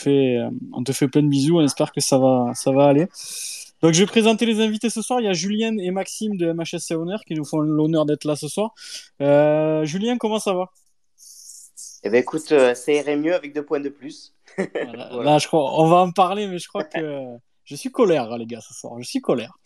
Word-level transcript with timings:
fait, 0.00 0.38
on 0.72 0.82
te 0.82 0.92
fait 0.92 1.08
plein 1.08 1.22
de 1.22 1.28
bisous. 1.28 1.58
On 1.58 1.64
espère 1.64 1.92
que 1.92 2.00
ça 2.00 2.18
va, 2.18 2.52
ça 2.54 2.72
va 2.72 2.86
aller. 2.86 3.06
Donc, 3.82 3.94
je 3.94 4.00
vais 4.00 4.06
présenter 4.06 4.44
les 4.44 4.60
invités 4.60 4.90
ce 4.90 5.00
soir. 5.00 5.20
Il 5.20 5.24
y 5.24 5.28
a 5.28 5.32
Julien 5.32 5.76
et 5.78 5.90
Maxime 5.90 6.36
de 6.36 6.52
MHSC 6.52 6.92
Honor 6.92 7.24
qui 7.24 7.34
nous 7.34 7.44
font 7.44 7.60
l'honneur 7.60 8.04
d'être 8.04 8.24
là 8.24 8.36
ce 8.36 8.48
soir. 8.48 8.74
Euh, 9.22 9.84
Julien, 9.84 10.18
comment 10.18 10.38
ça 10.38 10.52
va? 10.52 10.70
Eh 12.02 12.10
bien, 12.10 12.20
écoute, 12.20 12.52
euh, 12.52 12.74
ça 12.74 12.92
irait 12.92 13.16
mieux 13.16 13.34
avec 13.34 13.54
deux 13.54 13.64
points 13.64 13.80
de 13.80 13.88
plus. 13.88 14.34
Là, 14.58 15.38
je 15.38 15.46
crois, 15.46 15.80
on 15.80 15.88
va 15.88 15.96
en 15.98 16.12
parler, 16.12 16.46
mais 16.46 16.58
je 16.58 16.68
crois 16.68 16.84
que 16.84 17.36
je 17.64 17.74
suis 17.74 17.90
colère, 17.90 18.36
les 18.36 18.46
gars, 18.46 18.60
ce 18.60 18.74
soir. 18.74 18.94
Je 18.98 19.08
suis 19.08 19.20
colère. 19.20 19.58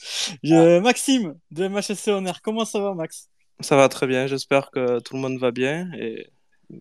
Je... 0.42 0.76
Ah. 0.76 0.80
Maxime 0.80 1.36
de 1.50 1.66
MHSC 1.66 2.08
Honor, 2.08 2.40
comment 2.42 2.64
ça 2.64 2.80
va, 2.80 2.94
Max? 2.94 3.30
Ça 3.60 3.76
va 3.76 3.88
très 3.88 4.06
bien. 4.06 4.26
J'espère 4.26 4.70
que 4.70 5.00
tout 5.00 5.14
le 5.14 5.20
monde 5.20 5.38
va 5.38 5.50
bien. 5.50 5.90
Et 5.98 6.28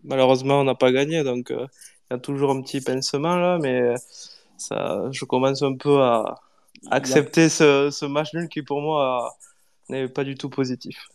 malheureusement, 0.02 0.60
on 0.60 0.64
n'a 0.64 0.74
pas 0.74 0.92
gagné, 0.92 1.24
donc 1.24 1.50
euh, 1.50 1.66
il 2.10 2.14
y 2.14 2.16
a 2.16 2.18
toujours 2.18 2.50
un 2.50 2.60
petit 2.62 2.80
pincement 2.80 3.36
là, 3.36 3.58
mais 3.58 3.94
ça, 4.56 5.08
je 5.10 5.24
commence 5.24 5.62
un 5.62 5.76
peu 5.76 6.02
à 6.02 6.40
accepter 6.90 7.48
ce, 7.48 7.90
ce, 7.90 8.04
match 8.04 8.34
nul 8.34 8.48
qui 8.48 8.62
pour 8.62 8.80
moi 8.80 9.36
n'est 9.88 10.08
pas 10.08 10.24
du 10.24 10.34
tout 10.34 10.50
positif. 10.50 11.08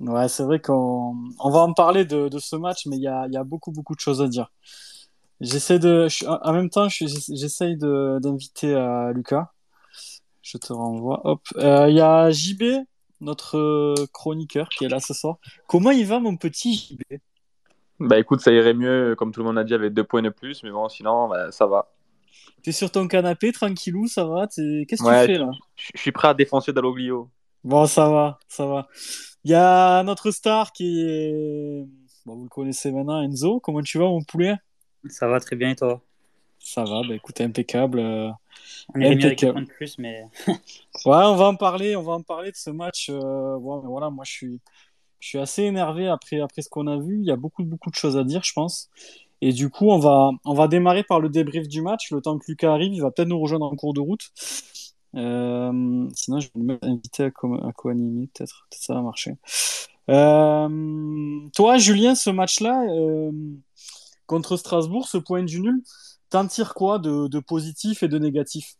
Ouais, 0.00 0.28
c'est 0.28 0.44
vrai 0.44 0.60
qu'on 0.60 1.16
on 1.38 1.50
va 1.50 1.60
en 1.60 1.72
parler 1.72 2.04
de, 2.04 2.28
de 2.28 2.38
ce 2.38 2.56
match, 2.56 2.86
mais 2.86 2.96
il 2.96 3.02
y 3.02 3.08
a, 3.08 3.26
y 3.28 3.36
a, 3.36 3.44
beaucoup, 3.44 3.72
beaucoup 3.72 3.94
de 3.94 4.00
choses 4.00 4.22
à 4.22 4.28
dire. 4.28 4.50
J'essaie 5.40 5.78
de, 5.78 6.08
en 6.26 6.52
même 6.52 6.70
temps, 6.70 6.88
j'essaye 6.88 7.76
d'inviter 7.76 8.74
à 8.74 9.12
Lucas. 9.12 9.52
Je 10.42 10.56
te 10.58 10.72
renvoie. 10.72 11.20
Hop. 11.24 11.42
Euh, 11.56 11.88
il 11.90 11.96
y 11.96 12.00
a 12.00 12.30
JB, 12.30 12.62
notre 13.20 13.94
chroniqueur, 14.12 14.68
qui 14.68 14.84
est 14.84 14.88
là 14.88 15.00
ce 15.00 15.14
soir. 15.14 15.38
Comment 15.66 15.90
il 15.90 16.06
va, 16.06 16.20
mon 16.20 16.36
petit 16.36 16.74
JB 16.74 17.20
Bah 18.00 18.18
écoute, 18.18 18.40
ça 18.40 18.52
irait 18.52 18.74
mieux, 18.74 19.14
comme 19.16 19.32
tout 19.32 19.40
le 19.40 19.46
monde 19.46 19.58
a 19.58 19.64
dit, 19.64 19.74
avec 19.74 19.92
deux 19.92 20.04
points 20.04 20.22
de 20.22 20.28
plus, 20.28 20.62
mais 20.62 20.70
bon, 20.70 20.88
sinon, 20.88 21.28
bah, 21.28 21.50
ça 21.50 21.66
va. 21.66 21.90
T'es 22.62 22.72
sur 22.72 22.90
ton 22.90 23.08
canapé, 23.08 23.52
tranquillou, 23.52 24.06
ça 24.06 24.24
va 24.24 24.46
Qu'est-ce 24.46 25.02
que 25.02 25.20
tu 25.20 25.32
fais 25.32 25.38
là? 25.38 25.50
Je 25.76 26.00
suis 26.00 26.12
prêt 26.12 26.28
à 26.28 26.34
défoncer 26.34 26.72
Dalloglio. 26.72 27.30
Bon, 27.64 27.86
ça 27.86 28.08
va, 28.08 28.38
ça 28.48 28.66
va. 28.66 28.88
Il 29.44 29.50
y 29.50 29.54
a 29.54 30.02
notre 30.02 30.30
star 30.30 30.72
qui 30.72 31.00
est. 31.00 31.84
Bon, 32.26 32.36
vous 32.36 32.44
le 32.44 32.48
connaissez 32.48 32.92
maintenant, 32.92 33.22
Enzo. 33.22 33.60
Comment 33.60 33.82
tu 33.82 33.98
vas, 33.98 34.04
mon 34.04 34.22
poulet? 34.22 34.56
Ça 35.08 35.28
va 35.28 35.40
très 35.40 35.56
bien 35.56 35.70
et 35.70 35.76
toi? 35.76 36.00
Ça 36.58 36.84
va, 36.84 37.02
bah 37.06 37.14
écoute, 37.14 37.40
impeccable. 37.40 38.00
Euh, 38.00 38.30
on 38.94 39.00
est 39.00 39.14
impeccable. 39.14 39.64
de 39.64 39.70
plus, 39.70 39.98
mais. 39.98 40.24
ouais, 40.46 40.56
on 41.04 41.36
va 41.36 41.46
en 41.46 41.56
parler, 41.56 41.96
on 41.96 42.02
va 42.02 42.12
en 42.12 42.22
parler 42.22 42.50
de 42.50 42.56
ce 42.56 42.70
match. 42.70 43.08
Euh... 43.10 43.56
voilà, 43.56 44.10
moi 44.10 44.24
je 44.24 44.32
suis, 44.32 44.60
je 45.20 45.28
suis 45.28 45.38
assez 45.38 45.62
énervé 45.62 46.08
après, 46.08 46.40
après 46.40 46.62
ce 46.62 46.68
qu'on 46.68 46.86
a 46.86 46.98
vu. 46.98 47.18
Il 47.20 47.26
y 47.26 47.30
a 47.30 47.36
beaucoup, 47.36 47.64
beaucoup 47.64 47.90
de 47.90 47.94
choses 47.94 48.16
à 48.16 48.24
dire, 48.24 48.42
je 48.44 48.52
pense. 48.52 48.88
Et 49.40 49.52
du 49.52 49.70
coup, 49.70 49.90
on 49.90 49.98
va, 49.98 50.30
on 50.44 50.54
va 50.54 50.68
démarrer 50.68 51.04
par 51.04 51.20
le 51.20 51.28
débrief 51.28 51.68
du 51.68 51.82
match. 51.82 52.10
Le 52.10 52.20
temps 52.20 52.38
que 52.38 52.44
Lucas 52.48 52.72
arrive, 52.72 52.92
il 52.92 53.00
va 53.00 53.10
peut-être 53.10 53.28
nous 53.28 53.40
rejoindre 53.40 53.66
en 53.66 53.76
cours 53.76 53.94
de 53.94 54.00
route. 54.00 54.30
Euh, 55.14 56.08
sinon, 56.14 56.40
je 56.40 56.48
vais 56.54 56.62
me 56.62 56.78
inviter 56.82 57.24
à, 57.24 57.30
co 57.30 57.54
à 57.54 57.72
co-animer, 57.72 58.28
peut-être. 58.34 58.66
Peut-être 58.70 58.82
ça 58.82 58.94
va 58.94 59.02
marcher. 59.02 59.36
Euh, 60.10 61.48
toi, 61.54 61.78
Julien, 61.78 62.14
ce 62.14 62.30
match-là, 62.30 62.82
euh, 62.90 63.30
contre 64.26 64.56
Strasbourg, 64.56 65.06
ce 65.08 65.18
point 65.18 65.42
du 65.42 65.60
nul, 65.60 65.82
t'en 66.30 66.46
tires 66.46 66.74
quoi 66.74 66.98
de, 66.98 67.28
de, 67.28 67.38
positif 67.40 68.02
et 68.02 68.08
de 68.08 68.18
négatif? 68.18 68.76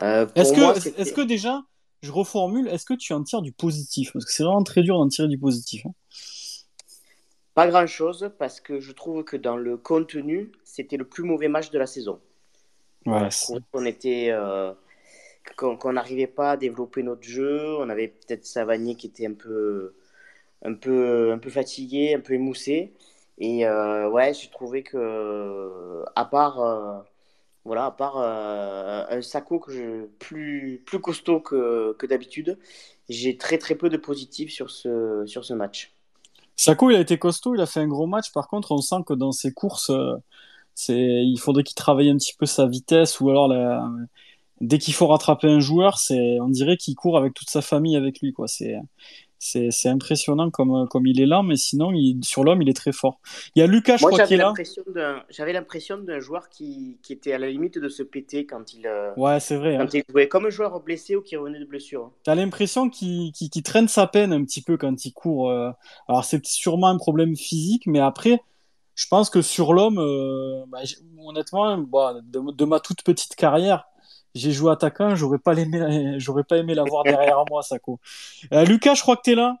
Est-ce 0.00 0.52
que, 0.52 1.00
est 1.00 1.14
que 1.14 1.20
déjà, 1.20 1.62
je 2.04 2.12
reformule, 2.12 2.68
est-ce 2.68 2.84
que 2.84 2.94
tu 2.94 3.12
en 3.12 3.22
tires 3.22 3.42
du 3.42 3.52
positif? 3.52 4.12
Parce 4.12 4.24
que 4.24 4.32
c'est 4.32 4.44
vraiment 4.44 4.62
très 4.62 4.82
dur 4.82 4.98
d'en 4.98 5.08
tirer 5.08 5.28
du 5.28 5.38
positif. 5.38 5.86
Hein. 5.86 5.92
Pas 7.54 7.68
grand-chose 7.68 8.32
parce 8.38 8.60
que 8.60 8.80
je 8.80 8.92
trouve 8.92 9.24
que 9.24 9.36
dans 9.36 9.56
le 9.56 9.76
contenu, 9.76 10.52
c'était 10.64 10.96
le 10.96 11.04
plus 11.04 11.22
mauvais 11.22 11.48
match 11.48 11.70
de 11.70 11.78
la 11.78 11.86
saison. 11.86 12.20
Ouais, 13.06 13.28
on 13.72 13.84
était, 13.84 14.28
euh, 14.30 14.72
qu'on 15.56 15.92
n'arrivait 15.92 16.26
pas 16.26 16.52
à 16.52 16.56
développer 16.56 17.02
notre 17.02 17.22
jeu. 17.22 17.76
On 17.78 17.88
avait 17.88 18.08
peut-être 18.08 18.44
Savanier 18.44 18.96
qui 18.96 19.06
était 19.06 19.26
un 19.26 19.34
peu, 19.34 19.94
un 20.62 20.74
peu, 20.74 21.32
un 21.32 21.38
peu 21.38 21.50
fatigué, 21.50 22.14
un 22.14 22.20
peu 22.20 22.34
émoussé. 22.34 22.92
Et 23.38 23.66
euh, 23.66 24.08
ouais, 24.10 24.34
j'ai 24.34 24.48
trouvé 24.48 24.82
que, 24.82 26.04
à 26.16 26.24
part, 26.24 26.60
euh, 26.60 26.98
voilà, 27.64 27.86
à 27.86 27.90
part 27.90 28.18
un 28.18 29.22
Sako 29.22 29.58
que 29.58 30.06
plus, 30.18 30.82
plus 30.84 31.00
costaud 31.00 31.40
que, 31.40 31.94
que 31.98 32.06
d'habitude, 32.06 32.58
j'ai 33.08 33.36
très 33.36 33.58
très 33.58 33.74
peu 33.74 33.88
de 33.88 33.96
positifs 33.96 34.52
sur 34.52 34.70
ce, 34.70 35.24
sur 35.26 35.44
ce 35.44 35.54
match. 35.54 35.94
Sako, 36.56 36.90
il 36.90 36.96
a 36.96 37.00
été 37.00 37.18
costaud, 37.18 37.54
il 37.54 37.60
a 37.60 37.66
fait 37.66 37.80
un 37.80 37.88
gros 37.88 38.06
match. 38.06 38.32
Par 38.32 38.48
contre, 38.48 38.72
on 38.72 38.78
sent 38.78 39.02
que 39.06 39.14
dans 39.14 39.32
ses 39.32 39.52
courses, 39.52 39.90
euh, 39.90 40.14
c'est, 40.74 41.24
il 41.24 41.38
faudrait 41.38 41.64
qu'il 41.64 41.74
travaille 41.74 42.10
un 42.10 42.16
petit 42.16 42.34
peu 42.38 42.46
sa 42.46 42.66
vitesse 42.66 43.20
ou 43.20 43.28
alors 43.30 43.48
la... 43.48 43.88
dès 44.60 44.78
qu'il 44.78 44.94
faut 44.94 45.06
rattraper 45.06 45.48
un 45.48 45.60
joueur, 45.60 45.98
c'est, 45.98 46.38
on 46.40 46.48
dirait 46.48 46.76
qu'il 46.76 46.94
court 46.94 47.18
avec 47.18 47.34
toute 47.34 47.50
sa 47.50 47.60
famille 47.62 47.96
avec 47.96 48.20
lui, 48.20 48.32
quoi. 48.32 48.46
C'est 49.44 49.88
impressionnant 49.88 50.50
comme, 50.50 50.88
comme 50.88 51.06
il 51.06 51.20
est 51.20 51.26
là, 51.26 51.42
mais 51.42 51.56
sinon, 51.56 51.92
il, 51.92 52.24
sur 52.24 52.44
l'homme, 52.44 52.62
il 52.62 52.68
est 52.68 52.76
très 52.76 52.92
fort. 52.92 53.20
Il 53.54 53.60
y 53.60 53.62
a 53.62 53.66
Lucas, 53.66 53.98
je 53.98 54.06
crois, 54.06 54.26
qui 54.26 54.34
est 54.34 54.36
là. 54.38 54.54
J'avais 55.28 55.52
l'impression 55.52 55.98
d'un 55.98 56.20
joueur 56.20 56.48
qui, 56.48 56.98
qui, 57.02 57.12
était 57.12 57.32
à 57.32 57.38
la 57.38 57.50
limite 57.50 57.78
de 57.78 57.88
se 57.88 58.02
péter 58.02 58.46
quand 58.46 58.72
il, 58.72 58.86
euh, 58.86 59.12
ouais, 59.16 59.40
c'est 59.40 59.56
vrai, 59.56 59.76
quand 59.76 59.84
hein. 59.84 59.88
il 59.92 60.02
jouait, 60.08 60.28
comme 60.28 60.46
un 60.46 60.50
joueur 60.50 60.80
blessé 60.80 61.14
ou 61.14 61.20
qui 61.20 61.36
revenait 61.36 61.60
de 61.60 61.66
blessure. 61.66 62.10
Tu 62.24 62.30
as 62.30 62.34
l'impression 62.34 62.88
qu'il 62.88 63.32
traîne 63.64 63.88
sa 63.88 64.06
peine 64.06 64.32
un 64.32 64.44
petit 64.44 64.62
peu 64.62 64.76
quand 64.76 65.04
il 65.04 65.12
court. 65.12 65.50
Euh. 65.50 65.70
Alors, 66.08 66.24
c'est 66.24 66.44
sûrement 66.46 66.88
un 66.88 66.98
problème 66.98 67.36
physique, 67.36 67.86
mais 67.86 68.00
après, 68.00 68.40
je 68.94 69.06
pense 69.08 69.28
que 69.28 69.42
sur 69.42 69.72
l'homme, 69.72 69.98
euh, 69.98 70.64
bah, 70.68 70.78
honnêtement, 71.18 71.76
bah, 71.78 72.14
de, 72.22 72.64
ma 72.64 72.80
toute 72.80 73.02
petite 73.02 73.34
carrière, 73.36 73.86
j'ai 74.34 74.52
joué 74.52 74.72
attaquant, 74.72 75.14
j'aurais 75.14 75.38
pas 75.38 75.54
aimé, 75.54 76.14
j'aurais 76.18 76.44
pas 76.44 76.56
aimé 76.58 76.74
l'avoir 76.74 77.04
derrière 77.04 77.44
moi, 77.48 77.62
Sako. 77.62 77.98
Euh, 78.52 78.64
Lucas, 78.64 78.94
je 78.94 79.02
crois 79.02 79.16
que 79.16 79.22
tu 79.22 79.32
es 79.32 79.34
là. 79.34 79.56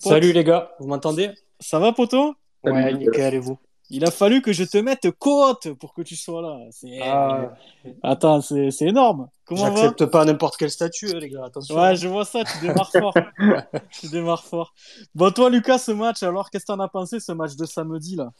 Salut 0.00 0.32
les 0.32 0.44
gars, 0.44 0.72
vous 0.78 0.86
m'entendez? 0.86 1.30
Ça 1.60 1.78
va, 1.78 1.92
poto 1.92 2.34
Ouais, 2.62 2.94
nickel, 2.94 3.34
et 3.34 3.38
vous 3.38 3.58
il 3.90 4.04
a 4.04 4.10
fallu 4.10 4.40
que 4.40 4.52
je 4.52 4.64
te 4.64 4.78
mette 4.78 5.10
côte 5.18 5.72
pour 5.74 5.92
que 5.92 6.02
tu 6.02 6.16
sois 6.16 6.40
là. 6.40 6.58
Ah. 7.02 7.54
Attends, 8.02 8.40
c'est 8.40 8.72
énorme. 8.80 9.28
J'accepte 9.50 10.06
pas 10.06 10.24
n'importe 10.24 10.56
quel 10.56 10.70
statut, 10.70 11.10
hein, 11.14 11.18
les 11.20 11.28
gars. 11.28 11.44
Attention. 11.44 11.76
Ouais, 11.76 11.94
je 11.94 12.08
vois 12.08 12.24
ça, 12.24 12.44
tu 12.44 12.66
démarres 12.66 12.90
fort. 12.90 13.14
tu 13.90 14.08
démarres 14.08 14.44
fort. 14.44 14.74
Bon, 15.14 15.30
toi, 15.30 15.50
Lucas, 15.50 15.78
ce 15.78 15.92
match, 15.92 16.22
alors, 16.22 16.48
qu'est-ce 16.50 16.64
que 16.64 16.72
t'en 16.72 16.80
as 16.80 16.88
pensé, 16.88 17.20
ce 17.20 17.32
match 17.32 17.56
de 17.56 17.66
samedi, 17.66 18.16
là? 18.16 18.32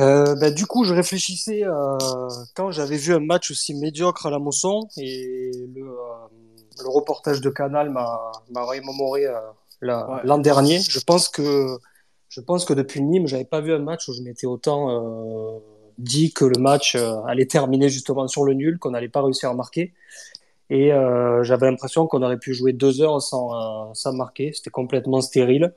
Euh, 0.00 0.34
bah, 0.34 0.50
Du 0.50 0.66
coup, 0.66 0.84
je 0.84 0.92
réfléchissais 0.92 1.62
euh, 1.64 1.98
quand 2.54 2.70
j'avais 2.70 2.96
vu 2.96 3.14
un 3.14 3.20
match 3.20 3.50
aussi 3.50 3.74
médiocre 3.74 4.26
à 4.26 4.30
la 4.30 4.38
Mosson 4.38 4.88
et 4.96 5.50
le, 5.74 5.82
euh, 5.82 5.94
le 6.82 6.88
reportage 6.88 7.40
de 7.40 7.50
Canal 7.50 7.90
m'a 7.90 8.32
remémoré 8.54 9.26
l'an 9.80 10.38
dernier. 10.38 10.80
Je 10.80 11.00
pense 11.00 11.28
que 11.28 11.78
je 12.28 12.40
pense 12.40 12.64
que 12.64 12.72
depuis 12.74 13.00
Nîmes, 13.00 13.28
j'avais 13.28 13.44
pas 13.44 13.60
vu 13.60 13.72
un 13.72 13.78
match 13.78 14.08
où 14.08 14.12
je 14.12 14.22
m'étais 14.22 14.46
autant 14.46 15.62
dit 15.98 16.32
que 16.32 16.44
le 16.44 16.60
match 16.60 16.96
allait 17.28 17.46
terminer 17.46 17.88
justement 17.88 18.26
sur 18.26 18.44
le 18.44 18.54
nul, 18.54 18.80
qu'on 18.80 18.90
n'allait 18.90 19.08
pas 19.08 19.22
réussir 19.22 19.50
à 19.50 19.54
marquer. 19.54 19.94
Et 20.68 20.88
j'avais 21.42 21.70
l'impression 21.70 22.08
qu'on 22.08 22.22
aurait 22.22 22.38
pu 22.38 22.54
jouer 22.54 22.72
deux 22.72 23.00
heures 23.02 23.22
sans, 23.22 23.94
sans 23.94 24.12
marquer. 24.12 24.52
C'était 24.52 24.70
complètement 24.70 25.20
stérile. 25.20 25.72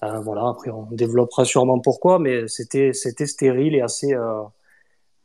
Voilà, 0.00 0.48
après 0.48 0.70
on 0.70 0.86
développera 0.90 1.44
sûrement 1.44 1.80
pourquoi, 1.80 2.18
mais 2.18 2.46
c'était 2.48 2.92
c'était 2.92 3.26
stérile 3.26 3.74
et 3.74 3.80
assez 3.80 4.14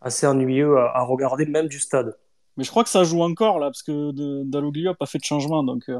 assez 0.03 0.27
ennuyeux 0.27 0.77
à, 0.77 1.01
regarder 1.03 1.45
même 1.45 1.67
du 1.67 1.79
stade. 1.79 2.15
Mais 2.55 2.63
je 2.63 2.69
crois 2.69 2.83
que 2.83 2.89
ça 2.89 3.03
joue 3.03 3.23
encore 3.23 3.57
là, 3.57 3.67
parce 3.67 3.81
que 3.81 4.11
Dalloglio 4.43 4.91
n'a 4.91 4.93
pas 4.93 5.07
fait 5.07 5.17
de 5.17 5.23
changement. 5.23 5.63
Donc, 5.63 5.89
euh, 5.89 5.99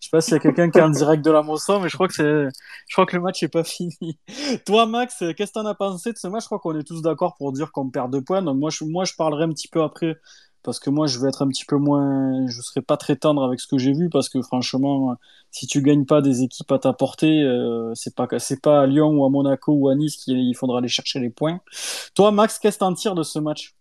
je 0.00 0.06
sais 0.06 0.10
pas 0.10 0.20
s'il 0.20 0.32
y 0.32 0.36
a 0.36 0.40
quelqu'un 0.40 0.68
qui 0.68 0.78
est 0.78 0.82
en 0.82 0.90
direct 0.90 1.24
de 1.24 1.30
la 1.30 1.42
Mossa, 1.42 1.78
mais 1.78 1.88
je 1.88 1.94
crois 1.94 2.08
que 2.08 2.48
je 2.88 2.94
crois 2.94 3.06
que 3.06 3.14
le 3.14 3.22
match 3.22 3.40
n'est 3.42 3.48
pas 3.48 3.62
fini. 3.64 4.18
Toi, 4.66 4.86
Max, 4.86 5.18
qu'est-ce 5.36 5.52
que 5.52 5.60
tu 5.60 5.60
en 5.60 5.66
as 5.66 5.76
pensé 5.76 6.12
de 6.12 6.18
ce 6.18 6.26
match? 6.26 6.42
Je 6.42 6.46
crois 6.48 6.58
qu'on 6.58 6.76
est 6.76 6.82
tous 6.82 7.02
d'accord 7.02 7.36
pour 7.36 7.52
dire 7.52 7.70
qu'on 7.70 7.88
perd 7.88 8.10
deux 8.12 8.22
points. 8.22 8.42
Donc, 8.42 8.58
moi, 8.58 8.70
je, 8.70 8.84
moi, 8.84 9.04
je 9.04 9.14
parlerai 9.14 9.44
un 9.44 9.50
petit 9.50 9.68
peu 9.68 9.82
après, 9.82 10.16
parce 10.62 10.78
que 10.78 10.90
moi, 10.90 11.06
je 11.06 11.18
vais 11.18 11.28
être 11.28 11.42
un 11.42 11.48
petit 11.48 11.64
peu 11.64 11.76
moins, 11.76 12.46
je 12.48 12.60
serai 12.60 12.80
pas 12.80 12.96
très 12.96 13.16
tendre 13.16 13.42
avec 13.44 13.60
ce 13.60 13.66
que 13.66 13.78
j'ai 13.78 13.92
vu, 13.92 14.08
parce 14.10 14.28
que 14.28 14.40
franchement, 14.42 15.16
si 15.50 15.66
tu 15.66 15.82
gagnes 15.82 16.06
pas 16.06 16.20
des 16.22 16.42
équipes 16.42 16.70
à 16.72 16.78
ta 16.78 16.92
portée, 16.92 17.42
euh, 17.42 17.92
c'est 17.94 18.14
pas, 18.14 18.26
c'est 18.38 18.60
pas 18.60 18.82
à 18.82 18.86
Lyon 18.86 19.10
ou 19.10 19.24
à 19.24 19.30
Monaco 19.30 19.72
ou 19.72 19.88
à 19.88 19.94
Nice 19.94 20.16
qu'il 20.16 20.54
faudra 20.56 20.78
aller 20.78 20.88
chercher 20.88 21.20
les 21.20 21.30
points. 21.30 21.60
Toi, 22.14 22.30
Max, 22.30 22.58
qu'est-ce 22.58 22.78
que 22.78 22.84
tu 22.84 22.88
en 22.88 22.94
tires 22.94 23.14
de 23.14 23.22
ce 23.22 23.38
match? 23.38 23.74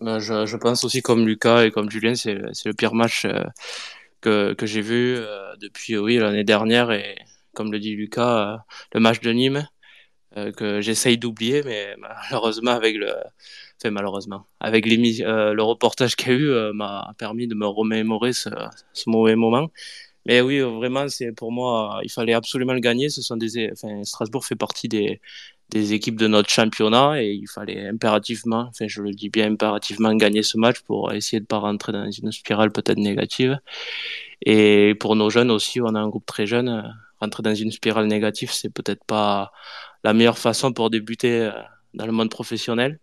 Ben, 0.00 0.18
je, 0.18 0.44
je, 0.44 0.56
pense 0.58 0.84
aussi 0.84 1.00
comme 1.00 1.26
Lucas 1.26 1.64
et 1.64 1.70
comme 1.70 1.90
Julien, 1.90 2.14
c'est 2.14 2.34
le 2.34 2.72
pire 2.74 2.94
match 2.94 3.24
euh, 3.24 3.44
que, 4.20 4.52
que 4.52 4.66
j'ai 4.66 4.82
vu 4.82 5.16
euh, 5.16 5.56
depuis 5.60 5.96
oui 5.96 6.18
l'année 6.18 6.44
dernière 6.44 6.90
et 6.92 7.16
comme 7.54 7.72
le 7.72 7.78
dit 7.78 7.96
Lucas, 7.96 8.54
euh, 8.54 8.56
le 8.92 9.00
match 9.00 9.20
de 9.20 9.32
Nîmes 9.32 9.66
que 10.56 10.80
j'essaye 10.80 11.18
d'oublier, 11.18 11.62
mais 11.64 11.96
malheureusement 11.98 12.72
avec 12.72 12.96
le, 12.96 13.10
enfin 13.78 13.90
malheureusement 13.90 14.46
avec 14.60 14.86
les, 14.86 14.96
le 14.96 15.62
reportage 15.62 16.16
qu'il 16.16 16.28
y 16.28 16.30
a 16.32 16.38
eu 16.38 16.72
m'a 16.74 17.14
permis 17.18 17.46
de 17.46 17.54
me 17.54 17.66
remémorer 17.66 18.32
ce, 18.32 18.50
mauvais 19.06 19.36
moment. 19.36 19.70
Mais 20.26 20.40
oui, 20.40 20.58
vraiment, 20.60 21.08
c'est 21.08 21.30
pour 21.32 21.52
moi, 21.52 22.00
il 22.02 22.10
fallait 22.10 22.32
absolument 22.34 22.72
le 22.72 22.80
gagner. 22.80 23.10
Ce 23.10 23.22
sont 23.22 23.36
des, 23.36 23.70
Strasbourg 24.02 24.44
fait 24.44 24.56
partie 24.56 24.88
des, 24.88 25.20
des 25.70 25.94
équipes 25.94 26.16
de 26.16 26.28
notre 26.28 26.50
championnat 26.50 27.22
et 27.22 27.32
il 27.32 27.48
fallait 27.48 27.88
impérativement, 27.88 28.66
enfin 28.68 28.86
je 28.88 29.02
le 29.02 29.10
dis 29.10 29.30
bien 29.30 29.52
impérativement, 29.52 30.14
gagner 30.14 30.42
ce 30.42 30.58
match 30.58 30.80
pour 30.80 31.12
essayer 31.12 31.40
de 31.40 31.44
ne 31.44 31.48
pas 31.48 31.58
rentrer 31.58 31.92
dans 31.92 32.10
une 32.10 32.32
spirale 32.32 32.70
peut-être 32.70 32.98
négative. 32.98 33.58
Et 34.44 34.94
pour 35.00 35.16
nos 35.16 35.30
jeunes 35.30 35.50
aussi, 35.50 35.80
on 35.80 35.94
a 35.94 36.00
un 36.00 36.08
groupe 36.08 36.26
très 36.26 36.46
jeune, 36.46 36.94
rentrer 37.20 37.42
dans 37.42 37.54
une 37.54 37.72
spirale 37.72 38.06
négative, 38.06 38.50
c'est 38.52 38.70
peut-être 38.72 39.04
pas 39.04 39.52
la 40.04 40.14
meilleure 40.14 40.38
façon 40.38 40.72
pour 40.72 40.90
débuter 40.90 41.42
euh, 41.42 41.52
dans 41.94 42.06
le 42.06 42.12
monde 42.12 42.30
professionnel. 42.30 42.98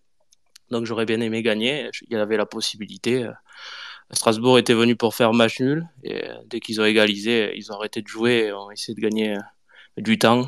Donc 0.72 0.86
j'aurais 0.86 1.06
bien 1.06 1.20
aimé 1.20 1.42
gagner, 1.44 1.90
il 2.10 2.14
y 2.14 2.16
avait 2.16 2.38
la 2.38 2.46
possibilité. 2.46 3.28
Strasbourg 4.12 4.58
était 4.60 4.74
venu 4.74 4.96
pour 4.96 5.16
faire 5.16 5.34
match 5.34 5.60
nul 5.60 5.86
et 6.04 6.24
dès 6.46 6.60
qu'ils 6.60 6.82
ont 6.82 6.86
égalisé, 6.86 7.54
ils 7.56 7.72
ont 7.72 7.76
arrêté 7.76 8.02
de 8.02 8.08
jouer 8.08 8.46
et 8.48 8.54
ont 8.54 8.72
essayé 8.72 8.96
de 8.96 9.02
gagner 9.02 9.36
du 9.98 10.18
temps 10.18 10.48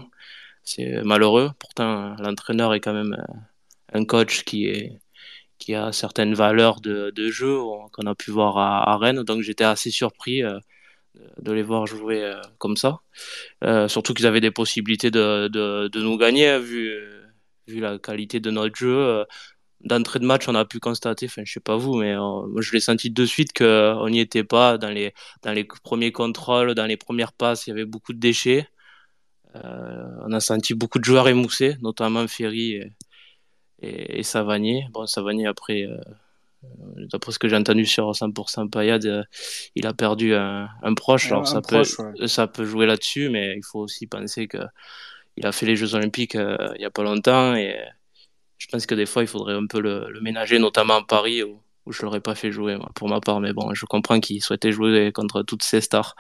c'est 0.66 1.02
malheureux. 1.04 1.52
Pourtant, 1.60 2.16
l'entraîneur 2.20 2.74
est 2.74 2.82
quand 2.82 2.94
même 2.94 3.14
euh, 3.14 3.34
un 3.94 4.06
coach 4.06 4.44
qui 4.44 4.68
est 4.68 5.00
qui 5.60 5.74
a 5.76 5.94
certaines 5.94 6.34
valeurs 6.36 6.82
de, 6.82 7.12
jeu 7.32 7.58
qu'on 7.94 8.08
a 8.08 8.16
pu 8.16 8.32
voir 8.32 8.58
à, 8.58 8.98
Rennes. 8.98 9.24
Donc 9.24 9.42
j'étais 9.42 9.64
assez 9.64 9.90
surpris 9.92 10.44
euh, 10.44 10.60
de 11.42 11.52
les 11.52 11.64
voir 11.64 11.88
jouer 11.88 12.24
euh, 12.24 12.42
comme 12.58 12.78
ça. 12.78 13.00
surtout 13.88 14.14
qu'ils 14.14 14.28
avaient 14.28 14.42
des 14.42 14.52
possibilités 14.52 15.12
de, 15.12 15.48
de, 15.48 15.88
de, 15.88 16.02
nous 16.02 16.18
gagner, 16.18 16.50
hein, 16.50 16.60
vu, 16.60 16.92
vu 17.68 17.80
la 17.80 17.98
qualité 18.00 18.40
de 18.40 18.52
notre 18.52 18.76
jeu. 18.76 19.26
D'entrée 19.82 20.20
de 20.20 20.26
match, 20.26 20.48
on 20.48 20.56
a 20.56 20.66
pu 20.66 20.80
constater, 20.80 21.28
enfin 21.28 21.44
je 21.46 21.54
sais 21.54 21.60
pas 21.60 21.78
vous, 21.78 21.96
mais 21.96 22.14
je 22.14 22.72
l'ai 22.72 22.80
senti 22.80 23.12
de 23.12 23.26
suite 23.26 23.54
qu'on 23.54 24.10
n'y 24.10 24.20
était 24.20 24.44
pas 24.44 24.78
dans 24.78 24.90
les, 24.90 25.14
dans 25.44 25.52
les 25.54 25.66
premiers 25.84 26.12
contrôles, 26.12 26.74
dans 26.74 26.88
les 26.88 26.98
premières 26.98 27.34
passes, 27.34 27.68
il 27.68 27.70
y 27.70 27.74
avait 27.74 27.86
beaucoup 27.86 28.14
de 28.14 28.20
déchets. 28.20 28.68
Euh, 29.56 30.06
on 30.28 30.32
a 30.34 30.40
senti 30.40 30.74
beaucoup 30.74 31.00
de 31.00 31.06
joueurs 31.06 31.28
émoussés, 31.28 31.76
notamment 31.82 32.28
Ferry 32.28 32.82
et, 33.82 34.20
et. 34.20 34.22
Bon, 34.92 35.06
Savanier, 35.06 35.48
après, 35.48 35.84
euh, 35.84 35.98
d'après 37.12 37.32
ce 37.32 37.40
que 37.40 37.48
j'ai 37.48 37.56
entendu 37.56 37.86
sur 37.86 38.12
100% 38.12 38.70
Payade, 38.70 39.06
euh, 39.06 39.24
il 39.76 39.88
a 39.88 39.94
perdu 39.94 40.34
un, 40.34 40.70
proche. 40.96 41.32
Alors, 41.32 41.48
ça, 41.48 41.62
peut, 41.62 41.84
ça 42.28 42.48
peut 42.48 42.66
jouer 42.66 42.86
là-dessus, 42.86 43.30
mais 43.30 43.56
il 43.56 43.64
faut 43.64 43.80
aussi 43.80 44.08
penser 44.08 44.48
qu'il 44.48 45.46
a 45.46 45.52
fait 45.52 45.66
les 45.66 45.76
Jeux 45.76 45.96
Olympiques 45.96 46.36
il 46.36 46.78
n'y 46.80 46.86
a 46.86 46.92
pas 46.92 47.04
longtemps 47.04 47.56
et 47.56 47.78
je 48.58 48.68
pense 48.68 48.86
que 48.86 48.96
des 48.96 49.06
fois, 49.06 49.22
il 49.22 49.28
faudrait 49.28 49.54
un 49.54 49.68
peu 49.68 49.80
le, 49.80 50.20
ménager, 50.22 50.60
notamment 50.60 50.96
à 50.96 51.04
Paris 51.04 51.44
où, 51.44 51.62
je 51.88 52.02
ne 52.02 52.06
l'aurais 52.06 52.22
pas 52.22 52.34
fait 52.34 52.52
jouer 52.52 52.78
pour 52.96 53.10
ma 53.10 53.22
part. 53.22 53.40
Mais 53.40 53.54
bon, 53.54 53.74
je 53.76 53.86
comprends 53.86 54.20
qu'il 54.20 54.42
souhaitait 54.42 54.72
jouer 54.72 55.12
contre 55.12 55.44
toutes 55.44 55.62
ces 55.62 55.82
stars. 55.82 56.16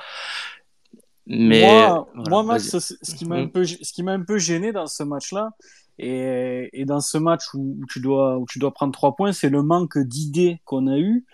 Mais 1.25 1.61
moi, 1.61 2.07
moi 2.13 2.43
Max, 2.43 2.77
ce, 2.77 3.15
qui 3.15 3.25
m'a 3.25 3.37
un 3.37 3.47
peu, 3.47 3.65
ce 3.65 3.91
qui 3.91 4.03
m'a 4.03 4.11
un 4.11 4.21
peu 4.21 4.37
gêné 4.37 4.71
dans 4.71 4.85
ce 4.85 5.01
match-là, 5.01 5.49
et, 5.97 6.85
dans 6.85 6.99
ce 6.99 7.17
match 7.17 7.53
où, 7.53 7.79
tu 7.89 7.99
dois, 7.99 8.37
où 8.37 8.45
tu 8.49 8.59
dois 8.59 8.73
prendre 8.73 8.93
trois 8.93 9.15
points, 9.15 9.31
c'est 9.31 9.49
le 9.49 9.63
manque 9.63 9.97
d'idées 9.97 10.61
qu'on 10.65 10.87
a 10.87 10.97
eu. 10.97 11.25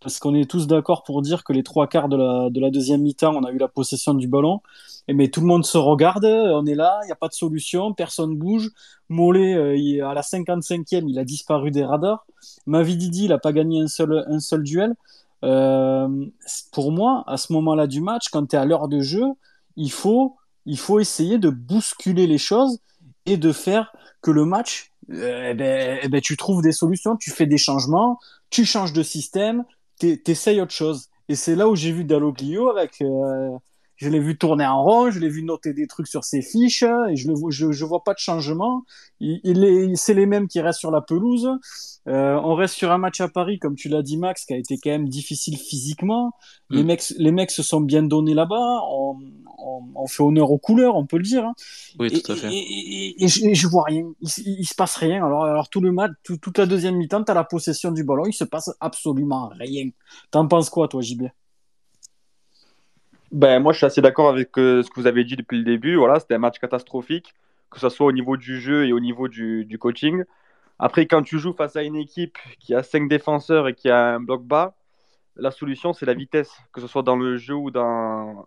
Parce 0.00 0.20
qu'on 0.20 0.34
est 0.34 0.48
tous 0.48 0.68
d'accord 0.68 1.02
pour 1.02 1.22
dire 1.22 1.42
que 1.42 1.52
les 1.52 1.64
trois 1.64 1.88
quarts 1.88 2.08
de 2.08 2.16
la, 2.16 2.50
de 2.50 2.60
la 2.60 2.70
deuxième 2.70 3.02
mi-temps, 3.02 3.34
on 3.34 3.42
a 3.42 3.50
eu 3.50 3.58
la 3.58 3.66
possession 3.66 4.14
du 4.14 4.28
ballon. 4.28 4.60
Et 5.08 5.14
mais 5.14 5.28
tout 5.28 5.40
le 5.40 5.46
monde 5.46 5.64
se 5.64 5.76
regarde, 5.76 6.24
on 6.24 6.66
est 6.66 6.76
là, 6.76 7.00
il 7.02 7.06
n'y 7.06 7.12
a 7.12 7.16
pas 7.16 7.28
de 7.28 7.32
solution, 7.32 7.92
personne 7.94 8.36
bouge. 8.36 8.70
Mollet, 9.08 9.54
euh, 9.54 10.06
à 10.08 10.14
la 10.14 10.20
55e, 10.20 11.08
il 11.08 11.18
a 11.18 11.24
disparu 11.24 11.70
des 11.72 11.84
radars. 11.84 12.26
Mavididi, 12.66 13.24
il 13.24 13.28
n'a 13.30 13.38
pas 13.38 13.52
gagné 13.52 13.80
un 13.80 13.88
seul, 13.88 14.24
un 14.28 14.38
seul 14.38 14.62
duel. 14.62 14.94
Euh, 15.44 16.26
pour 16.72 16.92
moi, 16.92 17.24
à 17.26 17.36
ce 17.36 17.52
moment-là 17.54 17.86
du 17.86 18.00
match, 18.00 18.28
quand 18.30 18.46
tu 18.46 18.56
es 18.56 18.58
à 18.58 18.64
l'heure 18.64 18.88
de 18.88 19.00
jeu, 19.00 19.24
il 19.76 19.90
faut, 19.90 20.36
il 20.66 20.78
faut 20.78 21.00
essayer 21.00 21.38
de 21.38 21.50
bousculer 21.50 22.26
les 22.26 22.38
choses 22.38 22.78
de 23.36 23.52
faire 23.52 23.92
que 24.22 24.30
le 24.30 24.44
match, 24.44 24.92
euh, 25.10 25.50
eh 25.50 25.54
ben, 25.54 25.98
eh 26.02 26.08
ben, 26.08 26.20
tu 26.20 26.36
trouves 26.36 26.62
des 26.62 26.72
solutions, 26.72 27.16
tu 27.16 27.30
fais 27.30 27.46
des 27.46 27.58
changements, 27.58 28.18
tu 28.50 28.64
changes 28.64 28.92
de 28.92 29.02
système, 29.02 29.64
tu 30.00 30.20
essayes 30.26 30.60
autre 30.60 30.72
chose. 30.72 31.08
Et 31.28 31.34
c'est 31.34 31.54
là 31.56 31.68
où 31.68 31.76
j'ai 31.76 31.92
vu 31.92 32.04
Dalloglio 32.04 32.70
avec, 32.70 33.00
euh, 33.02 33.50
je 33.98 34.08
l'ai 34.08 34.20
vu 34.20 34.38
tourner 34.38 34.64
en 34.64 34.82
rond, 34.82 35.10
je 35.10 35.18
l'ai 35.18 35.28
vu 35.28 35.42
noter 35.42 35.74
des 35.74 35.88
trucs 35.88 36.06
sur 36.06 36.24
ses 36.24 36.40
fiches, 36.40 36.84
et 36.84 37.16
je 37.16 37.30
ne 37.30 37.50
je, 37.50 37.72
je, 37.72 37.84
vois 37.84 38.04
pas 38.04 38.14
de 38.14 38.18
changement. 38.18 38.84
Il, 39.18 39.40
il 39.42 39.96
c'est 39.96 40.14
les 40.14 40.26
mêmes 40.26 40.46
qui 40.46 40.60
restent 40.60 40.78
sur 40.78 40.92
la 40.92 41.00
pelouse. 41.00 41.50
Euh, 42.06 42.40
on 42.42 42.54
reste 42.54 42.74
sur 42.74 42.92
un 42.92 42.98
match 42.98 43.20
à 43.20 43.28
Paris, 43.28 43.58
comme 43.58 43.74
tu 43.74 43.88
l'as 43.88 44.02
dit 44.02 44.16
Max, 44.16 44.44
qui 44.44 44.54
a 44.54 44.56
été 44.56 44.78
quand 44.78 44.90
même 44.90 45.08
difficile 45.08 45.58
physiquement. 45.58 46.32
Les, 46.70 46.84
mm. 46.84 46.86
mecs, 46.86 47.02
les 47.18 47.32
mecs 47.32 47.50
se 47.50 47.64
sont 47.64 47.80
bien 47.80 48.04
donnés 48.04 48.34
là-bas. 48.34 48.80
On, 48.88 49.16
on, 49.96 50.06
fait 50.06 50.22
honneur 50.22 50.52
aux 50.52 50.58
couleurs, 50.58 50.94
on 50.94 51.04
peut 51.04 51.18
le 51.18 51.24
dire. 51.24 51.44
Hein. 51.44 51.54
Oui, 51.98 52.10
tout 52.10 52.32
à 52.32 52.36
fait. 52.36 52.48
Et, 52.52 53.24
et, 53.24 53.28
je, 53.28 53.66
vois 53.66 53.82
rien. 53.82 54.04
Il, 54.20 54.28
il, 54.60 54.64
se 54.64 54.74
passe 54.76 54.94
rien. 54.94 55.26
Alors, 55.26 55.44
alors 55.44 55.68
tout 55.68 55.80
le 55.80 55.90
match, 55.90 56.12
toute 56.22 56.56
la 56.56 56.66
deuxième 56.66 56.96
mi-temps, 56.96 57.24
tu 57.24 57.32
as 57.32 57.34
la 57.34 57.44
possession 57.44 57.90
du 57.90 58.04
ballon. 58.04 58.26
Il 58.26 58.32
se 58.32 58.44
passe 58.44 58.70
absolument 58.78 59.50
rien. 59.58 59.90
T'en 60.30 60.46
penses 60.46 60.70
quoi, 60.70 60.86
toi, 60.86 61.02
JB 61.02 61.24
ben, 63.32 63.60
moi, 63.60 63.72
je 63.72 63.78
suis 63.78 63.86
assez 63.86 64.00
d'accord 64.00 64.28
avec 64.30 64.56
euh, 64.58 64.82
ce 64.82 64.90
que 64.90 65.00
vous 65.00 65.06
avez 65.06 65.24
dit 65.24 65.36
depuis 65.36 65.58
le 65.58 65.64
début. 65.64 65.96
Voilà, 65.96 66.18
c'était 66.20 66.34
un 66.34 66.38
match 66.38 66.58
catastrophique, 66.58 67.34
que 67.70 67.78
ce 67.78 67.88
soit 67.88 68.06
au 68.06 68.12
niveau 68.12 68.36
du 68.36 68.60
jeu 68.60 68.86
et 68.86 68.92
au 68.92 69.00
niveau 69.00 69.28
du, 69.28 69.78
coaching. 69.78 70.24
Après, 70.78 71.06
quand 71.06 71.22
tu 71.22 71.38
joues 71.38 71.52
face 71.52 71.76
à 71.76 71.82
une 71.82 71.96
équipe 71.96 72.38
qui 72.60 72.74
a 72.74 72.82
cinq 72.82 73.08
défenseurs 73.08 73.68
et 73.68 73.74
qui 73.74 73.90
a 73.90 74.14
un 74.14 74.20
bloc 74.20 74.44
bas, 74.44 74.74
la 75.36 75.50
solution, 75.50 75.92
c'est 75.92 76.06
la 76.06 76.14
vitesse, 76.14 76.52
que 76.72 76.80
ce 76.80 76.86
soit 76.86 77.02
dans 77.02 77.16
le 77.16 77.36
jeu 77.36 77.54
ou 77.54 77.70
dans... 77.70 78.46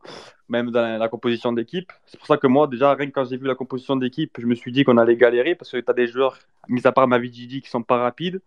même 0.49 0.71
dans 0.71 0.99
la 0.99 1.09
composition 1.09 1.53
d'équipe. 1.53 1.91
C'est 2.05 2.17
pour 2.17 2.27
ça 2.27 2.37
que 2.37 2.47
moi, 2.47 2.67
déjà, 2.67 2.93
rien 2.95 3.07
que 3.07 3.11
quand 3.11 3.25
j'ai 3.25 3.37
vu 3.37 3.47
la 3.47 3.55
composition 3.55 3.95
d'équipe, 3.95 4.37
je 4.39 4.45
me 4.45 4.55
suis 4.55 4.71
dit 4.71 4.83
qu'on 4.83 4.97
allait 4.97 5.15
galérer 5.15 5.55
parce 5.55 5.71
que 5.71 5.77
tu 5.77 5.89
as 5.89 5.93
des 5.93 6.07
joueurs, 6.07 6.37
mis 6.67 6.85
à 6.87 6.91
part 6.91 7.07
Mavididi, 7.07 7.61
qui 7.61 7.69
sont 7.69 7.83
pas 7.83 7.97
rapides. 7.97 8.41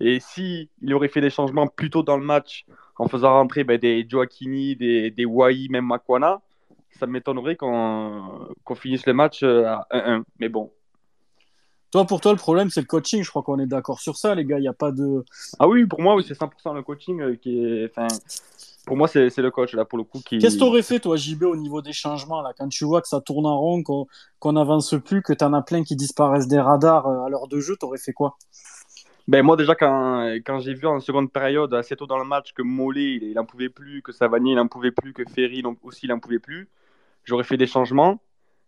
Et 0.00 0.18
si 0.20 0.68
il 0.82 0.92
aurait 0.94 1.08
fait 1.08 1.20
des 1.20 1.30
changements 1.30 1.68
plus 1.68 1.88
tôt 1.88 2.02
dans 2.02 2.16
le 2.16 2.24
match, 2.24 2.66
en 2.98 3.08
faisant 3.08 3.32
rentrer 3.32 3.64
ben, 3.64 3.78
des 3.78 4.06
Joaquini, 4.08 4.76
des, 4.76 5.10
des 5.10 5.24
Wai, 5.24 5.68
même 5.70 5.86
Makwana, 5.86 6.40
ça 6.98 7.06
m'étonnerait 7.06 7.56
qu'on 7.56 8.74
finisse 8.74 9.06
le 9.06 9.14
match 9.14 9.42
euh, 9.42 9.66
à 9.66 9.86
1-1. 9.90 10.22
Mais 10.38 10.48
bon. 10.48 10.70
Toi, 11.90 12.06
pour 12.06 12.20
toi, 12.20 12.32
le 12.32 12.38
problème, 12.38 12.70
c'est 12.70 12.80
le 12.80 12.86
coaching. 12.86 13.22
Je 13.22 13.28
crois 13.28 13.42
qu'on 13.42 13.58
est 13.58 13.66
d'accord 13.66 14.00
sur 14.00 14.16
ça, 14.16 14.34
les 14.34 14.44
gars. 14.44 14.58
Il 14.58 14.62
n'y 14.62 14.68
a 14.68 14.72
pas 14.72 14.92
de. 14.92 15.24
Ah 15.58 15.68
oui, 15.68 15.84
pour 15.84 16.00
moi, 16.00 16.14
oui, 16.14 16.24
c'est 16.26 16.38
100% 16.38 16.74
le 16.74 16.82
coaching 16.82 17.20
euh, 17.20 17.36
qui 17.36 17.58
est. 17.58 17.90
Enfin, 17.90 18.08
pour 18.86 18.96
moi, 18.96 19.08
c'est 19.08 19.36
le 19.36 19.50
coach, 19.50 19.74
là, 19.74 19.84
pour 19.84 19.98
le 19.98 20.04
coup. 20.04 20.20
Qui... 20.24 20.38
Qu'est-ce 20.38 20.54
que 20.54 20.60
tu 20.60 20.64
aurais 20.64 20.82
fait, 20.82 21.00
toi, 21.00 21.16
JB, 21.16 21.44
au 21.44 21.56
niveau 21.56 21.82
des 21.82 21.92
changements, 21.92 22.40
là, 22.40 22.52
quand 22.56 22.68
tu 22.68 22.84
vois 22.84 23.00
que 23.00 23.08
ça 23.08 23.20
tourne 23.20 23.46
en 23.46 23.58
rond, 23.58 23.82
qu'on 23.82 24.52
n'avance 24.52 24.94
plus, 25.04 25.22
que 25.22 25.32
tu 25.32 25.44
en 25.44 25.52
as 25.52 25.62
plein 25.62 25.84
qui 25.84 25.94
disparaissent 25.94 26.48
des 26.48 26.58
radars 26.58 27.06
euh, 27.06 27.24
à 27.24 27.28
l'heure 27.28 27.46
de 27.46 27.60
jeu, 27.60 27.76
tu 27.78 27.86
aurais 27.86 27.98
fait 27.98 28.12
quoi? 28.12 28.36
Ben 29.32 29.42
moi 29.42 29.56
déjà 29.56 29.74
quand, 29.74 30.28
quand 30.44 30.60
j'ai 30.60 30.74
vu 30.74 30.86
en 30.86 31.00
seconde 31.00 31.32
période 31.32 31.72
assez 31.72 31.96
tôt 31.96 32.06
dans 32.06 32.18
le 32.18 32.24
match 32.26 32.52
que 32.52 32.60
Mollet 32.60 33.14
il, 33.14 33.32
n'en 33.32 33.46
pouvait 33.46 33.70
plus, 33.70 34.02
que 34.02 34.12
Savanier 34.12 34.52
il 34.52 34.56
n'en 34.56 34.68
pouvait 34.68 34.90
plus, 34.90 35.14
que 35.14 35.22
Ferry 35.24 35.62
aussi 35.82 36.04
il 36.04 36.10
n'en 36.10 36.18
pouvait 36.18 36.38
plus, 36.38 36.68
j'aurais 37.24 37.44
fait 37.44 37.56
des 37.56 37.66
changements 37.66 38.20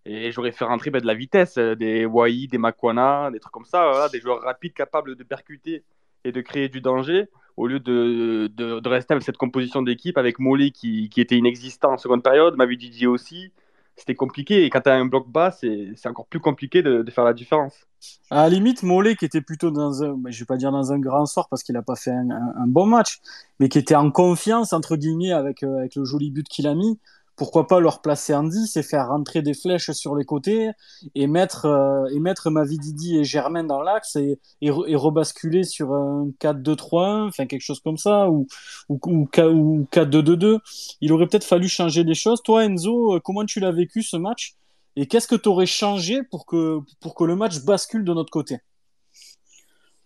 et 0.06 0.33
j'aurais 0.33 0.52
fait 0.52 0.64
rentrer 0.64 0.90
ben, 0.90 1.02
de 1.02 1.06
la 1.06 1.12
vitesse, 1.12 1.59
euh, 1.59 1.75
des 1.75 2.06
Wai, 2.06 2.47
des 2.47 2.56
Makwana, 2.56 3.30
des 3.30 3.40
trucs 3.40 3.52
comme 3.52 3.66
ça, 3.66 4.09
des 4.11 4.21
joueurs 4.21 4.40
rapides 4.40 4.73
capables 4.73 5.16
de 5.16 5.23
percuter 5.23 5.85
et 6.25 6.33
de 6.33 6.40
créer 6.40 6.71
du 6.71 6.80
danger 6.80 7.28
au 7.59 7.66
lieu 7.66 7.78
de, 7.78 8.50
de, 8.56 8.88
rester 8.88 9.12
avec 9.12 9.23
cette 9.23 9.37
composition 9.37 9.83
d'équipe 9.83 10.16
avec 10.16 10.38
Mollet 10.38 10.71
qui, 10.71 11.11
qui, 11.11 11.21
était 11.21 11.37
inexistant 11.37 11.92
en 11.92 11.99
seconde 11.99 12.23
période, 12.23 12.56
Didier 12.56 13.06
aussi 13.06 13.52
c'était 13.97 14.14
compliqué. 14.14 14.64
Et 14.64 14.71
quand 14.71 14.80
tu 14.80 14.90
as 14.90 14.94
un 14.94 15.06
bloc 15.06 15.28
bas, 15.28 15.50
c'est 15.50 16.06
encore 16.06 16.26
plus 16.26 16.40
compliqué 16.40 16.83
de, 16.83 17.09
faire 17.11 17.25
la 17.25 17.33
différence. 17.33 17.87
À 18.30 18.42
la 18.42 18.49
limite, 18.49 18.82
Mollet, 18.82 19.16
qui 19.16 19.25
était 19.25 19.40
plutôt 19.40 19.70
dans 19.70 20.02
un, 20.02 20.16
je 20.28 20.38
vais 20.40 20.46
pas 20.46 20.56
dire 20.56 20.73
dans 20.73 20.92
un 20.92 20.99
grand 20.99 21.26
sort 21.26 21.49
parce 21.49 21.62
qu'il 21.62 21.75
n'a 21.75 21.82
pas 21.82 21.96
fait 21.96 22.11
un, 22.11 22.30
un, 22.30 22.66
bon 22.66 22.87
match, 22.87 23.20
mais 23.61 23.68
qui 23.68 23.78
était 23.78 23.94
en 23.94 24.11
confiance, 24.11 24.73
entre 24.73 24.96
guillemets, 24.96 25.32
avec, 25.32 25.62
euh, 25.62 25.78
avec 25.78 25.94
le 25.94 26.04
joli 26.04 26.30
but 26.30 26.49
qu'il 26.49 26.66
a 26.66 26.75
mis, 26.75 26.99
pourquoi 27.37 27.66
pas 27.66 27.80
leur 27.80 28.00
placer 28.00 28.34
en 28.34 28.44
10 28.44 28.76
et 28.76 28.82
faire 28.82 29.08
rentrer 29.08 29.42
des 29.42 29.54
flèches 29.54 29.90
sur 29.90 30.14
les 30.14 30.25
côtés 30.25 30.70
et 31.14 31.26
mettre, 31.26 31.66
euh, 31.66 32.06
et 32.14 32.20
mettre 32.20 32.50
Mavididi 32.50 33.18
et 33.18 33.25
Germain 33.25 33.64
dans 33.64 33.82
l'axe 33.82 34.16
et, 34.16 34.38
et, 34.61 34.70
rebasculer 34.70 35.64
sur 35.64 35.92
un 35.92 36.30
4-2-3-1, 36.40 37.28
enfin 37.28 37.46
quelque 37.46 37.62
chose 37.62 37.80
comme 37.80 37.99
ça, 37.99 38.30
ou, 38.30 38.46
ou, 38.88 39.00
ou, 39.02 39.28
4-2-2-2. 39.34 40.58
Il 41.00 41.12
aurait 41.12 41.26
peut-être 41.26 41.44
fallu 41.44 41.68
changer 41.68 42.04
des 42.04 42.14
choses. 42.14 42.42
Toi, 42.42 42.64
Enzo, 42.64 43.16
euh, 43.16 43.20
comment 43.23 43.44
tu 43.44 43.61
l'as 43.61 43.73
vécu 43.73 44.02
ce 44.02 44.16
match? 44.16 44.54
Et 44.97 45.07
qu'est-ce 45.07 45.29
que 45.29 45.35
tu 45.35 45.49
aurais 45.49 45.67
changé 45.67 46.23
pour 46.23 46.47
que, 46.47 46.81
le 47.21 47.37
match 47.37 47.61
bascule 47.61 48.05
de 48.05 48.15
notre 48.15 48.31
côté? 48.31 48.59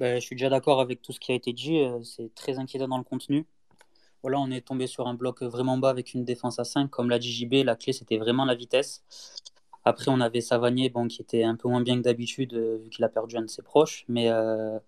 Ben, 0.00 0.20
Je 0.20 0.24
suis 0.24 0.36
déjà 0.36 0.48
d'accord 0.48 0.80
avec 0.80 1.02
tout 1.02 1.12
ce 1.12 1.20
qui 1.20 1.32
a 1.32 1.34
été 1.34 1.52
dit. 1.52 1.80
Euh, 1.80 2.02
c'est 2.02 2.34
très 2.34 2.58
inquiétant 2.58 2.88
dans 2.88 2.98
le 2.98 3.04
contenu 3.04 3.46
voilà, 4.22 4.40
on 4.40 4.50
est 4.50 4.66
tombé 4.66 4.86
sur 4.86 5.06
un 5.06 5.14
bloc 5.14 5.42
vraiment 5.42 5.78
bas 5.78 5.90
avec 5.90 6.14
une 6.14 6.24
défense 6.24 6.58
à 6.58 6.64
5. 6.64 6.90
Comme 6.90 7.10
l'a 7.10 7.18
dit 7.18 7.32
JB, 7.32 7.64
la 7.64 7.76
clé, 7.76 7.92
c'était 7.92 8.18
vraiment 8.18 8.44
la 8.44 8.54
vitesse. 8.54 9.04
Après, 9.84 10.10
on 10.10 10.20
avait 10.20 10.40
Savanier, 10.40 10.90
bon, 10.90 11.08
qui 11.08 11.22
était 11.22 11.44
un 11.44 11.56
peu 11.56 11.68
moins 11.68 11.80
bien 11.80 11.96
que 11.96 12.02
d'habitude, 12.02 12.54
euh, 12.54 12.78
vu 12.82 12.90
qu'il 12.90 13.04
a 13.04 13.08
perdu 13.08 13.36
un 13.36 13.42
de 13.42 13.46
ses 13.46 13.62
proches. 13.62 14.04
Mais 14.08 14.28
euh, 14.30 14.78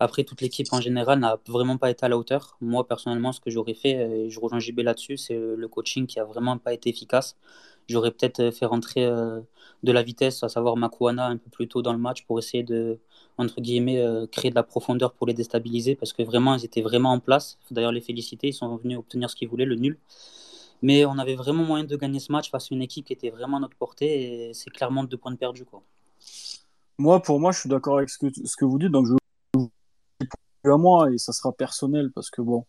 Après, 0.00 0.24
toute 0.24 0.40
l'équipe 0.40 0.66
en 0.72 0.80
général 0.80 1.20
n'a 1.20 1.38
vraiment 1.48 1.78
pas 1.78 1.90
été 1.90 2.04
à 2.04 2.08
la 2.08 2.18
hauteur. 2.18 2.56
Moi, 2.60 2.86
personnellement, 2.86 3.32
ce 3.32 3.40
que 3.40 3.50
j'aurais 3.50 3.74
fait, 3.74 3.92
et 4.26 4.30
je 4.30 4.40
rejoins 4.40 4.58
JB 4.60 4.80
là-dessus, 4.80 5.16
c'est 5.16 5.38
le 5.38 5.68
coaching 5.68 6.06
qui 6.06 6.18
a 6.20 6.24
vraiment 6.24 6.58
pas 6.58 6.72
été 6.74 6.90
efficace. 6.90 7.36
J'aurais 7.88 8.10
peut-être 8.10 8.50
fait 8.50 8.66
rentrer 8.66 9.04
de 9.04 9.92
la 9.92 10.02
vitesse, 10.02 10.42
à 10.42 10.48
savoir 10.48 10.76
Makuana, 10.76 11.26
un 11.26 11.36
peu 11.36 11.50
plus 11.50 11.68
tôt 11.68 11.82
dans 11.82 11.92
le 11.92 11.98
match 11.98 12.24
pour 12.24 12.38
essayer 12.38 12.62
de, 12.62 12.98
entre 13.38 13.60
guillemets, 13.60 14.02
créer 14.30 14.50
de 14.50 14.54
la 14.54 14.62
profondeur 14.62 15.12
pour 15.12 15.26
les 15.26 15.34
déstabiliser 15.34 15.94
parce 15.96 16.12
que 16.12 16.22
vraiment, 16.22 16.54
ils 16.54 16.64
étaient 16.64 16.82
vraiment 16.82 17.12
en 17.12 17.20
place. 17.20 17.58
Il 17.62 17.68
faut 17.68 17.74
d'ailleurs 17.74 17.92
les 17.92 18.00
féliciter, 18.00 18.48
ils 18.48 18.54
sont 18.54 18.76
venus 18.76 18.98
obtenir 18.98 19.28
ce 19.28 19.36
qu'ils 19.36 19.48
voulaient, 19.48 19.64
le 19.64 19.76
nul. 19.76 19.98
Mais 20.82 21.04
on 21.04 21.16
avait 21.18 21.36
vraiment 21.36 21.62
moyen 21.62 21.84
de 21.84 21.96
gagner 21.96 22.18
ce 22.18 22.32
match 22.32 22.50
face 22.50 22.70
à 22.70 22.74
une 22.74 22.82
équipe 22.82 23.06
qui 23.06 23.12
était 23.12 23.30
vraiment 23.30 23.58
à 23.58 23.60
notre 23.60 23.76
portée 23.76 24.48
et 24.48 24.54
c'est 24.54 24.70
clairement 24.70 25.04
deux 25.04 25.16
points 25.16 25.30
de 25.30 25.36
perdu. 25.36 25.64
Quoi. 25.64 25.82
Moi, 26.98 27.22
pour 27.22 27.38
moi, 27.38 27.52
je 27.52 27.60
suis 27.60 27.68
d'accord 27.68 27.98
avec 27.98 28.10
ce 28.10 28.18
que, 28.18 28.64
vous 28.64 28.78
dites. 28.78 28.90
Donc, 28.90 29.06
je 29.06 30.70
à 30.70 30.76
moi 30.76 31.10
et 31.10 31.18
ça 31.18 31.32
sera 31.32 31.52
personnel 31.52 32.12
parce 32.12 32.30
que 32.30 32.40
bon, 32.40 32.64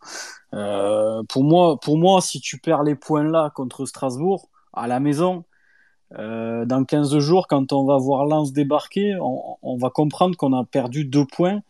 euh, 0.54 1.22
pour 1.30 1.44
moi, 1.44 1.80
pour 1.80 1.98
moi, 1.98 2.22
si 2.22 2.40
tu 2.40 2.58
perds 2.58 2.84
les 2.84 2.96
points 2.96 3.24
là 3.24 3.52
contre 3.54 3.86
Strasbourg 3.86 4.50
à 4.74 4.88
la 4.88 5.00
maison, 5.00 5.46
euh, 6.20 6.66
dans 6.66 6.84
15 6.84 7.18
jours, 7.20 7.48
quand 7.48 7.74
on 7.74 7.86
va 7.86 7.98
voir 7.98 8.26
Lens 8.26 8.54
débarquer, 8.54 9.16
on, 9.20 9.78
va 9.78 9.90
comprendre 9.90 10.38
qu'on 10.38 10.54
a 10.54 10.64
perdu 10.64 11.06
deux 11.06 11.26
points 11.26 11.62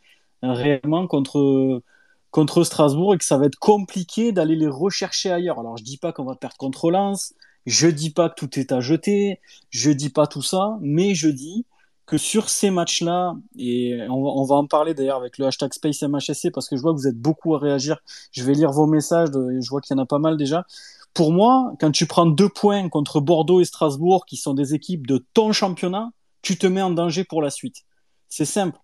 réellement 0.41 1.07
contre 1.07 2.63
Strasbourg 2.63 3.15
et 3.15 3.17
que 3.17 3.25
ça 3.25 3.37
va 3.37 3.45
être 3.45 3.59
compliqué 3.59 4.31
d'aller 4.31 4.55
les 4.55 4.67
rechercher 4.67 5.31
ailleurs. 5.31 5.59
Alors 5.59 5.77
je 5.77 5.83
dis 5.83 5.97
pas 5.97 6.11
qu'on 6.11 6.25
va 6.25 6.35
perdre 6.35 6.57
contre 6.57 6.91
Lens, 6.91 7.33
je 7.65 7.87
dis 7.87 8.09
pas 8.09 8.29
que 8.29 8.35
tout 8.35 8.59
est 8.59 8.71
à 8.71 8.81
jeter, 8.81 9.39
je 9.69 9.91
dis 9.91 10.09
pas 10.09 10.27
tout 10.27 10.41
ça, 10.41 10.77
mais 10.81 11.15
je 11.15 11.29
dis 11.29 11.65
que 12.05 12.17
sur 12.17 12.49
ces 12.49 12.69
matchs-là, 12.69 13.35
et 13.57 13.97
on 14.09 14.43
va, 14.43 14.55
en 14.55 14.67
parler 14.67 14.93
d'ailleurs 14.93 15.17
avec 15.17 15.37
le 15.37 15.45
hashtag 15.45 15.73
SpaceMHSC 15.73 16.51
parce 16.53 16.67
que 16.67 16.75
je 16.75 16.81
vois 16.81 16.91
que 16.91 16.97
vous 16.97 17.07
êtes 17.07 17.17
beaucoup 17.17 17.55
à 17.55 17.59
réagir. 17.59 17.99
Je 18.31 18.43
vais 18.43 18.53
lire 18.53 18.71
vos 18.71 18.87
messages, 18.87 19.29
je 19.31 19.69
vois 19.69 19.79
qu'il 19.79 19.95
y 19.95 19.99
en 19.99 20.03
a 20.03 20.05
pas 20.05 20.19
mal 20.19 20.35
déjà. 20.35 20.65
Pour 21.13 21.31
moi, 21.31 21.73
quand 21.79 21.91
tu 21.91 22.07
prends 22.07 22.25
deux 22.25 22.49
points 22.49 22.89
contre 22.89 23.19
Bordeaux 23.21 23.61
et 23.61 23.65
Strasbourg, 23.65 24.25
qui 24.25 24.37
sont 24.37 24.53
des 24.53 24.73
équipes 24.73 25.05
de 25.07 25.25
ton 25.33 25.51
championnat, 25.51 26.11
tu 26.41 26.57
te 26.57 26.67
mets 26.67 26.81
en 26.81 26.91
danger 26.91 27.23
pour 27.23 27.41
la 27.41 27.49
suite. 27.49 27.83
C'est 28.29 28.45
simple 28.45 28.79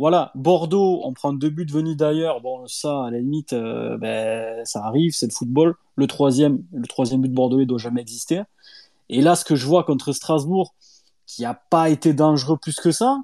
voilà, 0.00 0.30
Bordeaux, 0.34 1.02
on 1.04 1.12
prend 1.12 1.34
deux 1.34 1.50
buts 1.50 1.66
venus 1.70 1.94
d'ailleurs. 1.94 2.40
Bon, 2.40 2.66
ça, 2.66 3.04
à 3.04 3.10
la 3.10 3.18
limite, 3.18 3.52
euh, 3.52 3.98
ben, 3.98 4.64
ça 4.64 4.82
arrive, 4.82 5.12
c'est 5.12 5.26
le 5.26 5.32
football. 5.32 5.74
Le 5.94 6.06
troisième, 6.06 6.62
le 6.72 6.86
troisième 6.86 7.20
but 7.20 7.28
de 7.28 7.34
Bordeaux, 7.34 7.60
il 7.60 7.66
doit 7.66 7.76
jamais 7.76 8.00
exister. 8.00 8.40
Et 9.10 9.20
là, 9.20 9.36
ce 9.36 9.44
que 9.44 9.56
je 9.56 9.66
vois 9.66 9.84
contre 9.84 10.12
Strasbourg, 10.14 10.74
qui 11.26 11.42
n'a 11.42 11.52
pas 11.52 11.90
été 11.90 12.14
dangereux 12.14 12.56
plus 12.56 12.76
que 12.76 12.92
ça, 12.92 13.18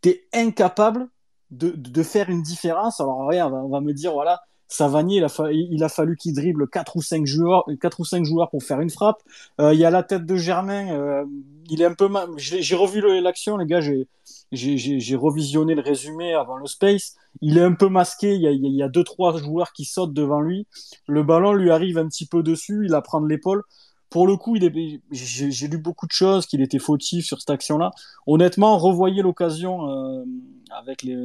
tu 0.00 0.08
es 0.08 0.24
incapable 0.32 1.08
de, 1.50 2.02
faire 2.02 2.30
une 2.30 2.42
différence. 2.42 2.98
Alors, 2.98 3.26
regarde, 3.26 3.52
on 3.52 3.68
va 3.68 3.82
me 3.82 3.92
dire, 3.92 4.14
voilà, 4.14 4.40
Savanier, 4.72 5.18
il 5.18 5.84
a, 5.84 5.88
fallu 5.90 6.16
qu'il 6.16 6.34
dribble 6.34 6.66
4 6.66 6.96
ou 6.96 7.02
5 7.02 7.26
joueurs, 7.26 7.66
4 7.78 8.00
ou 8.00 8.04
5 8.06 8.24
joueurs 8.24 8.48
pour 8.48 8.62
faire 8.62 8.80
une 8.80 8.88
frappe. 8.88 9.22
Euh, 9.60 9.74
il 9.74 9.80
y 9.80 9.84
a 9.84 9.90
la 9.90 10.02
tête 10.02 10.24
de 10.24 10.36
Germain, 10.36 10.94
euh, 10.94 11.24
il 11.68 11.82
est 11.82 11.84
un 11.84 11.92
peu. 11.92 12.08
J'ai 12.38 12.74
revu 12.74 13.02
l'action, 13.20 13.58
les 13.58 13.66
gars, 13.66 13.82
j'ai 13.82 14.08
j'ai 14.50 15.16
revisionné 15.16 15.74
le 15.74 15.82
résumé 15.82 16.32
avant 16.32 16.56
le 16.56 16.66
space. 16.66 17.16
Il 17.42 17.58
est 17.58 17.62
un 17.62 17.74
peu 17.74 17.88
masqué. 17.88 18.34
Il 18.34 18.40
y 18.40 18.46
a, 18.46 18.50
il 18.50 18.74
y 18.74 18.82
a 18.82 18.88
deux 18.88 19.04
trois 19.04 19.36
joueurs 19.36 19.72
qui 19.72 19.84
sautent 19.84 20.14
devant 20.14 20.40
lui. 20.40 20.66
Le 21.06 21.22
ballon 21.22 21.52
lui 21.52 21.70
arrive 21.70 21.98
un 21.98 22.08
petit 22.08 22.26
peu 22.26 22.42
dessus. 22.42 22.86
Il 22.86 22.94
apprend 22.94 23.20
de 23.20 23.28
l'épaule. 23.28 23.62
Pour 24.08 24.26
le 24.26 24.36
coup, 24.36 24.56
j'ai 25.10 25.68
lu 25.68 25.78
beaucoup 25.78 26.06
de 26.06 26.12
choses 26.12 26.46
qu'il 26.46 26.62
était 26.62 26.78
fautif 26.78 27.26
sur 27.26 27.40
cette 27.40 27.50
action-là. 27.50 27.90
Honnêtement, 28.26 28.78
revoyez 28.78 29.22
l'occasion 29.22 29.90
euh, 29.90 30.24
avec 30.70 31.02
les 31.02 31.16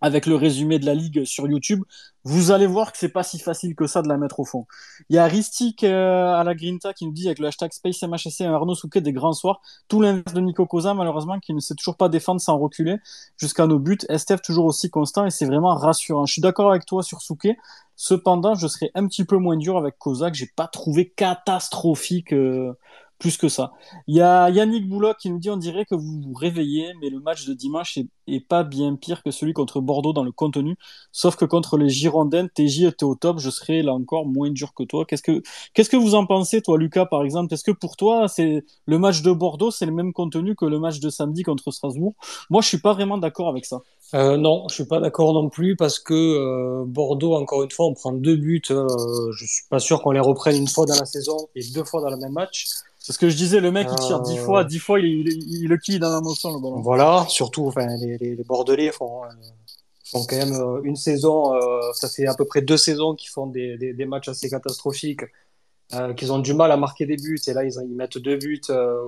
avec 0.00 0.26
le 0.26 0.34
résumé 0.34 0.78
de 0.78 0.86
la 0.86 0.94
ligue 0.94 1.24
sur 1.24 1.48
YouTube, 1.48 1.82
vous 2.24 2.50
allez 2.50 2.66
voir 2.66 2.92
que 2.92 2.98
c'est 2.98 3.08
pas 3.08 3.22
si 3.22 3.38
facile 3.38 3.74
que 3.74 3.86
ça 3.86 4.02
de 4.02 4.08
la 4.08 4.16
mettre 4.16 4.40
au 4.40 4.44
fond. 4.44 4.66
Il 5.08 5.16
y 5.16 5.18
a 5.18 5.26
Ristic 5.26 5.84
euh, 5.84 6.34
à 6.34 6.42
la 6.42 6.54
Grinta 6.54 6.92
qui 6.92 7.06
nous 7.06 7.12
dit 7.12 7.26
avec 7.26 7.38
le 7.38 7.46
hashtag 7.46 7.72
SpaceMHSC 7.72 8.42
Arnaud 8.42 8.74
Souquet 8.74 9.00
des 9.00 9.12
grands 9.12 9.32
soirs, 9.32 9.60
tout 9.88 10.00
l'inverse 10.00 10.34
de 10.34 10.40
Nico 10.40 10.66
Cosa 10.66 10.92
malheureusement 10.92 11.38
qui 11.38 11.54
ne 11.54 11.60
sait 11.60 11.74
toujours 11.74 11.96
pas 11.96 12.08
défendre 12.08 12.40
sans 12.40 12.58
reculer 12.58 12.96
jusqu'à 13.36 13.66
nos 13.66 13.78
buts. 13.78 13.98
Estef 14.08 14.42
toujours 14.42 14.66
aussi 14.66 14.90
constant 14.90 15.24
et 15.24 15.30
c'est 15.30 15.46
vraiment 15.46 15.74
rassurant. 15.74 16.26
Je 16.26 16.32
suis 16.32 16.42
d'accord 16.42 16.70
avec 16.70 16.84
toi 16.84 17.02
sur 17.02 17.22
Souquet. 17.22 17.56
Cependant, 17.94 18.54
je 18.54 18.66
serais 18.66 18.90
un 18.94 19.06
petit 19.06 19.24
peu 19.24 19.36
moins 19.36 19.56
dur 19.56 19.78
avec 19.78 19.96
Cosa 19.98 20.30
que 20.30 20.36
j'ai 20.36 20.50
pas 20.54 20.66
trouvé 20.66 21.08
catastrophique. 21.08 22.32
Euh, 22.32 22.74
plus 23.18 23.36
que 23.36 23.48
ça. 23.48 23.72
Il 24.06 24.14
y 24.14 24.20
a 24.20 24.50
Yannick 24.50 24.88
Bouloc 24.88 25.16
qui 25.18 25.30
nous 25.30 25.38
dit 25.38 25.50
on 25.50 25.56
dirait 25.56 25.84
que 25.84 25.94
vous 25.94 26.20
vous 26.20 26.34
réveillez, 26.34 26.92
mais 27.00 27.08
le 27.08 27.20
match 27.20 27.46
de 27.46 27.54
dimanche 27.54 27.98
est, 27.98 28.40
pas 28.48 28.64
bien 28.64 28.96
pire 28.96 29.22
que 29.22 29.30
celui 29.30 29.52
contre 29.52 29.80
Bordeaux 29.80 30.12
dans 30.12 30.24
le 30.24 30.32
contenu. 30.32 30.76
Sauf 31.12 31.36
que 31.36 31.44
contre 31.44 31.78
les 31.78 31.88
Girondins, 31.88 32.48
TJ 32.48 32.84
était 32.84 33.04
au 33.04 33.14
top, 33.14 33.38
je 33.38 33.50
serais 33.50 33.82
là 33.82 33.94
encore 33.94 34.26
moins 34.26 34.50
dur 34.50 34.74
que 34.74 34.82
toi. 34.82 35.04
Qu'est-ce 35.06 35.22
que 35.22 35.42
que 35.74 35.96
vous 35.96 36.14
en 36.14 36.26
pensez, 36.26 36.60
toi, 36.60 36.78
Lucas, 36.78 37.06
par 37.06 37.22
exemple? 37.22 37.54
Est-ce 37.54 37.64
que 37.64 37.70
pour 37.70 37.96
toi, 37.96 38.28
c'est 38.28 38.64
le 38.86 38.98
match 38.98 39.22
de 39.22 39.32
Bordeaux, 39.32 39.70
c'est 39.70 39.86
le 39.86 39.92
même 39.92 40.12
contenu 40.12 40.54
que 40.54 40.64
le 40.64 40.78
match 40.78 41.00
de 41.00 41.08
samedi 41.08 41.42
contre 41.42 41.70
Strasbourg? 41.70 42.14
Moi, 42.50 42.62
je 42.62 42.68
suis 42.68 42.80
pas 42.80 42.92
vraiment 42.92 43.18
d'accord 43.18 43.48
avec 43.48 43.64
ça. 43.64 43.80
Euh, 44.14 44.36
non, 44.36 44.66
je 44.68 44.74
suis 44.74 44.84
pas 44.84 45.00
d'accord 45.00 45.32
non 45.32 45.48
plus 45.48 45.74
parce 45.74 45.98
que 45.98 46.14
euh, 46.14 46.84
Bordeaux, 46.86 47.34
encore 47.34 47.64
une 47.64 47.70
fois, 47.70 47.86
on 47.86 47.94
prend 47.94 48.12
deux 48.12 48.36
buts. 48.36 48.62
Euh, 48.70 48.86
je 49.32 49.46
suis 49.46 49.64
pas 49.68 49.80
sûr 49.80 50.00
qu'on 50.02 50.12
les 50.12 50.20
reprenne 50.20 50.56
une 50.56 50.68
fois 50.68 50.86
dans 50.86 50.94
la 50.94 51.06
saison 51.06 51.36
et 51.54 51.60
deux 51.74 51.84
fois 51.84 52.00
dans 52.00 52.10
le 52.10 52.16
même 52.16 52.32
match. 52.32 52.66
C'est 53.06 53.12
ce 53.12 53.18
que 53.18 53.28
je 53.28 53.36
disais, 53.36 53.60
le 53.60 53.70
mec 53.70 53.86
il 53.88 54.04
tire 54.04 54.20
dix 54.20 54.36
fois, 54.36 54.64
dix 54.64 54.80
fois 54.80 54.98
il, 54.98 55.28
il, 55.28 55.68
le 55.68 55.78
la 56.00 56.20
motion 56.20 56.52
le 56.52 56.60
ballon. 56.60 56.80
Voilà, 56.80 57.24
surtout, 57.28 57.68
enfin, 57.68 57.86
les, 58.00 58.18
les, 58.18 58.42
Bordelais 58.42 58.90
font, 58.90 59.22
font 60.04 60.24
quand 60.24 60.34
même 60.34 60.80
une 60.82 60.96
saison, 60.96 61.52
ça 61.92 62.08
fait 62.08 62.26
à 62.26 62.34
peu 62.34 62.44
près 62.44 62.62
deux 62.62 62.76
saisons 62.76 63.14
qu'ils 63.14 63.30
font 63.30 63.46
des, 63.46 63.78
des, 63.78 63.92
des, 63.92 64.06
matchs 64.06 64.26
assez 64.26 64.50
catastrophiques, 64.50 65.22
qu'ils 66.16 66.32
ont 66.32 66.40
du 66.40 66.52
mal 66.52 66.72
à 66.72 66.76
marquer 66.76 67.06
des 67.06 67.14
buts 67.14 67.38
et 67.46 67.52
là 67.52 67.62
ils, 67.62 67.74
ils 67.88 67.94
mettent 67.94 68.18
deux 68.18 68.38
buts 68.38 68.60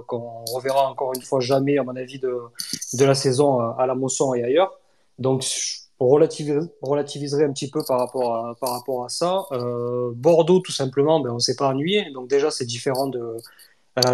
qu'on 0.07 0.45
reverra 0.45 0.89
encore 0.89 1.13
une 1.17 1.23
fois 1.23 1.41
jamais 1.41 1.77
à 1.77 1.83
mon 1.83 1.97
avis 1.97 2.21
de, 2.21 2.39
de 2.93 3.05
la 3.05 3.17
saison 3.17 3.59
à 3.59 3.85
la 3.85 3.97
motion 3.97 4.33
et 4.33 4.45
ailleurs. 4.45 4.79
Donc, 5.19 5.45
on 6.01 6.07
relativiserait 6.07 7.45
un 7.45 7.53
petit 7.53 7.71
peu 7.71 7.83
par 7.85 7.99
rapport 7.99 8.37
à, 8.37 8.55
par 8.55 8.71
rapport 8.71 9.05
à 9.05 9.09
ça. 9.09 9.45
Euh, 9.53 10.13
Bordeaux, 10.15 10.61
tout 10.61 10.73
simplement, 10.73 11.21
ben, 11.21 11.31
on 11.31 11.35
ne 11.35 11.39
s'est 11.41 11.57
pas 11.57 11.69
ennuyé. 11.69 12.11
Donc, 12.13 12.29
déjà, 12.29 12.51
c'est 12.51 12.65
différent 12.65 13.09
de, 13.09 13.19
euh, 13.19 13.37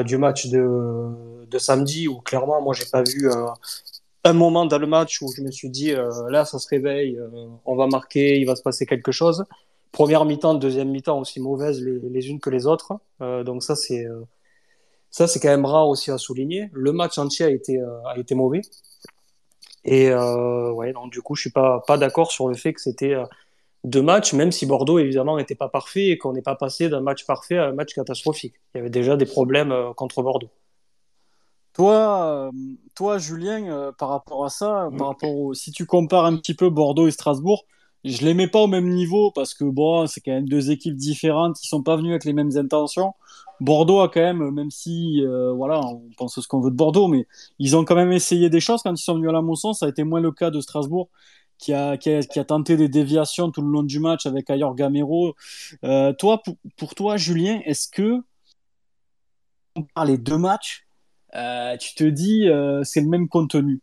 du 0.04 0.18
match 0.18 0.46
de, 0.46 1.46
de, 1.46 1.58
samedi 1.58 2.08
où 2.08 2.20
clairement, 2.20 2.60
moi, 2.62 2.74
j'ai 2.74 2.86
pas 2.86 3.02
vu 3.02 3.30
euh, 3.30 3.46
un 4.24 4.32
moment 4.32 4.66
dans 4.66 4.78
le 4.78 4.86
match 4.86 5.22
où 5.22 5.32
je 5.36 5.42
me 5.42 5.50
suis 5.50 5.70
dit 5.70 5.92
là, 6.28 6.44
ça 6.44 6.58
se 6.58 6.68
réveille, 6.68 7.18
on 7.64 7.76
va 7.76 7.86
marquer, 7.86 8.38
il 8.38 8.46
va 8.46 8.56
se 8.56 8.62
passer 8.62 8.86
quelque 8.86 9.12
chose. 9.12 9.44
Première 9.92 10.24
mi-temps, 10.24 10.54
deuxième 10.54 10.90
mi-temps 10.90 11.20
aussi 11.20 11.40
mauvaise 11.40 11.80
les, 11.80 12.00
les, 12.00 12.28
unes 12.28 12.40
que 12.40 12.50
les 12.50 12.66
autres. 12.66 12.98
donc, 13.20 13.62
ça, 13.62 13.76
c'est. 13.76 14.06
ça, 15.10 15.26
c'est 15.26 15.40
quand 15.40 15.48
même 15.48 15.66
rare 15.66 15.88
aussi 15.88 16.10
à 16.10 16.18
souligner. 16.18 16.70
Le 16.72 16.92
match 16.92 17.18
entier 17.18 17.46
a 17.46 17.50
été, 17.50 17.80
a 17.80 18.18
été 18.18 18.34
mauvais. 18.34 18.62
Et 19.84 20.08
euh, 20.10 20.72
ouais, 20.72 20.92
donc 20.92 21.12
du 21.12 21.20
coup, 21.20 21.34
je 21.34 21.42
suis 21.42 21.50
pas, 21.50 21.82
pas 21.86 21.98
d'accord 21.98 22.32
sur 22.32 22.48
le 22.48 22.54
fait 22.54 22.72
que 22.72 22.80
c'était 22.80 23.14
euh, 23.14 23.24
deux 23.84 24.02
matchs, 24.02 24.32
même 24.32 24.50
si 24.50 24.66
Bordeaux, 24.66 24.98
évidemment, 24.98 25.36
n'était 25.36 25.54
pas 25.54 25.68
parfait 25.68 26.08
et 26.08 26.18
qu'on 26.18 26.32
n'est 26.32 26.42
pas 26.42 26.56
passé 26.56 26.88
d'un 26.88 27.00
match 27.00 27.24
parfait 27.26 27.58
à 27.58 27.66
un 27.66 27.72
match 27.72 27.94
catastrophique. 27.94 28.54
Il 28.74 28.78
y 28.78 28.80
avait 28.80 28.90
déjà 28.90 29.16
des 29.16 29.26
problèmes 29.26 29.72
euh, 29.72 29.92
contre 29.92 30.22
Bordeaux. 30.22 30.50
Toi, 31.74 32.50
toi 32.94 33.18
Julien, 33.18 33.92
par 33.98 34.08
rapport 34.10 34.44
à 34.44 34.48
ça, 34.48 34.90
par 34.96 35.08
rapport 35.08 35.56
si 35.56 35.72
tu 35.72 35.86
compares 35.86 36.24
un 36.24 36.36
petit 36.36 36.54
peu 36.54 36.70
Bordeaux 36.70 37.08
et 37.08 37.10
Strasbourg, 37.10 37.66
je 38.04 38.24
les 38.24 38.34
mets 38.34 38.48
pas 38.48 38.60
au 38.60 38.66
même 38.66 38.88
niveau 38.88 39.30
parce 39.30 39.54
que 39.54 39.64
bon, 39.64 40.06
c'est 40.06 40.20
quand 40.20 40.32
même 40.32 40.48
deux 40.48 40.70
équipes 40.70 40.96
différentes, 40.96 41.62
ils 41.64 41.68
sont 41.68 41.82
pas 41.82 41.96
venus 41.96 42.10
avec 42.10 42.24
les 42.24 42.34
mêmes 42.34 42.56
intentions. 42.56 43.14
Bordeaux 43.60 44.00
a 44.00 44.08
quand 44.08 44.20
même, 44.20 44.50
même 44.50 44.70
si 44.70 45.22
euh, 45.24 45.52
voilà, 45.52 45.80
on 45.80 46.02
pense 46.18 46.38
ce 46.38 46.46
qu'on 46.46 46.60
veut 46.60 46.70
de 46.70 46.76
Bordeaux, 46.76 47.08
mais 47.08 47.26
ils 47.58 47.76
ont 47.76 47.84
quand 47.84 47.94
même 47.94 48.12
essayé 48.12 48.50
des 48.50 48.60
choses 48.60 48.82
quand 48.82 48.92
ils 48.92 49.02
sont 49.02 49.14
venus 49.14 49.30
à 49.30 49.32
la 49.32 49.42
Mosson. 49.42 49.72
Ça 49.72 49.86
a 49.86 49.88
été 49.88 50.04
moins 50.04 50.20
le 50.20 50.32
cas 50.32 50.50
de 50.50 50.60
Strasbourg 50.60 51.08
qui 51.58 51.72
a, 51.72 51.96
qui 51.96 52.10
a, 52.10 52.44
tenté 52.44 52.76
des 52.76 52.88
déviations 52.88 53.50
tout 53.50 53.62
le 53.62 53.70
long 53.70 53.82
du 53.82 54.00
match 54.00 54.26
avec 54.26 54.50
Ayor 54.50 54.74
Gamero. 54.74 55.34
Euh, 55.84 56.12
toi, 56.12 56.42
pour, 56.42 56.56
pour, 56.76 56.94
toi, 56.94 57.16
Julien, 57.16 57.60
est-ce 57.64 57.88
que 57.88 58.20
par 59.94 60.04
les 60.04 60.18
deux 60.18 60.38
matchs, 60.38 60.86
euh, 61.34 61.76
tu 61.76 61.94
te 61.94 62.04
dis 62.04 62.48
c'est 62.84 63.00
le 63.00 63.08
même 63.08 63.28
contenu? 63.28 63.80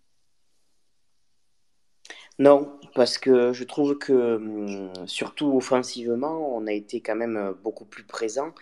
Non, 2.42 2.80
parce 2.96 3.20
que 3.20 3.54
je 3.54 3.63
trouve 3.63 4.00
que, 4.00 4.36
hum, 4.38 4.92
surtout 5.06 5.56
offensivement, 5.56 6.56
on 6.56 6.66
a 6.66 6.72
été 6.74 7.00
quand 7.00 7.16
même 7.16 7.38
euh, 7.38 7.54
beaucoup 7.54 7.86
plus 7.86 8.04
présent 8.04 8.54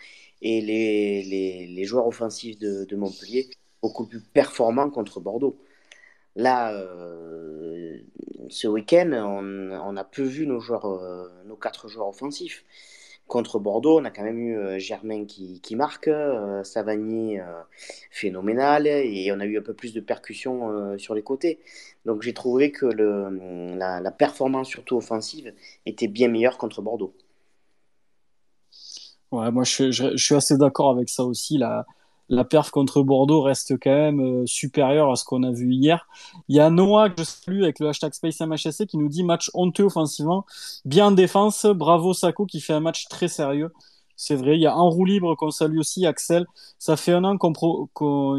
et 0.42 0.60
les, 0.60 1.24
les, 1.24 1.68
les 1.68 1.84
joueurs 1.86 2.06
offensifs 2.06 2.60
de, 2.60 2.96
Montpellier 2.98 3.50
beaucoup 3.82 4.06
plus 4.06 4.22
performants 4.22 4.89
contre 4.89 5.22
Bordeaux. 5.22 5.58
Là, 6.39 6.72
euh, 6.72 7.98
ce 8.48 8.69
week-end, 8.69 9.12
on, 9.12 9.98
a 9.98 10.03
peu 10.05 10.24
vu 10.24 10.48
nos, 10.48 10.62
joueurs, 10.62 10.86
euh, 10.86 11.27
nos 11.46 11.58
quatre 11.58 11.89
joueurs 11.89 12.08
offensifs. 12.08 12.63
contre 13.27 13.60
Bordeaux, 13.60 14.00
on 14.00 14.05
a 14.05 14.10
quand 14.10 14.24
même 14.24 14.39
eu 14.39 14.58
euh, 14.58 14.79
Germain 14.79 15.25
qui, 15.25 15.75
marque, 15.75 16.08
euh, 16.08 16.63
Savagny 16.63 17.39
phénoménal, 18.10 18.88
et 18.88 19.34
on 19.36 19.41
a 19.41 19.46
eu 19.46 19.58
un 19.58 19.62
peu 19.62 19.74
plus 19.74 19.93
de 19.93 20.00
percussion 20.00 20.98
sur 20.98 21.13
les 21.13 21.24
côtés. 21.24 21.60
Donc 22.05 22.22
j'ai 22.22 22.34
trouvé 22.34 22.72
que 22.72 22.86
la, 22.86 24.12
performance, 24.12 24.69
surtout 24.69 24.96
offensive, 24.96 25.53
était 25.86 26.08
bien 26.08 26.29
meilleure 26.29 26.58
contre 26.58 26.81
Bordeaux. 26.81 27.13
Ouais, 29.34 29.51
moi 29.51 29.65
je, 29.65 30.15
suis 30.15 30.36
assez 30.36 30.58
d'accord 30.58 30.91
avec 30.91 31.10
ça 31.10 31.25
aussi. 31.25 31.60
La 32.30 32.44
perf 32.44 32.70
contre 32.70 33.02
Bordeaux 33.02 33.42
reste 33.42 33.74
quand 33.80 33.90
même 33.90 34.22
euh, 34.22 34.46
supérieure 34.46 35.12
à 35.12 35.16
ce 35.16 35.26
qu'on 35.26 35.44
a 35.44 35.52
vu 35.52 35.74
hier. 35.74 36.08
Il 36.48 36.56
y 36.56 36.60
a 36.60 36.70
Noah 36.70 37.10
que 37.10 37.24
je 37.24 37.24
salue 37.24 37.64
avec 37.64 37.80
le 37.80 37.90
hashtag 37.90 38.14
SpaceMHSC 38.14 38.86
qui 38.86 38.98
nous 38.98 39.10
dit 39.10 39.24
match 39.24 39.50
honteux 39.54 39.86
offensivement, 39.86 40.46
bien 40.86 41.08
en 41.08 41.12
défense, 41.12 41.66
bravo 41.66 42.14
Sako 42.14 42.46
qui 42.46 42.62
fait 42.62 42.74
un 42.74 42.80
match 42.80 43.08
très 43.08 43.28
sérieux. 43.28 43.74
C'est 44.16 44.36
vrai, 44.36 44.58
il 44.58 44.62
y 44.62 44.68
a 44.68 44.74
un 44.74 44.82
roue 44.82 45.06
libre 45.06 45.34
qu'on 45.36 45.50
salue 45.50 45.78
aussi, 45.78 46.06
Axel. 46.06 46.46
Ça 46.78 46.98
fait 46.98 47.14
un 47.14 47.24
an 47.24 47.38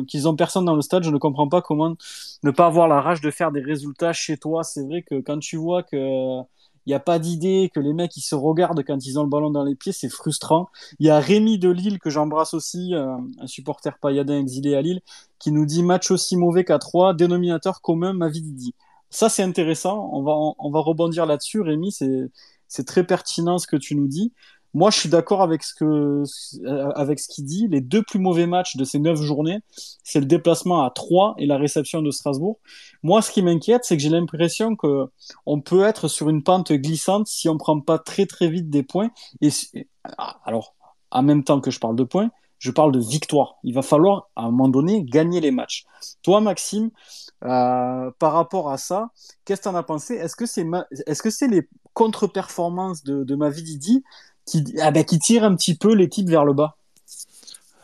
qu'ils 0.05 0.29
ont 0.29 0.37
personne 0.37 0.67
dans 0.67 0.75
le 0.77 0.83
stade. 0.83 1.05
Je 1.05 1.11
ne 1.11 1.17
comprends 1.17 1.49
pas 1.49 1.63
comment 1.63 1.97
ne 2.43 2.51
pas 2.51 2.67
avoir 2.67 2.87
la 2.87 3.01
rage 3.01 3.23
de 3.23 3.31
faire 3.31 3.51
des 3.51 3.63
résultats 3.63 4.13
chez 4.13 4.37
toi. 4.37 4.63
C'est 4.63 4.85
vrai 4.85 5.01
que 5.01 5.21
quand 5.21 5.39
tu 5.39 5.57
vois 5.57 5.83
que 5.83 6.43
il 6.87 6.91
n'y 6.91 6.95
a 6.95 7.01
pas 7.01 7.19
d'idée, 7.19 7.71
que 7.75 7.81
les 7.81 7.93
mecs 7.93 8.17
ils 8.17 8.23
se 8.23 8.35
regardent 8.35 8.83
quand 8.85 9.05
ils 9.05 9.19
ont 9.19 9.23
le 9.23 9.29
ballon 9.29 9.51
dans 9.51 9.65
les 9.65 9.75
pieds, 9.75 9.93
c'est 9.93 10.09
frustrant. 10.09 10.69
Il 10.99 11.07
y 11.07 11.11
a 11.11 11.21
Rémi 11.21 11.59
de 11.59 11.71
Lille 11.71 11.99
que 11.99 12.11
j'embrasse 12.11 12.55
aussi, 12.55 12.95
euh, 12.95 13.17
un 13.39 13.47
supporter 13.47 13.99
payadin 13.99 14.39
exilé 14.39 14.75
à 14.75 14.83
Lille, 14.83 15.01
qui 15.39 15.53
nous 15.53 15.67
dit 15.67 15.83
match 15.83 16.11
aussi 16.11 16.37
mauvais 16.37 16.65
qu'à 16.65 16.79
3, 16.79 17.15
dénominateur 17.15 17.81
commun, 17.83 18.13
ma 18.13 18.29
vie 18.29 18.43
dit. 18.43 18.75
Ça 19.11 19.29
c'est 19.29 19.43
intéressant, 19.43 20.11
on 20.13 20.23
va, 20.23 20.33
on 20.33 20.71
va 20.71 20.81
rebondir 20.81 21.27
là-dessus, 21.27 21.61
Rémi, 21.61 21.93
c'est 21.93 22.85
très 22.85 23.05
pertinent 23.05 23.59
ce 23.59 23.67
que 23.67 23.77
tu 23.77 23.95
nous 23.97 24.07
dis. 24.07 24.33
Moi, 24.73 24.91
je 24.91 24.99
suis 24.99 25.09
d'accord 25.09 25.43
avec 25.43 25.62
ce 25.62 25.75
que 25.75 26.23
avec 26.95 27.19
ce 27.19 27.29
qu'il 27.29 27.45
dit. 27.45 27.69
Les 27.69 27.81
deux 27.81 28.03
plus 28.03 28.19
mauvais 28.19 28.47
matchs 28.47 28.77
de 28.77 28.85
ces 28.85 28.99
neuf 28.99 29.21
journées, 29.21 29.61
c'est 30.05 30.21
le 30.21 30.27
déplacement 30.27 30.85
à 30.85 30.91
3 30.91 31.35
et 31.39 31.47
la 31.47 31.57
réception 31.57 32.03
de 32.03 32.11
Strasbourg. 32.11 32.59
Moi, 33.03 33.23
ce 33.23 33.31
qui 33.31 33.43
m'inquiète, 33.43 33.85
c'est 33.85 33.97
que 33.97 34.03
j'ai 34.03 34.11
l'impression 34.11 34.77
que 34.77 35.07
on 35.47 35.61
peut 35.61 35.85
être 35.85 36.09
sur 36.09 36.29
une 36.29 36.43
pente 36.43 36.73
glissante 36.73 37.27
si 37.27 37.49
on 37.49 37.59
prend 37.59 37.81
pas 37.81 37.99
très 37.99 38.27
très 38.27 38.49
vite 38.49 38.71
des 38.71 38.83
points. 38.83 39.11
Et 39.41 39.50
alors, 40.45 40.75
en 41.11 41.23
même 41.23 41.45
temps 41.45 41.61
que 41.61 41.71
je 41.71 41.81
parle 41.81 41.97
de 41.97 42.05
points, 42.05 42.31
je 42.61 42.71
parle 42.71 42.93
de 42.93 43.00
victoire. 43.00 43.57
Il 43.65 43.75
va 43.75 43.83
falloir 43.83 44.29
à 44.37 44.43
un 44.43 44.50
moment 44.50 44.69
donné 44.69 45.03
gagner 45.03 45.41
les 45.41 45.50
matchs. 45.50 45.87
Toi, 46.23 46.41
Maxime, 46.41 46.91
euh, 47.45 48.11
par 48.19 48.33
rapport 48.35 48.71
à 48.71 48.77
ça, 48.77 49.11
qu'est-ce 49.45 49.62
que 49.62 49.69
tu 49.69 49.75
en 49.75 49.75
as 49.75 49.83
pensé? 49.83 50.15
Est-ce 50.15 50.37
que 50.37 50.47
c'est 50.47 50.67
est-ce 51.07 51.23
que 51.23 51.31
c'est 51.31 51.49
les 51.49 51.69
contre-performances 51.95 53.03
de, 53.03 53.25
de 53.25 53.35
Mavididi 53.35 54.05
qui, 54.47 54.65
ah 54.81 54.91
ben, 54.91 55.05
qui 55.05 55.19
tire 55.19 55.45
un 55.45 55.55
petit 55.55 55.75
peu 55.77 55.95
l'équipe 55.95 56.29
vers 56.29 56.45
le 56.45 56.53
bas 56.53 56.77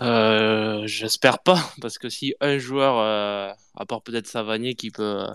euh, 0.01 0.87
J'espère 0.87 1.39
pas, 1.41 1.59
parce 1.81 1.99
que 1.99 2.09
si 2.09 2.35
un 2.41 2.59
joueur, 2.59 2.99
euh, 2.99 3.53
à 3.77 3.87
part 3.87 4.03
peut-être 4.03 4.27
Savanier, 4.27 4.75
qui 4.75 4.91
peut 4.91 5.03
euh, 5.03 5.27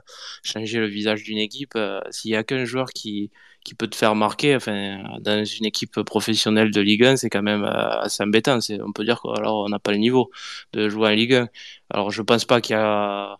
changer 0.43 0.79
le 0.79 0.87
visage 0.87 1.23
d'une 1.23 1.37
équipe, 1.37 1.77
s'il 2.11 2.31
y 2.31 2.35
a 2.35 2.43
qu'un 2.43 2.65
joueur 2.65 2.89
qui, 2.89 3.31
qui 3.63 3.75
peut 3.75 3.87
te 3.87 3.95
faire 3.95 4.15
marquer, 4.15 4.55
enfin, 4.55 5.03
dans 5.21 5.43
une 5.45 5.65
équipe 5.65 6.01
professionnelle 6.03 6.71
de 6.71 6.81
Ligue 6.81 7.05
1, 7.05 7.17
c'est 7.17 7.29
quand 7.29 7.43
même 7.43 7.63
assez 7.63 8.23
embêtant. 8.23 8.59
On 8.83 8.91
peut 8.91 9.05
dire 9.05 9.21
qu'on 9.21 9.69
n'a 9.69 9.79
pas 9.79 9.91
le 9.91 9.97
niveau 9.97 10.31
de 10.73 10.89
jouer 10.89 11.09
en 11.09 11.11
Ligue 11.11 11.33
1. 11.33 11.49
Alors, 11.91 12.11
je 12.11 12.21
pense 12.21 12.45
pas 12.45 12.61
qu'il 12.61 12.75
y 12.75 12.79
a, 12.79 13.37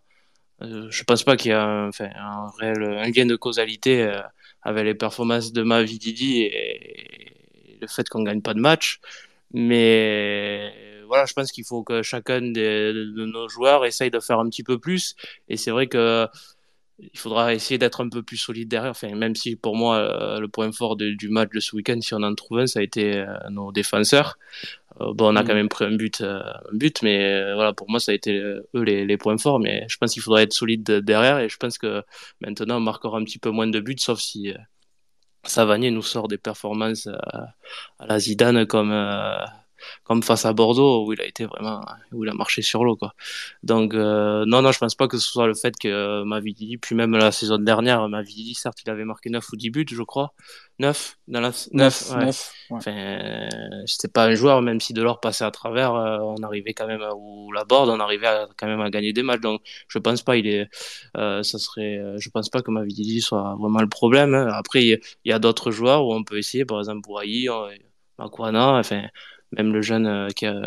je 0.62 1.04
pense 1.04 1.24
pas 1.24 1.38
qu'il 1.38 1.52
y 1.52 1.54
a 1.54 1.64
un, 1.64 1.88
enfin, 1.90 2.10
un 2.62 3.10
gain 3.10 3.26
de 3.26 3.36
causalité 3.36 4.22
avec 4.64 4.86
les 4.86 4.94
performances 4.96 5.54
de 5.54 5.64
Mavididi 5.64 6.42
et, 6.42 7.31
le 7.82 7.88
fait 7.88 8.08
qu'on 8.10 8.24
gagne 8.24 8.42
pas 8.42 8.54
de 8.54 8.60
match. 8.60 9.00
Mais 9.54 10.74
voilà, 11.08 11.26
je 11.26 11.34
pense 11.34 11.52
qu'il 11.52 11.66
faut 11.66 11.84
que 11.84 12.02
chacun 12.04 12.42
de, 12.42 13.26
nos 13.26 13.50
joueurs 13.50 13.86
essaye 13.86 14.12
de 14.12 14.20
faire 14.20 14.40
un 14.40 14.50
petit 14.50 14.64
peu 14.64 14.80
plus. 14.80 15.16
Et 15.50 15.58
c'est 15.58 15.72
vrai 15.72 15.88
que 15.88 16.28
il 17.00 17.18
faudra 17.20 17.54
essayer 17.54 17.78
d'être 17.78 18.02
un 18.02 18.10
peu 18.10 18.24
plus 18.24 18.38
solide 18.38 18.70
derrière. 18.70 18.92
Enfin, 18.92 19.14
même 19.16 19.36
si 19.36 19.56
pour 19.56 19.76
moi, 19.76 19.98
euh, 19.98 20.40
le 20.40 20.48
point 20.48 20.72
fort 20.72 20.96
du 20.96 21.30
match 21.30 21.50
de 21.54 21.60
ce 21.60 21.76
week-end, 21.76 22.00
si 22.02 22.14
on 22.14 22.22
en 22.24 22.36
trouve 22.36 22.60
un, 22.60 22.68
ça 22.68 22.80
a 22.80 22.84
été 22.84 23.18
euh, 23.18 23.26
nos 23.50 23.72
défenseurs. 23.72 24.38
Euh, 25.02 25.14
bon, 25.14 25.34
on 25.34 25.36
a 25.36 25.44
quand 25.44 25.54
mm. 25.54 25.58
même 25.58 25.70
pris 25.70 25.86
un 25.86 25.96
but, 25.96 26.22
un 26.22 26.44
but 26.74 27.02
mais 27.02 27.54
voilà, 27.56 27.74
pour 27.74 27.90
moi, 27.90 28.00
ça 28.00 28.12
a 28.12 28.16
été 28.16 28.38
eux 28.38 28.66
les, 28.74 29.06
les 29.06 29.18
points 29.18 29.38
forts. 29.38 29.60
Mais 29.60 29.86
je 29.90 29.98
pense 29.98 30.14
qu'il 30.14 30.22
faudra 30.22 30.44
être 30.44 30.54
solide 30.54 30.84
derrière. 30.84 31.40
Et 31.40 31.50
je 31.50 31.58
pense 31.58 31.78
que 31.78 32.04
maintenant, 32.40 32.78
on 32.78 32.82
marquera 32.82 33.18
un 33.18 33.24
petit 33.24 33.40
peu 33.40 33.50
moins 33.50 33.68
de 33.68 33.80
buts, 33.80 33.96
sauf 33.98 34.20
si 34.20 34.54
Savanier 35.44 35.92
nous 35.92 36.04
sort 36.04 36.28
des 36.28 36.38
performances 36.38 37.08
euh, 37.08 37.18
à 38.00 38.06
la 38.06 38.20
Zidane 38.20 38.66
comme 38.68 38.92
euh, 38.92 39.46
comme 40.04 40.24
face 40.24 40.46
à 40.46 40.54
Bordeaux 40.54 41.06
où 41.06 41.14
il 41.14 41.22
a 41.22 41.26
été 41.26 41.46
vraiment 41.46 41.82
où 42.12 42.24
il 42.24 42.30
a 42.30 42.34
marché 42.34 42.62
sur 42.62 42.84
l'eau 42.84 42.96
quoi. 42.96 43.14
Donc 43.64 43.94
euh, 43.94 44.44
non 44.48 44.62
non 44.62 44.72
je 44.72 44.80
pense 44.80 44.96
pas 44.96 45.08
que 45.08 45.18
ce 45.18 45.28
soit 45.28 45.48
le 45.48 45.54
fait 45.54 45.76
que 45.78 46.24
Mavididi 46.24 46.78
puis 46.78 46.96
même 46.96 47.12
la 47.16 47.32
saison 47.32 47.58
dernière 47.58 48.08
Mavididi 48.10 48.56
certes 48.56 48.80
il 48.86 48.90
avait 48.90 49.06
marqué 49.06 49.30
9 49.30 49.48
ou 49.52 49.56
10 49.56 49.70
buts 49.70 49.86
je 49.90 50.04
crois 50.04 50.34
9 50.80 51.18
dans 51.28 51.42
la 51.42 51.52
9, 51.72 52.12
ouais. 52.12 52.30
Enfin 52.72 53.50
c'était 53.86 54.08
pas 54.08 54.26
un 54.26 54.34
joueur 54.34 54.62
même 54.62 54.80
si 54.80 54.94
Delors 54.94 55.20
passait 55.20 55.46
à 55.46 55.52
travers 55.52 55.94
euh, 55.96 56.18
on 56.20 56.42
arrivait 56.44 56.74
quand 56.74 56.88
même 56.88 57.04
ou 57.16 57.52
la 57.52 57.64
board 57.64 57.90
on 57.90 58.00
arrivait 58.00 58.28
à, 58.28 58.48
quand 58.58 58.68
même 58.68 58.82
à 58.82 58.90
gagner 58.90 59.14
des 59.14 59.24
matchs 59.24 59.42
donc 59.42 59.62
je 59.88 60.00
pense 60.00 60.22
pas 60.24 60.38
il 60.38 60.48
est 60.48 60.70
euh, 61.18 61.44
ça 61.44 61.60
serait 61.60 62.02
je 62.18 62.30
pense 62.30 62.50
pas 62.50 62.62
que 62.62 62.72
Mavididi 62.72 63.22
soit 63.22 63.56
vraiment 63.60 63.82
le 63.82 63.90
problème 63.90 64.34
hein. 64.34 64.50
après 64.54 64.84
il 64.84 65.00
y, 65.26 65.32
a 65.32 65.40
d'autres 65.40 65.72
joueurs 65.72 66.06
où 66.06 66.14
on 66.14 66.24
peut 66.24 66.38
essayer 66.38 66.66
par 66.66 66.80
exemple 66.80 67.02
Bouraï 67.02 67.48
Makuana 68.18 68.74
enfin 68.74 69.04
même 69.52 69.74
le 69.74 69.82
jeune 69.82 70.08
euh, 70.08 70.28
qui 70.30 70.46
euh, 70.46 70.62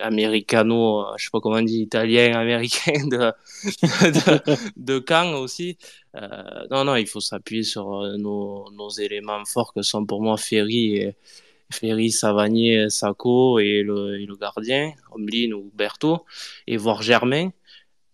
américano, 0.00 1.00
euh, 1.00 1.14
je 1.16 1.24
sais 1.24 1.30
pas 1.30 1.40
comment 1.40 1.56
on 1.56 1.62
dit, 1.62 1.82
italien, 1.82 2.32
américain 2.38 3.06
de, 3.06 3.32
de, 4.76 4.98
de 4.98 5.36
aussi. 5.36 5.78
Euh, 6.14 6.66
non, 6.70 6.84
non, 6.84 6.96
il 6.96 7.06
faut 7.06 7.20
s'appuyer 7.20 7.62
sur 7.62 8.02
nos, 8.18 8.70
nos, 8.72 8.90
éléments 8.90 9.44
forts 9.44 9.72
que 9.72 9.82
sont 9.82 10.04
pour 10.06 10.22
moi 10.22 10.36
Ferry, 10.36 10.96
et, 10.96 11.16
Ferry 11.70 12.10
Savanier, 12.10 12.90
Sacco 12.90 13.58
et 13.58 13.82
le, 13.82 14.36
gardien, 14.36 14.92
Omlin 15.12 15.52
ou 15.52 15.70
Berthaud, 15.74 16.24
et 16.66 16.76
voir 16.76 17.02
Germain. 17.02 17.50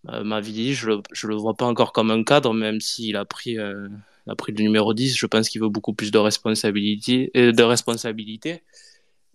Euh, 0.09 0.23
ma 0.23 0.41
vie, 0.41 0.73
je 0.73 0.87
le, 0.89 1.01
le 1.23 1.35
vois 1.35 1.53
pas 1.55 1.65
encore 1.65 1.93
comme 1.93 2.11
un 2.11 2.23
cadre, 2.23 2.53
même 2.53 2.81
s'il 2.81 3.15
a 3.15 3.25
pris, 3.25 3.57
euh, 3.57 3.87
a 4.27 4.35
pris 4.35 4.51
le 4.51 4.63
numéro 4.63 4.93
10. 4.93 5.15
Je 5.17 5.25
pense 5.25 5.49
qu'il 5.49 5.61
veut 5.61 5.69
beaucoup 5.69 5.93
plus 5.93 6.11
de 6.11 6.17
responsabilité. 6.17 7.31
de 7.35 7.63
responsabilité 7.63 8.63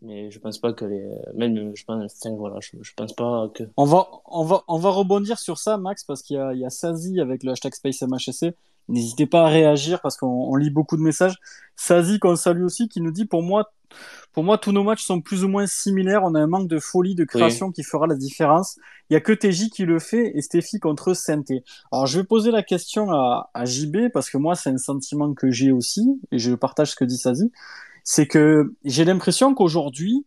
mais 0.03 0.31
je 0.31 0.39
pense 0.39 0.59
pas 0.59 0.73
que 0.73 0.85
les 0.85 1.05
même 1.35 1.75
je 1.75 1.85
pense 1.85 2.17
enfin, 2.25 2.35
voilà 2.37 2.57
je, 2.61 2.71
je, 2.81 2.93
pense 2.95 3.13
pas 3.13 3.51
que 3.55 3.65
on 3.77 3.85
va 3.85 4.09
on 4.27 4.45
va 4.45 4.63
on 4.69 4.79
va 4.79 4.91
rebondir 4.91 5.39
sur 5.39 5.59
ça 5.59 5.77
Max 5.77 6.05
parce 6.05 6.23
qu'il 6.23 6.37
y 6.37 6.41
a 6.41 6.53
il 6.53 6.61
y 6.61 6.65
a 6.65 6.71
Sazi 6.71 7.21
avec 7.21 7.43
le 7.43 7.53
hashtag 7.53 7.75
SpaceMHSC 7.75 8.55
n'hésitez 8.89 9.27
pas 9.27 9.45
à 9.45 9.49
réagir 9.49 10.01
parce 10.01 10.17
qu'on 10.17 10.55
lit 10.57 10.71
beaucoup 10.71 10.97
de 10.97 11.03
messages. 11.03 11.37
Sazi 11.77 12.19
qu'on 12.19 12.37
salue 12.37 12.65
aussi 12.65 12.89
qui 12.89 13.01
nous 13.01 13.13
dit 13.13 13.25
pour 13.25 13.43
moi 13.43 13.71
pour 14.33 14.45
moi 14.45 14.59
tous 14.59 14.73
nos 14.73 14.85
matchs 14.85 15.05
sont 15.05 15.21
plus 15.21 15.45
ou 15.45 15.49
moins 15.49 15.67
similaires. 15.67 16.23
On 16.25 16.35
a 16.35 16.41
un 16.41 16.47
manque 16.47 16.69
de 16.69 16.79
folie 16.79 17.15
de 17.15 17.25
création 17.25 17.73
qui 17.73 17.83
fera 17.83 18.07
la 18.07 18.15
différence. 18.15 18.79
Il 19.09 19.15
y 19.15 19.17
a 19.17 19.21
que 19.21 19.33
TJ 19.33 19.71
qui 19.71 19.85
le 19.85 19.99
fait 19.99 20.33
et 20.37 20.43
Stéphie 20.43 20.79
contre 20.79 21.15
Sainté. 21.15 21.65
Alors 21.93 22.07
je 22.07 22.21
vais 22.21 22.25
poser 22.25 22.51
la 22.51 22.63
question 22.63 23.11
à, 23.11 23.51
à 23.55 23.65
JB 23.65 24.11
parce 24.13 24.29
que 24.31 24.37
moi 24.37 24.55
c'est 24.55 24.71
un 24.71 24.79
sentiment 24.79 25.33
que 25.33 25.51
j'ai 25.51 25.73
aussi 25.73 26.21
et 26.31 26.39
je 26.39 26.55
partage 26.55 26.91
ce 26.91 26.97
que 26.97 27.05
dit 27.05 27.17
Sazi 27.17 27.51
c'est 28.11 28.27
que 28.27 28.73
j'ai 28.87 29.05
l'impression 29.05 29.55
qu'aujourd'hui, 29.55 30.25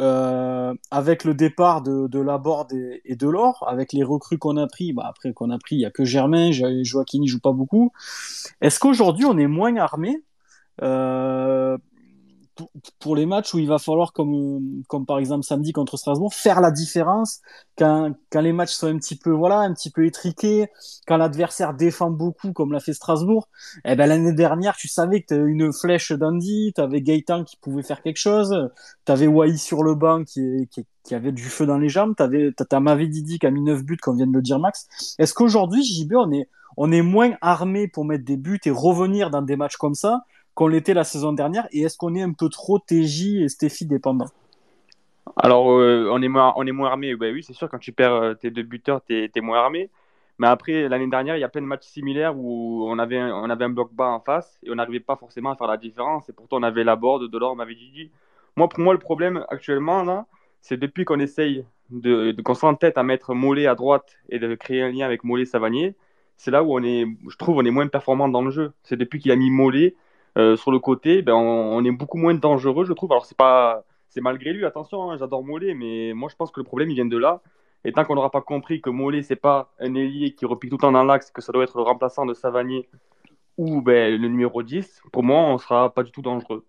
euh, 0.00 0.74
avec 0.90 1.22
le 1.22 1.32
départ 1.32 1.80
de, 1.80 2.08
de 2.08 2.18
Laborde 2.18 2.72
et, 3.04 3.14
de 3.14 3.28
l'or, 3.28 3.64
avec 3.68 3.92
les 3.92 4.02
recrues 4.02 4.36
qu'on 4.36 4.56
a 4.56 4.66
pris, 4.66 4.92
bah 4.92 5.04
après 5.06 5.32
qu'on 5.32 5.50
a 5.50 5.58
pris, 5.58 5.76
il 5.76 5.80
y 5.80 5.84
a 5.84 5.92
que 5.92 6.04
Germain, 6.04 6.50
Joaquin 6.50 7.20
n'y 7.20 7.28
joue 7.28 7.38
pas 7.38 7.52
beaucoup. 7.52 7.92
Est-ce 8.60 8.80
qu'aujourd'hui 8.80 9.26
on 9.26 9.38
est 9.38 9.46
moins 9.46 9.76
armé? 9.76 10.24
Euh, 10.82 11.78
pour, 12.98 13.16
les 13.16 13.26
matchs 13.26 13.54
où 13.54 13.58
il 13.58 13.68
va 13.68 13.78
falloir, 13.78 14.12
comme, 14.12 14.82
comme 14.88 15.06
par 15.06 15.18
exemple 15.18 15.44
samedi 15.44 15.72
contre 15.72 15.96
Strasbourg, 15.96 16.34
faire 16.34 16.60
la 16.60 16.70
différence 16.70 17.40
quand, 17.76 18.12
quand 18.30 18.40
les 18.40 18.52
matchs 18.52 18.72
sont 18.72 18.86
un 18.86 18.96
petit 18.98 19.16
peu, 19.16 19.30
voilà, 19.30 19.58
un 19.58 19.72
petit 19.72 19.90
peu 19.90 20.04
étriqués, 20.06 20.68
quand 21.06 21.16
l'adversaire 21.16 21.74
défend 21.74 22.10
beaucoup, 22.10 22.52
comme 22.52 22.72
l'a 22.72 22.80
fait 22.80 22.92
Strasbourg. 22.92 23.48
Eh 23.84 23.96
ben, 23.96 24.06
l'année 24.06 24.32
dernière, 24.32 24.76
tu 24.76 24.88
savais 24.88 25.22
que 25.22 25.34
tu 25.34 25.50
une 25.50 25.72
flèche 25.72 26.12
d'Andy, 26.12 26.72
tu 26.74 26.80
avais 26.80 27.02
Gaëtan 27.02 27.44
qui 27.44 27.56
pouvait 27.56 27.82
faire 27.82 28.02
quelque 28.02 28.18
chose, 28.18 28.70
tu 29.06 29.12
avais 29.12 29.26
Wai 29.26 29.56
sur 29.56 29.82
le 29.82 29.94
banc 29.94 30.24
qui, 30.24 30.68
qui, 30.70 31.14
avait 31.14 31.32
du 31.32 31.44
feu 31.44 31.66
dans 31.66 31.78
les 31.78 31.88
jambes, 31.88 32.14
tu 32.16 32.22
avais, 32.22 32.52
t'as 32.52 32.80
Mavididi 32.80 33.38
qui 33.38 33.46
a 33.46 33.50
mis 33.50 33.62
9 33.62 33.82
buts, 33.82 33.96
comme 33.96 34.16
vient 34.16 34.26
de 34.26 34.32
le 34.32 34.42
dire 34.42 34.58
Max. 34.58 34.86
Est-ce 35.18 35.34
qu'aujourd'hui, 35.34 35.82
JB, 35.82 36.14
on 36.14 36.30
est, 36.32 36.48
on 36.76 36.92
est 36.92 37.02
moins 37.02 37.32
armé 37.40 37.88
pour 37.88 38.04
mettre 38.04 38.24
des 38.24 38.36
buts 38.36 38.60
et 38.64 38.70
revenir 38.70 39.30
dans 39.30 39.42
des 39.42 39.56
matchs 39.56 39.76
comme 39.76 39.94
ça 39.94 40.22
qu'on 40.60 40.68
l'était 40.68 40.92
la 40.92 41.04
saison 41.04 41.32
dernière 41.32 41.66
Et 41.72 41.80
est-ce 41.80 41.96
qu'on 41.96 42.14
est 42.14 42.20
un 42.20 42.32
peu 42.32 42.50
trop 42.50 42.78
TJ 42.78 43.36
et 43.36 43.48
Stéphie 43.48 43.86
dépendant? 43.86 44.26
Alors, 45.38 45.70
euh, 45.70 46.10
on, 46.12 46.20
est 46.20 46.28
moins, 46.28 46.52
on 46.54 46.66
est 46.66 46.72
moins 46.72 46.90
armé. 46.90 47.16
Bah 47.16 47.28
oui, 47.32 47.42
c'est 47.42 47.54
sûr, 47.54 47.70
quand 47.70 47.78
tu 47.78 47.92
perds 47.92 48.12
euh, 48.12 48.34
tes 48.34 48.50
deux 48.50 48.62
buteurs, 48.62 49.02
tu 49.02 49.30
es, 49.34 49.40
moins 49.40 49.58
armé. 49.58 49.88
Mais 50.38 50.48
après, 50.48 50.86
l'année 50.90 51.06
dernière, 51.06 51.38
il 51.38 51.40
y 51.40 51.44
a 51.44 51.48
plein 51.48 51.62
de 51.62 51.66
matchs 51.66 51.86
similaires 51.86 52.36
où 52.36 52.84
on 52.86 52.98
avait, 52.98 53.22
on 53.22 53.48
avait 53.48 53.64
un 53.64 53.70
bloc 53.70 53.94
bas 53.94 54.08
en 54.08 54.20
face 54.20 54.58
et 54.62 54.70
on 54.70 54.74
n'arrivait 54.74 55.00
pas 55.00 55.16
forcément 55.16 55.50
à 55.50 55.56
faire 55.56 55.66
la 55.66 55.78
différence. 55.78 56.28
Et 56.28 56.34
pourtant, 56.34 56.58
on 56.58 56.62
avait 56.62 56.84
la 56.84 56.94
board, 56.94 57.30
Delors 57.30 57.56
m'avait 57.56 57.74
dit 57.74 58.10
Moi, 58.54 58.68
pour 58.68 58.80
moi, 58.80 58.92
le 58.92 58.98
problème 58.98 59.46
actuellement, 59.48 60.02
là, 60.02 60.26
c'est 60.60 60.76
depuis 60.76 61.06
qu'on 61.06 61.20
essaye 61.20 61.64
de, 61.88 62.32
de 62.32 62.42
qu'on 62.42 62.52
s'entête 62.52 62.98
à 62.98 63.02
mettre 63.02 63.32
Mollet 63.32 63.66
à 63.66 63.74
droite 63.74 64.18
et 64.28 64.38
de 64.38 64.54
créer 64.56 64.82
un 64.82 64.90
lien 64.90 65.06
avec 65.06 65.24
Mollet 65.24 65.46
Savanier, 65.46 65.94
c'est 66.36 66.50
là 66.50 66.62
où 66.62 66.74
on 66.74 66.82
est, 66.82 67.06
je 67.30 67.36
trouve, 67.38 67.56
on 67.56 67.64
est 67.64 67.70
moins 67.70 67.88
performant 67.88 68.28
dans 68.28 68.42
le 68.42 68.50
jeu. 68.50 68.72
C'est 68.82 68.98
depuis 68.98 69.20
qu'il 69.20 69.32
a 69.32 69.36
mis 69.36 69.50
Mollet 69.50 69.94
euh, 70.38 70.56
sur 70.56 70.70
le 70.70 70.78
côté, 70.78 71.22
ben 71.22 71.34
on, 71.34 71.84
est 71.84 71.90
beaucoup 71.90 72.18
moins 72.18 72.34
dangereux, 72.34 72.84
je 72.84 72.92
trouve. 72.92 73.12
Alors 73.12 73.26
c'est 73.26 73.36
pas, 73.36 73.84
c'est 74.08 74.20
malgré 74.20 74.52
lui, 74.52 74.64
attention, 74.64 75.10
hein, 75.10 75.16
j'adore 75.18 75.44
Mollet, 75.44 75.74
mais 75.74 76.12
moi 76.14 76.28
je 76.30 76.36
pense 76.36 76.50
que 76.50 76.60
le 76.60 76.64
problème 76.64 76.90
il 76.90 76.94
vient 76.94 77.06
de 77.06 77.18
là. 77.18 77.40
Et 77.84 77.92
tant 77.92 78.04
qu'on 78.04 78.14
n'aura 78.14 78.30
pas 78.30 78.42
compris 78.42 78.80
que 78.80 78.90
Mollet 78.90 79.22
c'est 79.22 79.36
pas 79.36 79.72
un 79.80 79.94
ailier 79.94 80.34
qui 80.34 80.46
repique 80.46 80.70
tout 80.70 80.76
le 80.76 80.82
temps 80.82 80.92
dans 80.92 81.04
l'axe, 81.04 81.30
que 81.30 81.40
ça 81.40 81.52
doit 81.52 81.64
être 81.64 81.76
le 81.76 81.82
remplaçant 81.82 82.26
de 82.26 82.34
Savanier 82.34 82.88
ou 83.58 83.82
ben, 83.82 84.18
le 84.20 84.28
numéro 84.28 84.62
10, 84.62 85.02
pour 85.12 85.22
moi 85.22 85.40
on 85.40 85.58
sera 85.58 85.92
pas 85.92 86.02
du 86.02 86.12
tout 86.12 86.22
dangereux. 86.22 86.64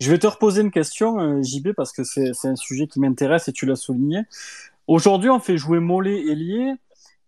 Je 0.00 0.10
vais 0.10 0.18
te 0.18 0.26
reposer 0.26 0.60
une 0.60 0.72
question, 0.72 1.20
euh, 1.20 1.42
JB, 1.42 1.72
parce 1.72 1.92
que 1.92 2.02
c'est 2.02 2.48
un 2.48 2.56
sujet 2.56 2.86
qui 2.86 3.00
m'intéresse 3.00 3.48
et 3.48 3.52
tu 3.52 3.64
l'as 3.64 3.76
souligné. 3.76 4.22
Aujourd'hui, 4.86 5.30
on 5.30 5.38
fait 5.38 5.56
jouer 5.56 5.78
Mollet 5.78 6.20
et 6.20 6.34
Lié. 6.34 6.74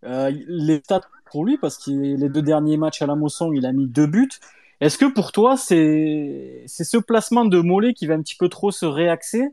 Euh, 0.05 0.31
les 0.47 0.79
stats 0.81 1.09
pour 1.31 1.45
lui, 1.45 1.59
parce 1.59 1.79
que 1.79 1.91
les 1.91 2.29
deux 2.29 2.43
derniers 2.43 2.77
matchs 2.77 3.03
à 3.03 3.07
la 3.07 3.15
Mosson, 3.15 3.53
il 3.53 3.67
a 3.67 3.73
mis 3.73 3.87
deux 3.87 4.07
buts. 4.07 4.29
Est-ce 4.81 4.99
que 4.99 5.07
pour 5.07 5.33
toi, 5.33 5.57
c'est 5.57 6.65
ce 6.67 6.97
placement 6.99 7.45
de 7.45 7.61
Mollet 7.61 7.95
qui 7.95 8.07
va 8.07 8.15
un 8.15 8.23
petit 8.23 8.37
peu 8.37 8.49
trop 8.49 8.71
se 8.71 8.85
réaxer, 8.85 9.49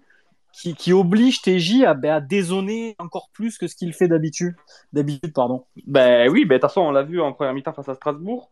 qui, 0.52 0.76
qui 0.76 0.94
oblige 0.94 1.42
TJ 1.42 1.84
à, 1.86 1.94
ben, 1.94 2.12
à 2.14 2.22
dézonner 2.22 2.96
encore 3.00 3.30
plus 3.34 3.58
que 3.58 3.68
ce 3.68 3.76
qu'il 3.76 3.94
fait 3.94 4.08
d'habitude 4.08 4.56
D'habitude, 4.92 5.34
pardon? 5.34 5.64
Ben 5.88 6.30
oui, 6.30 6.46
ben, 6.46 6.56
de 6.56 6.62
toute 6.62 6.70
façon, 6.70 6.82
on 6.82 6.92
l'a 6.92 7.04
vu 7.04 7.22
en 7.22 7.34
première 7.34 7.54
mi-temps 7.54 7.74
face 7.74 7.90
à 7.90 7.96
Strasbourg. 7.96 8.52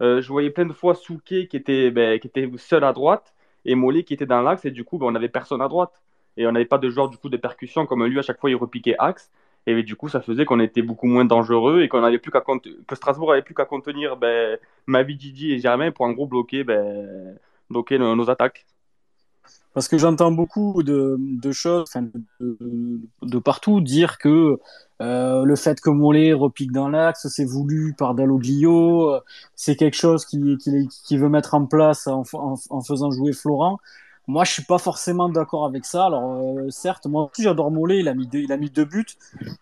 Euh, 0.00 0.22
je 0.22 0.28
voyais 0.28 0.50
plein 0.50 0.64
de 0.64 0.72
fois 0.72 0.94
Souquet 0.94 1.46
qui 1.48 1.56
était, 1.56 1.90
ben, 1.90 2.18
qui 2.18 2.28
était 2.28 2.48
seul 2.56 2.84
à 2.84 2.92
droite 2.92 3.34
et 3.64 3.74
Mollet 3.74 4.04
qui 4.04 4.14
était 4.14 4.26
dans 4.26 4.42
l'axe, 4.42 4.64
et 4.64 4.70
du 4.70 4.84
coup, 4.84 4.98
ben, 4.98 5.06
on 5.06 5.12
n'avait 5.12 5.28
personne 5.28 5.60
à 5.60 5.68
droite. 5.68 5.92
Et 6.36 6.46
on 6.46 6.52
n'avait 6.52 6.64
pas 6.66 6.78
de 6.78 6.88
genre 6.88 7.10
du 7.10 7.18
coup, 7.18 7.28
de 7.28 7.36
percussion 7.36 7.84
comme 7.84 8.04
lui, 8.06 8.18
à 8.18 8.22
chaque 8.22 8.40
fois, 8.40 8.50
il 8.50 8.56
repiquait 8.56 8.96
axe. 8.98 9.30
Et 9.66 9.82
du 9.82 9.94
coup, 9.94 10.08
ça 10.08 10.20
faisait 10.20 10.44
qu'on 10.44 10.60
était 10.60 10.82
beaucoup 10.82 11.06
moins 11.06 11.24
dangereux 11.24 11.82
et 11.82 11.88
qu'on 11.88 12.02
avait 12.02 12.18
plus 12.18 12.32
qu'à 12.32 12.40
que 12.40 12.96
Strasbourg 12.96 13.32
avait 13.32 13.42
plus 13.42 13.54
qu'à 13.54 13.64
contenir 13.64 14.16
ben, 14.16 14.58
Mavi, 14.86 15.16
Didi 15.16 15.52
et 15.52 15.60
Germain 15.60 15.92
pour 15.92 16.04
en 16.04 16.12
gros 16.12 16.26
bloquer, 16.26 16.64
ben, 16.64 17.36
bloquer 17.70 17.98
nos, 17.98 18.28
attaques. 18.28 18.66
Parce 19.72 19.88
que 19.88 19.98
j'entends 19.98 20.32
beaucoup 20.32 20.82
de, 20.82 21.16
de 21.18 21.52
choses, 21.52 21.90
de, 22.40 23.00
de, 23.22 23.38
partout, 23.38 23.80
dire 23.80 24.18
que 24.18 24.58
euh, 25.00 25.44
le 25.44 25.56
fait 25.56 25.80
que 25.80 25.88
Mollet 25.88 26.32
repique 26.32 26.72
dans 26.72 26.88
l'axe, 26.88 27.26
c'est 27.28 27.44
voulu 27.44 27.94
par 27.96 28.14
Dalloglio, 28.14 29.20
c'est 29.54 29.76
quelque 29.76 29.96
chose 29.96 30.26
qu'il 30.26 30.58
qui, 30.58 30.88
qui 30.88 31.16
veut 31.16 31.30
mettre 31.30 31.54
en 31.54 31.64
place 31.66 32.06
en, 32.06 32.24
en 32.34 32.80
faisant 32.82 33.10
jouer 33.12 33.32
Florent. 33.32 33.78
Moi, 34.28 34.44
je 34.44 34.52
suis 34.52 34.64
pas 34.64 34.78
forcément 34.78 35.28
d'accord 35.28 35.64
avec 35.66 35.84
ça. 35.84 36.06
Alors, 36.06 36.56
euh, 36.58 36.70
certes, 36.70 37.06
moi 37.06 37.28
aussi, 37.30 37.42
j'adore 37.42 37.70
Mollet. 37.70 38.00
Il 38.00 38.08
a 38.08 38.14
mis 38.14 38.26
deux, 38.26 38.38
il 38.40 38.52
a 38.52 38.56
mis 38.56 38.70
deux 38.70 38.84
buts, 38.84 39.04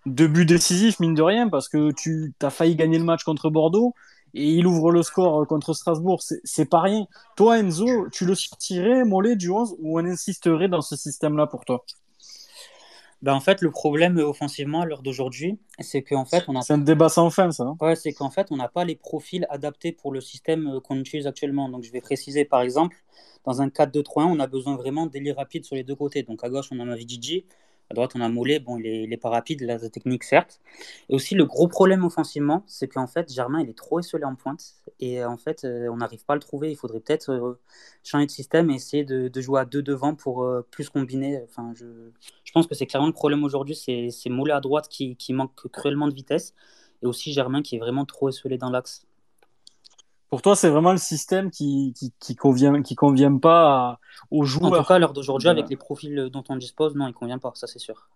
deux 0.07 0.29
buts 0.29 0.47
décisifs, 0.47 1.01
mine 1.01 1.15
de 1.15 1.23
rien, 1.23 1.49
parce 1.49 1.69
que 1.69 1.93
tu 1.93 2.35
as 2.43 2.51
failli 2.51 2.77
gagner 2.77 2.99
le 2.99 3.05
match 3.05 3.25
contre 3.25 3.51
Bordeaux 3.51 3.95
et 4.35 4.55
il 4.55 4.67
ouvre 4.67 4.93
le 4.93 5.03
score 5.03 5.47
contre 5.47 5.73
Strasbourg. 5.73 6.23
C'est 6.45 6.67
pas 6.67 6.81
rien. 6.81 7.07
Toi, 7.37 7.59
Enzo, 7.59 8.09
tu 8.11 8.27
le 8.27 8.35
sortirais, 8.35 9.05
Mollet, 9.05 9.37
du 9.37 9.51
11, 9.51 9.77
ou 9.81 9.99
on 9.99 10.05
insisterait 10.05 10.69
dans 10.69 10.83
ce 10.83 10.97
système-là 10.97 11.47
pour 11.47 11.65
toi? 11.65 11.85
Ben 13.23 13.35
en 13.35 13.41
fait, 13.41 13.61
le 13.61 13.71
problème 13.71 14.17
offensivement 14.17 14.81
à 14.81 14.87
l'heure 14.87 15.03
d'aujourd'hui, 15.03 15.59
c'est 15.79 16.03
qu'en 16.03 16.25
fait, 16.25 16.45
on 16.49 16.57
a. 16.57 16.63
C'est 16.63 16.73
un 16.73 16.79
débat 16.79 17.11
sans 17.11 17.29
fin, 17.29 17.51
ça. 17.51 17.75
Ouais, 17.81 17.95
c'est 17.95 18.13
qu'en 18.13 18.31
fait, 18.31 18.49
on 18.51 18.57
n'a 18.57 18.69
pas 18.69 18.85
les 18.85 18.97
profils 18.97 19.47
adaptés 19.51 19.93
pour 19.93 20.13
le 20.13 20.21
système 20.21 20.67
euh, 20.69 20.81
qu'on 20.81 20.99
utilise 20.99 21.27
actuellement. 21.27 21.69
Donc, 21.69 21.85
je 21.85 21.93
vais 21.93 22.01
préciser, 22.01 22.47
par 22.47 22.63
exemple, 22.63 22.97
dans 23.45 23.61
un 23.61 23.69
4-2-3-1, 23.69 24.25
on 24.25 24.41
a 24.41 24.47
besoin 24.47 24.77
vraiment 24.77 25.07
d'élite 25.07 25.37
rapide 25.37 25.65
sur 25.65 25.77
les 25.77 25.85
deux 25.85 25.95
côtés. 25.95 26.23
Donc, 26.23 26.43
à 26.43 26.49
gauche, 26.49 26.69
on 26.71 26.81
a 26.81 26.97
Vijiji. 26.97 27.45
À 27.91 27.95
droite, 27.95 28.13
on 28.15 28.21
a 28.21 28.29
Mollet. 28.29 28.61
Bon, 28.61 28.79
il 28.79 29.09
n'est 29.09 29.17
pas 29.17 29.31
rapide, 29.31 29.65
a 29.65 29.67
la 29.67 29.91
technique, 29.91 30.23
certes. 30.23 30.61
Et 31.09 31.15
aussi, 31.15 31.35
le 31.35 31.45
gros 31.45 31.67
problème 31.67 32.05
offensivement, 32.05 32.63
c'est 32.69 32.87
qu'en 32.87 33.09
fait, 33.09 33.33
Germain, 33.33 33.61
il 33.61 33.69
est 33.69 33.77
trop 33.77 33.99
esselé 33.99 34.25
en 34.25 34.37
pointe. 34.37 34.75
Et 35.01 35.25
en 35.25 35.37
fait, 35.37 35.65
euh, 35.65 35.89
on 35.89 35.97
n'arrive 35.97 36.25
pas 36.25 36.35
à 36.35 36.37
le 36.37 36.41
trouver. 36.41 36.71
Il 36.71 36.77
faudrait 36.77 37.01
peut-être 37.01 37.31
euh, 37.31 37.59
changer 38.05 38.27
de 38.27 38.31
système 38.31 38.71
et 38.71 38.75
essayer 38.75 39.05
de, 39.05 39.41
jouer 39.41 39.61
à 39.61 39.65
deux 39.65 39.83
devant 39.83 40.15
pour 40.15 40.45
euh, 40.45 40.65
plus 40.71 40.89
combiner. 40.89 41.43
Enfin, 41.43 41.73
je, 41.75 41.87
je 42.45 42.53
pense 42.53 42.69
que 42.69 42.77
c'est 42.77 42.87
clairement 42.87 43.09
le 43.09 43.13
problème 43.13 43.43
aujourd'hui. 43.43 43.75
C'est 43.75 44.31
Mollet 44.31 44.53
à 44.53 44.61
droite 44.61 44.87
qui, 44.89 45.17
qui 45.17 45.33
manque 45.33 45.69
cruellement 45.73 46.07
de 46.07 46.15
vitesse. 46.15 46.55
Et 47.03 47.07
aussi 47.07 47.33
Germain 47.33 47.63
qui 47.63 47.77
est 47.77 47.81
vraiment 47.81 48.05
trop 48.05 48.29
esselé 48.29 48.57
dans 48.57 48.71
l'axe. 48.71 49.05
Pour 50.31 50.43
toi, 50.43 50.55
c'est 50.55 50.69
vraiment 50.69 50.93
le 50.93 50.99
système 50.99 51.51
qui, 51.51 51.93
qui, 51.97 52.15
qui 52.21 52.37
convient, 52.37 52.83
qui 52.83 52.95
convient 52.95 53.37
pas 53.37 53.99
aux 54.31 54.45
joueurs. 54.45 54.73
En 54.73 54.79
tout 54.79 54.85
cas, 54.85 54.95
à 54.95 54.99
l'heure 54.99 55.13
d'aujourd'hui, 55.13 55.49
avec 55.49 55.69
les 55.69 55.77
profils 55.77 56.31
dont 56.33 56.45
on 56.49 56.57
dispose, 56.57 56.95
non, 56.95 57.09
il 57.09 57.13
convient 57.13 57.39
pas, 57.39 57.51
ça 57.55 57.67
c'est 57.67 57.81
sûr. 57.81 58.09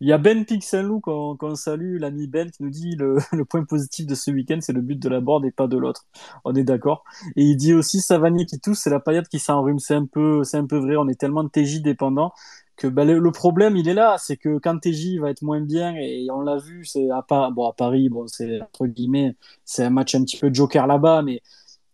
Il 0.00 0.08
y 0.08 0.12
a 0.12 0.18
Ben 0.18 0.44
Pixelou 0.44 1.00
qu'on 1.00 1.54
salue, 1.54 1.98
l'ami 1.98 2.28
Ben, 2.28 2.50
qui 2.50 2.62
nous 2.62 2.70
dit 2.70 2.94
le, 2.96 3.18
le 3.32 3.44
point 3.44 3.64
positif 3.64 4.06
de 4.06 4.14
ce 4.14 4.30
week-end, 4.30 4.58
c'est 4.60 4.72
le 4.72 4.80
but 4.80 4.98
de 4.98 5.08
la 5.08 5.20
board 5.20 5.44
et 5.44 5.50
pas 5.50 5.66
de 5.66 5.76
l'autre. 5.76 6.06
On 6.44 6.54
est 6.54 6.64
d'accord. 6.64 7.04
Et 7.34 7.42
il 7.42 7.56
dit 7.56 7.74
aussi 7.74 8.00
Savanier 8.00 8.46
qui 8.46 8.60
tousse, 8.60 8.78
c'est 8.78 8.90
la 8.90 9.00
paillette 9.00 9.28
qui 9.28 9.38
s'enrhume. 9.38 9.78
C'est 9.78 9.94
un 9.94 10.06
peu, 10.06 10.44
c'est 10.44 10.56
un 10.56 10.66
peu 10.66 10.78
vrai. 10.78 10.96
On 10.96 11.08
est 11.08 11.18
tellement 11.18 11.46
TJ 11.48 11.82
dépendant 11.82 12.32
que 12.76 12.86
bah, 12.86 13.04
le, 13.04 13.32
problème 13.32 13.76
il 13.76 13.88
est 13.88 13.94
là, 13.94 14.16
c'est 14.18 14.36
que 14.36 14.58
quand 14.58 14.78
TJ 14.78 15.18
va 15.18 15.30
être 15.30 15.42
moins 15.42 15.60
bien 15.60 15.94
et 15.96 16.26
on 16.30 16.40
l'a 16.40 16.56
vu, 16.58 16.84
c'est 16.84 17.08
à, 17.10 17.24
bon, 17.50 17.68
à 17.68 17.72
Paris, 17.72 18.08
bon 18.08 18.26
c'est 18.26 18.60
entre 18.60 18.86
guillemets, 18.86 19.34
c'est 19.64 19.84
un 19.84 19.90
match 19.90 20.14
un 20.14 20.22
petit 20.22 20.36
peu 20.36 20.52
joker 20.52 20.86
là-bas, 20.86 21.22
mais 21.22 21.42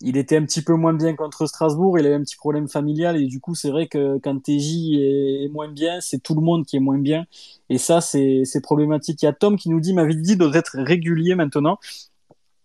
il 0.00 0.16
était 0.16 0.36
un 0.36 0.44
petit 0.44 0.62
peu 0.62 0.74
moins 0.74 0.94
bien 0.94 1.14
contre 1.14 1.46
Strasbourg, 1.46 1.98
il 1.98 2.06
avait 2.06 2.16
un 2.16 2.22
petit 2.22 2.36
problème 2.36 2.68
familial 2.68 3.16
et 3.16 3.26
du 3.26 3.40
coup 3.40 3.54
c'est 3.54 3.70
vrai 3.70 3.86
que 3.86 4.18
quand 4.18 4.38
TJ 4.42 4.94
est, 4.94 5.48
moins 5.52 5.68
bien, 5.68 6.00
c'est 6.00 6.18
tout 6.18 6.34
le 6.34 6.40
monde 6.40 6.66
qui 6.66 6.76
est 6.76 6.80
moins 6.80 6.98
bien 6.98 7.26
et 7.68 7.78
ça 7.78 8.00
c'est 8.00 8.44
problématique. 8.62 9.22
Il 9.22 9.26
y 9.26 9.28
a 9.28 9.32
Tom 9.32 9.56
qui 9.56 9.70
nous 9.70 9.80
dit, 9.80 9.94
m'avait 9.94 10.14
dit 10.14 10.36
doit 10.36 10.54
être 10.54 10.78
régulier 10.78 11.36
maintenant. 11.36 11.78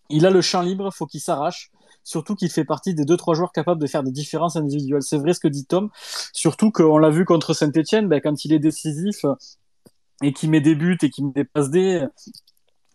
Il 0.10 0.26
a 0.26 0.30
le 0.32 0.42
champ 0.42 0.62
libre, 0.62 0.92
faut 0.92 1.06
qu'il 1.06 1.22
s'arrache 1.22 1.72
surtout 2.08 2.36
qu'il 2.36 2.50
fait 2.50 2.64
partie 2.64 2.94
des 2.94 3.04
deux 3.04 3.18
trois 3.18 3.36
joueurs 3.36 3.52
capables 3.52 3.82
de 3.82 3.88
faire 3.88 4.02
des 4.02 4.12
différences 4.12 4.56
individuelles. 4.56 5.04
C'est 5.04 5.18
vrai 5.18 5.34
ce 5.34 5.42
que 5.42 5.50
dit 5.50 5.66
Tom, 5.66 5.90
surtout 6.32 6.72
qu'on 6.72 6.98
l'a 6.98 7.10
vu 7.10 7.26
contre 7.26 7.54
Saint-Etienne, 7.54 8.08
ben, 8.08 8.22
quand 8.22 8.46
il 8.46 8.54
est 8.54 8.60
décisif 8.60 9.26
et 10.24 10.32
qu'il 10.32 10.50
met 10.50 10.62
des 10.62 10.74
buts 10.74 10.98
et 11.02 11.10
qu'il 11.10 11.26
met 11.26 11.34
des 11.34 11.44
passes 11.44 11.70
des 11.70 12.06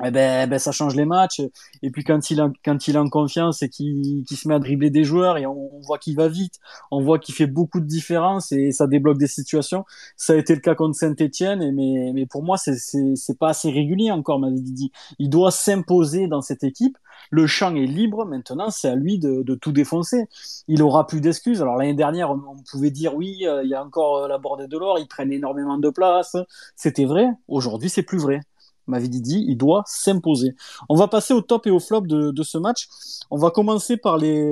eh 0.04 0.10
ben, 0.10 0.48
ben, 0.48 0.58
ça 0.58 0.72
change 0.72 0.96
les 0.96 1.04
matchs. 1.04 1.40
Et 1.82 1.90
puis 1.90 2.04
quand 2.04 2.30
il, 2.30 2.40
a, 2.40 2.50
quand 2.64 2.88
il 2.88 2.96
est 2.96 2.98
en 2.98 3.08
confiance 3.08 3.62
et 3.62 3.68
qu'il 3.68 4.24
se 4.28 4.48
met 4.48 4.54
à 4.54 4.58
dribbler 4.58 4.90
des 4.90 5.04
joueurs 5.04 5.38
et 5.38 5.46
on, 5.46 5.70
voit 5.82 5.98
qu'il 5.98 6.16
va 6.16 6.28
vite, 6.28 6.54
on 6.90 7.02
voit 7.02 7.18
qu'il 7.18 7.34
fait 7.34 7.46
beaucoup 7.46 7.80
de 7.80 7.86
différences 7.86 8.52
et 8.52 8.72
ça 8.72 8.86
débloque 8.86 9.18
des 9.18 9.26
situations. 9.26 9.84
Ça 10.16 10.32
a 10.34 10.36
été 10.36 10.54
le 10.54 10.60
cas 10.60 10.74
contre 10.74 10.96
Saint-Etienne, 10.96 11.72
mais, 11.72 12.12
mais 12.14 12.26
pour 12.26 12.42
moi, 12.42 12.56
c'est 12.58 13.38
pas 13.38 13.50
assez 13.50 13.70
régulier 13.70 14.10
encore, 14.10 14.38
m'avait 14.38 14.60
dit. 14.60 14.92
Il 15.18 15.30
doit 15.30 15.50
s'imposer 15.50 16.26
dans 16.28 16.40
cette 16.40 16.64
équipe. 16.64 16.98
Le 17.30 17.46
champ 17.46 17.74
est 17.76 17.86
libre, 17.86 18.26
maintenant 18.26 18.70
c'est 18.70 18.88
à 18.88 18.94
lui 18.94 19.18
de, 19.18 19.42
de, 19.42 19.54
tout 19.54 19.72
défoncer. 19.72 20.26
Il 20.68 20.82
aura 20.82 21.06
plus 21.06 21.20
d'excuses. 21.20 21.62
Alors 21.62 21.76
l'année 21.76 21.94
dernière, 21.94 22.30
on, 22.30 22.56
pouvait 22.70 22.90
dire 22.90 23.14
oui, 23.14 23.46
euh, 23.46 23.62
il 23.62 23.70
y 23.70 23.74
a 23.74 23.84
encore 23.84 24.18
euh, 24.18 24.28
la 24.28 24.38
bordée 24.38 24.66
de 24.66 24.76
l'or, 24.78 24.98
ils 24.98 25.06
prennent 25.06 25.32
énormément 25.32 25.78
de 25.78 25.90
place. 25.90 26.36
C'était 26.76 27.04
vrai. 27.04 27.28
Aujourd'hui, 27.48 27.88
c'est 27.88 28.02
plus 28.02 28.18
vrai 28.18 28.40
m'avait 28.86 29.08
dit, 29.08 29.44
il 29.48 29.56
doit 29.56 29.84
s'imposer. 29.86 30.54
On 30.88 30.96
va 30.96 31.08
passer 31.08 31.34
au 31.34 31.40
top 31.40 31.66
et 31.66 31.70
au 31.70 31.80
flop 31.80 32.02
de, 32.02 32.42
ce 32.42 32.58
match. 32.58 32.88
On 33.30 33.36
va 33.36 33.50
commencer 33.50 33.96
par 33.96 34.18
les, 34.18 34.50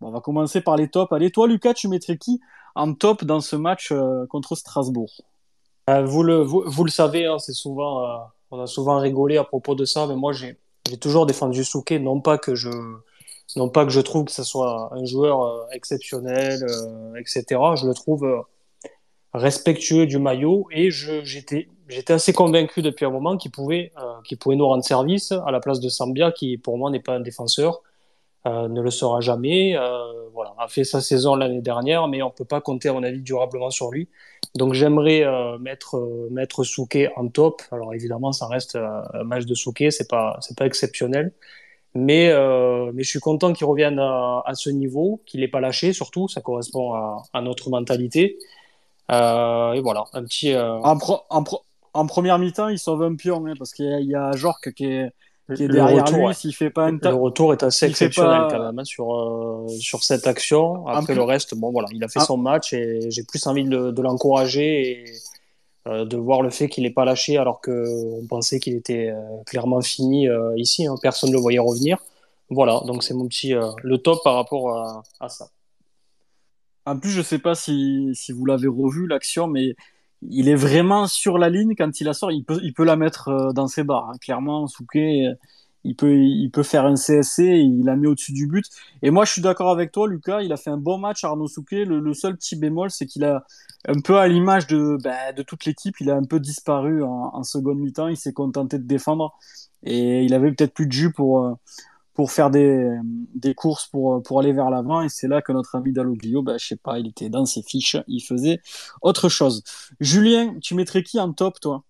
on 0.00 0.10
va 0.10 0.20
commencer 0.20 0.60
par 0.60 0.76
les 0.76 0.88
tops. 0.88 1.12
Allez, 1.12 1.30
toi, 1.30 1.46
Lucas, 1.48 1.74
tu 1.74 1.88
mettrais 1.88 2.18
qui 2.18 2.40
en 2.74 2.94
top 2.94 3.24
dans 3.24 3.40
ce 3.40 3.56
match 3.56 3.92
euh, 3.92 4.26
contre 4.26 4.56
Strasbourg? 4.56 5.12
Euh, 5.90 6.04
vous, 6.04 6.22
le, 6.22 6.42
vous, 6.42 6.84
le 6.84 6.90
savez, 6.90 7.26
hein, 7.26 7.38
c'est 7.38 7.52
souvent, 7.52 8.02
euh, 8.02 8.16
on 8.50 8.60
a 8.60 8.66
souvent 8.66 8.98
rigolé 8.98 9.36
à 9.36 9.44
propos 9.44 9.74
de 9.74 9.84
ça, 9.84 10.06
mais 10.06 10.16
moi, 10.16 10.32
j'ai 10.32 10.56
toujours 10.98 11.26
défendu 11.26 11.62
Souquet, 11.62 11.98
non 11.98 12.20
pas 12.20 12.38
que 12.38 12.54
je, 12.54 12.70
non 13.56 13.68
pas 13.68 13.84
que 13.84 13.90
je 13.90 14.00
trouve 14.00 14.24
que 14.24 14.32
ce 14.32 14.44
soit 14.44 14.90
un 14.92 15.04
joueur 15.04 15.68
exceptionnel, 15.72 16.64
etc. 17.18 17.44
Je 17.76 17.86
le 17.86 17.94
trouve 17.94 18.44
respectueux 19.34 20.06
du 20.06 20.18
maillot 20.18 20.66
et 20.70 20.90
j'étais 20.90 21.68
j'étais 21.88 22.12
assez 22.12 22.32
convaincu 22.32 22.82
depuis 22.82 23.04
un 23.04 23.10
moment 23.10 23.36
qu'il 23.36 23.50
pouvait, 23.50 23.92
euh, 23.98 24.36
pouvait 24.38 24.56
nous 24.56 24.66
rendre 24.66 24.84
service 24.84 25.32
à 25.32 25.50
la 25.50 25.60
place 25.60 25.80
de 25.80 25.88
Sambia, 25.88 26.32
qui 26.32 26.58
pour 26.58 26.78
moi 26.78 26.90
n'est 26.90 27.00
pas 27.00 27.14
un 27.14 27.20
défenseur, 27.20 27.82
euh, 28.46 28.68
ne 28.68 28.82
le 28.82 28.90
sera 28.90 29.20
jamais. 29.20 29.74
Euh, 29.76 30.28
voilà, 30.34 30.54
a 30.58 30.68
fait 30.68 30.84
sa 30.84 31.00
saison 31.00 31.34
l'année 31.34 31.62
dernière, 31.62 32.08
mais 32.08 32.22
on 32.22 32.30
peut 32.30 32.44
pas 32.44 32.60
compter 32.60 32.90
à 32.90 32.92
mon 32.92 33.02
avis 33.02 33.22
durablement 33.22 33.70
sur 33.70 33.90
lui. 33.90 34.08
Donc 34.54 34.74
j'aimerais 34.74 35.24
euh, 35.24 35.58
mettre 35.58 36.28
mettre 36.30 36.62
Souquet 36.62 37.10
en 37.16 37.28
top. 37.28 37.62
Alors 37.72 37.94
évidemment, 37.94 38.32
ça 38.32 38.46
reste 38.46 38.76
un 38.76 39.24
match 39.24 39.46
de 39.46 39.54
Souquet, 39.54 39.90
c'est 39.90 40.08
pas 40.10 40.36
c'est 40.40 40.56
pas 40.58 40.66
exceptionnel. 40.66 41.32
Mais, 41.94 42.32
mais 42.92 43.04
je 43.04 43.08
suis 43.08 43.20
content 43.20 43.52
qu'il 43.52 43.66
revienne 43.66 44.00
à, 44.00 44.52
ce 44.54 44.68
niveau, 44.68 45.22
qu'il 45.26 45.40
n'ait 45.40 45.48
pas 45.48 45.60
lâché, 45.60 45.92
surtout, 45.92 46.26
ça 46.26 46.40
correspond 46.40 46.92
à, 46.92 47.40
notre 47.40 47.70
mentalité. 47.70 48.36
Euh, 49.12 49.74
et 49.74 49.80
voilà, 49.80 50.04
un 50.12 50.24
petit. 50.24 50.52
En 51.94 52.06
première 52.06 52.38
mi-temps, 52.38 52.68
il 52.68 52.78
sauve 52.78 53.02
un 53.04 53.14
pion, 53.14 53.46
hein, 53.46 53.54
parce 53.56 53.72
qu'il 53.72 53.86
y, 53.86 54.14
a 54.16 54.32
Jorque 54.32 54.72
qui 54.72 54.86
est, 54.86 55.12
qui 55.54 55.62
est 55.62 55.68
derrière 55.68 56.04
lui, 56.10 56.34
s'il 56.34 56.54
fait 56.54 56.70
pas 56.70 56.86
un 56.86 56.98
Le 57.00 57.14
retour 57.14 57.52
est 57.52 57.62
assez 57.62 57.86
exceptionnel 57.86 58.48
quand 58.50 58.58
même 58.58 58.78
hein, 58.78 58.84
sur, 58.84 59.14
euh, 59.14 59.68
sur 59.78 60.02
cette 60.02 60.26
action. 60.26 60.86
Après 60.88 61.14
le 61.14 61.22
reste, 61.22 61.54
bon 61.54 61.70
voilà, 61.70 61.88
il 61.92 62.02
a 62.02 62.08
fait 62.08 62.20
ah. 62.20 62.24
son 62.24 62.36
match 62.36 62.72
et 62.72 63.10
j'ai 63.10 63.22
plus 63.22 63.46
envie 63.46 63.64
de, 63.64 63.92
de 63.92 64.02
l'encourager 64.02 64.90
et 64.90 65.04
euh, 65.86 66.04
de 66.04 66.16
voir 66.16 66.42
le 66.42 66.50
fait 66.50 66.68
qu'il 66.68 66.82
n'ait 66.82 66.90
pas 66.90 67.04
lâché 67.04 67.38
alors 67.38 67.60
qu'on 67.60 68.26
pensait 68.28 68.58
qu'il 68.58 68.74
était 68.74 69.10
euh, 69.10 69.20
clairement 69.46 69.80
fini 69.80 70.26
ici. 70.56 70.86
Hein, 70.86 70.96
personne 71.00 71.30
ne 71.30 71.34
le 71.36 71.40
voyait 71.40 71.60
revenir. 71.60 71.98
Voilà, 72.50 72.80
donc 72.86 73.04
c'est 73.04 73.14
mon 73.14 73.28
petit 73.28 73.54
le 73.82 73.98
top 73.98 74.18
par 74.24 74.34
rapport 74.34 74.76
à, 74.76 75.02
à, 75.20 75.28
ça. 75.28 75.48
En 76.86 76.98
plus, 76.98 77.10
je 77.10 77.22
sais 77.22 77.38
pas 77.38 77.54
si, 77.54 78.10
si 78.14 78.32
vous 78.32 78.44
l'avez 78.44 78.68
revu 78.68 79.06
l'action, 79.06 79.46
mais 79.46 79.74
il 80.30 80.48
est 80.48 80.54
vraiment 80.54 81.06
sur 81.06 81.38
la 81.38 81.50
ligne 81.50 81.74
quand 81.76 82.00
il 82.00 82.04
la 82.04 82.14
sort. 82.14 82.32
Il 82.32 82.44
peut, 82.44 82.84
la 82.84 82.96
mettre 82.96 83.28
euh, 83.28 83.52
dans 83.52 83.66
ses 83.66 83.84
barres. 83.84 84.10
Hein. 84.10 84.18
Clairement, 84.20 84.66
Souquet, 84.66 85.26
euh, 85.26 85.34
il 85.84 85.96
peut, 86.50 86.62
faire 86.62 86.86
un 86.86 86.94
CSC. 86.94 87.40
il 87.40 87.84
l'a 87.84 87.96
mis 87.96 88.06
au-dessus 88.06 88.32
du 88.32 88.46
but. 88.46 88.64
Et 89.02 89.10
moi, 89.10 89.24
je 89.24 89.32
suis 89.32 89.42
d'accord 89.42 89.70
avec 89.70 89.92
toi, 89.92 90.08
Lucas. 90.08 90.42
Il 90.42 90.52
a 90.52 90.56
fait 90.56 90.70
un 90.70 90.78
bon 90.78 90.98
match, 90.98 91.24
Arnaud 91.24 91.48
Souquet. 91.48 91.84
Le, 91.84 92.14
seul 92.14 92.36
petit 92.36 92.56
bémol, 92.56 92.90
c'est 92.90 93.06
qu'il 93.06 93.24
a 93.24 93.44
un 93.86 94.00
peu 94.00 94.16
à 94.16 94.26
l'image 94.28 94.66
de, 94.66 94.96
ben, 95.02 95.34
toute 95.46 95.66
l'équipe, 95.66 95.96
il 96.00 96.10
a 96.10 96.16
un 96.16 96.24
peu 96.24 96.40
disparu 96.40 97.02
en, 97.02 97.30
en 97.34 97.42
seconde 97.42 97.78
mi-temps. 97.78 98.08
Il 98.08 98.16
s'est 98.16 98.32
contenté 98.32 98.78
de 98.78 98.86
défendre 98.86 99.34
et 99.82 100.22
il 100.24 100.32
avait 100.32 100.50
peut-être 100.52 100.74
plus 100.74 100.86
de 100.86 100.92
jus 100.92 101.12
pour. 101.12 101.44
Euh, 101.44 101.54
pour 102.14 102.30
faire 102.30 102.50
des, 102.50 103.54
courses 103.56 103.86
pour, 103.86 104.40
aller 104.40 104.52
vers 104.52 104.70
l'avant. 104.70 105.02
Et 105.02 105.08
c'est 105.08 105.28
là 105.28 105.42
que 105.42 105.52
notre 105.52 105.74
ami 105.74 105.92
Dalloglio, 105.92 106.42
bah, 106.42 106.56
je 106.58 106.66
sais 106.66 106.76
pas, 106.76 106.98
il 106.98 107.08
était 107.08 107.28
dans 107.28 107.44
ses 107.44 107.62
fiches, 107.62 107.96
il 108.06 108.20
faisait 108.20 108.60
autre 109.02 109.28
chose. 109.28 109.62
Julien, 110.00 110.58
tu 110.60 110.74
mettrais 110.74 111.02
qui 111.02 111.18
en 111.20 111.32
top, 111.32 111.60
toi? 111.60 111.82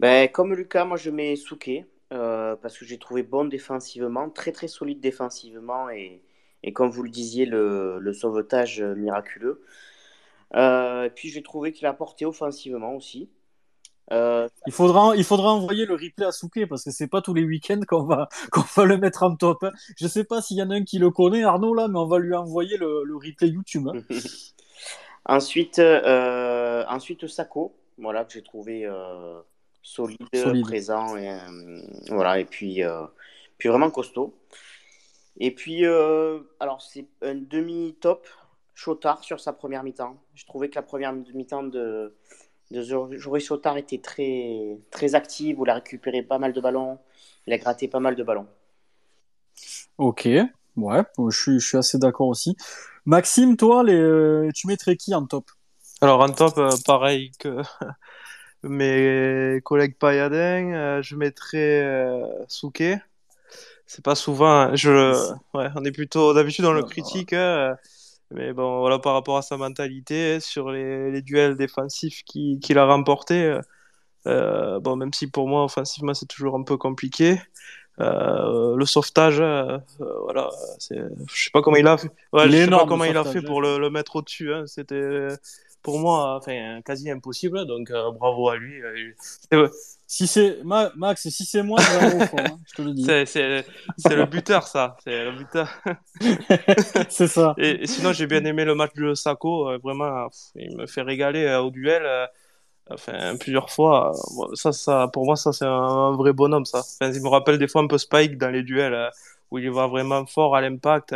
Ben, 0.00 0.28
Comme 0.28 0.54
Lucas, 0.54 0.84
moi 0.84 0.96
je 0.96 1.10
mets 1.10 1.34
Souquet, 1.34 1.86
euh, 2.12 2.56
parce 2.56 2.78
que 2.78 2.84
j'ai 2.84 2.98
trouvé 2.98 3.22
bon 3.22 3.46
défensivement, 3.46 4.30
très 4.30 4.52
très 4.52 4.68
solide 4.68 5.00
défensivement, 5.00 5.90
et, 5.90 6.22
et 6.62 6.72
comme 6.72 6.90
vous 6.90 7.02
le 7.02 7.10
disiez, 7.10 7.46
le, 7.46 7.98
le 7.98 8.12
sauvetage 8.12 8.80
miraculeux. 8.82 9.62
Euh, 10.54 11.08
puis 11.14 11.28
j'ai 11.28 11.42
trouvé 11.42 11.72
qu'il 11.72 11.86
a 11.86 11.92
porté 11.92 12.24
offensivement 12.24 12.94
aussi. 12.94 13.28
Euh, 14.10 14.48
il, 14.66 14.72
faudra, 14.72 15.14
il 15.16 15.24
faudra 15.24 15.52
envoyer 15.52 15.84
le 15.84 15.94
replay 15.94 16.24
à 16.24 16.32
Souquet 16.32 16.66
parce 16.66 16.84
que 16.84 16.90
c'est 16.90 17.08
pas 17.08 17.20
tous 17.20 17.34
les 17.34 17.44
week-ends 17.44 17.80
qu'on 17.86 18.04
va, 18.04 18.28
qu'on 18.52 18.62
va 18.62 18.84
le 18.84 18.96
mettre 18.96 19.22
en 19.22 19.36
top. 19.36 19.64
Hein. 19.64 19.72
Je 19.96 20.06
sais 20.06 20.24
pas 20.24 20.40
s'il 20.40 20.56
y 20.56 20.62
en 20.62 20.70
a 20.70 20.74
un 20.74 20.84
qui 20.84 20.98
le 20.98 21.10
connaît, 21.10 21.44
Arnaud, 21.44 21.74
là, 21.74 21.88
mais 21.88 21.98
on 21.98 22.06
va 22.06 22.18
lui 22.18 22.34
envoyer 22.34 22.76
le, 22.76 23.04
le 23.04 23.16
replay 23.16 23.48
YouTube. 23.48 23.88
Hein. 23.88 24.00
ensuite, 25.26 25.78
euh, 25.78 26.84
ensuite, 26.88 27.26
Sako, 27.26 27.74
voilà, 27.98 28.24
que 28.24 28.32
j'ai 28.32 28.42
trouvé 28.42 28.86
euh, 28.86 29.40
solide, 29.82 30.18
présent, 30.62 31.16
et, 31.16 31.36
voilà, 32.08 32.40
et 32.40 32.44
puis, 32.44 32.82
puis 33.58 33.68
vraiment 33.68 33.90
costaud. 33.90 34.34
Et 35.40 35.54
puis, 35.54 35.84
alors, 35.84 36.82
c'est 36.82 37.06
un 37.22 37.34
demi-top, 37.34 38.26
Chotard 38.74 39.24
sur 39.24 39.40
sa 39.40 39.52
première 39.52 39.82
mi-temps. 39.82 40.16
Je 40.34 40.46
trouvais 40.46 40.68
que 40.68 40.76
la 40.76 40.82
première 40.82 41.12
mi-temps 41.12 41.64
de 41.64 42.14
Joris 42.70 43.46
Chotard 43.46 43.78
était 43.78 43.98
très, 43.98 44.78
très 44.90 45.14
actif, 45.14 45.56
il 45.62 45.70
a 45.70 45.74
récupéré 45.74 46.22
pas 46.22 46.38
mal 46.38 46.52
de 46.52 46.60
ballons, 46.60 46.98
il 47.46 47.52
a 47.52 47.58
gratté 47.58 47.88
pas 47.88 48.00
mal 48.00 48.14
de 48.14 48.22
ballons. 48.22 48.46
Ok, 49.96 50.26
ouais, 50.26 51.02
je 51.30 51.36
suis, 51.36 51.60
je 51.60 51.66
suis 51.66 51.78
assez 51.78 51.98
d'accord 51.98 52.28
aussi. 52.28 52.56
Maxime, 53.06 53.56
toi, 53.56 53.82
les, 53.82 53.94
euh, 53.94 54.50
tu 54.54 54.66
mettrais 54.66 54.96
qui 54.96 55.14
en 55.14 55.24
top? 55.24 55.50
Alors 56.00 56.20
en 56.20 56.28
top, 56.28 56.58
euh, 56.58 56.70
pareil 56.84 57.32
que 57.38 57.62
mes 58.62 59.60
collègues 59.64 59.96
Payadin, 59.96 60.74
euh, 60.74 61.02
je 61.02 61.16
mettrais 61.16 62.20
Souquet. 62.48 63.00
C'est 63.86 64.04
pas 64.04 64.14
souvent, 64.14 64.76
je, 64.76 65.32
ouais, 65.54 65.68
on 65.74 65.84
est 65.86 65.92
plutôt 65.92 66.34
d'habitude 66.34 66.64
dans 66.64 66.74
le 66.74 66.82
critique. 66.82 67.32
Hein, 67.32 67.78
mais 68.30 68.52
bon, 68.52 68.80
voilà, 68.80 68.98
par 68.98 69.14
rapport 69.14 69.36
à 69.36 69.42
sa 69.42 69.56
mentalité, 69.56 70.40
sur 70.40 70.70
les, 70.70 71.10
les 71.10 71.22
duels 71.22 71.56
défensifs 71.56 72.22
qu'il 72.24 72.78
a 72.78 72.86
remportés, 72.86 73.58
euh, 74.26 74.80
bon, 74.80 74.96
même 74.96 75.12
si 75.12 75.26
pour 75.30 75.48
moi, 75.48 75.64
offensivement, 75.64 76.14
c'est 76.14 76.26
toujours 76.26 76.54
un 76.56 76.62
peu 76.62 76.76
compliqué. 76.76 77.40
Euh, 78.00 78.76
le 78.76 78.86
sauvetage, 78.86 79.40
euh, 79.40 79.78
voilà, 80.22 80.50
je 80.78 80.94
sais 81.42 81.50
pas 81.52 81.62
comment 81.62 81.76
il 81.76 81.86
a 81.86 81.96
fait. 81.96 82.10
Ouais, 82.32 82.48
je 82.48 82.56
sais 82.56 82.68
pas 82.68 82.86
comment 82.86 83.04
il 83.04 83.16
a 83.16 83.24
fait 83.24 83.42
pour 83.42 83.60
le, 83.60 83.78
le 83.78 83.90
mettre 83.90 84.16
au-dessus. 84.16 84.52
Hein. 84.52 84.64
C'était 84.66 85.28
pour 85.82 85.98
moi, 85.98 86.36
enfin, 86.36 86.80
quasi 86.84 87.10
impossible. 87.10 87.66
Donc, 87.66 87.90
bravo 87.90 88.48
à 88.48 88.56
lui. 88.56 88.82
Si 90.10 90.26
c'est 90.26 90.60
Max, 90.64 91.28
si 91.28 91.44
c'est 91.44 91.62
moi, 91.62 91.78
hein, 91.82 92.26
je 92.66 92.74
te 92.74 92.80
le 92.80 92.92
dis. 92.94 93.04
C'est 93.26 94.16
le 94.16 94.24
buteur, 94.24 94.66
ça. 94.66 94.96
C'est 95.04 95.22
le 95.22 95.32
buteur. 95.32 95.68
c'est 97.10 97.26
ça. 97.26 97.54
Et, 97.58 97.86
sinon, 97.86 98.14
j'ai 98.14 98.26
bien 98.26 98.42
aimé 98.46 98.64
le 98.64 98.74
match 98.74 98.94
de 98.94 99.12
Sako. 99.12 99.68
Euh, 99.68 99.78
vraiment, 99.84 100.30
il 100.54 100.74
me 100.78 100.86
fait 100.86 101.02
régaler 101.02 101.44
euh, 101.44 101.60
au 101.60 101.70
duel. 101.70 102.04
Euh, 102.06 102.26
enfin, 102.90 103.36
plusieurs 103.36 103.68
fois. 103.68 104.12
Ça, 104.54 104.72
ça, 104.72 105.10
pour 105.12 105.26
moi, 105.26 105.36
ça, 105.36 105.52
c'est 105.52 105.66
un, 105.66 106.12
vrai 106.12 106.32
bonhomme, 106.32 106.64
ça. 106.64 106.78
Enfin, 106.78 107.12
il 107.12 107.22
me 107.22 107.28
rappelle 107.28 107.58
des 107.58 107.68
fois 107.68 107.82
un 107.82 107.86
peu 107.86 107.98
Spike 107.98 108.38
dans 108.38 108.48
les 108.50 108.62
duels 108.62 109.10
où 109.50 109.58
il 109.58 109.70
va 109.70 109.88
vraiment 109.88 110.24
fort 110.24 110.56
à 110.56 110.62
l'impact. 110.62 111.14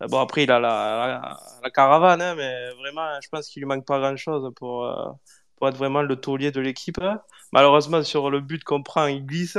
Bon, 0.00 0.20
après, 0.20 0.44
il 0.44 0.50
a 0.50 0.60
la, 0.60 1.38
la, 1.62 1.70
caravane, 1.70 2.20
hein, 2.20 2.34
mais 2.34 2.70
vraiment, 2.74 3.08
je 3.22 3.28
pense 3.30 3.48
qu'il 3.48 3.62
lui 3.62 3.66
manque 3.66 3.86
pas 3.86 3.98
grand-chose 3.98 4.52
pour, 4.54 5.18
pour 5.56 5.68
être 5.68 5.76
vraiment 5.76 6.02
le 6.02 6.16
taulier 6.16 6.50
de 6.50 6.60
l'équipe. 6.60 7.00
Malheureusement, 7.52 8.02
sur 8.02 8.30
le 8.30 8.40
but 8.40 8.62
qu'on 8.62 8.82
prend, 8.82 9.06
il 9.06 9.24
glisse. 9.24 9.58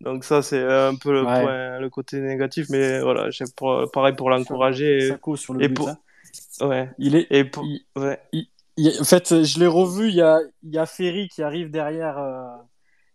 Donc 0.00 0.24
ça, 0.24 0.42
c'est 0.42 0.62
un 0.62 0.96
peu 0.96 1.12
le, 1.12 1.22
point, 1.22 1.78
le 1.78 1.88
côté 1.88 2.20
négatif, 2.20 2.66
mais 2.68 3.00
voilà, 3.00 3.30
j'ai 3.30 3.44
pareil 3.92 4.14
pour 4.14 4.28
l'encourager. 4.28 5.14
Sur 5.36 5.54
le 5.54 5.68
but, 5.68 5.74
pour... 5.74 5.88
Hein. 5.88 5.98
Ouais. 6.60 6.90
Il 6.98 7.16
est. 7.16 7.26
Et 7.30 7.44
pour... 7.44 7.64
ouais. 7.96 8.20
en 9.00 9.04
fait, 9.04 9.44
je 9.44 9.60
l'ai 9.60 9.66
revu. 9.66 10.08
Il 10.08 10.16
y 10.16 10.22
a, 10.22 10.40
il 10.62 10.74
y 10.74 10.78
a 10.78 10.86
Ferry 10.86 11.28
qui 11.28 11.42
arrive 11.42 11.70
derrière, 11.70 12.18
euh, 12.18 12.56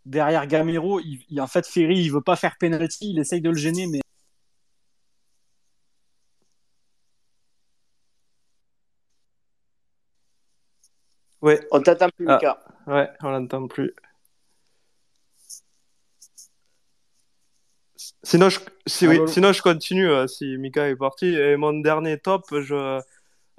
derrière 0.06 0.48
Gamero. 0.48 1.00
Il, 1.02 1.42
en 1.42 1.48
fait, 1.48 1.68
Ferry, 1.68 2.00
il 2.00 2.12
veut 2.12 2.22
pas 2.22 2.36
faire 2.36 2.56
penalty. 2.60 3.12
Il 3.12 3.20
essaye 3.20 3.42
de 3.42 3.50
le 3.50 3.58
gêner, 3.58 3.88
mais 3.88 4.00
Ouais. 11.42 11.60
On 11.72 11.82
t'entend 11.82 12.10
plus, 12.10 12.26
Lucas. 12.26 12.60
Ah, 12.86 12.96
ouais, 12.96 13.10
on 13.22 13.30
l'entend 13.30 13.68
plus. 13.68 13.94
Sinon, 18.24 18.50
je, 18.50 18.60
si, 18.86 19.08
oui, 19.08 19.20
sinon, 19.28 19.54
je 19.54 19.62
continue 19.62 20.10
euh, 20.10 20.28
si 20.28 20.58
Mika 20.58 20.90
est 20.90 20.96
parti. 20.96 21.28
Et 21.28 21.56
mon 21.56 21.74
dernier 21.80 22.18
top, 22.20 22.44
je, 22.52 23.00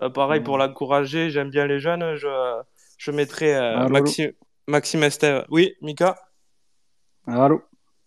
euh, 0.02 0.10
pareil, 0.10 0.40
pour 0.40 0.56
hmm. 0.56 0.60
l'encourager, 0.60 1.30
j'aime 1.30 1.50
bien 1.50 1.66
les 1.66 1.80
jeunes, 1.80 2.16
je, 2.16 2.60
je 2.98 3.10
mettrai 3.10 3.54
euh, 3.54 3.88
Maxime, 3.88 4.32
Maxime 4.66 5.02
Esteve. 5.02 5.44
Oui, 5.48 5.74
Mika? 5.80 6.18
Allô 7.26 7.62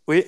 Oui. 0.07 0.25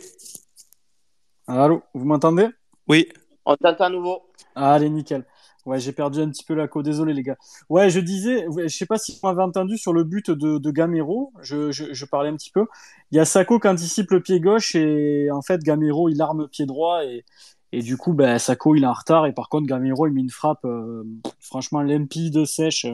Allô, 1.47 1.83
vous 1.93 2.05
m'entendez? 2.05 2.47
Oui. 2.87 3.09
On 3.45 3.55
t'entend 3.55 3.85
à 3.85 3.89
nouveau. 3.89 4.31
Allez, 4.55 4.89
nickel. 4.89 5.25
Ouais, 5.65 5.79
j'ai 5.79 5.91
perdu 5.91 6.21
un 6.21 6.29
petit 6.29 6.43
peu 6.43 6.53
la 6.53 6.67
côte. 6.67 6.85
Désolé, 6.85 7.13
les 7.13 7.23
gars. 7.23 7.37
Ouais, 7.69 7.89
je 7.89 7.99
disais, 7.99 8.45
je 8.55 8.67
sais 8.67 8.85
pas 8.85 8.99
si 8.99 9.13
vous 9.13 9.27
m'avez 9.27 9.41
entendu 9.41 9.77
sur 9.77 9.93
le 9.93 10.03
but 10.03 10.29
de, 10.29 10.71
Gamero. 10.71 11.33
Je, 11.41 11.71
je, 11.71 11.91
je, 11.91 12.05
parlais 12.05 12.29
un 12.29 12.35
petit 12.35 12.51
peu. 12.51 12.67
Il 13.11 13.17
y 13.17 13.19
a 13.19 13.25
Sako 13.25 13.59
qui 13.59 13.67
anticipe 13.67 14.11
le 14.11 14.21
pied 14.21 14.39
gauche 14.39 14.75
et 14.75 15.29
en 15.31 15.41
fait, 15.41 15.63
Gamero, 15.63 16.09
il 16.09 16.21
arme 16.21 16.47
pied 16.47 16.67
droit 16.67 17.03
et, 17.03 17.25
et 17.71 17.81
du 17.81 17.97
coup, 17.97 18.13
ben, 18.13 18.37
Sako, 18.37 18.75
il 18.75 18.83
est 18.83 18.87
en 18.87 18.93
retard. 18.93 19.25
Et 19.25 19.33
par 19.33 19.49
contre, 19.49 19.65
Gamero, 19.67 20.05
il 20.07 20.13
met 20.13 20.21
une 20.21 20.29
frappe, 20.29 20.65
euh, 20.65 21.03
franchement, 21.39 21.81
limpide, 21.81 22.45
sèche. 22.45 22.85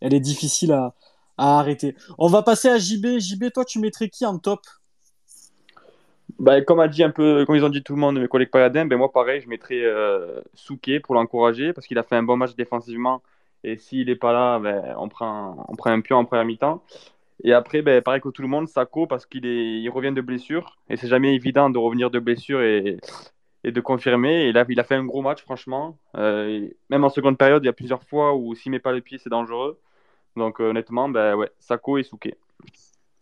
elle 0.00 0.14
est 0.14 0.20
difficile 0.20 0.72
à, 0.72 0.94
à 1.38 1.58
arrêter. 1.58 1.96
On 2.18 2.28
va 2.28 2.42
passer 2.42 2.68
à 2.68 2.78
JB. 2.78 3.18
JB, 3.18 3.52
toi, 3.52 3.64
tu 3.64 3.80
mettrais 3.80 4.08
qui 4.08 4.24
en 4.26 4.38
top? 4.38 4.60
Bah, 6.42 6.60
comme 6.60 6.80
a 6.80 6.88
dit 6.88 7.04
un 7.04 7.10
peu, 7.10 7.46
comme 7.46 7.54
ils 7.54 7.64
ont 7.64 7.68
dit 7.68 7.84
tout 7.84 7.94
le 7.94 8.00
monde, 8.00 8.18
mes 8.20 8.26
collègues 8.26 8.50
paladins, 8.50 8.84
ben 8.84 8.98
moi 8.98 9.12
pareil, 9.12 9.40
je 9.40 9.48
mettrais 9.48 9.80
euh, 9.82 10.40
Souquet 10.54 10.98
pour 11.00 11.14
l'encourager 11.14 11.72
parce 11.72 11.86
qu'il 11.86 11.98
a 11.98 12.02
fait 12.02 12.16
un 12.16 12.24
bon 12.24 12.36
match 12.36 12.56
défensivement 12.56 13.22
et 13.62 13.76
s'il 13.76 14.08
n'est 14.08 14.16
pas 14.16 14.32
là, 14.32 14.58
ben, 14.58 14.94
on, 14.98 15.08
prend, 15.08 15.64
on 15.68 15.76
prend 15.76 15.90
un 15.90 16.00
pion 16.00 16.16
en 16.16 16.24
première 16.24 16.44
mi-temps. 16.44 16.82
Et 17.44 17.52
après, 17.52 17.82
ben, 17.82 18.02
pareil 18.02 18.20
que 18.20 18.28
tout 18.28 18.42
le 18.42 18.48
monde, 18.48 18.68
Sako 18.68 19.06
parce 19.06 19.24
qu'il 19.24 19.46
est, 19.46 19.80
il 19.80 19.88
revient 19.90 20.12
de 20.12 20.20
blessure 20.20 20.78
et 20.90 20.96
c'est 20.96 21.08
jamais 21.08 21.34
évident 21.34 21.70
de 21.70 21.78
revenir 21.78 22.10
de 22.10 22.18
blessure 22.18 22.60
et, 22.62 22.98
et 23.64 23.72
de 23.72 23.80
confirmer. 23.80 24.48
Et 24.48 24.52
là, 24.52 24.64
il 24.68 24.80
a 24.80 24.84
fait 24.84 24.96
un 24.96 25.04
gros 25.04 25.22
match, 25.22 25.42
franchement. 25.42 25.96
Euh, 26.16 26.68
même 26.90 27.04
en 27.04 27.10
seconde 27.10 27.38
période, 27.38 27.62
il 27.64 27.66
y 27.66 27.70
a 27.70 27.72
plusieurs 27.72 28.02
fois 28.04 28.34
où 28.34 28.54
s'il 28.56 28.72
met 28.72 28.80
pas 28.80 28.92
le 28.92 29.00
pied, 29.00 29.18
c'est 29.18 29.30
dangereux. 29.30 29.78
Donc 30.36 30.60
honnêtement, 30.60 31.08
ben 31.08 31.36
ouais, 31.36 31.50
Sako 31.60 31.98
et 31.98 32.02
Souquet. 32.04 32.36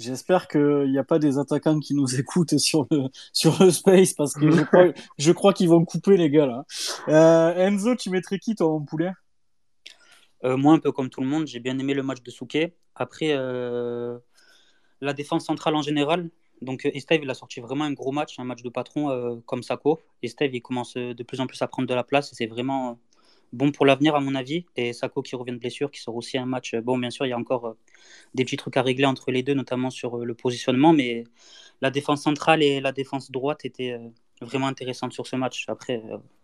J'espère 0.00 0.48
qu'il 0.48 0.90
n'y 0.90 0.98
a 0.98 1.04
pas 1.04 1.18
des 1.18 1.38
attaquants 1.38 1.78
qui 1.78 1.94
nous 1.94 2.14
écoutent 2.18 2.56
sur 2.58 2.86
le, 2.90 3.08
sur 3.32 3.62
le 3.62 3.70
space 3.70 4.14
parce 4.14 4.32
que 4.32 4.50
je 4.50 4.62
crois, 4.62 4.86
je 5.18 5.32
crois 5.32 5.52
qu'ils 5.52 5.68
vont 5.68 5.84
couper 5.84 6.16
les 6.16 6.30
gars 6.30 6.46
là. 6.46 6.64
Euh, 7.08 7.66
Enzo, 7.66 7.94
tu 7.96 8.08
mettrais 8.08 8.38
qui 8.38 8.54
toi 8.54 8.68
en 8.72 8.80
poulet? 8.80 9.12
Euh, 10.44 10.56
Moi, 10.56 10.72
un 10.72 10.78
peu 10.78 10.90
comme 10.90 11.10
tout 11.10 11.20
le 11.20 11.26
monde, 11.26 11.46
j'ai 11.46 11.60
bien 11.60 11.78
aimé 11.78 11.92
le 11.92 12.02
match 12.02 12.22
de 12.22 12.30
Souquet. 12.30 12.74
Après, 12.94 13.32
euh, 13.32 14.18
la 15.02 15.12
défense 15.12 15.44
centrale 15.44 15.74
en 15.74 15.82
général, 15.82 16.30
Donc 16.62 16.86
Esteve, 16.86 17.22
il 17.22 17.30
a 17.30 17.34
sorti 17.34 17.60
vraiment 17.60 17.84
un 17.84 17.92
gros 17.92 18.12
match, 18.12 18.38
un 18.38 18.44
match 18.44 18.62
de 18.62 18.70
patron 18.70 19.42
comme 19.44 19.62
Sako. 19.62 20.00
Esteve, 20.22 20.54
il 20.54 20.62
commence 20.62 20.94
de 20.94 21.22
plus 21.22 21.40
en 21.40 21.46
plus 21.46 21.60
à 21.60 21.68
prendre 21.68 21.88
de 21.88 21.94
la 21.94 22.04
place 22.04 22.32
et 22.32 22.34
c'est 22.34 22.46
vraiment 22.46 22.98
bon 23.52 23.72
pour 23.72 23.86
l'avenir 23.86 24.14
à 24.14 24.20
mon 24.20 24.34
avis. 24.34 24.64
Et 24.76 24.92
Sako 24.92 25.22
qui 25.22 25.36
revient 25.36 25.52
de 25.52 25.58
blessure, 25.58 25.90
qui 25.90 26.00
sort 26.00 26.16
aussi 26.16 26.38
un 26.38 26.46
match. 26.46 26.74
Bon, 26.76 26.98
bien 26.98 27.10
sûr, 27.10 27.26
il 27.26 27.30
y 27.30 27.32
a 27.32 27.38
encore 27.38 27.76
des 28.34 28.44
petits 28.44 28.56
trucs 28.56 28.76
à 28.76 28.82
régler 28.82 29.06
entre 29.06 29.30
les 29.30 29.42
deux, 29.42 29.54
notamment 29.54 29.90
sur 29.90 30.18
le 30.18 30.34
positionnement, 30.34 30.92
mais 30.92 31.24
la 31.82 31.90
défense 31.90 32.22
centrale 32.22 32.62
et 32.62 32.80
la 32.80 32.92
défense 32.92 33.30
droite 33.30 33.64
étaient 33.64 33.98
vraiment 34.40 34.66
intéressantes 34.66 35.12
sur 35.12 35.26
ce 35.26 35.36
match. 35.36 35.64
Après, 35.68 36.02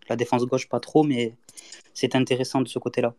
la 0.08 0.16
défense 0.16 0.44
gauche, 0.46 0.68
pas 0.68 0.80
trop, 0.80 1.02
mais 1.02 1.34
c'est 1.94 2.14
intéressant 2.14 2.60
de 2.60 2.68
ce 2.68 2.78
côté-là. 2.78 3.14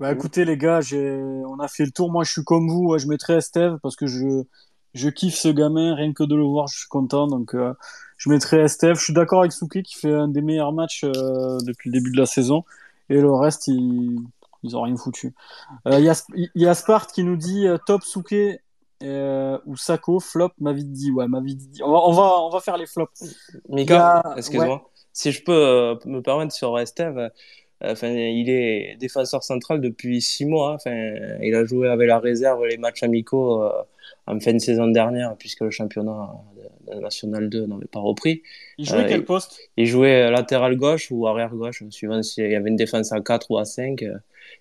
Bah 0.00 0.10
écoutez 0.10 0.44
les 0.44 0.56
gars, 0.56 0.80
on 0.92 1.60
a 1.60 1.68
fait 1.68 1.84
le 1.84 1.92
tour. 1.92 2.10
Moi 2.10 2.24
je 2.24 2.32
suis 2.32 2.44
comme 2.44 2.68
vous, 2.68 2.98
je 2.98 3.06
mettrais 3.06 3.34
Esteve 3.34 3.78
parce 3.80 3.94
que 3.94 4.06
je, 4.06 5.08
kiffe 5.10 5.36
ce 5.36 5.48
gamin, 5.48 5.94
rien 5.94 6.12
que 6.12 6.24
de 6.24 6.34
le 6.34 6.42
voir, 6.42 6.66
je 6.66 6.78
suis 6.78 6.88
content. 6.88 7.28
Donc 7.28 7.54
euh, 7.54 7.72
je 8.16 8.28
mettrais 8.28 8.62
Esteve. 8.62 8.96
Je 8.96 9.04
suis 9.04 9.12
d'accord 9.12 9.40
avec 9.40 9.52
Souki 9.52 9.84
qui 9.84 9.94
fait 9.94 10.12
un 10.12 10.26
des 10.26 10.42
meilleurs 10.42 10.72
matchs 10.72 11.04
euh, 11.04 11.58
depuis 11.64 11.90
le 11.90 11.98
début 11.98 12.10
de 12.10 12.16
la 12.16 12.26
saison. 12.26 12.64
Et 13.10 13.20
le 13.20 13.32
reste, 13.32 13.68
ils, 13.68 14.18
ils 14.62 14.76
ont 14.76 14.82
rien 14.82 14.96
foutu. 14.96 15.34
Euh, 15.86 16.00
il 16.00 16.12
y, 16.34 16.62
y, 16.62 16.66
a 16.66 16.74
Spart 16.74 17.12
qui 17.12 17.24
nous 17.24 17.36
dit 17.36 17.66
top 17.86 18.02
Souké 18.02 18.60
ou 19.02 19.76
Sako, 19.76 20.20
flop 20.20 20.52
Mavidi. 20.58 21.10
Ouais, 21.10 21.28
Mavidi. 21.28 21.82
On 21.82 21.90
va, 21.90 21.98
on 21.98 22.12
va, 22.12 22.40
on 22.40 22.50
va 22.50 22.60
faire 22.60 22.76
les 22.76 22.86
flops. 22.86 23.22
Mika, 23.68 24.22
excuse-moi. 24.36 24.88
Si 25.12 25.30
je 25.30 25.44
peux 25.44 25.98
me 26.06 26.20
permettre 26.20 26.52
sur 26.52 26.78
Esteve, 26.78 27.30
Enfin, 27.86 28.08
il 28.08 28.48
est 28.50 28.96
défenseur 28.98 29.42
central 29.42 29.80
depuis 29.80 30.20
six 30.20 30.44
mois. 30.44 30.72
Hein. 30.72 30.74
Enfin, 30.74 31.14
il 31.42 31.54
a 31.54 31.64
joué 31.64 31.88
avec 31.88 32.08
la 32.08 32.18
réserve 32.18 32.64
les 32.66 32.76
matchs 32.76 33.02
amicaux 33.02 33.62
euh, 33.62 33.70
en 34.26 34.38
fin 34.40 34.52
de 34.52 34.58
saison 34.58 34.88
dernière, 34.88 35.36
puisque 35.36 35.60
le 35.60 35.70
championnat 35.70 36.30
national 37.00 37.48
2 37.48 37.66
n'avait 37.66 37.86
pas 37.86 38.00
repris. 38.00 38.42
Il 38.78 38.86
jouait 38.86 39.06
quel 39.06 39.24
poste? 39.24 39.58
Il 39.76 39.86
jouait 39.86 40.30
latéral 40.30 40.76
gauche 40.76 41.08
ou 41.10 41.26
arrière 41.26 41.54
gauche, 41.54 41.82
suivant 41.90 42.22
s'il 42.22 42.50
y 42.50 42.54
avait 42.54 42.68
une 42.68 42.76
défense 42.76 43.12
à 43.12 43.20
4 43.20 43.50
ou 43.50 43.58
à 43.58 43.64
5. 43.64 44.04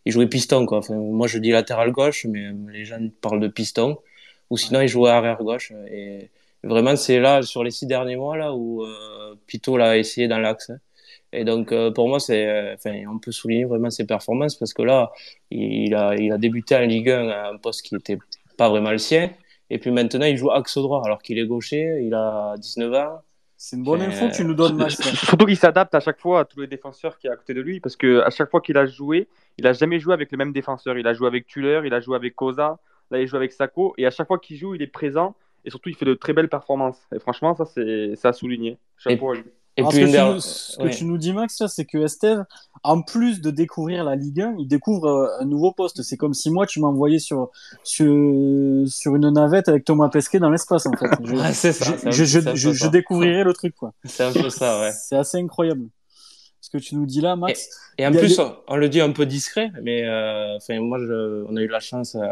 Il 0.06 0.12
jouait 0.12 0.28
piston, 0.28 0.66
quoi. 0.66 0.80
Enfin, 0.80 0.96
moi, 0.96 1.28
je 1.28 1.38
dis 1.38 1.52
latéral 1.52 1.92
gauche, 1.92 2.26
mais 2.26 2.52
les 2.72 2.86
gens 2.86 3.00
parlent 3.22 3.40
de 3.40 3.48
piston. 3.48 3.98
Ou 4.50 4.58
sinon, 4.58 4.82
il 4.82 4.88
jouait 4.88 5.10
arrière 5.10 5.42
gauche. 5.42 5.72
Et 5.92 6.30
vraiment, 6.64 6.96
c'est 6.96 7.20
là, 7.20 7.42
sur 7.42 7.64
les 7.64 7.72
six 7.72 7.86
derniers 7.86 8.16
mois, 8.16 8.38
là, 8.38 8.54
où 8.54 8.84
euh, 8.84 9.36
Pito 9.48 9.78
l'a 9.78 9.98
essayé 9.98 10.28
dans 10.28 10.40
l'axe. 10.40 10.70
Hein. 10.70 10.80
Et 11.34 11.44
donc, 11.46 11.72
euh, 11.72 11.92
pour 11.92 12.08
moi, 12.08 12.20
c'est, 12.20 12.48
euh, 12.48 12.76
enfin, 12.76 13.04
on 13.10 13.18
peut 13.18 13.32
souligner 13.32 13.66
vraiment 13.66 13.90
ses 13.90 14.06
performances 14.06 14.56
parce 14.56 14.74
que 14.74 14.84
là, 14.84 15.12
il 15.50 15.96
a, 15.96 16.16
il 16.16 16.32
a 16.32 16.38
débuté 16.38 16.76
en 16.76 16.82
Ligue 16.82 17.10
1 17.10 17.30
à 17.30 17.50
un 17.50 17.58
poste 17.58 17.82
qui 17.82 17.96
n'était 17.96 18.20
pas 18.58 18.70
vraiment 18.70 18.92
le 18.92 19.00
sien. 19.00 19.32
Et 19.70 19.80
puis 19.80 19.90
maintenant, 19.90 20.26
il 20.26 20.38
joue 20.38 20.52
axe 20.52 20.78
droit 20.78 21.02
alors 21.04 21.22
qu'il 21.22 21.40
est 21.40 21.48
gaucher, 21.48 22.02
il 22.04 22.14
a 22.14 22.56
19 22.58 22.94
ans. 22.94 23.22
C'est 23.58 23.78
une 23.78 23.84
bonne 23.84 24.02
info 24.02 24.28
que 24.28 24.36
tu 24.36 24.46
nous 24.46 24.54
donnes, 24.54 24.76
Max. 24.76 25.02
Surtout 25.26 25.46
qu'il 25.46 25.58
s'adapte 25.58 25.96
à 25.96 26.00
chaque 26.00 26.20
fois 26.20 26.42
à 26.42 26.46
tous 26.46 26.62
les 26.62 26.68
défenseurs 26.68 27.18
qui 27.18 27.28
est 27.28 27.32
à 27.32 27.36
côté 27.36 27.54
de 27.54 27.62
lui 27.62 27.80
parce 27.80 27.96
qu'à 27.96 28.30
chaque 28.30 28.52
fois 28.52 28.62
qu'il 28.62 28.78
a 28.78 28.86
joué, 28.86 29.28
il 29.58 29.66
a 29.66 29.74
jamais 29.74 30.00
joué 30.00 30.14
avec 30.14 30.32
les 30.32 30.38
mêmes 30.38 30.52
défenseurs. 30.52 30.98
Il 30.98 31.08
a 31.08 31.14
joué 31.14 31.28
avec 31.28 31.48
Tuller, 31.48 31.82
il 31.86 31.94
a 31.94 32.00
joué 32.00 32.16
avec 32.16 32.36
Koza, 32.36 32.78
là 33.10 33.20
il 33.20 33.26
joue 33.26 33.38
avec 33.38 33.54
Sako. 33.54 33.96
Et 33.98 34.06
à 34.06 34.12
chaque 34.12 34.28
fois 34.28 34.38
qu'il 34.38 34.58
joue, 34.58 34.76
il 34.76 34.82
est 34.82 34.88
présent 34.88 35.36
et 35.66 35.70
surtout 35.70 35.90
il 35.90 35.96
fait 35.96 36.06
de 36.06 36.14
très 36.14 36.34
belles 36.34 36.50
performances. 36.50 37.00
Et 37.16 37.20
franchement, 37.20 37.56
ça, 37.56 37.66
c'est 37.66 38.26
à 38.26 38.34
souligner. 38.34 38.78
Chapeau 38.98 39.32
à 39.32 39.36
lui. 39.36 39.46
Et 39.76 39.84
puis 39.84 40.12
ce, 40.12 40.78
que, 40.78 40.88
tu, 40.90 41.06
nous 41.06 41.18
dis, 41.18 41.34
Max, 41.34 41.64
c'est 41.68 41.86
que 41.86 41.98
Esteve, 41.98 42.46
en 42.84 43.02
plus 43.02 43.42
de 43.42 43.50
découvrir 43.50 44.04
la 44.04 44.16
Ligue 44.16 44.42
1, 44.42 44.56
il 44.60 44.68
découvre 44.68 45.08
euh, 45.08 45.42
un 45.42 45.46
nouveau 45.46 45.72
poste. 45.72 46.04
C'est 46.04 46.18
comme 46.18 46.36
si 46.36 46.52
moi, 46.52 46.68
tu 46.68 46.80
m'envoyais 46.80 47.18
sur, 47.18 47.50
sur, 47.84 48.06
sur 48.88 49.16
une 49.16 49.30
navette 49.32 49.70
avec 49.70 49.84
Thomas 49.84 50.10
Pesquet 50.10 50.38
dans 50.38 50.52
l'espace, 50.52 50.86
en 50.86 50.92
fait. 50.92 51.10
Je, 51.24 51.36
c'est 51.54 51.74
ça. 51.74 51.92
Je, 52.06 52.24
je, 52.24 52.40
je, 52.54 52.88
découvrirais 52.88 53.44
le 53.44 53.54
truc, 53.54 53.76
quoi. 53.76 53.94
C'est 54.06 54.24
un 54.24 54.32
peu 54.32 54.52
ça, 54.52 54.82
ouais. 54.82 54.92
C'est 54.92 55.16
assez 55.16 55.40
incroyable. 55.40 55.88
Ce 56.62 56.70
que 56.70 56.78
tu 56.78 56.96
nous 56.96 57.08
dis 57.08 57.22
là, 57.22 57.36
Max. 57.36 57.70
Et, 57.98 58.06
en 58.06 58.12
plus, 58.12 58.40
on, 58.68 58.76
le 58.76 58.90
dit 58.90 59.02
un 59.02 59.12
peu 59.12 59.26
discret, 59.26 59.72
mais 59.82 60.08
euh, 60.08 60.56
enfin, 60.58 60.80
moi, 60.80 61.00
on 61.00 61.56
a 61.58 61.62
eu 61.62 61.68
la 61.68 61.80
chance 61.80 62.16
euh, 62.16 62.28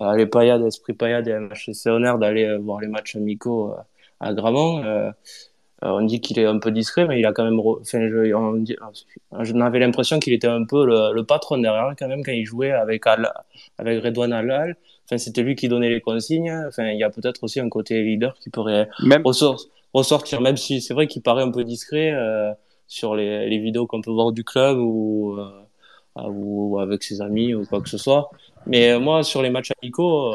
à 0.00 0.16
l'Epayade, 0.16 0.62
Esprit 0.62 0.94
Payade 0.94 1.28
et 1.28 1.32
à 1.32 1.38
MHC 1.40 1.86
Honneur 1.86 2.18
d'aller 2.18 2.44
euh, 2.44 2.58
voir 2.58 2.80
les 2.80 2.88
matchs 2.88 3.14
amicaux 3.14 3.72
à 4.20 4.34
Gramont. 4.34 4.82
Euh, 5.82 5.88
on 5.88 6.02
dit 6.02 6.20
qu'il 6.20 6.38
est 6.38 6.46
un 6.46 6.58
peu 6.58 6.70
discret, 6.70 7.06
mais 7.06 7.18
il 7.18 7.26
a 7.26 7.32
quand 7.32 7.44
même. 7.44 7.58
Enfin, 7.58 8.08
je, 8.08 8.32
on 8.34 8.64
je 9.42 9.52
n'avais 9.52 9.80
l'impression 9.80 10.20
qu'il 10.20 10.32
était 10.32 10.46
un 10.46 10.64
peu 10.64 10.86
le, 10.86 11.22
patron 11.22 11.58
derrière 11.58 11.94
quand 11.98 12.08
même 12.08 12.22
quand 12.24 12.32
il 12.32 12.44
jouait 12.44 12.70
avec 12.70 13.06
Al, 13.06 13.32
avec 13.78 14.02
Redouane 14.02 14.32
Alal. 14.32 14.76
Enfin, 15.06 15.18
c'était 15.18 15.42
lui 15.42 15.56
qui 15.56 15.68
donnait 15.68 15.90
les 15.90 16.00
consignes. 16.00 16.52
Enfin, 16.68 16.88
il 16.90 16.98
y 16.98 17.04
a 17.04 17.10
peut-être 17.10 17.42
aussi 17.42 17.58
un 17.58 17.68
côté 17.68 18.02
leader 18.02 18.34
qui 18.38 18.50
pourrait 18.50 18.88
même... 19.02 19.22
ressortir, 19.92 20.40
même 20.40 20.56
si 20.56 20.80
c'est 20.80 20.94
vrai 20.94 21.06
qu'il 21.08 21.22
paraît 21.22 21.42
un 21.42 21.50
peu 21.50 21.64
discret 21.64 22.12
euh, 22.12 22.52
sur 22.86 23.16
les, 23.16 23.48
les 23.48 23.58
vidéos 23.58 23.86
qu'on 23.86 24.02
peut 24.02 24.12
voir 24.12 24.30
du 24.32 24.44
club 24.44 24.78
ou, 24.78 25.36
euh, 25.38 26.28
ou 26.28 26.78
avec 26.78 27.02
ses 27.02 27.20
amis 27.20 27.54
ou 27.54 27.66
quoi 27.66 27.80
que 27.80 27.88
ce 27.88 27.98
soit. 27.98 28.30
Mais 28.66 28.96
moi, 29.00 29.24
sur 29.24 29.42
les 29.42 29.50
matchs 29.50 29.72
amicaux, 29.82 30.32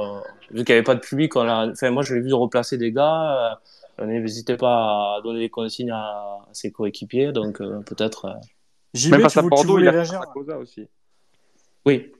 vu 0.52 0.66
qu'il 0.66 0.74
n'y 0.74 0.80
avait 0.80 0.84
pas 0.84 0.96
de 0.96 1.00
public, 1.00 1.38
on 1.38 1.48
a... 1.48 1.70
enfin, 1.70 1.90
moi, 1.92 2.04
je 2.04 2.16
l'ai 2.16 2.22
vu 2.22 2.34
replacer 2.34 2.78
des 2.78 2.92
gars 2.92 3.60
N'hésitez 4.06 4.58
pas 4.58 5.18
à 5.18 5.22
donner 5.24 5.40
des 5.40 5.50
consignes 5.50 5.92
à, 5.92 6.40
ses 6.54 6.72
coéquipiers, 6.72 7.32
donc 7.32 7.62
euh, 7.62 7.80
peut-être. 7.82 8.26
Euh... 8.26 9.10
Même 9.10 9.22
face 9.22 9.38
à 9.38 9.42
Bordeaux, 9.42 9.80
il 9.80 9.88
a 9.88 9.92
réagir, 9.92 10.22
Cosa 10.34 10.58
aussi. 10.58 10.88
Oui. 11.86 12.12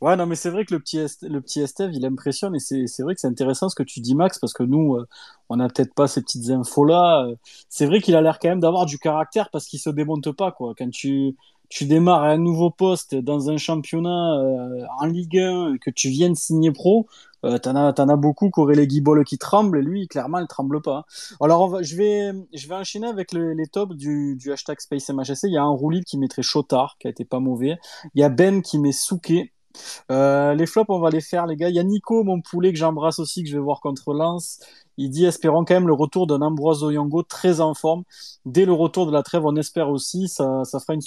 Ouais, 0.00 0.16
non, 0.16 0.26
mais 0.26 0.36
c'est 0.36 0.50
vrai 0.50 0.64
que 0.64 0.74
le 0.74 0.80
petit, 0.80 0.98
le 1.22 1.40
petit 1.40 1.60
Estève, 1.60 1.92
il 1.92 2.04
impressionne 2.06 2.54
et 2.56 2.58
c'est 2.58 3.02
vrai 3.02 3.14
que 3.14 3.20
c'est 3.20 3.26
intéressant 3.26 3.68
ce 3.68 3.74
que 3.74 3.82
tu 3.82 4.00
dis, 4.00 4.14
Max, 4.14 4.38
parce 4.38 4.52
que 4.52 4.62
nous, 4.62 4.96
euh, 4.96 5.06
on 5.48 5.56
n'a 5.56 5.68
peut-être 5.68 5.94
pas 5.94 6.08
ces 6.08 6.22
petites 6.22 6.50
infos-là. 6.50 7.26
C'est 7.68 7.86
vrai 7.86 8.00
qu'il 8.00 8.16
a 8.16 8.22
l'air 8.22 8.38
quand 8.38 8.48
même 8.48 8.60
d'avoir 8.60 8.86
du 8.86 8.98
caractère 8.98 9.50
parce 9.50 9.66
qu'il 9.66 9.78
se 9.78 9.90
démonte 9.90 10.32
pas, 10.32 10.50
quoi. 10.52 10.74
Quand 10.76 10.90
tu, 10.90 11.36
tu 11.70 11.86
démarres 11.86 12.24
à 12.24 12.30
un 12.30 12.38
nouveau 12.38 12.70
poste 12.70 13.14
dans 13.14 13.48
un 13.48 13.56
championnat 13.56 14.38
euh, 14.40 14.84
en 14.98 15.06
Ligue 15.06 15.38
1, 15.38 15.76
que 15.80 15.90
tu 15.90 16.08
viennes 16.10 16.34
signer 16.34 16.72
pro, 16.72 17.06
euh, 17.44 17.58
t'en 17.58 17.76
as, 17.76 18.16
beaucoup 18.16 18.50
qui 18.50 18.60
auraient 18.60 18.74
les 18.74 18.88
guibolles 18.88 19.24
qui 19.24 19.38
tremblent, 19.38 19.78
et 19.78 19.82
lui, 19.82 20.08
clairement, 20.08 20.40
il 20.40 20.46
tremble 20.48 20.82
pas. 20.82 21.06
Alors, 21.40 21.82
je, 21.82 21.96
vais, 21.96 22.32
je 22.52 22.68
vais 22.68 22.74
enchaîner 22.74 23.06
avec 23.06 23.32
les 23.32 23.66
tops 23.68 23.94
du, 23.96 24.36
du 24.36 24.52
hashtag 24.52 24.80
SpaceMHSC. 24.80 25.44
Il 25.44 25.52
y 25.52 25.56
a 25.56 25.62
un 25.62 25.68
roulide 25.68 26.04
qui 26.04 26.18
mettrait 26.18 26.42
Chotard, 26.42 26.96
qui 26.98 27.06
a 27.06 27.10
été 27.10 27.24
pas 27.24 27.38
mauvais. 27.38 27.78
Il 28.14 28.20
y 28.20 28.24
a 28.24 28.28
Ben 28.28 28.62
qui 28.62 28.78
met 28.78 28.92
Souké. 28.92 29.52
Euh, 30.10 30.54
les 30.54 30.66
flops, 30.66 30.90
on 30.90 30.98
va 30.98 31.10
les 31.10 31.20
faire, 31.20 31.46
les 31.46 31.56
gars. 31.56 31.68
Il 31.68 31.76
y 31.76 31.78
a 31.78 31.84
Nico, 31.84 32.24
mon 32.24 32.40
poulet, 32.40 32.72
que 32.72 32.78
j'embrasse 32.78 33.18
aussi, 33.18 33.42
que 33.44 33.48
je 33.48 33.54
vais 33.54 33.62
voir 33.62 33.80
contre 33.80 34.12
Lens. 34.12 34.60
Il 35.00 35.08
dit 35.08 35.24
espérons 35.24 35.64
quand 35.64 35.72
même 35.72 35.86
le 35.86 35.94
retour 35.94 36.26
d'un 36.26 36.42
Ambroise 36.42 36.82
Oyongo 36.84 37.22
très 37.22 37.62
en 37.62 37.72
forme. 37.72 38.02
Dès 38.44 38.66
le 38.66 38.74
retour 38.74 39.06
de 39.06 39.12
la 39.12 39.22
trêve, 39.22 39.46
on 39.46 39.56
espère 39.56 39.88
aussi. 39.88 40.28
Ça, 40.28 40.62
ça 40.64 40.78
fera 40.78 40.92
une 40.92 41.00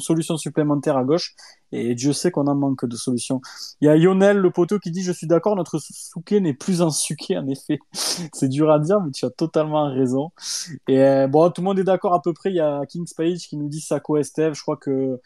solution, 0.00 0.36
supplémentaire 0.36 0.98
à 0.98 1.04
gauche. 1.04 1.34
Et 1.72 1.94
Dieu 1.94 2.12
sait 2.12 2.30
qu'on 2.30 2.46
en 2.48 2.54
manque 2.54 2.84
de 2.84 2.96
solutions. 2.96 3.40
Il 3.80 3.86
y 3.86 3.88
a 3.88 3.96
Lionel, 3.96 4.36
le 4.36 4.50
poteau, 4.50 4.78
qui 4.78 4.90
dit 4.90 5.02
Je 5.02 5.12
suis 5.12 5.26
d'accord, 5.26 5.56
notre 5.56 5.78
Souké 5.78 6.40
n'est 6.40 6.52
plus 6.52 6.82
un 6.82 6.90
Souké, 6.90 7.38
en 7.38 7.48
effet. 7.48 7.78
C'est 7.94 8.48
dur 8.48 8.70
à 8.70 8.78
dire, 8.78 9.00
mais 9.00 9.10
tu 9.10 9.24
as 9.24 9.30
totalement 9.30 9.90
raison. 9.90 10.32
Et 10.86 11.02
euh, 11.02 11.26
bon, 11.26 11.48
tout 11.50 11.62
le 11.62 11.64
monde 11.64 11.78
est 11.78 11.84
d'accord 11.84 12.12
à 12.12 12.20
peu 12.20 12.34
près. 12.34 12.50
Il 12.50 12.56
y 12.56 12.60
a 12.60 12.82
King's 12.84 13.14
Page 13.14 13.48
qui 13.48 13.56
nous 13.56 13.70
dit 13.70 13.80
Sako 13.80 14.18
Esteve. 14.18 14.52
Je 14.52 14.60
crois 14.60 14.76
que 14.76 15.18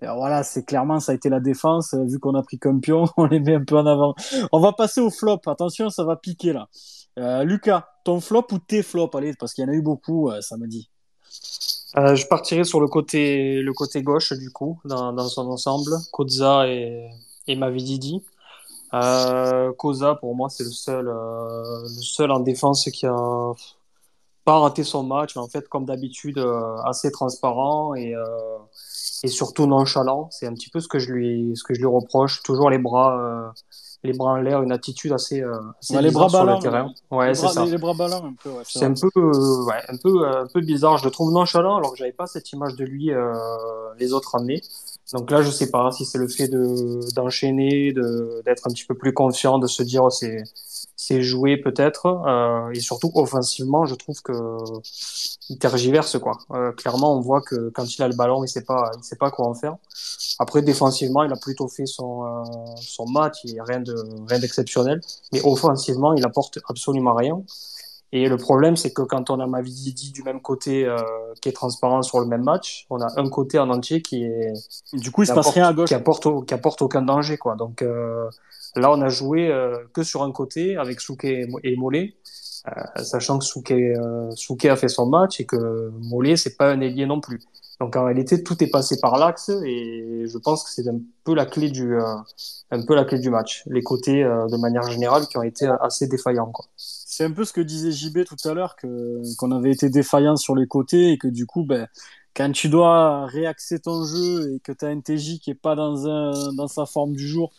voilà, 0.00 0.42
c'est 0.42 0.64
clairement 0.64 1.00
ça 1.00 1.12
a 1.12 1.14
été 1.14 1.28
la 1.28 1.40
défense. 1.40 1.94
Vu 1.94 2.18
qu'on 2.18 2.34
a 2.34 2.42
pris 2.42 2.58
comme 2.58 2.80
pion, 2.80 3.04
on 3.16 3.24
les 3.24 3.40
met 3.40 3.54
un 3.54 3.64
peu 3.64 3.78
en 3.78 3.86
avant. 3.86 4.14
On 4.52 4.60
va 4.60 4.72
passer 4.72 5.00
au 5.00 5.10
flop. 5.10 5.40
Attention, 5.46 5.88
ça 5.90 6.04
va 6.04 6.16
piquer 6.16 6.52
là. 6.52 6.68
Euh, 7.18 7.44
Lucas, 7.44 7.88
ton 8.04 8.20
flop 8.20 8.46
ou 8.52 8.58
tes 8.58 8.82
flops 8.82 9.16
parce 9.38 9.54
qu'il 9.54 9.64
y 9.64 9.66
en 9.66 9.70
a 9.70 9.74
eu 9.74 9.82
beaucoup 9.82 10.30
euh, 10.30 10.40
samedi. 10.40 10.90
Euh, 11.96 12.16
je 12.16 12.26
partirai 12.26 12.64
sur 12.64 12.80
le 12.80 12.88
côté, 12.88 13.62
le 13.62 13.72
côté 13.72 14.02
gauche, 14.02 14.32
du 14.32 14.50
coup, 14.50 14.80
dans, 14.84 15.12
dans 15.12 15.28
son 15.28 15.48
ensemble. 15.48 15.92
Koza 16.10 16.68
et, 16.68 17.08
et 17.46 17.54
Mavididi. 17.54 18.22
Euh, 18.94 19.72
Koza, 19.74 20.16
pour 20.16 20.34
moi, 20.34 20.48
c'est 20.48 20.64
le 20.64 20.70
seul, 20.70 21.08
euh, 21.08 21.82
le 21.82 22.02
seul 22.02 22.32
en 22.32 22.40
défense 22.40 22.84
qui 22.90 23.06
a 23.06 23.52
pas 24.44 24.58
raté 24.58 24.82
son 24.82 25.04
match, 25.04 25.36
en 25.36 25.46
fait, 25.46 25.68
comme 25.68 25.84
d'habitude, 25.84 26.38
euh, 26.38 26.76
assez 26.84 27.12
transparent 27.12 27.94
et, 27.94 28.14
et 29.22 29.28
surtout 29.28 29.66
nonchalant. 29.66 30.28
C'est 30.32 30.46
un 30.46 30.54
petit 30.54 30.70
peu 30.70 30.80
ce 30.80 30.88
que 30.88 30.98
je 30.98 31.12
lui, 31.12 31.56
ce 31.56 31.62
que 31.62 31.74
je 31.74 31.78
lui 31.78 31.86
reproche. 31.86 32.42
Toujours 32.42 32.70
les 32.70 32.78
bras 32.78 33.54
les 34.04 34.12
bras 34.12 34.32
en 34.32 34.36
l'air, 34.36 34.62
une 34.62 34.72
attitude 34.72 35.12
assez, 35.12 35.40
euh, 35.40 35.58
les 35.90 36.10
bras 36.10 36.28
sur 36.28 36.44
le 36.44 36.58
terrain. 36.60 36.92
Ouais, 37.10 37.34
c'est 37.34 37.48
ça. 37.48 37.64
Les, 37.64 37.78
bras 37.78 37.94
ballants 37.94 38.24
un 38.24 38.34
peu. 38.42 38.50
c'est 38.62 38.84
un 38.84 38.92
peu, 38.92 39.08
euh, 39.16 39.64
ouais, 39.64 39.82
un 39.88 39.96
peu, 39.96 40.26
euh, 40.26 40.42
un 40.42 40.46
peu 40.46 40.60
bizarre. 40.60 40.98
Je 40.98 41.04
le 41.04 41.10
trouve 41.10 41.32
nonchalant 41.32 41.76
alors 41.76 41.92
que 41.92 41.98
j'avais 41.98 42.12
pas 42.12 42.26
cette 42.26 42.52
image 42.52 42.76
de 42.76 42.84
lui 42.84 43.10
les 43.98 44.12
autres 44.12 44.36
années. 44.36 44.60
Donc 45.12 45.30
là, 45.30 45.42
je 45.42 45.50
sais 45.50 45.70
pas 45.70 45.90
si 45.90 46.04
c'est 46.04 46.18
le 46.18 46.28
fait 46.28 46.48
de 46.48 47.00
d'enchaîner, 47.14 47.92
de 47.92 48.42
d'être 48.44 48.66
un 48.66 48.70
petit 48.70 48.84
peu 48.84 48.94
plus 48.94 49.12
confiant, 49.12 49.58
de 49.58 49.66
se 49.66 49.82
dire 49.82 50.04
oh, 50.04 50.10
c'est 50.10 50.42
c'est 50.96 51.22
joué 51.22 51.56
peut-être. 51.56 52.06
Euh, 52.06 52.70
et 52.72 52.80
surtout, 52.80 53.10
offensivement, 53.14 53.86
je 53.86 53.94
trouve 53.94 54.20
que 54.22 54.58
il 55.50 55.58
tergiverse, 55.58 56.18
quoi. 56.18 56.38
Euh, 56.52 56.72
clairement, 56.72 57.16
on 57.16 57.20
voit 57.20 57.42
que 57.42 57.68
quand 57.70 57.84
il 57.96 58.02
a 58.02 58.08
le 58.08 58.16
ballon, 58.16 58.44
il 58.44 58.48
sait 58.48 58.64
pas, 58.64 58.90
il 58.96 59.04
sait 59.04 59.16
pas 59.16 59.30
quoi 59.30 59.46
en 59.46 59.54
faire. 59.54 59.76
Après, 60.38 60.62
défensivement, 60.62 61.22
il 61.24 61.32
a 61.32 61.36
plutôt 61.36 61.68
fait 61.68 61.86
son, 61.86 62.24
euh, 62.24 62.42
son 62.80 63.06
match. 63.06 63.40
Il 63.44 63.52
n'y 63.52 63.60
a 63.60 63.64
rien 63.64 63.80
de, 63.80 63.94
rien 64.28 64.38
d'exceptionnel. 64.38 65.00
Mais 65.32 65.42
offensivement, 65.44 66.14
il 66.14 66.24
apporte 66.24 66.58
absolument 66.68 67.14
rien. 67.14 67.42
Et 68.16 68.28
le 68.28 68.36
problème, 68.36 68.76
c'est 68.76 68.92
que 68.92 69.02
quand 69.02 69.28
on 69.30 69.40
a 69.40 69.46
Mavididi 69.48 70.12
du 70.12 70.22
même 70.22 70.40
côté 70.40 70.84
euh, 70.84 70.96
qui 71.40 71.48
est 71.48 71.52
transparent 71.52 72.00
sur 72.02 72.20
le 72.20 72.26
même 72.26 72.44
match, 72.44 72.86
on 72.88 73.00
a 73.00 73.08
un 73.20 73.28
côté 73.28 73.58
en 73.58 73.68
entier 73.70 74.02
qui 74.02 74.22
est. 74.22 74.52
Du 74.92 75.10
coup, 75.10 75.24
il 75.24 75.26
se 75.26 75.32
passe 75.32 75.48
rien 75.48 75.66
à 75.66 75.72
gauche. 75.72 75.88
Qui 75.88 75.94
apporte, 75.94 76.28
qui 76.46 76.54
apporte 76.54 76.80
aucun 76.80 77.02
danger, 77.02 77.36
quoi. 77.38 77.56
Donc 77.56 77.82
euh, 77.82 78.30
là, 78.76 78.92
on 78.92 79.02
a 79.02 79.08
joué 79.08 79.48
euh, 79.48 79.78
que 79.92 80.04
sur 80.04 80.22
un 80.22 80.30
côté 80.30 80.76
avec 80.76 81.00
Souke 81.00 81.24
et 81.24 81.76
Mollet, 81.76 82.14
euh, 82.68 83.02
sachant 83.02 83.40
que 83.40 83.44
Souke, 83.44 83.74
Souke 84.36 84.66
a 84.66 84.76
fait 84.76 84.86
son 84.86 85.06
match 85.06 85.40
et 85.40 85.44
que 85.44 85.90
Mollet, 85.98 86.36
c'est 86.36 86.56
pas 86.56 86.70
un 86.70 86.80
ailier 86.82 87.06
non 87.06 87.20
plus. 87.20 87.40
Donc 87.80 87.96
en 87.96 88.04
réalité, 88.04 88.44
tout 88.44 88.62
est 88.62 88.70
passé 88.70 89.00
par 89.02 89.18
l'axe 89.18 89.48
et 89.48 90.26
je 90.28 90.38
pense 90.38 90.62
que 90.62 90.70
c'est 90.70 90.88
un 90.88 91.00
peu 91.24 91.34
la 91.34 91.46
clé 91.46 91.68
du, 91.68 91.98
un 91.98 92.86
peu 92.86 92.94
la 92.94 93.04
clé 93.04 93.18
du 93.18 93.30
match. 93.30 93.64
Les 93.66 93.82
côtés, 93.82 94.22
de 94.22 94.56
manière 94.56 94.88
générale, 94.88 95.26
qui 95.26 95.36
ont 95.36 95.42
été 95.42 95.68
assez 95.80 96.06
défaillants, 96.06 96.52
quoi. 96.52 96.66
C'est 97.16 97.22
un 97.22 97.30
peu 97.30 97.44
ce 97.44 97.52
que 97.52 97.60
disait 97.60 97.92
JB 97.92 98.24
tout 98.24 98.48
à 98.48 98.54
l'heure, 98.54 98.74
qu'on 98.74 99.52
avait 99.52 99.70
été 99.70 99.88
défaillant 99.88 100.34
sur 100.34 100.56
les 100.56 100.66
côtés 100.66 101.12
et 101.12 101.16
que 101.16 101.28
du 101.28 101.46
coup, 101.46 101.64
ben, 101.64 101.86
quand 102.34 102.50
tu 102.50 102.68
dois 102.68 103.26
réaxer 103.26 103.78
ton 103.78 104.04
jeu 104.04 104.52
et 104.52 104.58
que 104.58 104.72
tu 104.72 104.84
as 104.84 104.88
un 104.88 105.00
TJ 105.00 105.38
qui 105.38 105.52
est 105.52 105.54
pas 105.54 105.76
dans, 105.76 106.66
sa 106.66 106.86
forme 106.86 107.14
du 107.14 107.28
jour 107.28 107.52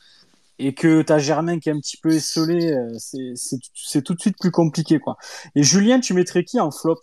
et 0.59 0.73
que 0.73 1.03
tu 1.03 1.13
as 1.13 1.19
Germain 1.19 1.57
qui 1.59 1.69
est 1.69 1.71
un 1.71 1.79
petit 1.79 1.95
peu 1.95 2.11
esselé, 2.11 2.69
euh, 2.73 2.97
c'est- 2.99 3.31
c'est 3.73 4.01
tout 4.01 4.13
de 4.13 4.19
suite 4.19 4.37
plus 4.37 4.51
compliqué. 4.51 4.99
quoi. 4.99 5.15
Et 5.55 5.63
Julien, 5.63 6.01
tu 6.01 6.13
mettrais 6.13 6.43
qui 6.43 6.59
en 6.59 6.69
flop? 6.69 6.99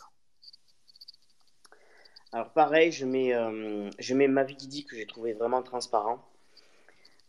Alors 2.32 2.52
pareil, 2.52 2.92
je 2.92 3.06
mets, 3.06 3.32
euh, 3.32 3.88
je 3.98 4.12
mets 4.12 4.28
que 4.28 4.94
j'ai 4.94 5.06
trouvé 5.06 5.32
vraiment 5.32 5.62
transparent. 5.62 6.22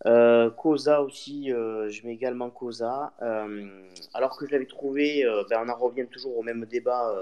Euh, 0.05 0.49
Koza 0.49 1.01
aussi, 1.01 1.51
euh, 1.51 1.89
je 1.89 2.05
mets 2.05 2.13
également 2.13 2.49
Koza. 2.49 3.13
Euh, 3.21 3.69
alors 4.13 4.37
que 4.37 4.45
je 4.45 4.51
l'avais 4.51 4.65
trouvé, 4.65 5.25
ben 5.49 5.63
on 5.65 5.69
en 5.69 5.75
revient 5.75 6.07
toujours 6.07 6.37
au 6.37 6.43
même 6.43 6.65
débat, 6.65 7.13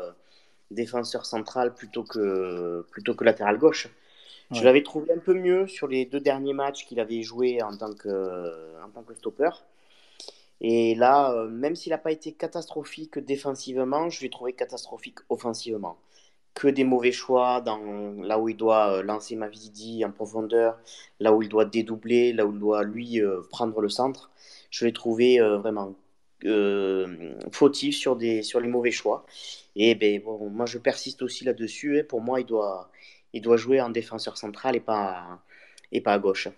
défenseur 0.72 1.26
central 1.26 1.74
plutôt 1.74 2.04
que, 2.04 2.86
plutôt 2.92 3.14
que 3.16 3.24
latéral 3.24 3.58
gauche. 3.58 3.90
Je 4.52 4.64
l'avais 4.66 4.84
trouvé 4.84 5.14
un 5.14 5.20
peu 5.20 5.34
mieux 5.34 5.66
sur 5.68 5.88
les 5.88 6.06
deux 6.06 6.20
derniers 6.20 6.54
matchs 6.54 6.86
qu'il 6.86 7.00
avait 7.00 7.22
joué 7.22 7.62
en 7.62 7.76
tant 7.78 7.94
que, 7.94 8.84
en 8.84 8.90
tant 8.90 9.04
que 9.04 9.14
stopper. 9.14 9.50
Et 10.60 10.94
là, 10.96 11.46
même 11.50 11.76
s'il 11.76 11.92
n'a 11.92 11.98
pas 11.98 12.12
été 12.12 12.34
catastrophique 12.34 13.18
défensivement, 13.18 14.10
je 14.10 14.22
l'ai 14.22 14.30
trouvé 14.30 14.54
catastrophique 14.54 15.20
offensivement. 15.30 15.98
Que 16.54 16.68
des 16.68 16.84
mauvais 16.84 17.12
choix 17.14 17.62
dans 17.62 17.80
là 18.22 18.38
où 18.38 18.50
il 18.50 18.58
doit 18.58 18.98
euh, 18.98 19.04
lancer 19.04 19.36
Mavididi 19.36 20.04
en 20.04 20.12
profondeur, 20.12 20.78
là 21.20 21.34
où 21.34 21.42
il 21.42 21.48
doit 21.50 21.66
dédoubler, 21.66 22.34
là 22.34 22.46
où 22.46 22.52
il 22.52 22.60
doit 22.60 22.84
lui 22.84 23.22
euh, 23.22 23.42
prendre 23.50 23.80
le 23.80 23.88
centre. 23.90 24.30
Je 24.70 24.86
l'ai 24.86 24.94
trouvé 24.94 25.40
euh, 25.40 25.58
vraiment 25.58 25.96
euh, 26.46 27.36
fautif 27.52 27.96
sur 27.96 28.16
des 28.18 28.44
sur 28.44 28.60
les 28.60 28.68
mauvais 28.68 28.92
choix. 28.92 29.26
Et 29.76 29.96
ben 29.96 30.22
bon, 30.22 30.50
moi 30.50 30.66
je 30.66 30.78
persiste 30.78 31.22
aussi 31.22 31.46
là-dessus. 31.46 32.00
hein. 32.00 32.04
Pour 32.08 32.22
moi, 32.22 32.42
il 32.42 32.46
doit 32.46 32.90
il 33.34 33.42
doit 33.42 33.58
jouer 33.58 33.80
en 33.82 33.90
défenseur 33.90 34.38
central 34.38 34.76
et 34.76 34.82
pas 34.82 35.40
et 35.92 36.02
pas 36.02 36.14
à 36.14 36.20
gauche. 36.20 36.50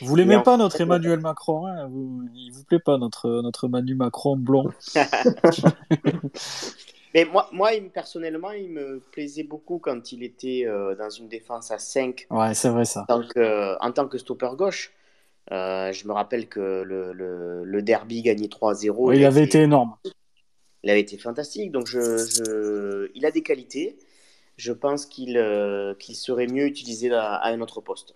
Vous 0.00 0.16
l'aimez 0.16 0.42
pas, 0.42 0.56
notre 0.56 0.80
Emmanuel 0.80 1.20
Macron 1.20 1.66
hein 1.66 1.86
vous, 1.88 2.22
Il 2.34 2.50
vous 2.52 2.64
plaît 2.64 2.78
pas, 2.78 2.98
notre, 2.98 3.28
notre 3.42 3.68
Manu 3.68 3.94
Macron 3.94 4.36
blond 4.36 4.70
Mais 7.14 7.24
moi, 7.24 7.48
moi, 7.52 7.70
personnellement, 7.92 8.50
il 8.52 8.70
me 8.70 9.00
plaisait 9.12 9.44
beaucoup 9.44 9.78
quand 9.78 10.12
il 10.12 10.22
était 10.22 10.64
euh, 10.66 10.94
dans 10.96 11.10
une 11.10 11.28
défense 11.28 11.70
à 11.70 11.78
5 11.78 12.28
Ouais, 12.30 12.54
c'est 12.54 12.68
vrai 12.68 12.84
ça. 12.84 13.06
en 13.08 13.20
tant 13.22 13.28
que, 13.28 13.76
en 13.82 13.92
tant 13.92 14.08
que 14.08 14.18
stopper 14.18 14.50
gauche. 14.56 14.92
Euh, 15.52 15.92
je 15.92 16.08
me 16.08 16.12
rappelle 16.12 16.48
que 16.48 16.60
le, 16.84 17.12
le, 17.12 17.64
le 17.64 17.82
derby 17.82 18.22
gagné 18.22 18.48
3-0. 18.48 19.08
Ouais, 19.08 19.18
il 19.18 19.24
avait 19.24 19.44
été 19.44 19.62
énorme. 19.62 19.96
il 20.84 20.90
avait 20.90 21.00
été 21.00 21.18
fantastique. 21.18 21.72
Donc, 21.72 21.86
je, 21.88 22.24
je- 22.26 23.10
il 23.14 23.26
a 23.26 23.30
des 23.32 23.42
qualités. 23.42 23.98
Je 24.56 24.72
pense 24.72 25.06
qu'il 25.06 25.38
euh, 25.38 25.94
qu'il 25.96 26.16
serait 26.16 26.46
mieux 26.48 26.66
utilisé 26.66 27.12
à, 27.12 27.34
à 27.36 27.50
un 27.50 27.60
autre 27.60 27.80
poste. 27.80 28.14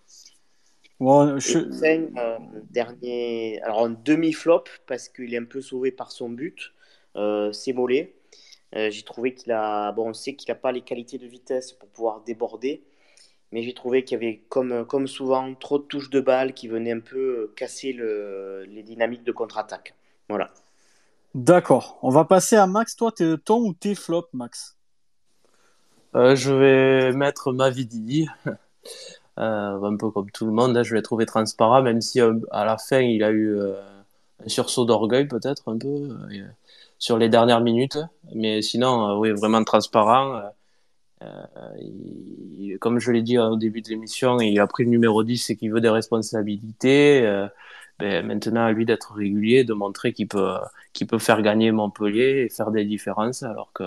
Bon, 1.00 1.38
Et 1.44 1.54
je... 1.54 1.58
enfin, 1.72 2.06
euh, 2.18 2.38
dernier, 2.70 3.60
alors 3.62 3.84
un 3.84 3.90
demi-flop 3.90 4.64
parce 4.86 5.08
qu'il 5.08 5.34
est 5.34 5.38
un 5.38 5.44
peu 5.44 5.60
sauvé 5.60 5.90
par 5.92 6.10
son 6.12 6.28
but, 6.30 6.72
euh, 7.16 7.52
c'est 7.52 7.72
Mollet. 7.72 8.14
Euh, 8.76 8.90
j'ai 8.90 9.02
trouvé 9.02 9.34
qu'il 9.34 9.52
a, 9.52 9.92
bon, 9.92 10.10
on 10.10 10.14
sait 10.14 10.34
qu'il 10.34 10.50
n'a 10.50 10.54
pas 10.54 10.72
les 10.72 10.82
qualités 10.82 11.18
de 11.18 11.26
vitesse 11.26 11.72
pour 11.72 11.88
pouvoir 11.88 12.20
déborder, 12.20 12.82
mais 13.52 13.62
j'ai 13.62 13.74
trouvé 13.74 14.04
qu'il 14.04 14.16
y 14.16 14.24
avait, 14.24 14.42
comme, 14.48 14.84
comme 14.86 15.06
souvent, 15.06 15.54
trop 15.54 15.78
de 15.78 15.84
touches 15.84 16.10
de 16.10 16.20
balle 16.20 16.52
qui 16.52 16.68
venaient 16.68 16.92
un 16.92 17.00
peu 17.00 17.52
casser 17.56 17.92
le, 17.92 18.64
les 18.68 18.82
dynamiques 18.82 19.24
de 19.24 19.32
contre-attaque. 19.32 19.94
Voilà. 20.28 20.50
D'accord. 21.34 21.98
On 22.02 22.10
va 22.10 22.24
passer 22.24 22.56
à 22.56 22.66
Max. 22.66 22.96
Toi, 22.96 23.12
t'es 23.12 23.36
ton 23.38 23.60
ou 23.60 23.72
tes 23.72 23.94
flops, 23.94 24.28
Max? 24.32 24.76
Euh, 26.14 26.34
je 26.36 26.52
vais 26.52 27.12
mettre 27.12 27.52
Mavididi. 27.52 28.28
Euh, 29.38 29.82
un 29.82 29.96
peu 29.96 30.10
comme 30.10 30.30
tout 30.32 30.46
le 30.46 30.52
monde, 30.52 30.76
hein, 30.76 30.82
je 30.82 30.96
l'ai 30.96 31.02
trouvé 31.02 31.24
transparent, 31.24 31.80
même 31.80 32.00
si 32.00 32.20
euh, 32.20 32.34
à 32.50 32.64
la 32.64 32.76
fin 32.76 32.98
il 32.98 33.22
a 33.22 33.30
eu 33.30 33.56
euh, 33.56 33.80
un 34.44 34.48
sursaut 34.48 34.84
d'orgueil 34.84 35.28
peut-être 35.28 35.70
un 35.70 35.78
peu 35.78 35.86
euh, 35.86 36.44
sur 36.98 37.18
les 37.18 37.28
dernières 37.28 37.60
minutes. 37.60 37.98
Mais 38.34 38.62
sinon, 38.62 39.10
euh, 39.10 39.16
oui, 39.18 39.30
vraiment 39.32 39.64
transparent. 39.64 40.36
Euh, 40.36 40.42
euh, 41.22 41.76
il- 41.80 42.78
comme 42.80 42.98
je 43.00 43.12
l'ai 43.12 43.22
dit 43.22 43.38
au 43.38 43.56
début 43.56 43.82
de 43.82 43.88
l'émission, 43.90 44.40
il 44.40 44.58
a 44.60 44.66
pris 44.66 44.84
le 44.84 44.90
numéro 44.90 45.24
10 45.24 45.50
et 45.50 45.56
qu'il 45.56 45.72
veut 45.72 45.80
des 45.80 45.88
responsabilités. 45.90 47.22
Ben, 47.98 48.24
maintenant, 48.26 48.66
à 48.66 48.72
lui 48.72 48.86
d'être 48.86 49.14
régulier, 49.14 49.64
de 49.64 49.74
montrer 49.74 50.12
qu'il 50.12 50.28
peut, 50.28 50.54
qu'il 50.92 51.06
peut 51.08 51.18
faire 51.18 51.42
gagner 51.42 51.72
Montpellier 51.72 52.44
et 52.46 52.48
faire 52.48 52.70
des 52.70 52.84
différences, 52.84 53.42
alors 53.42 53.72
que 53.74 53.84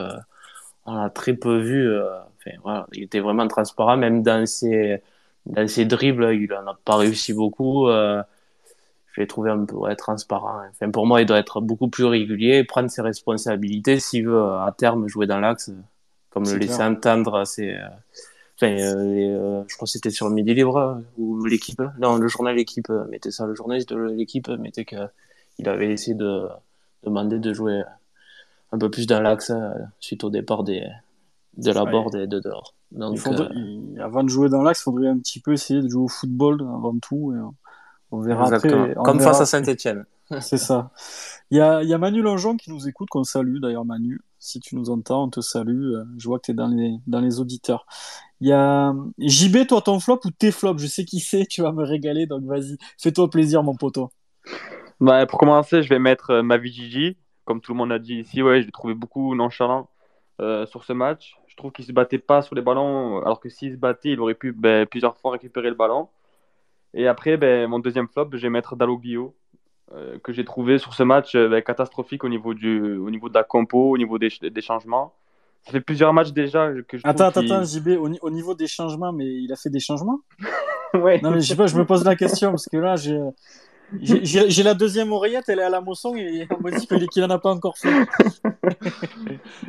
on 0.85 0.95
a 0.97 1.09
très 1.09 1.33
peu 1.35 1.59
vu. 1.59 1.89
enfin, 1.99 2.51
voilà, 2.63 2.87
il 2.93 3.03
était 3.03 3.19
vraiment 3.19 3.47
transparent, 3.47 3.97
même 3.97 4.23
dans 4.23 4.45
ses, 4.45 5.01
dans 5.45 5.67
ses 5.67 5.85
dribbles, 5.85 6.33
il 6.35 6.47
n'en 6.49 6.67
a 6.71 6.79
pas 6.85 6.97
réussi 6.97 7.33
beaucoup. 7.33 7.87
Je 9.13 9.21
l'ai 9.21 9.27
trouvé 9.27 9.51
un 9.51 9.65
peu 9.65 9.75
ouais, 9.75 9.95
transparent. 9.95 10.61
Enfin, 10.69 10.89
pour 10.91 11.05
moi, 11.05 11.21
il 11.21 11.25
doit 11.25 11.37
être 11.39 11.61
beaucoup 11.61 11.89
plus 11.89 12.05
régulier, 12.05 12.63
prendre 12.63 12.89
ses 12.89 13.01
responsabilités 13.01 13.99
s'il 13.99 14.27
veut 14.27 14.41
à 14.41 14.73
terme 14.77 15.07
jouer 15.07 15.27
dans 15.27 15.39
l'axe, 15.39 15.71
comme 16.29 16.43
le 16.45 16.59
clair. 16.59 16.79
entendre. 16.81 17.43
C'est, 17.45 17.75
euh, 17.75 17.87
enfin, 18.55 18.71
euh, 18.71 19.03
les, 19.13 19.29
euh, 19.29 19.63
je 19.67 19.75
crois 19.75 19.85
que 19.85 19.91
c'était 19.91 20.11
sur 20.11 20.29
le 20.29 20.33
Midi 20.35 20.53
Libre 20.53 21.01
ou 21.17 21.43
l'équipe. 21.45 21.81
Non, 21.99 22.15
le 22.17 22.27
journal 22.27 22.55
l'équipe 22.55 22.89
mettait 23.09 23.31
ça. 23.31 23.45
Le 23.45 23.55
journaliste 23.55 23.89
de 23.89 23.97
l'équipe 24.11 24.47
mettait 24.49 24.85
que 24.85 24.95
il 25.59 25.67
avait 25.67 25.91
essayé 25.91 26.15
de 26.15 26.47
demander 27.03 27.37
de 27.39 27.53
jouer 27.53 27.83
un 28.71 28.77
peu 28.77 28.89
plus 28.89 29.05
dans 29.07 29.21
l'axe 29.21 29.51
suite 29.99 30.23
au 30.23 30.29
départ 30.29 30.63
des, 30.63 30.87
de 31.57 31.71
la 31.71 31.83
board 31.83 32.15
et 32.15 32.27
de 32.27 32.39
dehors. 32.39 32.73
Il 32.93 32.99
Donc, 32.99 33.17
faudrait- 33.17 33.49
il- 33.53 33.99
Avant 34.01 34.23
de 34.23 34.29
jouer 34.29 34.47
dans 34.49 34.61
l'axe, 34.63 34.79
il 34.79 34.83
faudrait 34.83 35.07
un 35.09 35.17
petit 35.17 35.39
peu 35.41 35.51
essayer 35.53 35.81
de 35.81 35.89
jouer 35.89 36.03
au 36.03 36.07
football 36.07 36.61
avant 36.61 36.97
tout. 36.99 37.33
Et 37.35 37.39
on- 38.11 38.21
verra 38.21 38.43
exactement. 38.45 38.83
après. 38.83 38.97
on 38.97 39.03
Comme 39.03 39.17
verra 39.19 39.31
face 39.31 39.41
à. 39.41 39.45
Saint-Etienne. 39.45 40.05
C'est 40.39 40.57
ça. 40.57 40.91
Il 41.49 41.57
y 41.57 41.61
a, 41.61 41.83
il 41.83 41.89
y 41.89 41.93
a 41.93 41.97
Manu 41.97 42.21
Longeon 42.21 42.55
qui 42.55 42.69
nous 42.71 42.87
écoute, 42.87 43.09
qu'on 43.09 43.23
salue 43.25 43.57
d'ailleurs, 43.59 43.83
Manu. 43.85 44.21
Si 44.39 44.59
tu 44.59 44.75
nous 44.75 44.89
entends, 44.89 45.23
on 45.25 45.29
te 45.29 45.41
salue. 45.41 45.93
Euh, 45.93 46.05
Je 46.17 46.27
vois 46.27 46.39
que 46.39 46.45
tu 46.45 46.51
es 46.51 46.53
dans 46.53 46.67
les, 46.67 46.95
dans 47.07 47.19
les 47.19 47.39
auditeurs. 47.39 47.85
Il 48.39 48.47
y 48.47 48.53
a 48.53 48.93
JB, 49.19 49.67
toi, 49.67 49.81
ton 49.81 49.99
flop 49.99 50.21
ou 50.25 50.31
tes 50.31 50.51
flops? 50.51 50.81
Je 50.81 50.87
sais 50.87 51.05
qui 51.05 51.19
c'est, 51.19 51.45
tu 51.45 51.61
vas 51.61 51.71
me 51.73 51.83
régaler, 51.83 52.25
donc 52.25 52.43
vas-y. 52.45 52.77
Fais-toi 52.97 53.29
plaisir, 53.29 53.61
mon 53.61 53.75
poteau. 53.75 54.09
Bah, 54.99 55.25
pour 55.25 55.37
commencer, 55.39 55.83
je 55.83 55.89
vais 55.89 55.99
mettre 55.99 56.29
euh, 56.31 56.43
Mavididi. 56.43 57.17
Comme 57.45 57.59
tout 57.59 57.73
le 57.73 57.77
monde 57.77 57.91
a 57.91 57.99
dit 57.99 58.15
ici, 58.19 58.41
ouais, 58.41 58.61
je 58.61 58.67
l'ai 58.67 58.71
trouvé 58.71 58.93
beaucoup 58.93 59.35
nonchalant 59.35 59.89
euh, 60.39 60.65
sur 60.65 60.83
ce 60.83 60.93
match. 60.93 61.35
Je 61.47 61.55
trouve 61.57 61.71
qu'il 61.71 61.85
se 61.85 61.91
battait 61.91 62.19
pas 62.19 62.41
sur 62.41 62.55
les 62.55 62.61
ballons, 62.61 63.21
alors 63.21 63.39
que 63.41 63.49
s'il 63.49 63.73
se 63.73 63.77
battait, 63.77 64.09
il 64.11 64.19
aurait 64.21 64.35
pu 64.35 64.53
ben, 64.53 64.85
plusieurs 64.85 65.17
fois 65.17 65.31
récupérer 65.33 65.69
le 65.69 65.75
ballon. 65.75 66.07
Et 66.93 67.07
après, 67.07 67.37
ben, 67.37 67.67
mon 67.67 67.79
deuxième 67.79 68.07
flop, 68.07 68.29
je 68.33 68.37
vais 68.37 68.49
mettre 68.49 68.75
Dalloglio, 68.75 69.33
euh, 69.93 70.17
que 70.19 70.33
j'ai 70.33 70.45
trouvé 70.45 70.77
sur 70.77 70.93
ce 70.93 71.03
match 71.03 71.35
euh, 71.35 71.47
ben, 71.49 71.61
catastrophique 71.61 72.23
au 72.23 72.29
niveau, 72.29 72.53
du, 72.53 72.97
au 72.97 73.09
niveau 73.09 73.29
de 73.29 73.33
la 73.33 73.43
compo, 73.43 73.91
au 73.91 73.97
niveau 73.97 74.17
des, 74.17 74.29
des 74.41 74.61
changements. 74.61 75.13
Ça 75.63 75.71
fait 75.71 75.81
plusieurs 75.81 76.11
matchs 76.13 76.31
déjà 76.31 76.71
que 76.87 76.97
je 76.97 77.03
trouve 77.03 77.11
Attends, 77.21 77.25
attends, 77.25 77.41
attends, 77.41 77.63
JB, 77.63 77.89
au, 77.99 78.09
ni- 78.09 78.19
au 78.21 78.29
niveau 78.29 78.55
des 78.55 78.67
changements, 78.67 79.13
mais 79.13 79.25
il 79.25 79.51
a 79.53 79.55
fait 79.55 79.69
des 79.69 79.79
changements? 79.79 80.19
Ouais. 80.93 81.21
Non, 81.21 81.31
mais 81.31 81.39
je 81.39 81.47
sais 81.47 81.55
pas, 81.55 81.67
je 81.67 81.77
me 81.77 81.85
pose 81.85 82.03
la 82.03 82.17
question, 82.17 82.49
parce 82.49 82.67
que 82.67 82.75
là, 82.75 82.97
j'ai. 82.97 83.17
La 84.63 84.73
deuxième 84.73 85.13
oreillette, 85.13 85.47
elle 85.47 85.59
est 85.59 85.63
à 85.63 85.69
la 85.69 85.79
moisson 85.79 86.15
et 86.17 86.47
on 86.49 86.61
me 86.61 86.71
dit 86.77 86.85
qu'il 86.85 87.07
qu'il 87.07 87.23
en 87.23 87.29
a 87.29 87.39
pas 87.39 87.51
encore 87.51 87.77
fait. 87.77 87.93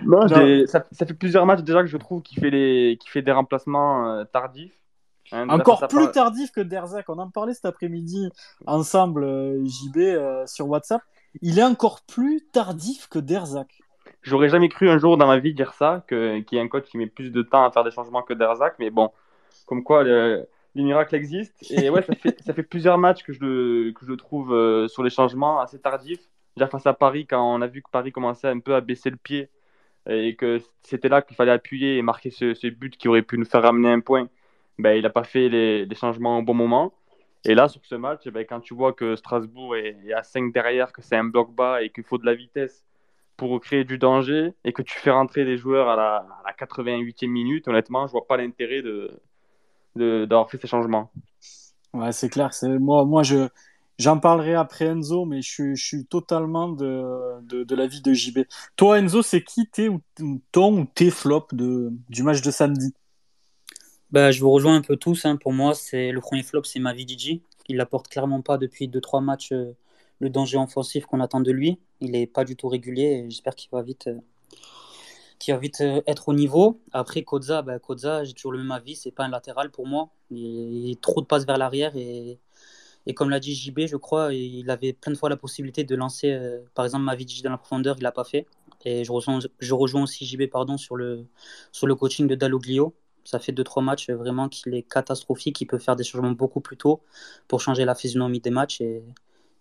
Non, 0.05 0.27
ça, 0.29 0.85
ça 0.91 1.07
fait 1.07 1.15
plusieurs 1.15 1.47
matchs 1.47 1.63
déjà 1.63 1.81
que 1.83 1.87
je 1.89 1.97
trouve 1.97 2.23
qu'il 2.23 2.41
fait, 2.41 2.51
les, 2.51 2.99
qu'il 3.01 3.11
fait 3.11 3.23
des 3.23 3.33
remplacements 3.33 4.09
euh, 4.11 4.25
tardifs. 4.25 4.82
Hein, 5.33 5.49
Encore 5.49 5.87
plus 5.89 6.11
tardif 6.11 6.53
que 6.53 6.61
Derzac. 6.61 7.09
On 7.09 7.19
en 7.19 7.31
parlait 7.31 7.55
cet 7.55 7.65
après-midi 7.65 8.29
ensemble, 8.67 9.25
euh, 9.25 9.65
JB, 9.65 9.97
euh, 9.99 10.47
sur 10.47 10.69
WhatsApp. 10.69 11.03
il 11.41 11.59
est 11.59 11.65
encore 11.65 12.03
plus 12.03 12.43
tardif 12.53 13.09
que 13.09 13.19
Derzak. 13.19 13.81
J'aurais 14.23 14.51
jamais 14.51 14.69
cru 14.69 14.89
un 14.89 14.99
jour 14.99 15.17
dans 15.17 15.27
ma 15.27 15.39
vie 15.39 15.55
dire 15.55 15.73
ça, 15.73 16.05
qu'il 16.09 16.45
y 16.53 16.57
ait 16.57 16.61
un 16.61 16.69
coach 16.69 16.85
qui 16.85 16.99
met 16.99 17.07
plus 17.07 17.31
de 17.31 17.43
temps 17.43 17.65
à 17.65 17.73
faire 17.73 17.83
des 17.83 17.91
changements 17.91 18.23
que 18.23 18.35
Derzak, 18.35 18.75
mais 18.79 18.91
bon, 18.91 19.11
comme 19.67 19.83
quoi 19.83 20.05
le, 20.05 20.47
les 20.75 20.83
miracles 20.83 21.15
existent. 21.15 21.67
Et 21.71 21.89
ouais, 21.91 22.03
ça 22.03 22.15
fait, 22.15 22.41
ça 22.43 22.53
fait 22.53 22.63
plusieurs 22.63 22.99
matchs 22.99 23.23
que 23.23 23.33
je 23.33 23.41
le, 23.41 23.93
que 23.93 24.05
je 24.07 24.13
trouve 24.13 24.53
euh, 24.53 24.87
sur 24.87 25.03
les 25.03 25.11
changements 25.11 25.61
assez 25.61 25.81
tardifs. 25.81 26.21
Déjà 26.57 26.69
face 26.69 26.87
à 26.87 26.93
Paris, 26.93 27.27
quand 27.27 27.43
on 27.43 27.63
a 27.63 27.67
vu 27.67 27.83
que 27.83 27.91
Paris 27.91 28.13
commençait 28.13 28.49
un 28.49 28.61
peu 28.61 28.75
à 28.75 28.81
baisser 28.81 29.11
le 29.11 29.17
pied 29.17 29.49
et 30.09 30.35
que 30.35 30.61
c'était 30.83 31.09
là 31.09 31.23
qu'il 31.23 31.37
fallait 31.37 31.53
appuyer 31.53 31.97
et 31.97 32.03
marquer 32.03 32.31
ce, 32.31 32.55
ce, 32.55 32.67
but 32.67 32.97
qui 32.97 33.09
aurait 33.09 33.23
pu 33.23 33.39
nous 33.39 33.45
faire 33.45 33.63
ramener 33.63 33.89
un 33.89 34.01
point, 34.01 34.29
ben, 34.83 34.97
il 34.97 35.03
n'a 35.03 35.11
pas 35.11 35.25
fait 35.25 35.49
les, 35.49 35.95
changements 35.95 36.39
au 36.39 36.43
bon 36.43 36.55
moment. 36.55 36.93
Et 37.45 37.55
là, 37.55 37.69
sur 37.69 37.85
ce 37.85 37.95
match, 37.95 38.29
ben, 38.29 38.45
quand 38.49 38.61
tu 38.61 38.75
vois 38.75 38.93
que 38.93 39.17
Strasbourg 39.17 39.77
est, 39.77 40.13
à 40.13 40.23
5 40.23 40.53
derrière, 40.53 40.93
que 40.93 41.03
c'est 41.03 41.17
un 41.17 41.25
bloc 41.25 41.55
bas 41.55 41.83
et 41.83 41.91
qu'il 41.91 42.05
faut 42.05 42.19
de 42.19 42.27
la 42.27 42.35
vitesse 42.35 42.85
pour 43.37 43.61
créer 43.61 43.85
du 43.85 43.99
danger 43.99 44.53
et 44.65 44.73
que 44.73 44.83
tu 44.83 44.99
fais 44.99 45.11
rentrer 45.11 45.45
des 45.45 45.57
joueurs 45.57 45.89
à 45.89 45.97
la, 45.97 46.17
à 46.17 46.43
la 46.47 46.53
88e 46.53 47.29
minute, 47.29 47.69
honnêtement, 47.69 48.07
je 48.07 48.13
vois 48.13 48.27
pas 48.27 48.37
l'intérêt 48.37 48.83
de, 48.83 49.11
d'avoir 49.97 50.51
fait 50.51 50.59
ces 50.59 50.67
changements. 50.67 51.11
Ouais, 51.95 52.13
c'est 52.13 52.29
clair. 52.29 52.53
C'est 52.53 52.79
moi, 52.79 53.05
moi, 53.05 53.23
je 53.23 53.49
j'en 53.99 54.19
parlerai 54.19 54.55
après 54.55 54.87
Enzo, 54.87 55.25
mais 55.25 55.43
je, 55.43 55.75
suis 55.75 56.07
totalement 56.07 56.69
de, 56.69 57.41
de, 57.43 57.75
l'avis 57.75 58.03
de 58.03 58.13
JB. 58.13 58.41
Toi, 58.77 58.99
Enzo, 58.99 59.23
c'est 59.23 59.43
qui 59.43 59.67
tes 59.67 59.91
ton 60.51 60.81
ou 60.81 60.85
tes 60.87 61.11
flops 61.11 61.55
de 61.55 61.93
du 62.09 62.23
match 62.23 62.43
de 62.43 62.51
samedi? 62.51 62.95
Bah, 64.13 64.31
je 64.31 64.41
vous 64.41 64.51
rejoins 64.51 64.77
un 64.77 64.83
peu 64.83 64.97
tous. 64.97 65.25
Hein. 65.25 65.37
Pour 65.37 65.53
moi, 65.53 65.75
c'est 65.75 66.13
le 66.13 66.21
premier 66.21 66.43
flop, 66.43 66.65
c'est 66.65 66.79
Mavidiji. 66.79 67.43
Il 67.69 67.77
n'apporte 67.77 68.09
clairement 68.09 68.43
pas 68.43 68.59
depuis 68.59 68.87
2-3 68.89 69.25
matchs 69.25 69.53
euh, 69.53 69.75
le 70.21 70.29
danger 70.29 70.59
offensif 70.59 71.07
qu'on 71.07 71.21
attend 71.21 71.41
de 71.41 71.51
lui. 71.51 71.79
Il 72.01 72.13
n'est 72.13 72.27
pas 72.27 72.45
du 72.45 72.57
tout 72.57 72.69
régulier 72.69 73.27
j'espère 73.31 73.55
qu'il 73.55 73.71
va 73.71 73.83
vite 73.83 74.09
euh, 74.09 74.21
va 75.49 75.57
vite 75.57 75.81
euh, 75.81 76.03
être 76.07 76.29
au 76.29 76.35
niveau. 76.35 76.81
Après, 76.93 77.23
Koza, 77.23 77.63
bah, 77.63 77.79
j'ai 78.25 78.33
toujours 78.35 78.53
le 78.53 78.59
même 78.59 78.71
avis, 78.71 78.97
c'est 78.97 79.11
pas 79.11 79.25
un 79.25 79.31
latéral 79.31 79.71
pour 79.71 79.87
moi. 79.87 80.11
Il, 80.31 80.91
il 80.91 80.97
trop 80.99 81.23
de 81.23 81.27
passes 81.27 81.47
vers 81.47 81.59
l'arrière 81.59 81.97
et, 81.97 82.39
et 83.07 83.15
comme 83.15 83.31
l'a 83.31 83.41
dit 83.41 83.55
JB, 83.55 83.87
je 83.87 83.97
crois, 83.97 84.35
il 84.35 84.69
avait 84.71 84.93
plein 84.93 85.13
de 85.13 85.19
fois 85.19 85.31
la 85.31 85.37
possibilité 85.37 85.85
de 85.85 85.97
lancer, 85.97 86.39
par 86.75 86.85
exemple, 86.85 87.05
Mavidji 87.05 87.43
dans 87.43 87.51
la 87.51 87.59
profondeur, 87.59 87.97
il 87.99 88.03
l'a 88.03 88.13
pas 88.13 88.25
fait. 88.25 88.47
Et 88.85 89.05
je 89.05 89.13
rejoins, 89.13 89.39
je 89.59 89.75
rejoins 89.75 90.03
aussi 90.05 90.27
JB 90.27 90.49
pardon, 90.51 90.77
sur, 90.77 90.97
le, 90.97 91.27
sur 91.73 91.87
le 91.87 91.95
coaching 91.95 92.27
de 92.29 92.35
Dalloglio. 92.35 92.95
Ça 93.25 93.39
fait 93.39 93.53
2-3 93.53 93.83
matchs 93.83 94.11
vraiment 94.11 94.49
qu'il 94.49 94.75
est 94.75 94.83
catastrophique. 94.83 95.61
Il 95.61 95.67
peut 95.67 95.79
faire 95.79 95.97
des 95.97 96.05
changements 96.05 96.33
beaucoup 96.33 96.61
plus 96.61 96.77
tôt 96.77 97.01
pour 97.49 97.61
changer 97.61 97.85
la 97.85 97.95
physionomie 97.95 98.41
des 98.41 98.51
matchs. 98.51 98.81
Et, 98.81 99.03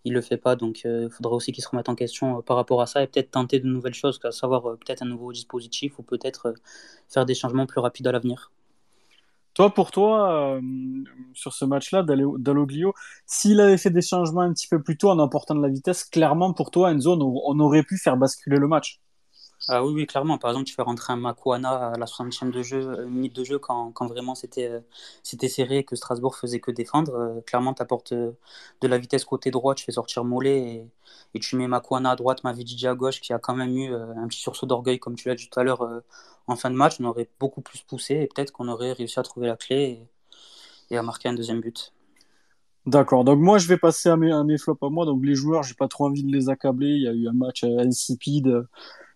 il 0.04 0.12
le 0.14 0.20
fait 0.20 0.36
pas. 0.36 0.56
Donc, 0.56 0.82
il 0.84 0.88
euh, 0.88 1.10
faudra 1.10 1.34
aussi 1.34 1.52
qu'il 1.52 1.62
se 1.62 1.68
remette 1.68 1.88
en 1.88 1.94
question 1.94 2.38
euh, 2.38 2.42
par 2.42 2.56
rapport 2.56 2.82
à 2.82 2.86
ça 2.86 3.02
et 3.02 3.06
peut-être 3.06 3.30
tenter 3.30 3.60
de 3.60 3.66
nouvelles 3.66 3.94
choses, 3.94 4.18
à 4.24 4.32
savoir 4.32 4.66
euh, 4.66 4.76
peut-être 4.76 5.02
un 5.02 5.06
nouveau 5.06 5.32
dispositif 5.32 5.98
ou 5.98 6.02
peut-être 6.02 6.54
faire 7.08 7.26
des 7.26 7.34
changements 7.34 7.66
plus 7.66 7.80
rapides 7.80 8.06
à 8.06 8.12
l'avenir. 8.12 8.50
Toi, 9.54 9.74
pour 9.74 9.90
toi, 9.90 10.56
euh, 10.56 10.60
sur 11.34 11.52
ce 11.52 11.66
match-là, 11.66 12.02
Dalloglio, 12.02 12.94
s'il 13.26 13.60
avait 13.60 13.76
fait 13.76 13.90
des 13.90 14.00
changements 14.00 14.40
un 14.40 14.52
petit 14.54 14.66
peu 14.66 14.82
plus 14.82 14.96
tôt 14.96 15.10
en 15.10 15.18
apportant 15.18 15.54
de 15.54 15.60
la 15.60 15.68
vitesse, 15.68 16.04
clairement, 16.04 16.54
pour 16.54 16.70
toi, 16.70 16.90
Enzo, 16.90 17.18
on 17.20 17.60
aurait 17.60 17.82
pu 17.82 17.98
faire 17.98 18.16
basculer 18.16 18.56
le 18.56 18.66
match. 18.66 19.01
Ah 19.68 19.84
oui, 19.84 19.92
oui, 19.94 20.06
clairement. 20.06 20.38
Par 20.38 20.50
exemple, 20.50 20.66
tu 20.66 20.74
fais 20.74 20.82
rentrer 20.82 21.12
un 21.12 21.16
Makuana 21.16 21.92
à 21.92 21.96
la 21.96 22.06
60e 22.06 22.50
de 22.50 22.62
jeu, 22.62 22.80
euh, 22.80 23.06
minute 23.06 23.34
de 23.34 23.44
jeu 23.44 23.58
quand, 23.60 23.92
quand 23.92 24.08
vraiment 24.08 24.34
c'était 24.34 24.68
euh, 24.68 24.80
c'était 25.22 25.48
serré 25.48 25.78
et 25.78 25.84
que 25.84 25.94
Strasbourg 25.94 26.34
faisait 26.34 26.58
que 26.58 26.72
défendre. 26.72 27.14
Euh, 27.14 27.40
clairement, 27.42 27.72
tu 27.72 27.80
apportes 27.82 28.12
de 28.12 28.34
la 28.82 28.98
vitesse 28.98 29.24
côté 29.24 29.52
droit, 29.52 29.74
tu 29.76 29.84
fais 29.84 29.92
sortir 29.92 30.24
Mollet 30.24 30.88
et, 31.34 31.40
tu 31.40 31.56
mets 31.56 31.68
Makuana 31.68 32.10
à 32.10 32.16
droite, 32.16 32.42
Mavidiji 32.44 32.88
à 32.88 32.94
gauche, 32.94 33.20
qui 33.20 33.32
a 33.32 33.38
quand 33.38 33.54
même 33.54 33.76
eu 33.76 33.94
un 33.94 34.26
petit 34.28 34.40
sursaut 34.40 34.66
d'orgueil, 34.66 34.98
comme 34.98 35.14
tu 35.16 35.28
l'as 35.28 35.34
dit 35.34 35.48
tout 35.48 35.60
à 35.60 35.64
l'heure, 35.64 36.02
en 36.46 36.56
fin 36.56 36.70
de 36.70 36.76
match. 36.76 36.96
On 37.00 37.04
aurait 37.04 37.28
beaucoup 37.40 37.62
plus 37.62 37.80
poussé 37.82 38.14
et 38.16 38.26
peut-être 38.26 38.52
qu'on 38.52 38.68
aurait 38.68 38.92
réussi 38.92 39.18
à 39.18 39.22
trouver 39.22 39.46
la 39.46 39.56
clé 39.56 40.06
et, 40.90 40.94
et 40.94 40.98
à 40.98 41.02
marquer 41.02 41.28
un 41.28 41.34
deuxième 41.34 41.60
but. 41.60 41.92
D'accord, 42.84 43.24
donc 43.24 43.38
moi 43.38 43.58
je 43.58 43.68
vais 43.68 43.76
passer 43.76 44.08
à 44.08 44.16
mes, 44.16 44.32
à 44.32 44.42
mes 44.42 44.58
flops 44.58 44.82
à 44.82 44.88
moi. 44.90 45.06
Donc 45.06 45.24
les 45.24 45.34
joueurs, 45.34 45.62
j'ai 45.62 45.74
pas 45.74 45.88
trop 45.88 46.06
envie 46.06 46.24
de 46.24 46.32
les 46.32 46.48
accabler. 46.48 46.88
Il 46.88 47.02
y 47.02 47.08
a 47.08 47.12
eu 47.12 47.28
un 47.28 47.32
match 47.32 47.64
insipide 47.64 48.66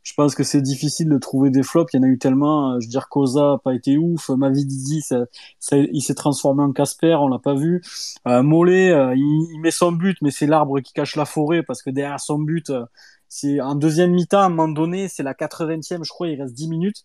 je 0.06 0.14
pense 0.14 0.36
que 0.36 0.44
c'est 0.44 0.62
difficile 0.62 1.08
de 1.08 1.18
trouver 1.18 1.50
des 1.50 1.64
flops. 1.64 1.92
Il 1.92 1.96
y 1.96 2.00
en 2.00 2.04
a 2.04 2.06
eu 2.06 2.16
tellement. 2.16 2.70
Euh, 2.70 2.80
je 2.80 2.86
veux 2.86 2.90
dire, 2.90 3.08
Koza 3.08 3.40
n'a 3.40 3.58
pas 3.58 3.74
été 3.74 3.98
ouf. 3.98 4.28
Mavididi, 4.28 5.02
ça, 5.02 5.24
ça, 5.58 5.76
il 5.76 6.00
s'est 6.00 6.14
transformé 6.14 6.62
en 6.62 6.72
Casper, 6.72 7.16
on 7.16 7.26
l'a 7.26 7.40
pas 7.40 7.54
vu. 7.54 7.82
Euh, 8.28 8.44
Mollet, 8.44 8.92
euh, 8.92 9.16
il, 9.16 9.48
il, 9.52 9.60
met 9.60 9.72
son 9.72 9.90
but, 9.90 10.16
mais 10.22 10.30
c'est 10.30 10.46
l'arbre 10.46 10.78
qui 10.78 10.92
cache 10.92 11.16
la 11.16 11.24
forêt 11.24 11.64
parce 11.64 11.82
que 11.82 11.90
derrière 11.90 12.20
son 12.20 12.38
but, 12.38 12.70
euh, 12.70 12.84
c'est 13.28 13.60
en 13.60 13.74
deuxième 13.74 14.12
mi-temps, 14.12 14.42
à 14.42 14.44
un 14.44 14.48
moment 14.48 14.68
donné, 14.68 15.08
c'est 15.08 15.24
la 15.24 15.34
80e, 15.34 16.04
je 16.04 16.08
crois, 16.08 16.28
il 16.28 16.40
reste 16.40 16.54
10 16.54 16.68
minutes. 16.68 17.02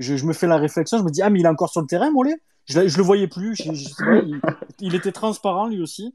Je, 0.00 0.16
je, 0.16 0.26
me 0.26 0.32
fais 0.32 0.48
la 0.48 0.56
réflexion, 0.56 0.98
je 0.98 1.04
me 1.04 1.10
dis, 1.10 1.22
ah, 1.22 1.30
mais 1.30 1.38
il 1.38 1.46
est 1.46 1.48
encore 1.48 1.70
sur 1.70 1.82
le 1.82 1.86
terrain, 1.86 2.10
Mollet? 2.10 2.34
Je, 2.66 2.88
je 2.88 2.96
le 2.96 3.04
voyais 3.04 3.28
plus. 3.28 3.54
Je, 3.54 3.72
je 3.72 4.24
il, 4.26 4.40
il, 4.80 4.96
était 4.96 5.12
transparent 5.12 5.68
lui 5.68 5.80
aussi. 5.80 6.12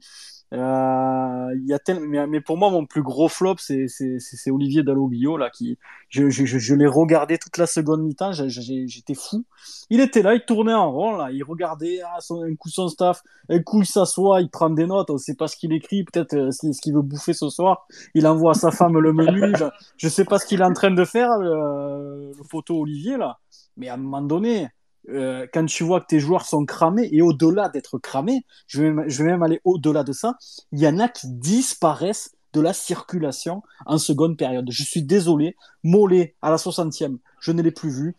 Euh, 0.52 1.48
y 1.64 1.72
a 1.72 1.78
tel... 1.78 2.00
mais, 2.00 2.40
pour 2.40 2.56
moi, 2.56 2.70
mon 2.70 2.86
plus 2.86 3.02
gros 3.02 3.28
flop, 3.28 3.56
c'est 3.58 4.50
Olivier 4.50 4.82
Dalloglio, 4.82 5.36
là, 5.36 5.50
qui, 5.50 5.78
je, 6.08 6.30
je, 6.30 6.44
je, 6.44 6.58
je 6.58 6.74
l'ai 6.74 6.86
regardé 6.86 7.36
toute 7.38 7.58
la 7.58 7.66
seconde 7.66 8.02
mi-temps, 8.02 8.30
j'étais 8.32 9.14
fou. 9.14 9.44
Il 9.90 10.00
était 10.00 10.22
là, 10.22 10.34
il 10.34 10.44
tournait 10.44 10.74
en 10.74 10.92
rond, 10.92 11.16
là, 11.16 11.30
il 11.32 11.42
regardait, 11.42 12.00
ah, 12.04 12.18
un 12.30 12.54
coup 12.54 12.68
son 12.68 12.88
staff, 12.88 13.22
un 13.48 13.60
coup 13.60 13.82
il 13.82 13.86
s'assoit, 13.86 14.40
il 14.40 14.48
prend 14.48 14.70
des 14.70 14.86
notes, 14.86 15.10
on 15.10 15.18
sait 15.18 15.34
pas 15.34 15.48
ce 15.48 15.56
qu'il 15.56 15.72
écrit, 15.72 16.04
peut-être 16.04 16.34
euh, 16.34 16.50
ce 16.50 16.80
qu'il 16.80 16.94
veut 16.94 17.02
bouffer 17.02 17.32
ce 17.32 17.48
soir. 17.48 17.86
Il 18.14 18.26
envoie 18.26 18.52
à 18.52 18.54
sa 18.54 18.70
femme 18.70 18.98
le 18.98 19.12
menu, 19.12 19.52
je, 19.56 19.64
je 19.96 20.08
sais 20.08 20.24
pas 20.24 20.38
ce 20.38 20.46
qu'il 20.46 20.60
est 20.60 20.64
en 20.64 20.72
train 20.72 20.92
de 20.92 21.04
faire, 21.04 21.30
euh, 21.32 22.32
le 22.36 22.44
photo 22.48 22.80
Olivier, 22.80 23.16
là. 23.16 23.38
Mais 23.76 23.88
à 23.88 23.94
un 23.94 23.98
moment 23.98 24.22
donné, 24.22 24.68
euh, 25.08 25.46
quand 25.52 25.64
tu 25.66 25.84
vois 25.84 26.00
que 26.00 26.06
tes 26.06 26.20
joueurs 26.20 26.46
sont 26.46 26.64
cramés, 26.64 27.08
et 27.12 27.22
au-delà 27.22 27.68
d'être 27.68 27.98
cramés, 27.98 28.44
je 28.66 28.82
vais, 28.82 29.24
même 29.24 29.42
aller 29.42 29.60
au-delà 29.64 30.04
de 30.04 30.12
ça, 30.12 30.34
il 30.72 30.80
y 30.80 30.88
en 30.88 30.98
a 30.98 31.08
qui 31.08 31.28
disparaissent 31.28 32.32
de 32.52 32.60
la 32.60 32.72
circulation 32.72 33.62
en 33.84 33.98
seconde 33.98 34.38
période. 34.38 34.66
Je 34.70 34.82
suis 34.82 35.02
désolé, 35.02 35.56
Mollet 35.84 36.34
à 36.40 36.50
la 36.50 36.56
60e, 36.56 37.18
je 37.38 37.52
ne 37.52 37.60
l'ai 37.60 37.70
plus 37.70 37.90
vu. 37.90 38.16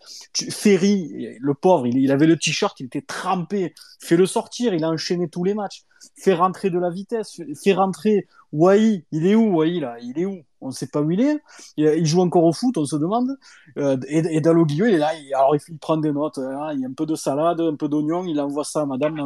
Ferry, 0.51 1.37
le 1.39 1.53
pauvre, 1.55 1.87
il, 1.87 1.97
il 1.97 2.11
avait 2.11 2.27
le 2.27 2.37
t-shirt, 2.37 2.79
il 2.79 2.85
était 2.85 3.01
trempé. 3.01 3.73
Fais-le 3.99 4.25
sortir, 4.27 4.73
il 4.73 4.83
a 4.83 4.89
enchaîné 4.89 5.27
tous 5.27 5.43
les 5.43 5.55
matchs. 5.55 5.83
Fais 6.15 6.33
rentrer 6.33 6.69
de 6.69 6.77
la 6.77 6.91
vitesse, 6.91 7.41
fais 7.63 7.73
rentrer 7.73 8.27
Wai. 8.51 9.05
Il 9.11 9.25
est 9.25 9.35
où 9.35 9.57
Wai 9.57 9.79
là 9.79 9.97
Il 10.01 10.19
est 10.19 10.25
où? 10.25 10.43
On 10.61 10.67
ne 10.67 10.71
sait 10.71 10.87
pas 10.87 11.01
où 11.01 11.11
il 11.11 11.21
est. 11.21 11.37
Il, 11.77 12.05
joue 12.05 12.21
encore 12.21 12.43
au 12.43 12.53
foot, 12.53 12.77
on 12.77 12.85
se 12.85 12.95
demande. 12.95 13.37
Euh, 13.77 13.97
et, 14.07 14.17
et 14.17 14.41
Dalloglio, 14.41 14.85
il 14.85 14.95
est 14.95 14.97
là, 14.97 15.11
alors 15.35 15.55
il, 15.55 15.77
prend 15.77 15.97
des 15.97 16.11
notes. 16.11 16.39
Hein, 16.39 16.71
il 16.73 16.81
y 16.81 16.85
a 16.85 16.87
un 16.87 16.93
peu 16.93 17.05
de 17.05 17.15
salade, 17.15 17.61
un 17.61 17.75
peu 17.75 17.87
d'oignon, 17.87 18.23
il 18.25 18.39
envoie 18.39 18.63
ça 18.63 18.81
à 18.81 18.85
madame. 18.85 19.23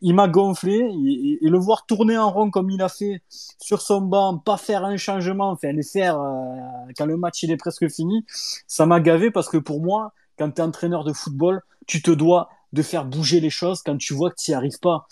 Il, 0.00 0.14
m'a 0.14 0.28
gonflé. 0.28 0.74
Et, 1.40 1.48
le 1.48 1.58
voir 1.58 1.86
tourner 1.86 2.18
en 2.18 2.30
rond 2.30 2.50
comme 2.50 2.70
il 2.70 2.82
a 2.82 2.88
fait 2.88 3.22
sur 3.58 3.80
son 3.80 4.00
banc, 4.00 4.38
pas 4.38 4.56
faire 4.56 4.84
un 4.84 4.96
changement, 4.96 5.50
enfin 5.50 5.72
les 5.72 5.82
faire 5.82 6.20
euh, 6.20 6.92
quand 6.96 7.06
le 7.06 7.16
match 7.16 7.42
il 7.42 7.50
est 7.50 7.56
presque 7.56 7.88
fini, 7.88 8.24
ça 8.66 8.86
m'a 8.86 9.00
gavé 9.00 9.30
parce 9.30 9.48
que 9.48 9.56
pour 9.56 9.80
moi, 9.80 10.12
quand 10.38 10.50
tu 10.50 10.60
es 10.60 10.64
entraîneur 10.64 11.04
de 11.04 11.12
football, 11.12 11.62
tu 11.86 12.02
te 12.02 12.10
dois 12.10 12.48
de 12.72 12.82
faire 12.82 13.04
bouger 13.04 13.40
les 13.40 13.50
choses 13.50 13.82
quand 13.82 13.96
tu 13.96 14.14
vois 14.14 14.30
que 14.30 14.36
tu 14.36 14.50
n'y 14.50 14.54
arrives 14.54 14.80
pas. 14.80 15.06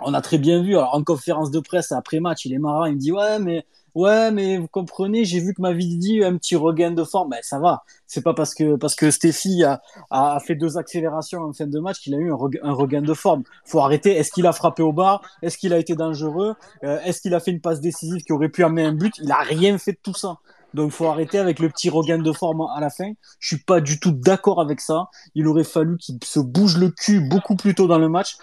On 0.00 0.14
a 0.14 0.22
très 0.22 0.38
bien 0.38 0.62
vu, 0.62 0.76
alors 0.76 0.94
en 0.94 1.04
conférence 1.04 1.50
de 1.50 1.60
presse 1.60 1.92
après 1.92 2.20
match, 2.20 2.46
il 2.46 2.54
est 2.54 2.58
marrant, 2.58 2.86
il 2.86 2.94
me 2.94 2.98
dit 2.98 3.12
ouais 3.12 3.38
mais 3.38 3.66
ouais, 3.94 4.30
mais 4.30 4.58
vous 4.58 4.68
comprenez, 4.68 5.24
j'ai 5.24 5.40
vu 5.40 5.54
que 5.54 5.62
ma 5.62 5.72
vie 5.72 6.22
a 6.22 6.28
un 6.28 6.36
petit 6.36 6.56
regain 6.56 6.90
de 6.90 7.04
forme. 7.04 7.30
Ben, 7.30 7.40
ça 7.42 7.58
va. 7.58 7.84
C'est 8.06 8.22
pas 8.22 8.34
parce 8.34 8.54
que, 8.54 8.76
parce 8.76 8.94
que 8.94 9.10
Stéphie 9.10 9.64
a, 9.64 9.80
a 10.10 10.38
fait 10.40 10.54
deux 10.54 10.78
accélérations 10.78 11.42
en 11.42 11.52
fin 11.52 11.66
de 11.66 11.80
match 11.80 12.00
qu'il 12.00 12.14
a 12.14 12.18
eu 12.18 12.32
un, 12.32 12.36
un, 12.62 12.72
regain 12.72 13.02
de 13.02 13.14
forme. 13.14 13.42
Faut 13.64 13.80
arrêter. 13.80 14.16
Est-ce 14.16 14.32
qu'il 14.32 14.46
a 14.46 14.52
frappé 14.52 14.82
au 14.82 14.92
bar? 14.92 15.22
Est-ce 15.42 15.58
qu'il 15.58 15.72
a 15.72 15.78
été 15.78 15.94
dangereux? 15.94 16.54
Euh, 16.84 16.98
est-ce 17.04 17.20
qu'il 17.20 17.34
a 17.34 17.40
fait 17.40 17.50
une 17.50 17.60
passe 17.60 17.80
décisive 17.80 18.22
qui 18.22 18.32
aurait 18.32 18.48
pu 18.48 18.64
amener 18.64 18.84
un 18.84 18.92
but? 18.92 19.14
Il 19.22 19.30
a 19.30 19.38
rien 19.38 19.78
fait 19.78 19.92
de 19.92 19.98
tout 20.02 20.14
ça. 20.14 20.38
Donc 20.74 20.92
faut 20.92 21.06
arrêter 21.06 21.38
avec 21.38 21.58
le 21.58 21.68
petit 21.68 21.90
regain 21.90 22.18
de 22.18 22.32
forme 22.32 22.66
à 22.74 22.80
la 22.80 22.90
fin. 22.90 23.12
Je 23.38 23.48
suis 23.56 23.64
pas 23.64 23.80
du 23.80 23.98
tout 23.98 24.12
d'accord 24.12 24.60
avec 24.60 24.80
ça. 24.80 25.08
Il 25.34 25.48
aurait 25.48 25.64
fallu 25.64 25.96
qu'il 25.96 26.18
se 26.24 26.40
bouge 26.40 26.78
le 26.78 26.90
cul 26.90 27.20
beaucoup 27.20 27.56
plus 27.56 27.74
tôt 27.74 27.86
dans 27.86 27.98
le 27.98 28.08
match 28.08 28.36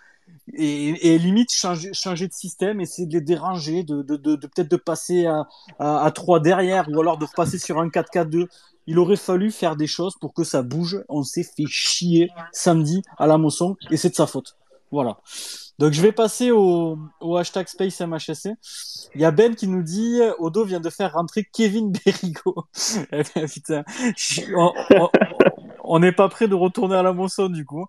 et, 0.54 1.18
limite 1.18 1.52
changer, 1.52 1.90
de 1.90 2.34
système, 2.34 2.80
essayer 2.80 3.08
de 3.08 3.14
les 3.14 3.22
déranger, 3.22 3.84
de, 3.84 4.02
peut-être 4.02 4.72
de 4.72 4.78
passer 4.78 5.26
à, 5.26 5.48
à, 5.80 6.06
à 6.06 6.12
3 6.12 6.40
derrière 6.40 6.88
ou 6.90 7.00
alors 7.00 7.18
de 7.18 7.26
repasser 7.26 7.60
sur 7.60 7.80
un 7.80 7.88
4-4-2. 7.90 8.48
Il 8.90 9.00
aurait 9.00 9.18
fallu 9.18 9.52
faire 9.52 9.76
des 9.76 9.88
choses 9.88 10.16
pour 10.20 10.34
que 10.34 10.44
ça 10.44 10.62
bouge. 10.62 11.04
On 11.10 11.24
s'est 11.24 11.44
fait 11.44 11.66
chier 11.68 12.30
samedi 12.54 13.02
à 13.18 13.28
la 13.28 13.38
Mosson 13.38 13.76
et 13.92 13.98
c'est 13.98 14.10
de 14.10 14.16
sa 14.16 14.28
faute. 14.28 14.56
Voilà. 14.92 15.18
Donc 15.80 15.92
je 15.92 16.02
vais 16.02 16.14
passer 16.14 16.52
au, 16.52 16.98
au 17.20 17.36
hashtag 17.36 17.68
SpaceMHSC. 17.68 18.52
Il 19.14 19.22
y 19.22 19.26
a 19.26 19.32
Ben 19.32 19.56
qui 19.56 19.68
nous 19.68 19.84
dit 19.84 20.22
Odo 20.40 20.64
vient 20.64 20.80
de 20.80 20.90
faire 20.90 21.14
rentrer 21.14 21.46
Kevin 21.52 21.92
Berrigo. 22.06 22.66
Eh 23.12 23.24
putain, 23.48 23.84
on 25.84 26.00
n'est 26.00 26.14
pas 26.14 26.30
prêt 26.30 26.48
de 26.48 26.56
retourner 26.56 26.96
à 26.96 27.04
la 27.04 27.12
Mosson 27.12 27.50
du 27.50 27.66
coup. 27.66 27.86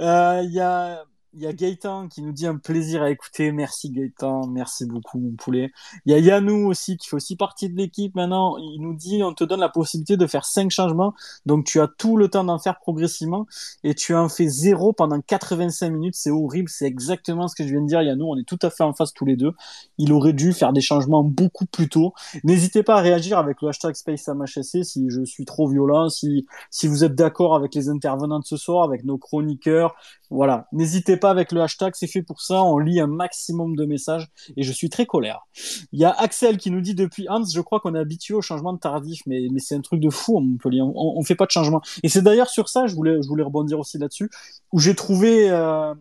Euh, 0.00 0.40
il 0.44 0.52
y 0.52 0.60
a 0.60 1.04
il 1.34 1.42
y 1.42 1.46
a 1.46 1.52
Gaëtan 1.52 2.08
qui 2.08 2.22
nous 2.22 2.32
dit 2.32 2.46
un 2.46 2.56
plaisir 2.56 3.02
à 3.02 3.10
écouter. 3.10 3.52
Merci 3.52 3.90
Gaëtan, 3.90 4.46
merci 4.46 4.86
beaucoup 4.86 5.18
mon 5.18 5.32
poulet. 5.32 5.70
Il 6.06 6.12
y 6.12 6.14
a 6.14 6.18
Yanou 6.18 6.66
aussi 6.68 6.96
qui 6.96 7.08
fait 7.08 7.16
aussi 7.16 7.36
partie 7.36 7.68
de 7.68 7.76
l'équipe 7.76 8.14
maintenant. 8.14 8.56
Il 8.58 8.80
nous 8.80 8.94
dit 8.94 9.22
on 9.22 9.34
te 9.34 9.44
donne 9.44 9.60
la 9.60 9.68
possibilité 9.68 10.16
de 10.16 10.26
faire 10.26 10.44
cinq 10.44 10.70
changements, 10.70 11.14
donc 11.46 11.66
tu 11.66 11.80
as 11.80 11.88
tout 11.88 12.16
le 12.16 12.28
temps 12.28 12.44
d'en 12.44 12.58
faire 12.58 12.78
progressivement 12.78 13.46
et 13.84 13.94
tu 13.94 14.14
en 14.14 14.28
fais 14.28 14.48
zéro 14.48 14.92
pendant 14.92 15.20
85 15.20 15.90
minutes. 15.90 16.14
C'est 16.16 16.30
horrible, 16.30 16.68
c'est 16.68 16.86
exactement 16.86 17.46
ce 17.46 17.54
que 17.54 17.64
je 17.64 17.70
viens 17.70 17.82
de 17.82 17.86
dire 17.86 18.02
Yanou. 18.02 18.26
On 18.30 18.38
est 18.38 18.48
tout 18.48 18.58
à 18.62 18.70
fait 18.70 18.84
en 18.84 18.94
face 18.94 19.12
tous 19.12 19.26
les 19.26 19.36
deux. 19.36 19.52
Il 19.98 20.12
aurait 20.12 20.32
dû 20.32 20.52
faire 20.52 20.72
des 20.72 20.80
changements 20.80 21.22
beaucoup 21.22 21.66
plus 21.66 21.88
tôt. 21.88 22.14
N'hésitez 22.44 22.82
pas 22.82 22.96
à 22.96 23.00
réagir 23.00 23.38
avec 23.38 23.60
le 23.60 23.68
hashtag 23.68 23.94
SpaceMHSC 23.94 24.84
si 24.84 25.10
je 25.10 25.24
suis 25.24 25.44
trop 25.44 25.68
violent, 25.68 26.08
si 26.08 26.46
si 26.70 26.86
vous 26.86 27.04
êtes 27.04 27.14
d'accord 27.14 27.54
avec 27.54 27.74
les 27.74 27.88
intervenants 27.90 28.38
de 28.40 28.44
ce 28.44 28.56
soir, 28.56 28.84
avec 28.84 29.04
nos 29.04 29.18
chroniqueurs. 29.18 29.94
Voilà, 30.30 30.68
n'hésitez 30.72 31.16
pas 31.18 31.30
avec 31.30 31.52
le 31.52 31.60
hashtag, 31.60 31.92
c'est 31.94 32.06
fait 32.06 32.22
pour 32.22 32.40
ça, 32.40 32.62
on 32.62 32.78
lit 32.78 33.00
un 33.00 33.06
maximum 33.06 33.76
de 33.76 33.84
messages 33.84 34.28
et 34.56 34.62
je 34.62 34.72
suis 34.72 34.88
très 34.88 35.06
colère. 35.06 35.46
Il 35.92 36.00
y 36.00 36.04
a 36.04 36.10
Axel 36.10 36.58
qui 36.58 36.70
nous 36.70 36.80
dit 36.80 36.94
depuis 36.94 37.28
Hans, 37.28 37.44
je 37.44 37.60
crois 37.60 37.80
qu'on 37.80 37.94
est 37.94 37.98
habitué 37.98 38.34
au 38.34 38.42
changement 38.42 38.72
de 38.72 38.78
tardif, 38.78 39.20
mais, 39.26 39.48
mais 39.52 39.60
c'est 39.60 39.74
un 39.74 39.80
truc 39.80 40.00
de 40.00 40.10
fou, 40.10 40.38
on 40.38 40.56
peut 40.56 40.70
on, 40.80 41.22
fait 41.24 41.34
pas 41.34 41.46
de 41.46 41.50
changement. 41.50 41.82
Et 42.02 42.08
c'est 42.08 42.22
d'ailleurs 42.22 42.48
sur 42.48 42.68
ça, 42.68 42.86
je 42.86 42.94
voulais, 42.94 43.20
je 43.22 43.28
voulais 43.28 43.42
rebondir 43.42 43.78
aussi 43.78 43.98
là-dessus, 43.98 44.30
où 44.72 44.78
j'ai 44.78 44.94
trouvé 44.94 45.50
euh, 45.50 45.94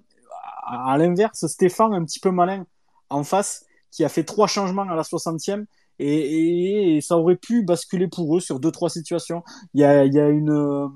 à 0.66 0.98
l'inverse 0.98 1.46
Stéphane 1.48 1.94
un 1.94 2.04
petit 2.04 2.20
peu 2.20 2.32
malin 2.32 2.66
en 3.10 3.24
face, 3.24 3.66
qui 3.92 4.04
a 4.04 4.10
fait 4.10 4.24
trois 4.24 4.48
changements 4.48 4.84
à 4.84 4.96
la 4.96 5.04
60e. 5.04 5.66
Et, 6.00 6.98
et, 6.98 7.02
ça 7.02 7.18
aurait 7.18 7.38
pu 7.38 7.64
basculer 7.64 8.08
pour 8.08 8.38
eux 8.38 8.40
sur 8.40 8.60
deux 8.60 8.72
trois 8.72 8.90
situations. 8.90 9.44
Il 9.74 9.82
y 9.82 9.84
a, 9.84 10.06
il 10.06 10.14
y 10.14 10.20
a 10.20 10.30
une 10.30 10.92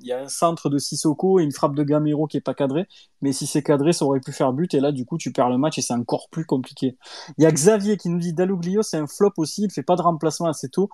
il 0.00 0.06
y 0.06 0.12
a 0.12 0.20
un 0.22 0.28
centre 0.28 0.70
de 0.70 0.78
Sissoko 0.78 1.40
et 1.40 1.44
une 1.44 1.52
frappe 1.52 1.74
de 1.74 1.82
Gamero 1.82 2.26
qui 2.26 2.36
est 2.36 2.40
pas 2.40 2.54
cadrée. 2.54 2.86
Mais 3.22 3.32
si 3.32 3.46
c'est 3.46 3.62
cadré, 3.62 3.92
ça 3.92 4.04
aurait 4.04 4.20
pu 4.20 4.32
faire 4.32 4.52
but. 4.52 4.72
Et 4.74 4.80
là, 4.80 4.92
du 4.92 5.04
coup, 5.04 5.18
tu 5.18 5.32
perds 5.32 5.50
le 5.50 5.58
match 5.58 5.78
et 5.78 5.82
c'est 5.82 5.94
encore 5.94 6.28
plus 6.30 6.44
compliqué. 6.46 6.96
Il 7.38 7.44
y 7.44 7.46
a 7.46 7.52
Xavier 7.52 7.96
qui 7.96 8.08
nous 8.08 8.18
dit 8.18 8.32
Daluglio, 8.32 8.82
c'est 8.82 8.96
un 8.96 9.06
flop 9.06 9.32
aussi. 9.36 9.64
Il 9.64 9.70
fait 9.70 9.82
pas 9.82 9.96
de 9.96 10.02
remplacement 10.02 10.48
assez 10.48 10.68
tôt, 10.68 10.88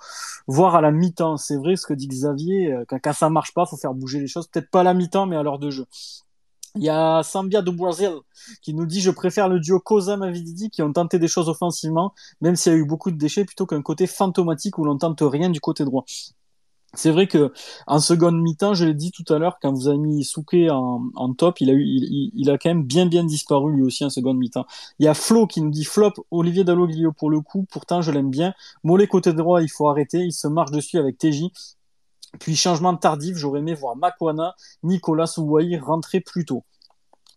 voire 0.47 0.75
à 0.75 0.81
la 0.81 0.91
mi-temps. 0.91 1.37
C'est 1.37 1.57
vrai 1.57 1.77
ce 1.77 1.87
que 1.87 1.95
dit 1.95 2.09
Xavier. 2.09 2.73
Euh, 2.73 2.85
quand, 2.89 3.13
ça 3.13 3.31
marche 3.31 3.55
pas, 3.55 3.67
faut 3.67 3.77
faire 3.77 3.95
bouger 3.95 4.21
les 4.21 4.29
choses. 4.29 4.49
Peut-être 4.49 4.71
pas 4.71 4.81
à 4.81 4.85
la 4.85 4.95
mi-temps, 4.95 5.27
mais 5.27 5.37
à 5.37 5.43
l'heure 5.43 5.59
de 5.59 5.71
jeu. 5.71 5.87
Il 6.75 6.83
y 6.83 6.91
a 6.91 7.23
Sambia 7.23 7.63
de 7.63 7.71
Brazil 7.71 8.13
qui 8.61 8.75
nous 8.75 8.85
dit 8.85 9.01
je 9.01 9.11
préfère 9.11 9.49
le 9.49 9.61
duo 9.61 9.81
Cosa 9.81 10.19
Mavididi 10.19 10.69
qui 10.69 10.83
ont 10.83 10.93
tenté 10.93 11.19
des 11.19 11.27
choses 11.27 11.49
offensivement, 11.49 12.13
même 12.43 12.55
s'il 12.55 12.73
y 12.73 12.75
a 12.75 12.79
eu 12.79 12.85
beaucoup 12.85 13.11
de 13.11 13.17
déchets, 13.17 13.47
plutôt 13.47 13.65
qu'un 13.65 13.81
côté 13.81 14.07
fantomatique 14.07 14.77
où 14.77 14.85
l'on 14.85 14.99
tente 14.99 15.23
rien 15.23 15.49
du 15.49 15.59
côté 15.59 15.85
droit. 15.85 16.05
C'est 16.97 17.11
vrai 17.11 17.27
que 17.27 17.53
en 17.87 18.01
seconde 18.01 18.41
mi-temps, 18.41 18.75
je 18.75 18.85
l'ai 18.87 18.95
dit 18.95 19.13
tout 19.13 19.31
à 19.33 19.39
l'heure, 19.39 19.59
quand 19.61 19.73
vous 19.73 19.89
avez 19.89 19.99
mis 19.99 20.25
Souquet 20.25 20.69
en, 20.71 21.35
top, 21.35 21.61
il 21.61 21.71
a 21.71 21.75
eu, 21.75 21.85
il, 21.85 22.51
a 22.51 22.59
quand 22.59 22.71
même 22.71 22.85
bien 22.85 23.07
bien 23.07 23.25
disparu 23.25 23.75
lui 23.75 23.83
aussi 23.83 24.05
en 24.05 24.11
seconde 24.11 24.39
mi-temps. 24.39 24.67
Il 24.99 25.05
y 25.05 25.09
a 25.09 25.15
Flo 25.15 25.47
qui 25.47 25.61
nous 25.61 25.71
dit 25.71 25.85
flop 25.85 26.13
Olivier 26.31 26.65
Dalloglio 26.65 27.13
pour 27.13 27.31
le 27.31 27.41
coup, 27.41 27.67
pourtant 27.71 28.03
je 28.03 28.11
l'aime 28.11 28.31
bien. 28.31 28.55
Mollet 28.83 29.07
côté 29.07 29.33
droit, 29.33 29.63
il 29.63 29.71
faut 29.71 29.89
arrêter, 29.89 30.21
il 30.21 30.33
se 30.33 30.49
marche 30.49 30.71
dessus 30.71 30.99
avec 30.99 31.19
TJ. 31.19 31.45
Puis 32.41 32.57
changement 32.57 32.97
tardif, 32.97 33.37
j'aurais 33.37 33.61
aimé 33.61 33.75
voir 33.75 33.97
Makwana, 33.97 34.55
Nicolas 34.83 35.33
Ouaï 35.39 35.79
rentrer 35.79 36.21
plus 36.21 36.45
tôt. 36.45 36.65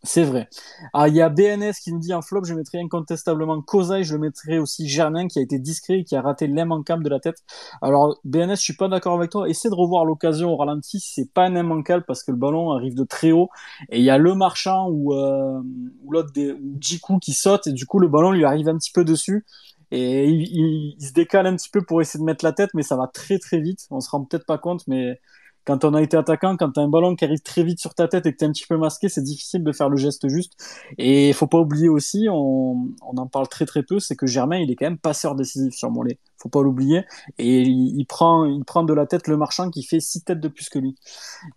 C'est 0.03 0.23
vrai. 0.23 0.47
Ah, 0.93 1.09
il 1.09 1.15
y 1.15 1.21
a 1.21 1.27
BNS 1.27 1.73
qui 1.83 1.91
nous 1.91 1.99
dit 1.99 2.13
en 2.13 2.21
flop, 2.21 2.45
je 2.45 2.53
mettrais 2.53 2.79
incontestablement 2.79 3.61
Kozai, 3.61 4.03
je 4.03 4.13
le 4.13 4.19
mettrais 4.19 4.57
aussi 4.57 4.87
Germain 4.87 5.27
qui 5.27 5.39
a 5.39 5.41
été 5.41 5.59
discret 5.59 5.99
et 5.99 6.03
qui 6.05 6.15
a 6.15 6.21
raté 6.21 6.47
l'immanquable 6.47 7.03
de 7.03 7.09
la 7.09 7.19
tête. 7.19 7.43
Alors, 7.81 8.17
BNS, 8.23 8.55
je 8.55 8.61
suis 8.61 8.75
pas 8.77 8.87
d'accord 8.87 9.15
avec 9.17 9.29
toi. 9.29 9.49
Essaie 9.49 9.69
de 9.69 9.75
revoir 9.75 10.05
l'occasion 10.05 10.53
au 10.53 10.55
ralenti, 10.55 11.01
c'est 11.01 11.29
pas 11.33 11.43
un 11.45 11.55
immanquable 11.55 12.05
parce 12.07 12.23
que 12.23 12.31
le 12.31 12.37
ballon 12.37 12.71
arrive 12.71 12.95
de 12.95 13.03
très 13.03 13.31
haut. 13.33 13.49
Et 13.89 13.99
il 13.99 14.05
y 14.05 14.09
a 14.09 14.17
le 14.17 14.35
marchand 14.35 14.87
ou, 14.89 15.13
euh, 15.13 15.59
ou 16.05 16.11
l'autre 16.11 16.31
des, 16.33 16.53
ou 16.53 16.77
Jiku 16.79 17.19
qui 17.19 17.33
saute 17.33 17.67
et 17.67 17.73
du 17.73 17.85
coup, 17.85 17.99
le 17.99 18.07
ballon 18.07 18.31
lui 18.31 18.45
arrive 18.45 18.69
un 18.69 18.77
petit 18.77 18.91
peu 18.93 19.03
dessus. 19.03 19.45
Et 19.91 20.29
il, 20.29 20.43
il, 20.43 20.95
il 20.97 21.05
se 21.05 21.13
décale 21.13 21.45
un 21.47 21.55
petit 21.57 21.69
peu 21.69 21.81
pour 21.81 21.99
essayer 22.01 22.19
de 22.21 22.25
mettre 22.25 22.45
la 22.45 22.53
tête, 22.53 22.69
mais 22.73 22.83
ça 22.83 22.95
va 22.95 23.07
très 23.07 23.37
très 23.37 23.59
vite. 23.59 23.85
On 23.91 23.99
se 23.99 24.09
rend 24.09 24.23
peut-être 24.23 24.45
pas 24.45 24.57
compte, 24.57 24.87
mais 24.87 25.19
quand 25.65 25.85
on 25.85 25.93
a 25.93 26.01
été 26.01 26.17
attaquant, 26.17 26.57
quand 26.57 26.71
tu 26.71 26.79
as 26.79 26.83
un 26.83 26.87
ballon 26.87 27.15
qui 27.15 27.25
arrive 27.25 27.41
très 27.41 27.63
vite 27.63 27.79
sur 27.79 27.93
ta 27.93 28.07
tête 28.07 28.25
et 28.25 28.31
que 28.31 28.37
tu 28.37 28.45
es 28.45 28.47
un 28.47 28.51
petit 28.51 28.65
peu 28.67 28.77
masqué, 28.77 29.09
c'est 29.09 29.23
difficile 29.23 29.63
de 29.63 29.71
faire 29.71 29.89
le 29.89 29.97
geste 29.97 30.27
juste. 30.27 30.53
Et 30.97 31.29
il 31.29 31.33
faut 31.33 31.47
pas 31.47 31.59
oublier 31.59 31.89
aussi, 31.89 32.27
on, 32.29 32.89
en 33.01 33.27
parle 33.27 33.47
très 33.47 33.65
très 33.65 33.83
peu, 33.83 33.99
c'est 33.99 34.15
que 34.15 34.25
Germain, 34.25 34.57
il 34.57 34.71
est 34.71 34.75
quand 34.75 34.85
même 34.85 34.97
passeur 34.97 35.35
décisif 35.35 35.73
sur 35.73 35.91
Mollet. 35.91 36.17
Faut 36.37 36.49
pas 36.49 36.63
l'oublier. 36.63 37.03
Et 37.37 37.63
il, 37.63 38.05
prend, 38.05 38.45
il 38.45 38.63
prend 38.63 38.83
de 38.83 38.93
la 38.93 39.05
tête 39.05 39.27
le 39.27 39.35
marchand 39.35 39.69
qui 39.69 39.83
fait 39.83 39.99
six 39.99 40.23
têtes 40.23 40.39
de 40.39 40.47
plus 40.47 40.69
que 40.69 40.79
lui. 40.79 40.95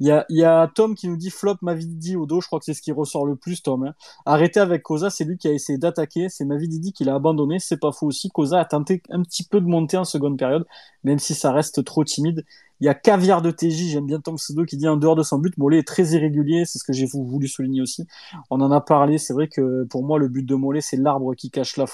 Il 0.01 0.09
y 0.29 0.45
a, 0.45 0.71
Tom 0.75 0.95
qui 0.97 1.09
nous 1.09 1.17
dit 1.17 1.31
flop 1.31 1.57
Mavididi 1.63 2.17
au 2.17 2.27
dos. 2.27 2.41
Je 2.41 2.49
crois 2.49 2.59
que 2.59 2.65
c'est 2.65 2.75
ce 2.75 2.83
qui 2.83 2.91
ressort 2.91 3.25
le 3.25 3.37
plus, 3.37 3.63
Tom. 3.63 3.85
Hein. 3.85 3.95
Arrêtez 4.27 4.59
avec 4.59 4.83
Koza, 4.83 5.09
c'est 5.11 5.25
lui 5.25 5.39
qui 5.39 5.47
a 5.47 5.53
essayé 5.53 5.79
d'attaquer. 5.79 6.29
C'est 6.29 6.45
Mavididi 6.45 6.93
qui 6.93 7.05
l'a 7.05 7.15
abandonné. 7.15 7.61
C'est 7.61 7.79
pas 7.79 7.93
faux 7.93 8.09
aussi. 8.09 8.29
Koza 8.29 8.59
a 8.59 8.65
tenté 8.65 9.03
un 9.11 9.23
petit 9.23 9.45
peu 9.45 9.61
de 9.61 9.67
monter 9.67 9.97
en 9.97 10.05
seconde 10.05 10.37
période, 10.37 10.67
même 11.05 11.21
si 11.21 11.35
ça 11.35 11.53
reste 11.53 11.85
trop 11.85 12.03
timide. 12.03 12.45
Il 12.83 12.87
y 12.87 12.89
a 12.89 12.95
Caviar 12.95 13.43
de 13.43 13.53
TJ, 13.53 13.91
j'aime 13.93 14.07
bien 14.07 14.21
ton 14.21 14.35
pseudo, 14.35 14.65
qui 14.65 14.77
dit 14.77 14.89
en 14.89 14.97
dehors 14.97 15.15
de 15.15 15.23
son 15.23 15.39
but, 15.39 15.57
Mollet 15.57 15.79
est 15.79 15.87
très 15.87 16.03
irrégulier, 16.15 16.65
c'est 16.65 16.81
ce 16.81 16.85
que 16.85 16.93
j'ai 16.93 17.07
voulu 17.07 17.47
souligner 17.47 17.81
aussi. 17.81 18.09
On 18.51 18.61
en 18.61 18.73
a 18.73 18.81
parlé, 18.81 19.19
c'est 19.19 19.33
vrai 19.33 19.47
que 19.47 19.85
pour 19.85 20.03
moi, 20.03 20.19
le 20.19 20.27
but 20.27 20.43
de 20.45 20.57
Mollet, 20.57 20.81
c'est 20.81 20.97
l'arbre 20.97 21.37
qui 21.37 21.53
cache 21.53 21.77
la, 21.77 21.87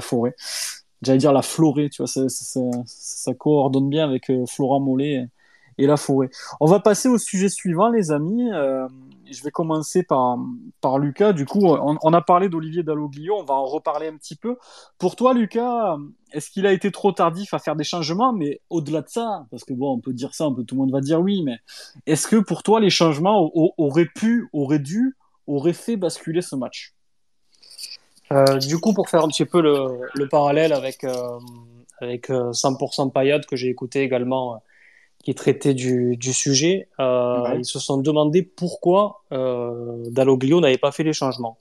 forêt. 0.00 0.36
J'allais 1.02 1.18
dire 1.18 1.32
la 1.32 1.42
florée, 1.42 1.90
tu 1.90 2.00
vois, 2.00 2.06
ça, 2.06 3.34
coordonne 3.34 3.88
bien 3.88 4.04
avec 4.04 4.30
euh, 4.30 4.46
Florent 4.46 4.78
Mollet 4.78 5.26
et 5.82 5.86
la 5.86 5.96
forêt. 5.96 6.30
On 6.60 6.66
va 6.66 6.80
passer 6.80 7.08
au 7.08 7.18
sujet 7.18 7.48
suivant, 7.48 7.88
les 7.88 8.12
amis. 8.12 8.50
Euh, 8.52 8.86
je 9.30 9.42
vais 9.42 9.50
commencer 9.50 10.02
par, 10.02 10.38
par 10.80 10.98
Lucas. 10.98 11.32
Du 11.32 11.44
coup, 11.44 11.66
on, 11.66 12.12
a 12.12 12.20
parlé 12.20 12.48
d'Olivier 12.48 12.82
Dalloglio, 12.82 13.34
on 13.38 13.44
va 13.44 13.54
en 13.54 13.64
reparler 13.64 14.08
un 14.08 14.16
petit 14.16 14.36
peu. 14.36 14.56
Pour 14.98 15.16
toi, 15.16 15.34
Lucas, 15.34 15.96
est-ce 16.32 16.50
qu'il 16.50 16.66
a 16.66 16.72
été 16.72 16.92
trop 16.92 17.12
tardif 17.12 17.54
à 17.54 17.58
faire 17.58 17.74
des 17.74 17.84
changements? 17.84 18.32
Mais 18.32 18.60
au-delà 18.70 19.00
de 19.00 19.08
ça, 19.08 19.46
parce 19.50 19.64
que 19.64 19.72
bon, 19.72 19.94
on 19.94 20.00
peut 20.00 20.12
dire 20.12 20.34
ça, 20.34 20.44
un 20.44 20.52
peu 20.52 20.64
tout 20.64 20.74
le 20.74 20.82
monde 20.82 20.92
va 20.92 21.00
dire 21.00 21.20
oui, 21.20 21.42
mais 21.42 21.58
est-ce 22.06 22.28
que 22.28 22.36
pour 22.36 22.62
toi, 22.62 22.78
les 22.78 22.90
changements 22.90 23.50
auraient 23.78 24.08
pu, 24.14 24.48
auraient 24.52 24.78
dû, 24.78 25.16
auraient 25.46 25.72
fait 25.72 25.96
basculer 25.96 26.42
ce 26.42 26.54
match? 26.54 26.94
Euh, 28.32 28.58
Du 28.58 28.78
coup, 28.78 28.92
pour 28.92 29.08
faire 29.08 29.24
un 29.24 29.28
petit 29.28 29.46
peu 29.46 29.60
le, 29.60 30.00
le 30.14 30.28
parallèle 30.28 30.72
avec, 30.72 31.04
euh, 31.04 31.38
avec 32.00 32.28
100% 32.28 33.10
Payade 33.10 33.46
que 33.46 33.56
j'ai 33.56 33.68
écouté 33.68 34.02
également 34.02 34.62
qui 35.22 35.34
traitaient 35.34 35.74
du, 35.74 36.16
du 36.16 36.32
sujet, 36.32 36.88
euh, 36.98 37.42
ouais. 37.42 37.58
ils 37.60 37.64
se 37.64 37.78
sont 37.78 37.98
demandé 37.98 38.42
pourquoi 38.42 39.22
euh, 39.32 40.02
Dalloglio 40.10 40.60
n'avait 40.60 40.78
pas 40.78 40.92
fait 40.92 41.04
les 41.04 41.12
changements. 41.12 41.56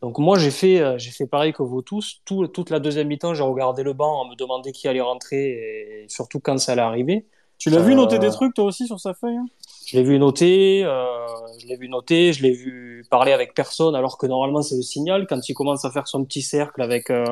Donc 0.00 0.18
moi 0.18 0.38
j'ai 0.38 0.50
fait 0.50 0.80
euh, 0.80 0.96
j'ai 0.96 1.10
fait 1.10 1.26
pareil 1.26 1.52
que 1.52 1.62
vous 1.62 1.82
tous. 1.82 2.20
Tout, 2.24 2.46
toute 2.48 2.70
la 2.70 2.78
deuxième 2.78 3.08
mi-temps 3.08 3.34
j'ai 3.34 3.42
regardé 3.42 3.82
le 3.82 3.92
banc, 3.92 4.22
on 4.24 4.28
me 4.28 4.36
demandait 4.36 4.72
qui 4.72 4.86
allait 4.86 5.00
rentrer 5.00 6.02
et 6.02 6.06
surtout 6.08 6.40
quand 6.40 6.58
ça 6.58 6.72
allait 6.72 6.82
arriver. 6.82 7.26
Tu 7.58 7.70
l'as 7.70 7.80
vu 7.80 7.96
noter 7.96 8.20
des 8.20 8.30
trucs 8.30 8.54
toi 8.54 8.64
aussi 8.64 8.86
sur 8.86 9.00
sa 9.00 9.14
feuille 9.14 9.36
hein? 9.36 9.46
Je 9.86 9.96
l'ai 9.96 10.02
vu 10.02 10.18
noter, 10.18 10.84
euh, 10.84 11.26
je 11.58 11.66
l'ai 11.66 11.76
vu 11.76 11.88
noter, 11.88 12.32
je 12.32 12.42
l'ai 12.42 12.52
vu 12.52 13.06
parler 13.10 13.32
avec 13.32 13.54
personne 13.54 13.96
alors 13.96 14.18
que 14.18 14.26
normalement 14.26 14.62
c'est 14.62 14.76
le 14.76 14.82
signal 14.82 15.26
quand 15.26 15.48
il 15.48 15.54
commence 15.54 15.84
à 15.84 15.90
faire 15.90 16.06
son 16.06 16.24
petit 16.24 16.42
cercle 16.42 16.80
avec 16.82 17.10
euh, 17.10 17.24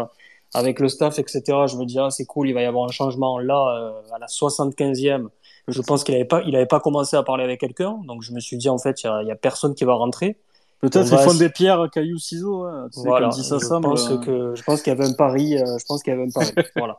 avec 0.55 0.81
le 0.81 0.89
staff 0.89 1.21
etc. 1.21 1.43
Je 1.67 1.77
me 1.77 1.85
dis 1.85 1.99
ah 2.01 2.11
c'est 2.11 2.25
cool 2.25 2.49
il 2.49 2.55
va 2.55 2.63
y 2.63 2.65
avoir 2.65 2.85
un 2.85 2.93
changement 2.93 3.39
là 3.39 3.93
à 4.13 4.19
la 4.19 4.27
75e 4.27 5.29
je 5.69 5.83
pense 5.83 6.05
qu'il 6.05 6.15
n'avait 6.15 6.25
pas, 6.27 6.43
il 6.47 6.55
avait 6.57 6.67
pas 6.67 6.81
commencé 6.81 7.17
à 7.17 7.23
parler 7.23 7.45
avec 7.45 7.61
quelqu'un, 7.61 7.99
donc 8.07 8.23
je 8.23 8.33
me 8.33 8.41
suis 8.41 8.57
dit 8.57 8.69
en 8.69 8.79
fait, 8.79 9.03
il 9.03 9.11
y, 9.25 9.27
y, 9.27 9.31
a 9.31 9.37
personne 9.37 9.75
qui 9.75 9.85
va 9.85 9.95
rentrer. 9.95 10.37
Peut-être 10.81 11.11
ils 11.11 11.19
font 11.19 11.35
des 11.35 11.49
pierres, 11.49 11.89
cailloux, 11.91 12.19
ciseaux. 12.19 12.65
Hein, 12.65 12.89
tu 12.93 13.01
sais, 13.01 13.09
voilà. 13.09 13.31
comme 13.31 13.43
ça 13.43 13.59
je 13.59 13.67
pense 13.67 14.09
que 14.25 14.55
je 14.55 14.63
pense 14.63 14.83
qu'il 14.83 14.93
y 14.93 14.97
avait 14.97 15.07
un 15.07 15.15
pari. 15.15 15.57
Euh, 15.57 15.79
je 15.79 15.85
pense 15.87 16.03
qu'il 16.03 16.13
y 16.13 16.17
avait 16.17 16.27
un 16.27 16.31
pari. 16.31 16.53
voilà. 16.77 16.99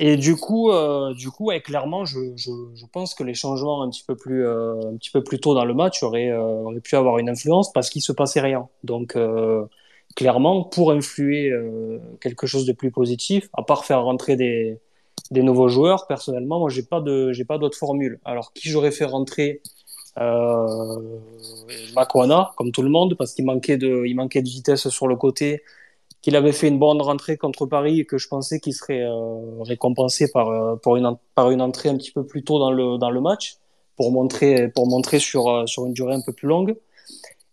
Et 0.00 0.16
du 0.16 0.34
coup, 0.34 0.72
euh, 0.72 1.14
du 1.14 1.30
coup, 1.30 1.46
ouais, 1.46 1.60
clairement, 1.60 2.04
je, 2.04 2.18
je, 2.36 2.50
je, 2.74 2.84
pense 2.92 3.14
que 3.14 3.22
les 3.22 3.34
changements 3.34 3.82
un 3.82 3.90
petit 3.90 4.02
peu 4.04 4.16
plus, 4.16 4.44
euh, 4.44 4.80
un 4.92 4.96
petit 4.96 5.10
peu 5.10 5.22
plus 5.22 5.38
tôt 5.38 5.54
dans 5.54 5.64
le 5.64 5.74
match 5.74 6.02
auraient, 6.02 6.30
euh, 6.30 6.40
auraient 6.40 6.80
pu 6.80 6.96
avoir 6.96 7.18
une 7.18 7.28
influence 7.28 7.72
parce 7.72 7.88
qu'il 7.88 8.02
se 8.02 8.10
passait 8.10 8.40
rien. 8.40 8.68
Donc 8.82 9.14
euh, 9.14 9.64
clairement, 10.16 10.64
pour 10.64 10.90
influer 10.90 11.50
euh, 11.50 11.98
quelque 12.20 12.46
chose 12.46 12.66
de 12.66 12.72
plus 12.72 12.90
positif, 12.90 13.48
à 13.52 13.62
part 13.62 13.84
faire 13.84 14.02
rentrer 14.02 14.36
des 14.36 14.80
des 15.30 15.42
nouveaux 15.42 15.68
joueurs, 15.68 16.06
personnellement, 16.06 16.58
moi, 16.58 16.70
j'ai 16.70 16.82
pas 16.82 17.00
de, 17.00 17.32
j'ai 17.32 17.44
pas 17.44 17.58
d'autre 17.58 17.78
formule. 17.78 18.20
Alors, 18.24 18.52
qui 18.52 18.68
j'aurais 18.68 18.90
fait 18.92 19.04
rentrer 19.04 19.62
euh, 20.18 20.98
Makwana, 21.94 22.52
comme 22.56 22.72
tout 22.72 22.82
le 22.82 22.90
monde, 22.90 23.16
parce 23.16 23.34
qu'il 23.34 23.44
manquait 23.44 23.76
de, 23.76 24.04
il 24.06 24.14
manquait 24.14 24.42
de 24.42 24.48
vitesse 24.48 24.88
sur 24.88 25.08
le 25.08 25.16
côté, 25.16 25.62
qu'il 26.22 26.36
avait 26.36 26.52
fait 26.52 26.68
une 26.68 26.78
bonne 26.78 27.02
rentrée 27.02 27.36
contre 27.36 27.66
Paris 27.66 28.00
et 28.00 28.06
que 28.06 28.16
je 28.16 28.28
pensais 28.28 28.58
qu'il 28.60 28.74
serait 28.74 29.02
euh, 29.02 29.62
récompensé 29.62 30.30
par, 30.30 30.48
euh, 30.48 30.96
une, 30.96 31.16
par 31.34 31.50
une 31.50 31.60
entrée 31.60 31.88
un 31.90 31.96
petit 31.96 32.12
peu 32.12 32.24
plus 32.24 32.44
tôt 32.44 32.58
dans 32.58 32.70
le, 32.70 32.98
dans 32.98 33.10
le 33.10 33.20
match, 33.20 33.56
pour 33.96 34.10
montrer, 34.10 34.68
pour 34.68 34.88
montrer 34.88 35.18
sur, 35.18 35.48
euh, 35.48 35.66
sur 35.66 35.86
une 35.86 35.92
durée 35.92 36.14
un 36.14 36.22
peu 36.24 36.32
plus 36.32 36.48
longue. 36.48 36.76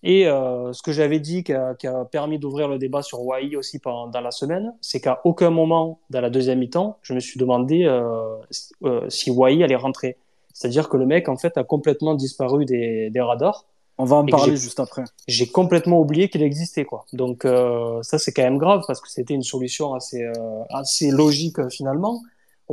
Et 0.03 0.27
euh, 0.27 0.73
ce 0.73 0.81
que 0.81 0.91
j'avais 0.91 1.19
dit 1.19 1.43
qui 1.43 1.53
a, 1.53 1.75
qui 1.75 1.87
a 1.87 2.05
permis 2.05 2.39
d'ouvrir 2.39 2.67
le 2.67 2.79
débat 2.79 3.03
sur 3.03 3.23
Wai 3.23 3.55
aussi 3.55 3.79
pendant, 3.79 4.07
dans 4.07 4.21
la 4.21 4.31
semaine, 4.31 4.73
c'est 4.81 4.99
qu'à 4.99 5.21
aucun 5.25 5.51
moment 5.51 5.99
dans 6.09 6.21
la 6.21 6.29
deuxième 6.29 6.59
mi-temps, 6.59 6.97
je 7.03 7.13
me 7.13 7.19
suis 7.19 7.39
demandé 7.39 7.83
euh, 7.83 8.35
euh, 8.83 9.09
si 9.09 9.29
Wai 9.29 9.63
allait 9.63 9.75
rentrer. 9.75 10.17
C'est-à-dire 10.53 10.89
que 10.89 10.97
le 10.97 11.05
mec, 11.05 11.29
en 11.29 11.37
fait, 11.37 11.57
a 11.57 11.63
complètement 11.63 12.15
disparu 12.15 12.65
des, 12.65 13.09
des 13.09 13.21
radars. 13.21 13.65
On 13.97 14.05
va 14.05 14.15
en 14.15 14.25
parler 14.25 14.55
juste 14.55 14.79
après. 14.79 15.03
j'ai 15.27 15.47
complètement 15.47 15.99
oublié 15.99 16.27
qu'il 16.27 16.41
existait 16.41 16.85
quoi. 16.85 17.05
Donc 17.13 17.45
euh, 17.45 18.01
ça 18.01 18.17
c'est 18.17 18.31
quand 18.31 18.41
même 18.41 18.57
grave 18.57 18.81
parce 18.87 18.99
que 18.99 19.07
c'était 19.07 19.35
une 19.35 19.43
solution 19.43 19.93
assez 19.93 20.23
euh, 20.23 20.63
assez 20.71 21.11
logique 21.11 21.59
euh, 21.59 21.69
finalement. 21.69 22.21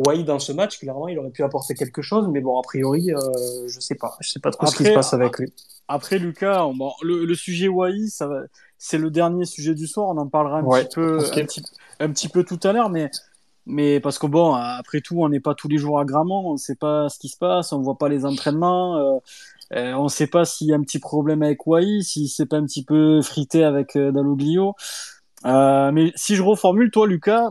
Wai 0.06 0.22
dans 0.24 0.38
ce 0.38 0.52
match 0.52 0.78
clairement 0.78 1.08
il 1.08 1.18
aurait 1.18 1.30
pu 1.30 1.42
apporter 1.42 1.74
quelque 1.74 2.02
chose 2.02 2.28
mais 2.28 2.40
bon 2.40 2.58
a 2.58 2.62
priori 2.62 3.12
euh, 3.12 3.68
je 3.68 3.80
sais 3.80 3.94
pas 3.94 4.16
je 4.20 4.28
sais 4.30 4.40
pas 4.40 4.50
trop 4.50 4.66
ce 4.66 4.76
qui 4.76 4.84
se 4.84 4.90
passe 4.90 5.12
avec 5.14 5.38
lui. 5.38 5.52
Après, 5.90 6.18
Lucas, 6.18 6.66
on- 6.66 6.74
bon, 6.74 6.92
le, 7.02 7.24
le 7.24 7.34
sujet 7.34 7.68
Wai, 7.68 8.08
ça 8.08 8.26
va, 8.26 8.40
c'est 8.76 8.98
le 8.98 9.10
dernier 9.10 9.46
sujet 9.46 9.74
du 9.74 9.86
soir. 9.86 10.08
On 10.08 10.18
en 10.18 10.28
parlera 10.28 10.58
un 10.58 10.64
Ouais, 10.64 10.84
petit 10.84 10.94
peu, 10.94 11.18
un 11.32 11.44
petit, 11.46 11.62
un 11.98 12.10
petit 12.12 12.28
peu 12.28 12.44
tout 12.44 12.60
à 12.62 12.72
l'heure, 12.72 12.90
mais, 12.90 13.10
mais 13.64 13.98
parce 14.00 14.18
que 14.18 14.26
bon, 14.26 14.52
après 14.54 15.00
tout, 15.00 15.22
on 15.22 15.28
n'est 15.30 15.40
pas 15.40 15.54
tous 15.54 15.68
les 15.68 15.78
jours 15.78 15.98
à 15.98 16.04
Gramont, 16.04 16.50
on 16.50 16.52
ne 16.52 16.58
sait 16.58 16.74
pas 16.74 17.08
ce 17.08 17.18
qui 17.18 17.28
se 17.28 17.38
passe, 17.38 17.72
on 17.72 17.80
voit 17.80 17.96
pas 17.96 18.10
les 18.10 18.26
entraînements, 18.26 18.96
euh, 18.98 19.18
euh, 19.74 19.92
on 19.94 20.04
ne 20.04 20.08
sait 20.08 20.26
pas 20.26 20.44
s'il 20.44 20.68
y 20.68 20.72
a 20.74 20.76
un 20.76 20.82
petit 20.82 20.98
problème 20.98 21.42
avec 21.42 21.66
Wai, 21.66 22.02
si 22.02 22.28
c'est 22.28 22.46
pas 22.46 22.58
un 22.58 22.64
petit 22.66 22.84
peu 22.84 23.22
frité 23.22 23.64
avec 23.64 23.96
euh, 23.96 24.12
Dalloglio. 24.12 24.74
Euh, 25.46 25.92
mais 25.92 26.12
si 26.16 26.34
je 26.36 26.42
reformule, 26.42 26.90
toi, 26.90 27.06
Lucas, 27.06 27.50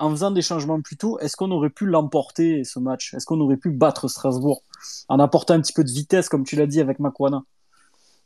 en 0.00 0.10
faisant 0.10 0.30
des 0.30 0.42
changements 0.42 0.80
plus 0.80 0.96
tôt, 0.96 1.18
est-ce 1.20 1.36
qu'on 1.36 1.50
aurait 1.50 1.70
pu 1.70 1.86
l'emporter 1.86 2.64
ce 2.64 2.78
match? 2.78 3.14
Est-ce 3.14 3.26
qu'on 3.26 3.40
aurait 3.40 3.56
pu 3.56 3.70
battre 3.70 4.08
Strasbourg 4.08 4.62
en 5.08 5.20
apportant 5.20 5.54
un 5.54 5.60
petit 5.60 5.72
peu 5.72 5.84
de 5.84 5.90
vitesse, 5.90 6.28
comme 6.28 6.44
tu 6.44 6.56
l'as 6.56 6.66
dit 6.66 6.80
avec 6.80 6.98
Makwana 6.98 7.44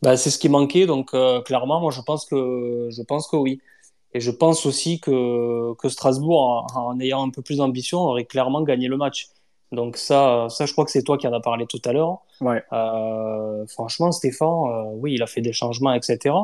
Bah, 0.03 0.16
c'est 0.16 0.31
ce 0.31 0.39
qui 0.39 0.49
manquait, 0.49 0.87
donc 0.87 1.12
euh, 1.14 1.43
clairement, 1.43 1.81
moi 1.81 1.91
je 1.91 2.01
pense 2.01 2.25
que 2.25 2.89
je 2.91 3.03
pense 3.03 3.29
que 3.29 3.37
oui. 3.37 3.61
Et 4.16 4.20
je 4.20 4.31
pense 4.31 4.64
aussi 4.64 5.01
que, 5.01 5.75
que 5.75 5.89
Strasbourg, 5.89 6.66
en, 6.75 6.91
en 6.91 7.01
ayant 7.01 7.27
un 7.27 7.31
peu 7.31 7.43
plus 7.43 7.59
d'ambition, 7.59 7.99
aurait 7.99 8.25
clairement 8.25 8.62
gagné 8.62 8.87
le 8.87 8.97
match. 8.97 9.29
Donc 9.72 9.97
ça, 9.97 10.47
ça 10.51 10.66
je 10.66 10.72
crois 10.72 10.85
que 10.85 10.91
c'est 10.91 11.03
toi 11.03 11.18
qui 11.18 11.27
en 11.27 11.33
as 11.33 11.41
parlé 11.41 11.66
tout 11.66 11.83
à 11.85 11.93
l'heure. 11.93 12.18
Ouais. 12.41 12.62
Euh, 12.72 13.66
franchement, 13.66 14.12
Stéphane, 14.12 14.49
euh, 14.49 14.85
oui, 14.95 15.14
il 15.14 15.22
a 15.22 15.27
fait 15.27 15.41
des 15.41 15.53
changements, 15.53 15.93
etc. 15.93 16.35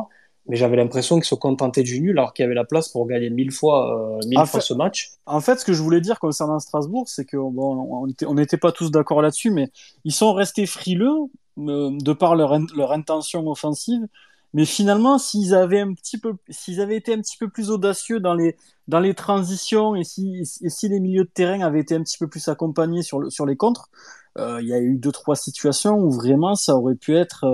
Mais 0.49 0.57
j'avais 0.57 0.77
l'impression 0.77 1.17
qu'il 1.17 1.25
se 1.27 1.35
contentait 1.35 1.83
du 1.83 2.01
nul 2.01 2.19
alors 2.19 2.33
qu'il 2.33 2.43
y 2.43 2.47
avait 2.47 2.55
la 2.55 2.65
place 2.65 2.89
pour 2.89 3.07
gagner 3.07 3.31
mille 3.31 3.53
fois, 3.53 4.17
euh, 4.17 4.19
mille 4.27 4.39
En 4.39 4.47
fois 4.47 4.61
fait- 4.61 4.67
ce 4.67 4.75
match. 4.75 5.11
En 5.27 5.41
fait, 5.41 5.61
ce 5.61 5.65
que 5.65 5.73
je 5.73 5.83
voulais 5.83 6.01
dire 6.01 6.19
concernant 6.19 6.59
Strasbourg, 6.59 7.05
c'est 7.09 7.25
que 7.25 7.37
bon, 7.37 7.87
on 8.03 8.07
était- 8.09 8.27
on 8.27 8.35
n'était 8.35 8.57
pas 8.57 8.73
tous 8.73 8.91
d'accord 8.91 9.23
là-dessus, 9.23 9.51
mais 9.51 9.69
ils 10.05 10.13
sont 10.13 10.33
restés 10.33 10.67
frileux 10.67 11.15
euh, 11.59 11.91
de 11.93 12.13
par 12.15 12.37
leur, 12.37 12.53
in- 12.55 12.65
leur 12.75 12.93
intention 12.93 13.47
offensive. 13.49 14.01
Mais 14.55 14.65
finalement, 14.65 15.19
s'ils 15.19 15.55
avaient 15.55 15.81
un 15.81 15.93
petit 15.95 16.19
peu, 16.19 16.33
s'ils 16.49 16.81
avaient 16.81 16.97
été 16.97 17.13
un 17.13 17.19
petit 17.21 17.37
peu 17.37 17.49
plus 17.49 17.71
audacieux 17.71 18.19
dans 18.19 18.35
les 18.35 18.57
dans 18.89 18.99
les 18.99 19.15
transitions 19.15 19.95
et 19.95 20.03
si 20.03 20.41
et 20.63 20.71
si 20.71 20.89
les 20.89 20.99
milieux 20.99 21.23
de 21.25 21.31
terrain 21.33 21.61
avaient 21.61 21.79
été 21.81 21.95
un 21.95 22.03
petit 22.03 22.19
peu 22.19 22.27
plus 22.29 22.49
accompagnés 22.49 23.03
sur 23.03 23.21
le, 23.21 23.31
sur 23.31 23.47
les 23.47 23.57
contres, 23.57 23.91
euh, 24.39 24.59
il 24.63 24.67
y 24.69 24.73
a 24.73 24.81
eu 24.81 24.97
deux 24.97 25.13
trois 25.13 25.37
situations 25.37 25.97
où 25.99 26.11
vraiment 26.11 26.55
ça 26.57 26.75
aurait 26.77 26.97
pu 26.97 27.15
être 27.17 27.45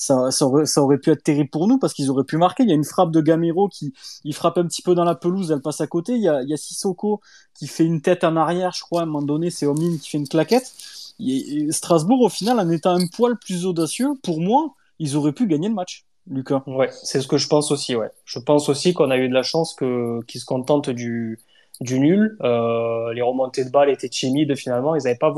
ça, 0.00 0.46
aurait, 0.46 0.64
ça 0.64 0.82
aurait 0.82 0.98
pu 0.98 1.10
être 1.10 1.22
terrible 1.22 1.50
pour 1.50 1.68
nous 1.68 1.78
parce 1.78 1.92
qu'ils 1.92 2.10
auraient 2.10 2.24
pu 2.24 2.38
marquer. 2.38 2.62
Il 2.62 2.70
y 2.70 2.72
a 2.72 2.74
une 2.74 2.84
frappe 2.84 3.10
de 3.10 3.20
Gamero 3.20 3.68
qui 3.68 3.92
il 4.24 4.34
frappe 4.34 4.56
un 4.56 4.64
petit 4.64 4.80
peu 4.80 4.94
dans 4.94 5.04
la 5.04 5.14
pelouse, 5.14 5.50
elle 5.52 5.60
passe 5.60 5.82
à 5.82 5.86
côté. 5.86 6.14
Il 6.14 6.22
y 6.22 6.28
a, 6.28 6.40
il 6.42 6.48
y 6.48 6.54
a 6.54 6.56
Sissoko 6.56 7.20
qui 7.54 7.66
fait 7.66 7.84
une 7.84 8.00
tête 8.00 8.24
en 8.24 8.34
arrière, 8.36 8.72
je 8.72 8.80
crois, 8.80 9.00
à 9.00 9.02
un 9.02 9.06
moment 9.06 9.22
donné, 9.22 9.50
c'est 9.50 9.66
Omine 9.66 9.98
qui 9.98 10.08
fait 10.08 10.18
une 10.18 10.28
claquette. 10.28 10.72
Et- 11.20 11.70
Strasbourg, 11.70 12.22
au 12.22 12.28
final, 12.30 12.58
en 12.58 12.70
étant 12.70 12.94
un 12.96 13.06
poil 13.14 13.36
plus 13.38 13.66
audacieux, 13.66 14.14
pour 14.22 14.40
moi, 14.40 14.74
ils 14.98 15.16
auraient 15.16 15.32
pu 15.34 15.46
gagner 15.46 15.68
le 15.68 15.74
match, 15.74 16.06
Lucas. 16.30 16.62
Ouais, 16.66 16.88
c'est 17.02 17.20
ce 17.20 17.28
que 17.28 17.36
je 17.36 17.46
pense 17.48 17.70
aussi, 17.70 17.94
ouais. 17.94 18.10
Je 18.24 18.38
pense 18.38 18.70
aussi 18.70 18.94
qu'on 18.94 19.10
a 19.10 19.18
eu 19.18 19.28
de 19.28 19.34
la 19.34 19.42
chance 19.42 19.74
que 19.74 20.20
qu'ils 20.26 20.40
se 20.40 20.46
contentent 20.46 20.88
du 20.90 21.38
du 21.82 22.00
nul. 22.00 22.38
Euh, 22.42 23.12
les 23.12 23.22
remontées 23.22 23.66
de 23.66 23.70
balles 23.70 23.90
étaient 23.90 24.08
timides 24.08 24.54
finalement. 24.56 24.94
Ils 24.94 25.02
n'avaient 25.02 25.14
pas 25.16 25.32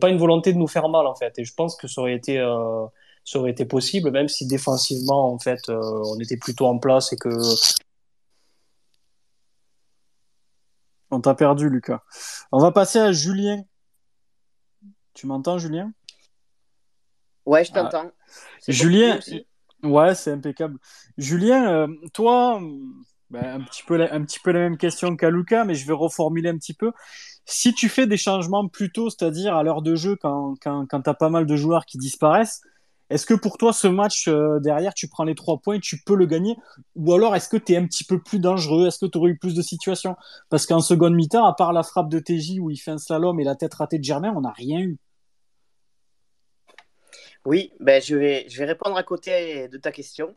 pas 0.00 0.08
une 0.08 0.18
volonté 0.18 0.52
de 0.54 0.58
nous 0.58 0.68
faire 0.68 0.88
mal 0.88 1.06
en 1.06 1.14
fait. 1.14 1.38
Et 1.38 1.44
je 1.44 1.54
pense 1.54 1.76
que 1.76 1.86
ça 1.86 2.00
aurait 2.00 2.14
été 2.14 2.38
euh, 2.38 2.86
ça 3.24 3.38
aurait 3.38 3.50
été 3.50 3.64
possible, 3.64 4.10
même 4.10 4.28
si 4.28 4.46
défensivement 4.46 5.32
en 5.32 5.38
fait 5.38 5.68
euh, 5.68 5.80
on 5.80 6.18
était 6.20 6.36
plutôt 6.36 6.66
en 6.66 6.78
place 6.78 7.12
et 7.12 7.16
que 7.16 7.30
On 11.10 11.20
t'a 11.20 11.34
perdu, 11.34 11.68
Lucas. 11.68 12.02
On 12.50 12.58
va 12.58 12.72
passer 12.72 12.98
à 12.98 13.12
Julien. 13.12 13.62
Tu 15.12 15.26
m'entends, 15.28 15.58
Julien? 15.58 15.92
Ouais, 17.46 17.64
je 17.64 17.70
Ah. 17.74 17.82
t'entends. 17.84 18.10
Julien, 18.66 19.20
ouais, 19.84 20.14
c'est 20.14 20.32
impeccable. 20.32 20.78
Julien, 21.16 21.68
euh, 21.70 21.86
toi, 22.12 22.60
ben, 23.30 23.44
un 23.44 23.60
petit 23.60 23.82
peu 23.84 23.96
la, 23.96 24.12
un 24.12 24.24
petit 24.24 24.40
peu 24.40 24.50
la 24.50 24.60
même 24.60 24.76
question 24.76 25.14
qu'à 25.16 25.30
Lucas, 25.30 25.64
mais 25.64 25.74
je 25.76 25.86
vais 25.86 25.92
reformuler 25.92 26.48
un 26.48 26.56
petit 26.58 26.74
peu. 26.74 26.90
Si 27.44 27.74
tu 27.74 27.88
fais 27.88 28.06
des 28.08 28.16
changements 28.16 28.66
plus 28.66 28.90
tôt, 28.90 29.08
c'est-à-dire 29.10 29.54
à 29.54 29.62
l'heure 29.62 29.82
de 29.82 29.94
jeu, 29.94 30.16
quand, 30.16 30.54
quand, 30.60 30.86
quand 30.86 31.02
tu 31.02 31.10
as 31.10 31.14
pas 31.14 31.28
mal 31.28 31.46
de 31.46 31.54
joueurs 31.56 31.84
qui 31.86 31.98
disparaissent, 31.98 32.62
est-ce 33.14 33.26
que 33.26 33.34
pour 33.34 33.58
toi, 33.58 33.72
ce 33.72 33.86
match 33.86 34.26
euh, 34.26 34.58
derrière, 34.58 34.92
tu 34.92 35.06
prends 35.06 35.22
les 35.22 35.36
trois 35.36 35.58
points, 35.58 35.78
tu 35.78 36.02
peux 36.04 36.16
le 36.16 36.26
gagner? 36.26 36.56
Ou 36.96 37.14
alors, 37.14 37.36
est-ce 37.36 37.48
que 37.48 37.56
tu 37.56 37.72
es 37.72 37.76
un 37.76 37.86
petit 37.86 38.02
peu 38.02 38.20
plus 38.20 38.40
dangereux? 38.40 38.88
Est-ce 38.88 38.98
que 38.98 39.06
tu 39.06 39.18
aurais 39.18 39.30
eu 39.30 39.38
plus 39.38 39.54
de 39.54 39.62
situations? 39.62 40.16
Parce 40.50 40.66
qu'en 40.66 40.80
seconde 40.80 41.14
mi-temps, 41.14 41.46
à 41.46 41.54
part 41.54 41.72
la 41.72 41.84
frappe 41.84 42.08
de 42.08 42.18
TJ 42.18 42.58
où 42.58 42.70
il 42.70 42.76
fait 42.76 42.90
un 42.90 42.98
slalom 42.98 43.38
et 43.38 43.44
la 43.44 43.54
tête 43.54 43.72
ratée 43.72 43.98
de 43.98 44.04
Germain, 44.04 44.32
on 44.36 44.40
n'a 44.40 44.50
rien 44.50 44.80
eu. 44.80 44.98
Oui, 47.44 47.72
ben 47.78 48.02
je 48.02 48.16
vais, 48.16 48.46
répondre 48.64 48.96
à 48.96 49.04
côté 49.04 49.68
de 49.68 49.78
ta 49.78 49.92
question. 49.92 50.34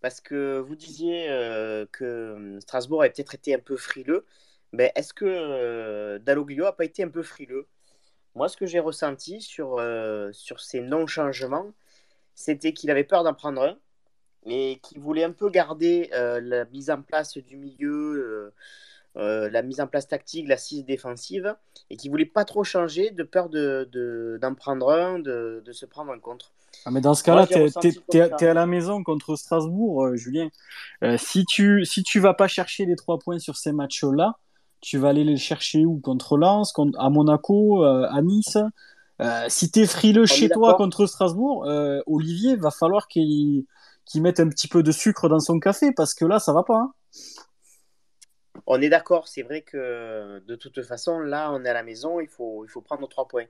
Parce 0.00 0.20
que 0.20 0.58
vous 0.58 0.74
disiez 0.74 1.30
euh, 1.30 1.86
que 1.92 2.58
Strasbourg 2.60 3.02
avait 3.02 3.10
peut-être 3.12 3.36
été 3.36 3.54
un 3.54 3.60
peu 3.60 3.76
frileux. 3.76 4.26
Ben, 4.72 4.90
Est-ce 4.96 5.14
que 5.14 5.26
euh, 5.26 6.18
Dalloglio 6.18 6.64
n'a 6.64 6.72
pas 6.72 6.86
été 6.86 7.04
un 7.04 7.08
peu 7.08 7.22
frileux? 7.22 7.68
Moi, 8.34 8.48
ce 8.48 8.56
que 8.56 8.66
j'ai 8.66 8.80
ressenti 8.80 9.40
sur, 9.40 9.78
euh, 9.78 10.30
sur 10.32 10.60
ces 10.60 10.80
non-changements, 10.80 11.72
c'était 12.40 12.72
qu'il 12.72 12.90
avait 12.90 13.04
peur 13.04 13.22
d'en 13.24 13.34
prendre 13.34 13.62
un 13.62 13.76
et 14.46 14.80
qu'il 14.82 15.00
voulait 15.00 15.24
un 15.24 15.32
peu 15.32 15.50
garder 15.50 16.10
euh, 16.14 16.40
la 16.40 16.64
mise 16.66 16.90
en 16.90 17.02
place 17.02 17.36
du 17.36 17.56
milieu, 17.56 18.52
euh, 19.16 19.20
euh, 19.20 19.50
la 19.50 19.62
mise 19.62 19.80
en 19.80 19.86
place 19.86 20.08
tactique, 20.08 20.48
l'assise 20.48 20.84
défensive, 20.84 21.54
et 21.90 21.96
qu'il 21.96 22.10
voulait 22.10 22.24
pas 22.26 22.44
trop 22.44 22.64
changer 22.64 23.10
de 23.10 23.22
peur 23.22 23.50
de, 23.50 23.88
de- 23.92 24.38
d'en 24.40 24.54
prendre 24.54 24.90
un, 24.90 25.18
de, 25.18 25.62
de 25.64 25.72
se 25.72 25.86
prendre 25.86 26.12
un 26.12 26.18
contre. 26.18 26.52
Ah, 26.86 26.90
mais 26.90 27.02
dans 27.02 27.14
ce 27.14 27.22
cas-là, 27.22 27.46
ça. 27.46 27.80
t'es 28.08 28.46
à 28.46 28.54
la 28.54 28.66
maison 28.66 29.02
contre 29.02 29.36
Strasbourg, 29.36 30.06
euh, 30.06 30.16
Julien. 30.16 30.48
Si 31.18 31.44
tu 31.44 31.84
si 31.84 32.02
tu 32.02 32.20
vas 32.20 32.34
pas 32.34 32.48
chercher 32.48 32.86
les 32.86 32.96
trois 32.96 33.18
points 33.18 33.38
sur 33.38 33.56
ces 33.56 33.72
matchs-là, 33.72 34.34
tu 34.80 34.96
vas 34.96 35.10
aller 35.10 35.24
les 35.24 35.36
chercher 35.36 35.84
où? 35.84 36.00
Contre 36.00 36.38
Lens, 36.38 36.72
contre, 36.72 36.98
à 36.98 37.10
Monaco, 37.10 37.84
à 37.84 38.22
Nice? 38.22 38.56
Euh, 39.20 39.44
si 39.48 39.70
t'es 39.70 39.86
frileux 39.86 40.26
chez 40.26 40.48
toi 40.48 40.74
contre 40.74 41.06
Strasbourg, 41.06 41.66
euh, 41.66 42.00
Olivier, 42.06 42.56
va 42.56 42.70
falloir 42.70 43.06
qu'il 43.08 43.64
qu'il 44.06 44.22
mette 44.22 44.40
un 44.40 44.48
petit 44.48 44.66
peu 44.66 44.82
de 44.82 44.90
sucre 44.92 45.28
dans 45.28 45.38
son 45.40 45.60
café 45.60 45.92
parce 45.92 46.14
que 46.14 46.24
là, 46.24 46.38
ça 46.40 46.52
va 46.52 46.62
pas. 46.64 46.76
hein. 46.78 46.92
On 48.66 48.80
est 48.82 48.88
d'accord, 48.88 49.28
c'est 49.28 49.42
vrai 49.42 49.62
que 49.62 50.40
de 50.46 50.56
toute 50.56 50.82
façon, 50.82 51.20
là, 51.20 51.52
on 51.52 51.64
est 51.64 51.68
à 51.68 51.74
la 51.74 51.82
maison, 51.82 52.18
il 52.20 52.28
faut, 52.28 52.64
il 52.64 52.68
faut 52.68 52.80
prendre 52.80 53.08
trois 53.08 53.28
points. 53.28 53.46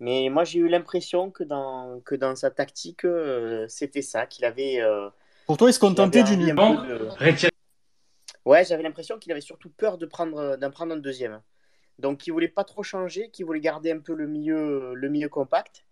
Mais 0.00 0.28
moi, 0.30 0.44
j'ai 0.44 0.60
eu 0.60 0.68
l'impression 0.68 1.30
que 1.30 1.42
dans, 1.44 2.00
que 2.04 2.14
dans 2.14 2.36
sa 2.36 2.50
tactique, 2.50 3.04
euh, 3.04 3.66
c'était 3.68 4.02
ça, 4.02 4.26
qu'il 4.26 4.44
avait. 4.44 4.80
euh, 4.80 5.08
Pour 5.46 5.56
toi, 5.56 5.70
il 5.70 5.72
se 5.72 5.80
contentait 5.80 6.22
du 6.22 6.36
nul. 6.36 6.48
de- 6.56 7.08
Ouais, 8.44 8.64
j'avais 8.64 8.82
l'impression 8.82 9.18
qu'il 9.18 9.32
avait 9.32 9.40
surtout 9.40 9.70
peur 9.70 9.98
de 9.98 10.06
prendre, 10.06 10.56
d'en 10.56 10.70
prendre 10.70 10.92
un 10.94 10.98
deuxième. 10.98 11.40
Donc, 11.98 12.26
il 12.26 12.32
voulait 12.32 12.48
pas 12.48 12.64
trop 12.64 12.82
changer, 12.82 13.30
qu'il 13.30 13.44
voulait 13.46 13.60
garder 13.60 13.92
un 13.92 13.98
peu 13.98 14.14
le 14.14 14.26
milieu, 14.26 14.94
le 14.94 15.08
milieu 15.08 15.28
compact. 15.28 15.84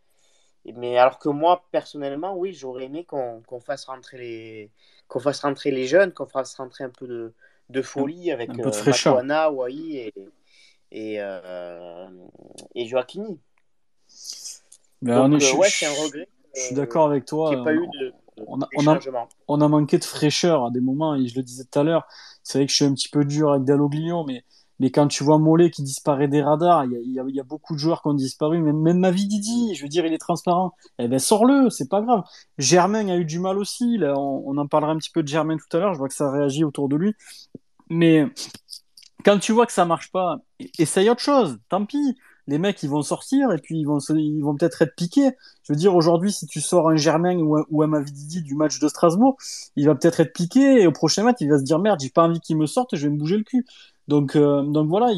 Mais 0.74 0.98
alors 0.98 1.18
que 1.18 1.28
moi, 1.28 1.64
personnellement, 1.70 2.36
oui, 2.36 2.52
j'aurais 2.52 2.84
aimé 2.86 3.04
qu'on 3.04 3.40
qu'on 3.46 3.60
fasse 3.60 3.84
rentrer 3.84 4.18
les, 4.18 4.70
qu'on 5.08 5.20
fasse 5.20 5.40
rentrer 5.40 5.70
les 5.70 5.86
jeunes, 5.86 6.12
qu'on 6.12 6.26
fasse 6.26 6.56
rentrer 6.56 6.84
un 6.84 6.90
peu 6.90 7.06
de, 7.06 7.32
de 7.70 7.82
folie 7.82 8.32
avec 8.32 8.50
un 8.50 8.54
peu 8.54 8.62
de 8.62 8.76
euh, 9.20 9.50
Wai 9.50 9.74
et, 9.74 10.14
et, 10.90 11.20
euh, 11.20 12.08
et 12.74 12.86
Joaquini. 12.86 13.38
Donc, 15.02 15.40
est- 15.40 15.54
euh, 15.54 15.56
ouais, 15.58 15.68
c'est 15.68 15.86
un 15.86 15.90
regret. 15.92 16.28
je 16.54 16.60
suis 16.60 16.72
euh, 16.72 16.76
d'accord 16.76 17.06
avec 17.08 17.26
toi. 17.26 17.50
Pas 17.62 17.72
On- 17.72 17.74
eu 17.76 17.86
de, 18.00 18.12
on 18.38 18.60
a- 18.60 18.68
on 18.76 18.86
a- 18.88 18.94
changements. 18.94 19.28
on 19.48 19.60
a 19.60 19.68
manqué 19.68 19.98
de 19.98 20.04
fraîcheur 20.04 20.64
à 20.66 20.70
des 20.70 20.80
moments, 20.80 21.14
et 21.14 21.26
je 21.28 21.36
le 21.36 21.42
disais 21.42 21.64
tout 21.64 21.78
à 21.78 21.84
l'heure, 21.84 22.06
c'est 22.42 22.58
vrai 22.58 22.66
que 22.66 22.70
je 22.72 22.76
suis 22.76 22.84
un 22.84 22.94
petit 22.94 23.08
peu 23.08 23.24
dur 23.24 23.52
avec 23.52 23.64
Dalloglio, 23.64 24.24
mais, 24.24 24.44
mais 24.78 24.90
quand 24.90 25.08
tu 25.08 25.24
vois 25.24 25.38
Mollet 25.38 25.70
qui 25.70 25.82
disparaît 25.82 26.28
des 26.28 26.42
radars, 26.42 26.84
il 26.84 27.12
y 27.12 27.40
a, 27.40 27.44
beaucoup 27.44 27.74
de 27.74 27.78
joueurs 27.78 28.02
qui 28.02 28.08
ont 28.08 28.14
disparu, 28.14 28.60
même, 28.60 28.80
même 28.80 28.98
Mavididi, 28.98 29.74
je 29.74 29.82
veux 29.82 29.88
dire, 29.88 30.04
il 30.04 30.12
est 30.12 30.18
transparent, 30.18 30.74
eh 30.98 31.08
ben 31.08 31.18
sors-le, 31.18 31.70
c'est 31.70 31.88
pas 31.88 32.02
grave. 32.02 32.22
Germain 32.58 33.08
a 33.08 33.16
eu 33.16 33.24
du 33.24 33.38
mal 33.38 33.58
aussi, 33.58 33.96
là, 33.98 34.14
on, 34.18 34.56
en 34.56 34.66
parlera 34.66 34.92
un 34.92 34.98
petit 34.98 35.10
peu 35.10 35.22
de 35.22 35.28
Germain 35.28 35.56
tout 35.56 35.76
à 35.76 35.80
l'heure, 35.80 35.94
je 35.94 35.98
vois 35.98 36.08
que 36.08 36.14
ça 36.14 36.30
réagit 36.30 36.64
autour 36.64 36.88
de 36.88 36.96
lui, 36.96 37.14
mais 37.88 38.26
quand 39.24 39.38
tu 39.38 39.52
vois 39.52 39.66
que 39.66 39.72
ça 39.72 39.84
marche 39.84 40.12
pas, 40.12 40.38
essaye 40.78 41.10
autre 41.10 41.22
chose, 41.22 41.58
tant 41.68 41.84
pis. 41.84 42.16
Les 42.48 42.58
mecs, 42.58 42.80
ils 42.84 42.90
vont 42.90 43.02
sortir 43.02 43.50
et 43.50 43.58
puis 43.58 43.80
ils 43.80 43.84
vont, 43.84 43.98
ils 43.98 44.40
peut-être 44.56 44.82
être 44.82 44.94
piqués. 44.94 45.30
Je 45.64 45.72
veux 45.72 45.76
dire, 45.76 45.96
aujourd'hui, 45.96 46.30
si 46.30 46.46
tu 46.46 46.60
sors 46.60 46.88
un 46.88 46.94
Germain 46.94 47.36
ou 47.38 47.56
un, 47.56 47.64
ou 47.70 47.82
un 47.82 48.04
du 48.04 48.54
match 48.54 48.78
de 48.78 48.86
Strasbourg, 48.86 49.36
il 49.74 49.86
va 49.86 49.96
peut-être 49.96 50.20
être 50.20 50.32
piqué 50.32 50.80
et 50.80 50.86
au 50.86 50.92
prochain 50.92 51.24
match, 51.24 51.38
il 51.40 51.50
va 51.50 51.58
se 51.58 51.64
dire 51.64 51.80
merde, 51.80 51.98
j'ai 52.00 52.10
pas 52.10 52.22
envie 52.22 52.38
qu'il 52.38 52.56
me 52.56 52.66
sorte, 52.66 52.94
je 52.94 53.08
vais 53.08 53.12
me 53.12 53.18
bouger 53.18 53.36
le 53.36 53.42
cul. 53.42 53.66
Donc, 54.08 54.36
euh, 54.36 54.62
donc 54.62 54.88
voilà, 54.88 55.12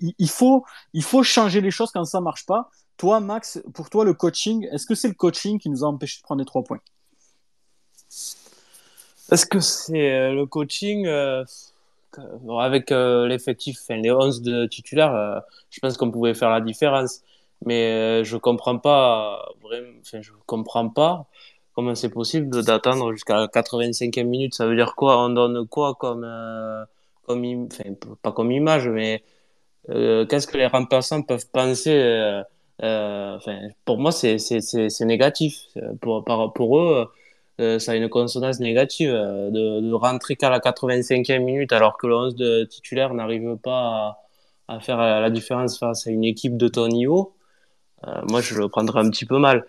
il, 0.00 0.28
faut, 0.28 0.64
il 0.92 1.02
faut 1.02 1.22
changer 1.22 1.60
les 1.60 1.70
choses 1.70 1.90
quand 1.90 2.04
ça 2.04 2.20
marche 2.20 2.46
pas. 2.46 2.70
Toi, 2.96 3.20
Max, 3.20 3.62
pour 3.74 3.90
toi, 3.90 4.04
le 4.04 4.14
coaching, 4.14 4.68
est-ce 4.70 4.86
que 4.86 4.94
c'est 4.94 5.08
le 5.08 5.14
coaching 5.14 5.58
qui 5.58 5.68
nous 5.68 5.84
a 5.84 5.88
empêché 5.88 6.18
de 6.18 6.22
prendre 6.22 6.40
les 6.40 6.44
trois 6.44 6.62
points? 6.62 6.80
Est-ce 9.32 9.46
que 9.46 9.60
c'est 9.60 10.32
le 10.32 10.44
coaching 10.46 11.06
avec 12.60 12.90
l'effectif, 12.90 13.78
les 13.88 14.12
11 14.12 14.42
de 14.42 14.66
titulaires, 14.66 15.42
je 15.70 15.80
pense 15.80 15.96
qu'on 15.96 16.10
pouvait 16.10 16.34
faire 16.34 16.50
la 16.50 16.60
différence. 16.60 17.22
Mais 17.66 18.24
je 18.24 18.36
comprends 18.36 18.78
pas 18.78 19.44
vraiment, 19.62 19.98
je 20.02 20.32
comprends 20.46 20.88
pas 20.88 21.26
comment 21.74 21.94
c'est 21.94 22.10
possible 22.10 22.62
d'attendre 22.62 23.12
jusqu'à 23.12 23.36
la 23.36 23.46
85e 23.46 24.24
minute. 24.24 24.54
Ça 24.54 24.66
veut 24.66 24.76
dire 24.76 24.94
quoi? 24.94 25.18
On 25.24 25.30
donne 25.30 25.66
quoi 25.66 25.94
comme, 25.94 26.24
pas 28.22 28.32
comme 28.32 28.52
image, 28.52 28.88
mais 28.88 29.22
euh, 29.90 30.26
qu'est-ce 30.26 30.46
que 30.46 30.56
les 30.56 30.66
remplaçants 30.66 31.22
peuvent 31.22 31.48
penser 31.50 31.92
euh, 31.92 32.42
euh, 32.82 33.38
Pour 33.84 33.98
moi, 33.98 34.12
c'est 34.12 34.38
négatif. 35.00 35.66
Pour, 36.00 36.24
pour 36.54 36.78
eux, 36.78 37.08
ça 37.78 37.92
a 37.92 37.94
une 37.96 38.08
consonance 38.08 38.60
négative 38.60 39.12
de, 39.12 39.92
rentrer 39.92 40.36
qu'à 40.36 40.50
la 40.50 40.60
85e 40.60 41.38
minute 41.40 41.72
alors 41.72 41.96
que 41.98 42.06
le 42.06 42.16
11 42.16 42.34
de 42.36 42.64
titulaire 42.64 43.14
n'arrive 43.14 43.56
pas 43.62 44.18
à, 44.68 44.80
faire 44.80 44.98
la 44.98 45.30
différence 45.30 45.78
face 45.78 46.06
à 46.06 46.10
une 46.10 46.24
équipe 46.24 46.56
de 46.56 46.68
ton 46.68 46.88
niveau. 46.88 47.34
moi, 48.28 48.40
je 48.40 48.54
le 48.58 48.68
prendrais 48.68 49.00
un 49.00 49.10
petit 49.10 49.26
peu 49.26 49.38
mal. 49.38 49.66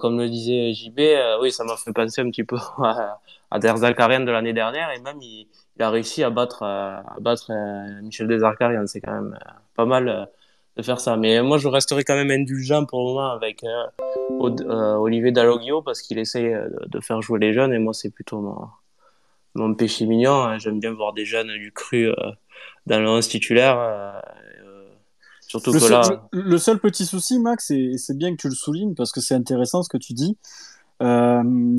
comme 0.00 0.18
le 0.18 0.28
disait 0.28 0.72
JB, 0.74 1.00
oui, 1.40 1.52
ça 1.52 1.64
m'a 1.64 1.76
fait 1.76 1.92
penser 1.92 2.20
un 2.22 2.30
petit 2.30 2.44
peu 2.44 2.56
à 3.52 3.58
Der 3.58 3.74
de 3.74 4.30
l'année 4.30 4.52
dernière 4.52 4.90
et 4.90 5.00
même 5.00 5.20
il, 5.20 5.46
il 5.76 5.82
a 5.82 5.90
réussi 5.90 6.22
à 6.22 6.30
battre, 6.30 6.62
euh, 6.62 6.96
à 6.96 7.16
battre 7.20 7.50
euh, 7.50 8.02
Michel 8.02 8.28
Desarcarian. 8.28 8.86
C'est 8.86 9.00
quand 9.00 9.12
même 9.12 9.38
euh, 9.40 9.50
pas 9.74 9.86
mal 9.86 10.28
de 10.76 10.82
faire 10.82 11.00
ça. 11.00 11.16
Mais 11.16 11.42
moi, 11.42 11.58
je 11.58 11.68
resterai 11.68 12.04
quand 12.04 12.14
même 12.14 12.30
indulgent 12.30 12.84
pour 12.84 13.00
le 13.00 13.04
moment 13.06 13.30
avec 13.30 13.64
Olivier 14.40 15.32
Dalloglio 15.32 15.82
parce 15.82 16.02
qu'il 16.02 16.18
essaye 16.18 16.54
de, 16.86 17.00
faire 17.00 17.20
jouer 17.22 17.38
les 17.38 17.52
jeunes 17.52 17.72
et 17.72 17.78
moi, 17.78 17.94
c'est 17.94 18.10
plutôt 18.10 18.40
mon, 18.40 18.68
mon 19.54 19.74
péché 19.74 20.06
mignon. 20.06 20.58
J'aime 20.58 20.80
bien 20.80 20.92
voir 20.92 21.12
des 21.12 21.24
jeunes 21.24 21.48
du 21.48 21.72
cru 21.72 22.10
dans 22.86 23.00
le 23.00 23.08
11 23.08 23.28
titulaire. 23.28 24.22
surtout 25.46 25.72
le, 25.72 25.78
que 25.78 25.86
seul, 25.86 25.90
là... 25.90 26.28
le, 26.32 26.58
seul 26.58 26.78
petit 26.78 27.04
souci, 27.04 27.38
Max, 27.38 27.70
et 27.70 27.96
c'est 27.98 28.16
bien 28.16 28.34
que 28.34 28.40
tu 28.40 28.48
le 28.48 28.54
soulignes 28.54 28.94
parce 28.94 29.12
que 29.12 29.20
c'est 29.20 29.34
intéressant 29.34 29.82
ce 29.82 29.90
que 29.90 29.98
tu 29.98 30.14
dis. 30.14 30.38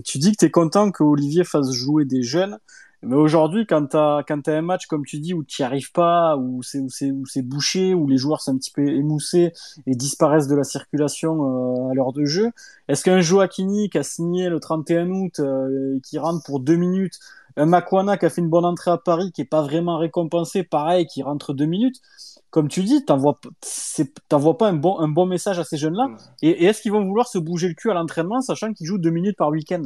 Tu 0.03 0.17
dis 0.17 0.32
que 0.32 0.38
tu 0.38 0.45
es 0.45 0.51
content 0.51 0.91
que 0.91 1.03
Olivier 1.03 1.43
fasse 1.43 1.71
jouer 1.71 2.05
des 2.05 2.24
jeunes. 2.24 2.57
Mais 3.05 3.15
aujourd'hui, 3.15 3.65
quand 3.65 3.88
tu 3.88 3.97
as, 3.97 4.24
un 4.47 4.61
match, 4.61 4.86
comme 4.88 5.05
tu 5.05 5.19
dis, 5.19 5.34
où 5.34 5.43
tu 5.43 5.61
n'y 5.61 5.65
arrives 5.65 5.91
pas, 5.91 6.38
où 6.38 6.61
c'est, 6.63 7.41
bouché, 7.41 7.93
où 7.93 8.07
les 8.07 8.17
joueurs 8.17 8.39
sont 8.39 8.53
un 8.53 8.57
petit 8.57 8.71
peu 8.71 8.88
émoussés 8.88 9.51
et 9.86 9.95
disparaissent 9.95 10.47
de 10.47 10.55
la 10.55 10.63
circulation 10.63 11.34
euh, 11.34 11.91
à 11.91 11.93
l'heure 11.93 12.13
de 12.13 12.24
jeu, 12.24 12.51
est-ce 12.88 13.03
qu'un 13.03 13.19
Joaquini 13.19 13.89
qui 13.89 13.97
a 13.97 14.03
signé 14.03 14.47
le 14.47 14.61
31 14.61 15.09
août 15.09 15.39
euh, 15.39 15.99
qui 16.01 16.17
rentre 16.17 16.43
pour 16.45 16.61
deux 16.61 16.78
minutes, 16.78 17.19
un 17.57 17.65
Makwana 17.65 18.17
qui 18.17 18.26
a 18.26 18.30
fait 18.30 18.41
une 18.41 18.49
bonne 18.49 18.65
entrée 18.65 18.91
à 18.91 18.97
Paris, 18.97 19.34
qui 19.34 19.41
est 19.41 19.45
pas 19.45 19.61
vraiment 19.61 19.97
récompensé, 19.97 20.63
pareil, 20.63 21.05
qui 21.05 21.24
rentre 21.24 21.53
deux 21.53 21.65
minutes, 21.65 21.99
comme 22.54 22.68
tu 22.68 22.84
dis, 22.84 23.04
t'envoies, 23.04 23.39
t'envoies 24.30 24.60
pas 24.60 24.70
un 24.70 24.74
bon, 24.74 24.99
un 24.99 25.08
bon 25.08 25.26
message 25.26 25.58
à 25.58 25.64
ces 25.64 25.76
jeunes-là. 25.76 26.12
Et, 26.43 26.49
et 26.49 26.66
est-ce 26.66 26.84
qu'ils 26.84 26.91
vont 26.91 27.04
vouloir 27.04 27.28
se 27.28 27.39
bouger 27.39 27.68
le 27.68 27.74
cul 27.74 27.89
à 27.89 27.95
l'entraînement, 27.95 28.41
sachant 28.41 28.74
qu'ils 28.74 28.86
jouent 28.86 28.99
deux 28.99 29.10
minutes 29.10 29.38
par 29.38 29.49
week-end? 29.49 29.82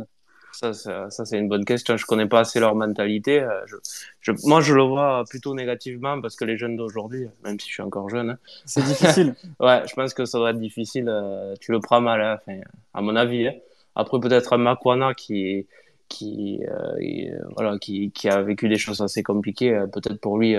Ça, 0.51 0.73
ça, 0.73 1.09
ça 1.09 1.23
c'est 1.23 1.39
une 1.39 1.47
bonne 1.47 1.63
question. 1.63 1.95
Je 1.95 2.05
connais 2.05 2.25
pas 2.25 2.41
assez 2.41 2.59
leur 2.59 2.75
mentalité. 2.75 3.39
Euh, 3.39 3.61
je, 3.67 3.77
je, 4.19 4.33
moi, 4.43 4.59
je 4.59 4.73
le 4.73 4.83
vois 4.83 5.23
plutôt 5.29 5.55
négativement 5.55 6.19
parce 6.19 6.35
que 6.35 6.43
les 6.43 6.57
jeunes 6.57 6.75
d'aujourd'hui, 6.75 7.29
même 7.45 7.57
si 7.57 7.69
je 7.69 7.75
suis 7.75 7.83
encore 7.83 8.09
jeune, 8.09 8.31
hein, 8.31 8.37
c'est 8.65 8.83
difficile. 8.83 9.35
ouais, 9.61 9.83
je 9.87 9.93
pense 9.93 10.13
que 10.13 10.25
ça 10.25 10.37
va 10.37 10.49
être 10.49 10.59
difficile. 10.59 11.07
Euh, 11.07 11.53
tu 11.61 11.71
le 11.71 11.79
prends 11.79 12.01
mal, 12.01 12.21
hein, 12.21 12.59
à 12.93 13.01
mon 13.01 13.15
avis. 13.15 13.47
Hein. 13.47 13.53
Après, 13.95 14.19
peut-être 14.19 14.51
un 14.51 14.57
Makwana 14.57 15.13
qui, 15.13 15.67
qui, 16.09 16.65
euh, 16.67 17.39
voilà, 17.55 17.77
qui, 17.79 18.11
qui, 18.11 18.27
a 18.27 18.41
vécu 18.41 18.67
des 18.67 18.77
choses 18.77 18.99
assez 18.99 19.23
compliquées. 19.23 19.85
peut-être 19.93 20.19
pour 20.19 20.37
lui, 20.37 20.57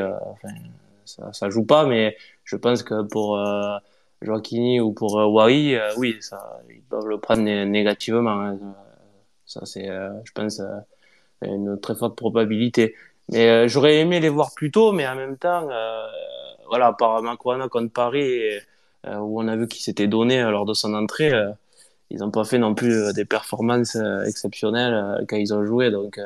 ça, 1.09 1.33
ça 1.33 1.51
joue 1.51 1.65
pas, 1.65 1.87
mais 1.87 2.17
je 2.45 2.57
pense 2.57 2.83
que 2.83 3.03
pour 3.03 3.39
Joaquini 4.23 4.81
ou 4.81 4.93
pour 4.93 5.15
Wai, 5.15 5.81
oui, 5.97 6.17
ça, 6.21 6.61
ils 6.71 6.83
peuvent 6.83 7.09
le 7.09 7.19
prendre 7.19 7.43
négativement. 7.43 8.41
Hein. 8.41 8.59
Ça, 9.49 9.63
c'est, 9.65 9.89
euh, 9.89 10.11
je 10.25 10.33
pense, 10.33 10.61
euh, 10.61 10.67
une 11.43 11.81
très 11.81 11.95
forte 11.95 12.17
probabilité. 12.17 12.95
Mais 13.31 13.49
euh, 13.49 13.69
j'aurais 13.69 13.97
aimé 13.97 14.21
les 14.21 14.29
voir 14.29 14.53
plus 14.55 14.71
tôt, 14.71 14.93
mais 14.93 15.09
en 15.09 15.17
même 15.17 15.39
temps, 15.39 15.69
voilà, 16.69 16.93
par 16.93 17.23
Macron 17.23 17.67
contre 17.69 17.93
Paris, 17.93 18.41
où 19.07 19.41
on 19.41 19.49
a 19.49 19.57
vu 19.57 19.69
qu'il 19.69 19.83
s'était 19.83 20.07
donné 20.07 20.43
lors 20.43 20.67
de 20.67 20.75
son 20.75 20.95
entrée, 20.95 21.33
ils 22.11 22.19
n'ont 22.19 22.31
pas 22.31 22.45
fait 22.45 22.59
non 22.59 22.75
plus 22.75 23.13
des 23.15 23.25
performances 23.25 23.97
exceptionnelles 24.27 25.25
quand 25.29 25.37
ils 25.37 25.55
ont 25.55 25.65
joué. 25.65 25.91
Donc, 25.91 26.21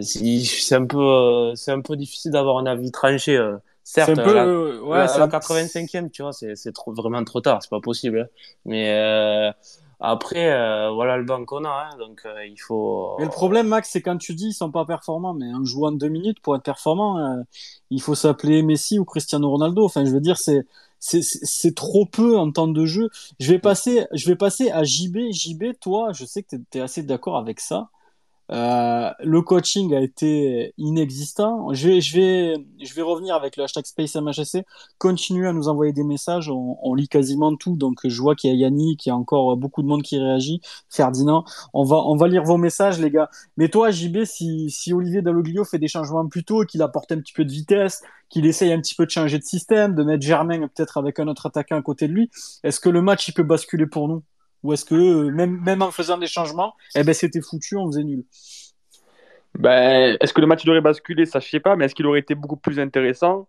c'est 0.00 0.74
un 0.74 0.86
peu, 0.86 1.52
c'est 1.56 1.72
un 1.72 1.80
peu 1.80 1.96
difficile 1.96 2.32
d'avoir 2.32 2.58
un 2.58 2.66
avis 2.66 2.90
tranché. 2.90 3.38
Certes, 3.84 4.10
un 4.10 4.14
peu, 4.14 4.34
la, 4.34 4.46
ouais, 4.46 5.06
la, 5.06 5.18
la 5.18 5.28
85e, 5.28 6.10
tu 6.10 6.22
vois, 6.22 6.32
c'est 6.32 6.72
trop, 6.72 6.92
vraiment 6.92 7.22
trop 7.22 7.40
tard, 7.40 7.62
c'est 7.62 7.70
pas 7.70 7.80
possible. 7.80 8.20
Hein. 8.20 8.26
Mais 8.64 9.52
après, 10.00 10.52
euh, 10.52 10.90
voilà 10.90 11.16
le 11.16 11.24
banc 11.24 11.44
qu'on 11.44 11.64
a, 11.64 11.88
hein, 11.90 11.96
donc 11.98 12.22
euh, 12.26 12.44
il 12.44 12.60
faut. 12.60 13.16
Mais 13.18 13.24
le 13.24 13.30
problème, 13.30 13.68
Max, 13.68 13.88
c'est 13.90 14.02
quand 14.02 14.18
tu 14.18 14.34
dis 14.34 14.48
ils 14.48 14.52
sont 14.52 14.70
pas 14.70 14.84
performants, 14.84 15.32
mais 15.34 15.52
en 15.54 15.64
jouant 15.64 15.92
deux 15.92 16.08
minutes 16.08 16.40
pour 16.40 16.56
être 16.56 16.62
performant, 16.62 17.18
euh, 17.18 17.42
il 17.90 18.02
faut 18.02 18.14
s'appeler 18.14 18.62
Messi 18.62 18.98
ou 18.98 19.04
Cristiano 19.04 19.48
Ronaldo. 19.48 19.84
Enfin, 19.84 20.04
je 20.04 20.10
veux 20.10 20.20
dire, 20.20 20.36
c'est 20.36 20.66
c'est 20.98 21.74
trop 21.74 22.06
peu 22.06 22.36
en 22.36 22.50
temps 22.50 22.68
de 22.68 22.84
jeu. 22.86 23.08
Je 23.38 23.50
vais 23.50 23.58
passer, 23.58 24.06
je 24.12 24.26
vais 24.26 24.36
passer 24.36 24.70
à 24.70 24.84
JB. 24.84 25.30
JB, 25.30 25.78
toi, 25.80 26.12
je 26.12 26.24
sais 26.24 26.42
que 26.42 26.56
tu 26.56 26.78
es 26.78 26.80
assez 26.80 27.02
d'accord 27.02 27.36
avec 27.36 27.60
ça. 27.60 27.88
Euh, 28.50 29.10
le 29.20 29.42
coaching 29.42 29.94
a 29.94 30.00
été 30.00 30.74
inexistant. 30.76 31.72
Je 31.72 31.88
vais, 31.88 32.00
je 32.00 32.16
vais, 32.16 32.54
je 32.82 32.94
vais 32.94 33.02
revenir 33.02 33.34
avec 33.34 33.56
le 33.56 33.64
hashtag 33.64 33.86
SpaceMHSC. 33.86 34.64
Continuez 34.98 35.48
à 35.48 35.52
nous 35.52 35.68
envoyer 35.68 35.92
des 35.92 36.04
messages. 36.04 36.50
On, 36.50 36.76
on 36.82 36.94
lit 36.94 37.08
quasiment 37.08 37.56
tout. 37.56 37.76
Donc, 37.76 38.00
je 38.04 38.20
vois 38.20 38.34
qu'il 38.34 38.50
y 38.50 38.52
a 38.52 38.56
Yannick, 38.56 39.06
il 39.06 39.08
y 39.08 39.12
a 39.12 39.16
encore 39.16 39.56
beaucoup 39.56 39.82
de 39.82 39.88
monde 39.88 40.02
qui 40.02 40.18
réagit. 40.18 40.60
Ferdinand, 40.90 41.44
on 41.72 41.84
va, 41.84 41.96
on 41.96 42.16
va 42.16 42.28
lire 42.28 42.44
vos 42.44 42.58
messages, 42.58 42.98
les 42.98 43.10
gars. 43.10 43.30
Mais 43.56 43.68
toi, 43.68 43.90
JB, 43.90 44.24
si, 44.24 44.70
si 44.70 44.92
Olivier 44.92 45.22
Dalloglio 45.22 45.64
fait 45.64 45.78
des 45.78 45.88
changements 45.88 46.26
plus 46.28 46.44
tôt 46.44 46.64
qu'il 46.64 46.82
apporte 46.82 47.12
un 47.12 47.18
petit 47.18 47.32
peu 47.32 47.44
de 47.44 47.52
vitesse, 47.52 48.02
qu'il 48.28 48.46
essaye 48.46 48.72
un 48.72 48.80
petit 48.80 48.94
peu 48.94 49.06
de 49.06 49.10
changer 49.10 49.38
de 49.38 49.44
système, 49.44 49.94
de 49.94 50.02
mettre 50.02 50.24
Germain 50.26 50.68
peut-être 50.68 50.96
avec 50.98 51.18
un 51.18 51.28
autre 51.28 51.46
attaquant 51.46 51.76
à 51.76 51.82
côté 51.82 52.08
de 52.08 52.12
lui, 52.12 52.30
est-ce 52.62 52.80
que 52.80 52.88
le 52.88 53.02
match 53.02 53.28
il 53.28 53.32
peut 53.32 53.42
basculer 53.42 53.86
pour 53.86 54.08
nous? 54.08 54.22
Ou 54.64 54.72
est-ce 54.72 54.84
que 54.84 54.94
euh, 54.94 55.30
même, 55.30 55.82
en 55.82 55.90
faisant 55.92 56.18
des 56.18 56.26
changements, 56.26 56.74
eh 56.96 57.04
ben, 57.04 57.14
c'était 57.14 57.42
foutu, 57.42 57.76
on 57.76 57.86
faisait 57.86 58.02
nul 58.02 58.24
ben, 59.58 60.16
Est-ce 60.20 60.32
que 60.32 60.40
le 60.40 60.46
match 60.46 60.66
aurait 60.66 60.80
basculé? 60.80 61.26
Ça, 61.26 61.38
je 61.38 61.48
sais 61.48 61.60
pas, 61.60 61.76
mais 61.76 61.84
est-ce 61.84 61.94
qu'il 61.94 62.06
aurait 62.06 62.20
été 62.20 62.34
beaucoup 62.34 62.56
plus 62.56 62.80
intéressant? 62.80 63.46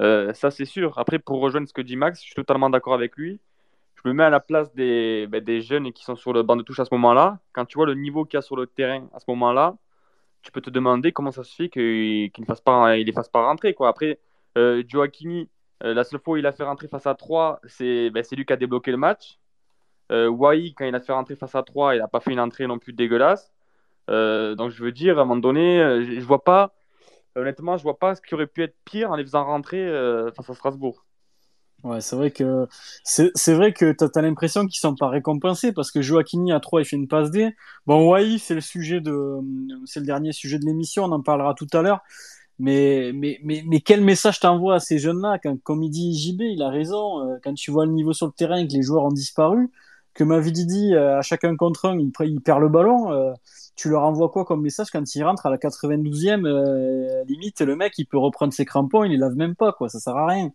Euh, 0.00 0.34
Ça, 0.34 0.50
c'est 0.50 0.64
sûr. 0.64 0.98
Après, 0.98 1.20
pour 1.20 1.40
rejoindre 1.40 1.68
ce 1.68 1.72
que 1.72 1.80
dit 1.82 1.96
Max, 1.96 2.20
je 2.20 2.26
suis 2.26 2.34
totalement 2.34 2.68
d'accord 2.68 2.94
avec 2.94 3.16
lui. 3.16 3.40
Je 3.94 4.08
me 4.08 4.12
mets 4.12 4.24
à 4.24 4.30
la 4.30 4.40
place 4.40 4.74
des, 4.74 5.26
ben, 5.28 5.42
des 5.42 5.60
jeunes 5.60 5.92
qui 5.92 6.04
sont 6.04 6.16
sur 6.16 6.32
le 6.32 6.42
banc 6.42 6.56
de 6.56 6.62
touche 6.62 6.80
à 6.80 6.84
ce 6.84 6.92
moment-là. 6.94 7.38
Quand 7.52 7.64
tu 7.64 7.78
vois 7.78 7.86
le 7.86 7.94
niveau 7.94 8.24
qu'il 8.24 8.36
y 8.36 8.38
a 8.38 8.42
sur 8.42 8.56
le 8.56 8.66
terrain 8.66 9.08
à 9.14 9.20
ce 9.20 9.24
moment-là, 9.28 9.76
tu 10.42 10.50
peux 10.52 10.60
te 10.60 10.70
demander 10.70 11.12
comment 11.12 11.30
ça 11.32 11.44
se 11.44 11.54
fait 11.54 11.68
qu'il 11.68 12.30
ne 12.38 12.54
pas, 12.64 12.96
les 12.96 13.12
fasse 13.12 13.28
pas 13.28 13.46
rentrer. 13.46 13.74
Quoi. 13.74 13.88
Après, 13.88 14.18
euh, 14.58 14.82
Joaquini, 14.86 15.48
euh, 15.84 15.94
la 15.94 16.04
seule 16.04 16.20
fois 16.20 16.34
où 16.34 16.36
il 16.38 16.46
a 16.46 16.52
fait 16.52 16.64
rentrer 16.64 16.88
face 16.88 17.06
à 17.06 17.14
3, 17.14 17.60
c'est 17.66 18.10
ben, 18.10 18.24
lui 18.32 18.44
qui 18.46 18.52
a 18.52 18.56
débloqué 18.56 18.90
le 18.90 18.96
match. 18.96 19.38
Euh, 20.12 20.28
Wai, 20.28 20.72
quand 20.76 20.84
il 20.84 20.94
a 20.94 21.00
fait 21.00 21.12
rentrer 21.12 21.36
face 21.36 21.54
à 21.54 21.62
3, 21.62 21.96
il 21.96 21.98
n'a 21.98 22.08
pas 22.08 22.20
fait 22.20 22.32
une 22.32 22.40
entrée 22.40 22.66
non 22.66 22.78
plus 22.78 22.92
dégueulasse. 22.92 23.52
Euh, 24.08 24.54
donc 24.54 24.70
je 24.70 24.82
veux 24.82 24.92
dire, 24.92 25.18
à 25.18 25.22
un 25.22 25.24
moment 25.24 25.40
donné, 25.40 25.80
euh, 25.80 26.04
je, 26.04 26.24
vois 26.24 26.44
pas, 26.44 26.74
honnêtement, 27.34 27.76
je 27.76 27.82
vois 27.82 27.98
pas 27.98 28.14
ce 28.14 28.20
qui 28.20 28.34
aurait 28.34 28.46
pu 28.46 28.62
être 28.62 28.76
pire 28.84 29.10
en 29.10 29.16
les 29.16 29.24
faisant 29.24 29.44
rentrer 29.44 29.84
face 30.36 30.50
à 30.50 30.54
Strasbourg. 30.54 31.04
Ouais, 31.84 32.00
c'est 32.00 32.16
vrai 32.16 32.30
que 32.30 32.66
c'est 33.04 33.54
vrai 33.54 33.72
que 33.72 33.92
tu 33.92 34.04
as, 34.18 34.22
l'impression 34.22 34.66
qu'ils 34.66 34.78
sont 34.78 34.94
pas 34.94 35.08
récompensés 35.08 35.72
parce 35.72 35.90
que 35.90 36.00
Joaquini 36.00 36.52
à 36.52 36.58
3 36.58 36.80
il 36.80 36.84
fait 36.84 36.96
une 36.96 37.06
passe 37.06 37.30
D. 37.30 37.54
Bon, 37.86 38.10
Wai, 38.10 38.38
c'est 38.38 38.54
le 38.54 38.60
sujet 38.60 39.00
de 39.00 39.38
c'est 39.84 40.00
le 40.00 40.06
dernier 40.06 40.32
sujet 40.32 40.58
de 40.58 40.64
l'émission, 40.64 41.04
on 41.04 41.12
en 41.12 41.22
parlera 41.22 41.54
tout 41.54 41.68
à 41.72 41.82
l'heure. 41.82 42.00
Mais, 42.58 43.12
mais, 43.14 43.38
mais, 43.44 43.62
mais 43.66 43.80
quel 43.80 44.00
message 44.00 44.40
t'envoie 44.40 44.76
à 44.76 44.80
ces 44.80 44.98
jeunes-là? 44.98 45.38
Comme 45.62 45.82
il 45.82 45.90
dit 45.90 46.18
JB, 46.18 46.40
il 46.40 46.62
a 46.62 46.70
raison. 46.70 47.38
quand 47.44 47.54
tu 47.54 47.70
vois 47.70 47.84
le 47.84 47.92
niveau 47.92 48.14
sur 48.14 48.26
le 48.26 48.32
terrain 48.32 48.56
et 48.56 48.66
que 48.66 48.72
les 48.72 48.82
joueurs 48.82 49.04
ont 49.04 49.12
disparu, 49.12 49.70
que 50.16 50.24
Mavididi, 50.24 50.94
euh, 50.94 51.18
à 51.18 51.22
chacun 51.22 51.54
contre 51.56 51.84
un, 51.84 51.98
il, 51.98 52.40
perd 52.40 52.60
le 52.60 52.68
ballon, 52.68 53.12
euh, 53.12 53.32
tu 53.76 53.90
leur 53.90 54.02
envoies 54.02 54.30
quoi 54.30 54.44
comme 54.44 54.62
message 54.62 54.88
quand 54.90 55.14
il 55.14 55.22
rentre 55.22 55.44
à 55.44 55.50
la 55.50 55.58
92e 55.58 56.46
euh, 56.46 57.22
limite 57.24 57.60
le 57.60 57.76
mec 57.76 57.92
il 57.98 58.06
peut 58.06 58.16
reprendre 58.16 58.52
ses 58.54 58.64
crampons 58.64 59.04
il 59.04 59.10
les 59.10 59.18
lave 59.18 59.34
même 59.34 59.54
pas 59.54 59.72
quoi 59.72 59.90
ça 59.90 60.00
sert 60.00 60.16
à 60.16 60.26
rien. 60.26 60.50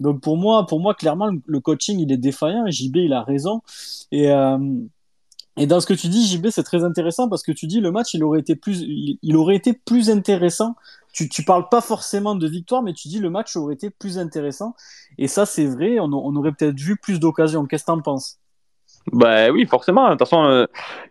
Donc 0.00 0.22
pour 0.22 0.38
moi 0.38 0.66
pour 0.66 0.80
moi 0.80 0.94
clairement 0.94 1.30
le 1.46 1.60
coaching 1.60 2.00
il 2.00 2.10
est 2.10 2.16
défaillant 2.16 2.64
JB 2.66 2.96
il 2.96 3.12
a 3.12 3.22
raison. 3.22 3.60
Et 4.10 5.66
dans 5.66 5.80
ce 5.80 5.86
que 5.86 5.94
tu 5.94 6.08
dis 6.08 6.26
JB 6.26 6.48
c'est 6.50 6.62
très 6.62 6.82
intéressant 6.82 7.28
parce 7.28 7.42
que 7.42 7.52
tu 7.52 7.66
dis 7.66 7.80
le 7.80 7.92
match 7.92 8.14
il 8.14 8.24
aurait 8.24 8.40
été 8.40 8.56
plus 8.56 8.80
il, 8.80 9.36
aurait 9.36 9.56
été 9.56 9.74
plus 9.74 10.08
intéressant. 10.08 10.76
Tu, 11.12 11.28
tu 11.28 11.44
parles 11.44 11.68
pas 11.68 11.82
forcément 11.82 12.34
de 12.34 12.48
victoire 12.48 12.82
mais 12.82 12.94
tu 12.94 13.08
dis 13.08 13.20
le 13.20 13.28
match 13.28 13.54
aurait 13.56 13.74
été 13.74 13.90
plus 13.90 14.18
intéressant. 14.18 14.74
Et 15.18 15.28
ça 15.28 15.44
c'est 15.44 15.66
vrai 15.66 16.00
on, 16.00 16.06
on 16.06 16.34
aurait 16.36 16.52
peut-être 16.52 16.80
vu 16.80 16.96
plus 16.96 17.20
d'occasions. 17.20 17.66
Qu'est-ce 17.66 17.84
que 17.84 17.88
t'en 17.88 18.00
penses? 18.00 18.38
Bah 19.12 19.50
oui, 19.50 19.66
forcément. 19.66 20.06
De 20.06 20.10
toute 20.10 20.20
façon, 20.20 20.44
euh, 20.44 20.66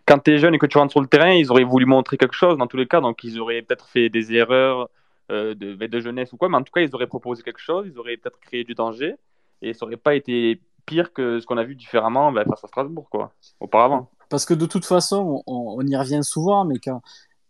quand 0.06 0.18
tu 0.18 0.32
es 0.32 0.38
jeune 0.38 0.54
et 0.54 0.58
que 0.58 0.66
tu 0.66 0.78
rentres 0.78 0.92
sur 0.92 1.00
le 1.00 1.06
terrain, 1.06 1.30
ils 1.30 1.50
auraient 1.50 1.64
voulu 1.64 1.86
montrer 1.86 2.16
quelque 2.16 2.34
chose 2.34 2.58
dans 2.58 2.66
tous 2.66 2.76
les 2.76 2.86
cas. 2.86 3.00
Donc, 3.00 3.22
ils 3.24 3.38
auraient 3.38 3.62
peut-être 3.62 3.88
fait 3.88 4.08
des 4.08 4.34
erreurs 4.34 4.88
euh, 5.30 5.54
de, 5.54 5.74
de 5.74 6.00
jeunesse 6.00 6.32
ou 6.32 6.36
quoi. 6.36 6.48
Mais 6.48 6.56
en 6.56 6.62
tout 6.62 6.72
cas, 6.72 6.80
ils 6.80 6.94
auraient 6.94 7.06
proposé 7.06 7.42
quelque 7.42 7.60
chose. 7.60 7.86
Ils 7.86 7.98
auraient 7.98 8.16
peut-être 8.16 8.40
créé 8.40 8.64
du 8.64 8.74
danger. 8.74 9.14
Et 9.62 9.72
ça 9.74 9.86
aurait 9.86 9.96
pas 9.96 10.14
été 10.14 10.60
pire 10.86 11.12
que 11.12 11.40
ce 11.40 11.46
qu'on 11.46 11.56
a 11.56 11.64
vu 11.64 11.76
différemment 11.76 12.30
bah, 12.32 12.44
face 12.44 12.64
à 12.64 12.68
Strasbourg, 12.68 13.08
quoi, 13.08 13.32
auparavant. 13.60 14.10
Parce 14.28 14.44
que 14.44 14.54
de 14.54 14.66
toute 14.66 14.84
façon, 14.84 15.42
on, 15.46 15.76
on 15.78 15.86
y 15.86 15.96
revient 15.96 16.22
souvent, 16.22 16.64
mais 16.64 16.78
quand, 16.78 17.00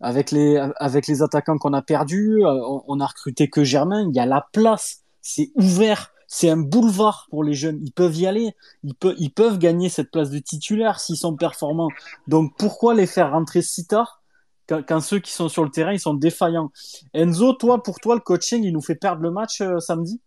avec, 0.01 0.30
les, 0.30 0.57
avec 0.76 1.07
les 1.07 1.22
attaquants 1.22 1.59
qu'on 1.59 1.72
a 1.72 1.82
perdus, 1.82 2.45
euh, 2.45 2.61
on, 2.64 2.84
on 2.86 3.01
a 3.01 3.07
recruté 3.07 3.49
que 3.49 3.64
Germain, 3.64 4.07
il 4.09 4.14
y 4.14 4.20
a 4.20 4.26
la 4.26 4.47
place. 4.53 5.03
C'est 5.20 5.51
ouvert 5.57 6.12
c'est 6.35 6.51
un 6.51 6.57
boulevard 6.57 7.28
pour 7.30 7.45
les 7.45 7.55
jeunes. 7.55 7.78
Ils 7.80 7.93
peuvent 7.93 8.16
y 8.16 8.26
aller. 8.26 8.57
Ils, 8.82 8.97
peuvent, 8.97 9.14
ils 9.18 9.30
peuvent 9.30 9.57
gagner 9.57 9.89
cette 9.89 10.11
place 10.11 10.30
de 10.30 10.41
titulaire 10.41 10.99
s'ils 10.99 11.16
sont 11.16 11.37
performants. 11.37 11.91
Donc 12.26 12.57
pourquoi 12.59 12.93
les 12.93 13.07
faire 13.07 13.30
rentrer 13.30 13.62
si 13.62 13.87
tard 13.87 14.20
quand, 14.66 15.01
ceux 15.01 15.20
qui 15.20 15.30
sont 15.30 15.49
sur 15.49 15.62
le 15.62 15.70
terrain, 15.70 15.93
ils 15.93 16.01
sont 16.01 16.14
défaillants? 16.14 16.72
Enzo, 17.12 17.53
toi, 17.53 17.85
pour 17.85 18.01
toi, 18.01 18.16
le 18.16 18.20
coaching, 18.20 18.64
il 18.64 18.72
nous 18.72 18.80
fait 18.80 18.97
perdre 18.97 19.22
le 19.22 19.30
match 19.30 19.61
euh, 19.61 19.78
samedi? 19.78 20.20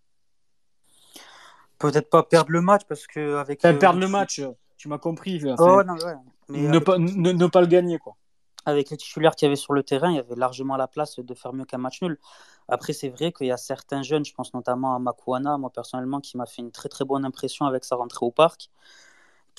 Peut-être 1.78 2.10
pas 2.10 2.24
perdre 2.24 2.51
le 2.51 2.62
match 2.62 2.84
parce 2.88 3.05
que 3.05 3.36
avec. 3.36 3.66
Euh, 3.66 3.74
perdre 3.74 3.99
le 3.99 4.08
match, 4.08 4.41
tu 4.78 4.88
m'as 4.88 4.99
compris. 4.99 5.43
Oh, 5.58 5.84
non, 5.84 5.95
ouais. 5.95 6.14
Mais 6.47 6.70
ne, 6.70 6.80
pas, 6.80 6.97
ne 6.97 7.47
pas 7.47 7.60
le 7.60 7.68
gagner, 7.68 7.97
quoi 7.97 8.16
avec 8.68 8.89
les 8.89 8.97
titulaires 8.97 9.36
qu'il 9.36 9.45
y 9.45 9.47
avait 9.47 9.55
sur 9.55 9.74
le 9.74 9.82
terrain, 9.82 10.11
il 10.11 10.18
y 10.18 10.20
avait 10.20 10.36
largement 10.36 10.76
la 10.76 10.88
place 10.88 11.20
de 11.20 11.34
faire 11.34 11.53
mieux 11.53 11.63
qu'un 11.65 11.78
match 11.78 12.01
nul. 12.01 12.20
Après, 12.68 12.91
c'est 12.91 13.07
vrai 13.07 13.32
qu'il 13.32 13.47
y 13.47 13.51
a 13.51 13.57
certains 13.57 14.03
jeunes, 14.03 14.26
je 14.26 14.34
pense 14.34 14.53
notamment 14.53 14.93
à 14.93 14.99
Makuana, 14.99 15.57
moi 15.57 15.70
personnellement, 15.70 16.20
qui 16.20 16.36
m'a 16.36 16.45
fait 16.45 16.61
une 16.61 16.72
très 16.72 16.89
très 16.89 17.05
bonne 17.05 17.24
impression 17.24 17.65
avec 17.65 17.86
sa 17.86 17.95
rentrée 17.95 18.26
au 18.26 18.32
parc. 18.32 18.70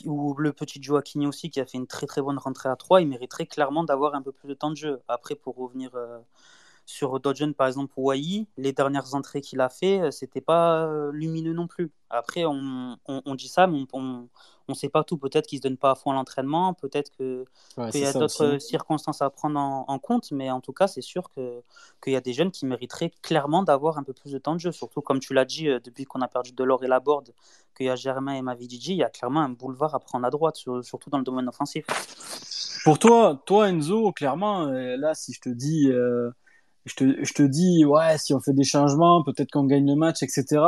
Ou 0.04 0.34
le 0.36 0.52
petit 0.52 0.80
Joaquini 0.82 1.26
aussi, 1.26 1.50
qui 1.50 1.58
a 1.58 1.66
fait 1.66 1.78
une 1.78 1.86
très 1.86 2.06
très 2.06 2.20
bonne 2.22 2.38
rentrée 2.38 2.68
à 2.68 2.76
3. 2.76 3.00
Il 3.00 3.08
mériterait 3.08 3.46
clairement 3.46 3.82
d'avoir 3.82 4.14
un 4.14 4.22
peu 4.22 4.30
plus 4.30 4.48
de 4.48 4.54
temps 4.54 4.70
de 4.70 4.76
jeu. 4.76 5.00
Après, 5.08 5.34
pour 5.34 5.56
revenir 5.56 5.90
euh, 5.94 6.18
sur 6.88 7.20
jeunes, 7.34 7.52
par 7.52 7.66
exemple 7.66 7.92
Wai, 7.98 8.46
les 8.56 8.72
dernières 8.72 9.14
entrées 9.14 9.42
qu'il 9.42 9.60
a 9.60 9.68
fait, 9.68 10.00
euh, 10.00 10.10
c'était 10.10 10.40
pas 10.40 10.86
euh, 10.86 11.12
lumineux 11.12 11.52
non 11.52 11.66
plus. 11.66 11.92
Après, 12.08 12.46
on, 12.46 12.96
on, 13.06 13.34
dit 13.34 13.48
ça, 13.48 13.66
mais 13.66 13.84
on 13.92 14.26
ne 14.66 14.74
sait 14.74 14.88
pas 14.88 15.04
tout. 15.04 15.18
Peut-être 15.18 15.46
qu'il 15.46 15.58
se 15.58 15.62
donne 15.62 15.76
pas 15.76 15.90
à 15.90 15.94
fond 15.94 16.12
à 16.12 16.14
l'entraînement, 16.14 16.72
peut-être 16.72 17.10
que 17.18 17.44
qu'il 17.90 18.00
y 18.00 18.06
a 18.06 18.14
d'autres 18.14 18.56
circonstances 18.56 19.20
à 19.20 19.28
prendre 19.28 19.60
en, 19.60 19.98
compte, 19.98 20.32
mais 20.32 20.50
en 20.50 20.62
tout 20.62 20.72
cas, 20.72 20.86
c'est 20.86 21.02
sûr 21.02 21.28
que 21.28 21.62
qu'il 22.02 22.14
y 22.14 22.16
a 22.16 22.22
des 22.22 22.32
jeunes 22.32 22.50
qui 22.50 22.64
mériteraient 22.64 23.12
clairement 23.20 23.62
d'avoir 23.62 23.98
un 23.98 24.02
peu 24.02 24.14
plus 24.14 24.32
de 24.32 24.38
temps 24.38 24.54
de 24.54 24.60
jeu. 24.60 24.72
Surtout, 24.72 25.02
comme 25.02 25.20
tu 25.20 25.34
l'as 25.34 25.44
dit, 25.44 25.68
euh, 25.68 25.80
depuis 25.84 26.06
qu'on 26.06 26.22
a 26.22 26.28
perdu 26.28 26.52
Delors 26.52 26.82
et 26.82 26.88
Laborde, 26.88 27.34
qu'il 27.76 27.84
y 27.84 27.90
a 27.90 27.96
Germain 27.96 28.32
et 28.32 28.42
Mavidiji, 28.42 28.92
il 28.92 28.98
y 28.98 29.04
a 29.04 29.10
clairement 29.10 29.40
un 29.40 29.50
boulevard 29.50 29.94
à 29.94 30.00
prendre 30.00 30.26
à 30.26 30.30
droite, 30.30 30.56
surtout 30.56 31.10
dans 31.10 31.18
le 31.18 31.24
domaine 31.24 31.48
offensif. 31.48 31.84
Pour 32.84 32.98
toi, 32.98 33.42
toi 33.44 33.68
Enzo, 33.68 34.12
clairement, 34.12 34.68
euh, 34.68 34.96
là, 34.96 35.14
si 35.14 35.34
je 35.34 35.40
te 35.42 35.50
dis 35.50 35.90
euh, 35.90 36.30
je 36.88 36.94
te, 36.94 37.24
je 37.24 37.32
te, 37.32 37.42
dis, 37.42 37.84
ouais, 37.84 38.18
si 38.18 38.34
on 38.34 38.40
fait 38.40 38.52
des 38.52 38.64
changements, 38.64 39.22
peut-être 39.22 39.50
qu'on 39.50 39.64
gagne 39.64 39.86
le 39.86 39.94
match, 39.94 40.22
etc. 40.22 40.60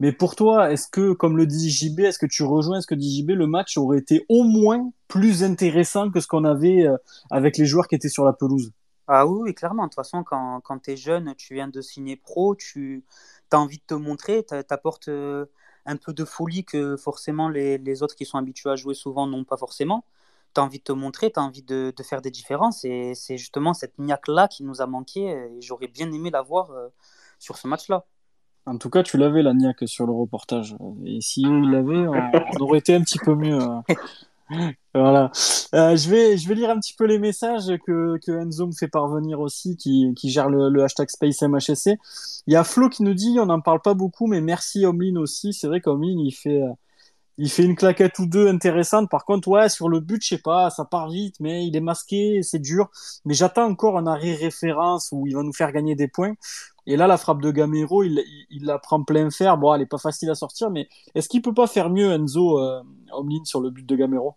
Mais 0.00 0.12
pour 0.12 0.36
toi, 0.36 0.72
est-ce 0.72 0.86
que, 0.88 1.12
comme 1.12 1.36
le 1.36 1.46
dit 1.46 1.70
JB, 1.70 2.00
est-ce 2.00 2.18
que 2.18 2.26
tu 2.26 2.44
rejoins 2.44 2.80
ce 2.80 2.86
que 2.86 2.94
dit 2.94 3.18
JB, 3.18 3.30
le 3.30 3.46
match 3.46 3.76
aurait 3.76 3.98
été 3.98 4.24
au 4.28 4.44
moins 4.44 4.90
plus 5.08 5.42
intéressant 5.42 6.10
que 6.10 6.20
ce 6.20 6.28
qu'on 6.28 6.44
avait 6.44 6.86
euh, 6.86 6.96
avec 7.30 7.56
les 7.56 7.66
joueurs 7.66 7.88
qui 7.88 7.96
étaient 7.96 8.08
sur 8.08 8.24
la 8.24 8.32
pelouse? 8.32 8.70
Ah 9.08 9.26
oui, 9.26 9.54
clairement. 9.54 9.84
De 9.84 9.88
toute 9.88 9.96
façon, 9.96 10.22
quand, 10.22 10.60
quand 10.60 10.78
tu 10.78 10.92
es 10.92 10.96
jeune, 10.96 11.34
tu 11.36 11.54
viens 11.54 11.68
de 11.68 11.80
signer 11.80 12.14
pro, 12.14 12.54
tu 12.54 13.04
as 13.50 13.58
envie 13.58 13.78
de 13.78 13.82
te 13.86 13.94
montrer, 13.94 14.44
tu 14.46 14.54
apportes 14.70 15.08
euh, 15.08 15.46
un 15.86 15.96
peu 15.96 16.12
de 16.12 16.24
folie 16.24 16.64
que 16.64 16.96
forcément 16.96 17.48
les, 17.48 17.78
les, 17.78 18.02
autres 18.02 18.14
qui 18.14 18.26
sont 18.26 18.38
habitués 18.38 18.70
à 18.70 18.76
jouer 18.76 18.94
souvent 18.94 19.26
n'ont 19.26 19.44
pas 19.44 19.56
forcément. 19.56 20.04
Tu 20.54 20.60
as 20.60 20.64
envie 20.64 20.78
de 20.78 20.84
te 20.84 20.92
montrer, 20.92 21.30
tu 21.30 21.38
as 21.38 21.42
envie 21.42 21.62
de, 21.62 21.92
de, 21.96 22.02
faire 22.02 22.22
des 22.22 22.30
différences. 22.30 22.84
Et 22.84 23.14
c'est 23.14 23.36
justement 23.36 23.74
cette 23.74 23.98
niaque-là 23.98 24.48
qui 24.48 24.64
nous 24.64 24.80
a 24.80 24.86
manqué. 24.86 25.20
Et 25.20 25.60
j'aurais 25.60 25.88
bien 25.88 26.10
aimé 26.12 26.30
la 26.30 26.42
voir 26.42 26.70
euh, 26.70 26.88
sur 27.38 27.58
ce 27.58 27.68
match-là. 27.68 28.04
En 28.66 28.76
tout 28.76 28.90
cas, 28.90 29.02
tu 29.02 29.16
l'avais 29.16 29.42
la 29.42 29.54
niaque 29.54 29.88
sur 29.88 30.06
le 30.06 30.12
reportage. 30.12 30.76
Et 31.04 31.20
si 31.20 31.46
eux 31.46 31.60
ils 31.64 31.70
l'avaient, 31.70 32.06
on, 32.06 32.62
aurait 32.62 32.78
été 32.78 32.94
un 32.94 33.00
petit 33.00 33.18
peu 33.18 33.34
mieux. 33.34 33.58
Hein. 33.58 33.82
voilà. 34.94 35.30
Euh, 35.74 35.96
je, 35.96 36.10
vais, 36.10 36.36
je 36.36 36.48
vais 36.48 36.54
lire 36.54 36.70
un 36.70 36.78
petit 36.78 36.94
peu 36.94 37.04
les 37.04 37.18
messages 37.18 37.72
que, 37.86 38.18
que 38.18 38.32
Enzo 38.32 38.66
me 38.66 38.72
fait 38.72 38.88
parvenir 38.88 39.40
aussi, 39.40 39.76
qui, 39.76 40.12
qui 40.14 40.28
gère 40.28 40.50
le, 40.50 40.68
le 40.68 40.82
hashtag 40.82 41.08
SpaceMHSC. 41.08 41.98
Il 42.46 42.52
y 42.52 42.56
a 42.56 42.64
Flo 42.64 42.90
qui 42.90 43.02
nous 43.02 43.14
dit, 43.14 43.38
on 43.40 43.46
n'en 43.46 43.60
parle 43.60 43.80
pas 43.80 43.94
beaucoup, 43.94 44.26
mais 44.26 44.42
merci 44.42 44.84
Omlin 44.84 45.16
aussi. 45.16 45.54
C'est 45.54 45.66
vrai 45.66 45.80
qu'Omlin, 45.80 46.18
il 46.18 46.32
fait, 46.32 46.62
il 47.38 47.50
fait 47.50 47.64
une 47.64 47.76
claquette 47.76 48.18
ou 48.18 48.26
deux 48.26 48.48
intéressante. 48.48 49.08
Par 49.08 49.24
contre, 49.24 49.48
ouais, 49.48 49.68
sur 49.68 49.88
le 49.88 50.00
but, 50.00 50.22
je 50.22 50.28
sais 50.28 50.38
pas, 50.38 50.70
ça 50.70 50.84
part 50.84 51.08
vite, 51.08 51.36
mais 51.40 51.66
il 51.66 51.76
est 51.76 51.80
masqué, 51.80 52.42
c'est 52.42 52.58
dur. 52.58 52.90
Mais 53.24 53.34
j'attends 53.34 53.66
encore 53.66 53.96
un 53.96 54.06
arrêt 54.06 54.34
référence 54.34 55.10
où 55.12 55.26
il 55.26 55.34
va 55.34 55.42
nous 55.42 55.52
faire 55.52 55.72
gagner 55.72 55.94
des 55.94 56.08
points. 56.08 56.34
Et 56.86 56.96
là, 56.96 57.06
la 57.06 57.16
frappe 57.16 57.40
de 57.40 57.50
Gamero, 57.50 58.02
il, 58.02 58.24
il, 58.50 58.64
la 58.64 58.78
prend 58.78 59.04
plein 59.04 59.30
fer. 59.30 59.56
Bon, 59.56 59.72
elle 59.74 59.82
est 59.82 59.86
pas 59.86 59.98
facile 59.98 60.30
à 60.30 60.34
sortir, 60.34 60.70
mais 60.70 60.88
est-ce 61.14 61.28
qu'il 61.28 61.42
peut 61.42 61.54
pas 61.54 61.66
faire 61.66 61.90
mieux, 61.90 62.10
Enzo 62.12 62.58
euh, 62.60 62.82
sur 63.44 63.60
le 63.60 63.70
but 63.70 63.86
de 63.86 63.96
Gamero? 63.96 64.34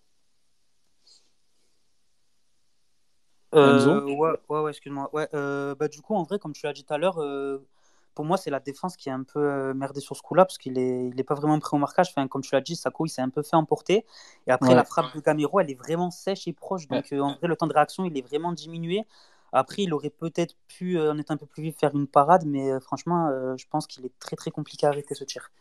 Euh, 3.55 3.73
Enzo? 3.73 4.15
ouais, 4.15 4.37
ouais, 4.49 4.59
ouais 4.61 4.69
excuse-moi. 4.71 5.09
Ouais, 5.13 5.27
euh, 5.33 5.75
bah, 5.75 5.87
du 5.87 6.01
coup, 6.01 6.13
en 6.15 6.23
vrai, 6.23 6.39
comme 6.39 6.53
tu 6.53 6.65
l'as 6.65 6.73
dit 6.73 6.83
tout 6.83 6.93
à 6.93 6.97
l'heure, 6.97 7.19
euh, 7.19 7.65
pour 8.13 8.25
moi, 8.25 8.37
c'est 8.37 8.49
la 8.49 8.59
défense 8.59 8.97
qui 8.97 9.09
est 9.09 9.11
un 9.11 9.23
peu 9.23 9.39
euh, 9.39 9.73
merdée 9.73 10.01
sur 10.01 10.15
ce 10.15 10.21
coup-là, 10.21 10.45
parce 10.45 10.57
qu'il 10.57 10.73
n'est 10.73 11.07
il 11.07 11.19
est 11.19 11.23
pas 11.23 11.35
vraiment 11.35 11.59
prêt 11.59 11.75
au 11.75 11.79
marquage. 11.79 12.09
Enfin, 12.09 12.27
comme 12.27 12.41
tu 12.41 12.53
l'as 12.53 12.61
dit, 12.61 12.75
Sako, 12.75 13.05
il 13.05 13.09
s'est 13.09 13.21
un 13.21 13.29
peu 13.29 13.41
fait 13.41 13.55
emporter. 13.55 14.05
Et 14.47 14.51
après, 14.51 14.75
la 14.75 14.83
frappe 14.83 15.15
de 15.15 15.21
Gamero, 15.21 15.59
elle 15.59 15.71
est 15.71 15.75
vraiment 15.75 16.11
sèche 16.11 16.47
et 16.47 16.53
proche. 16.53 16.87
Donc, 16.87 17.11
euh, 17.13 17.21
en 17.21 17.35
vrai, 17.35 17.47
le 17.47 17.55
temps 17.55 17.67
de 17.67 17.73
réaction, 17.73 18.05
il 18.05 18.17
est 18.17 18.21
vraiment 18.21 18.51
diminué. 18.51 19.05
Après, 19.53 19.83
il 19.83 19.93
aurait 19.93 20.09
peut-être 20.09 20.55
pu, 20.67 20.97
euh, 20.97 21.11
en 21.11 21.17
étant 21.17 21.33
un 21.33 21.37
peu 21.37 21.45
plus 21.45 21.63
vif, 21.63 21.77
faire 21.77 21.93
une 21.95 22.07
parade, 22.07 22.45
mais 22.45 22.79
franchement, 22.79 23.29
je 23.57 23.65
pense 23.69 23.87
qu'il 23.87 24.05
est 24.05 24.17
très, 24.19 24.35
très 24.35 24.51
compliqué 24.51 24.85
à 24.85 24.89
arrêter 24.89 25.15
ce 25.15 25.23
tir. 25.23 25.51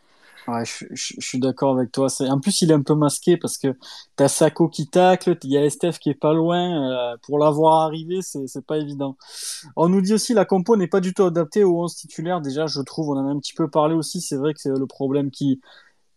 Ouais, 0.47 0.65
je, 0.65 0.85
je, 0.91 1.13
suis 1.19 1.39
d'accord 1.39 1.75
avec 1.77 1.91
toi. 1.91 2.07
En 2.21 2.39
plus, 2.39 2.61
il 2.61 2.71
est 2.71 2.73
un 2.73 2.81
peu 2.81 2.95
masqué 2.95 3.37
parce 3.37 3.57
que 3.57 3.75
t'as 4.15 4.27
Sako 4.27 4.69
qui 4.69 4.87
tacle, 4.87 5.37
il 5.43 5.51
y 5.51 5.57
a 5.57 5.63
Estef 5.63 5.99
qui 5.99 6.09
est 6.09 6.15
pas 6.15 6.33
loin. 6.33 7.13
Euh, 7.13 7.17
pour 7.21 7.37
l'avoir 7.37 7.81
arrivé, 7.85 8.21
c'est 8.21 8.65
pas 8.65 8.77
évident. 8.77 9.17
On 9.75 9.89
nous 9.89 10.01
dit 10.01 10.13
aussi 10.13 10.33
la 10.33 10.45
compo 10.45 10.75
n'est 10.75 10.87
pas 10.87 10.99
du 10.99 11.13
tout 11.13 11.23
adaptée 11.23 11.63
aux 11.63 11.83
11 11.83 11.95
titulaires. 11.95 12.41
Déjà, 12.41 12.65
je 12.65 12.81
trouve, 12.81 13.09
on 13.09 13.17
en 13.17 13.27
a 13.27 13.31
un 13.31 13.39
petit 13.39 13.53
peu 13.53 13.69
parlé 13.69 13.93
aussi. 13.93 14.19
C'est 14.21 14.37
vrai 14.37 14.53
que 14.53 14.61
c'est 14.61 14.69
le 14.69 14.87
problème 14.87 15.29
qui, 15.29 15.61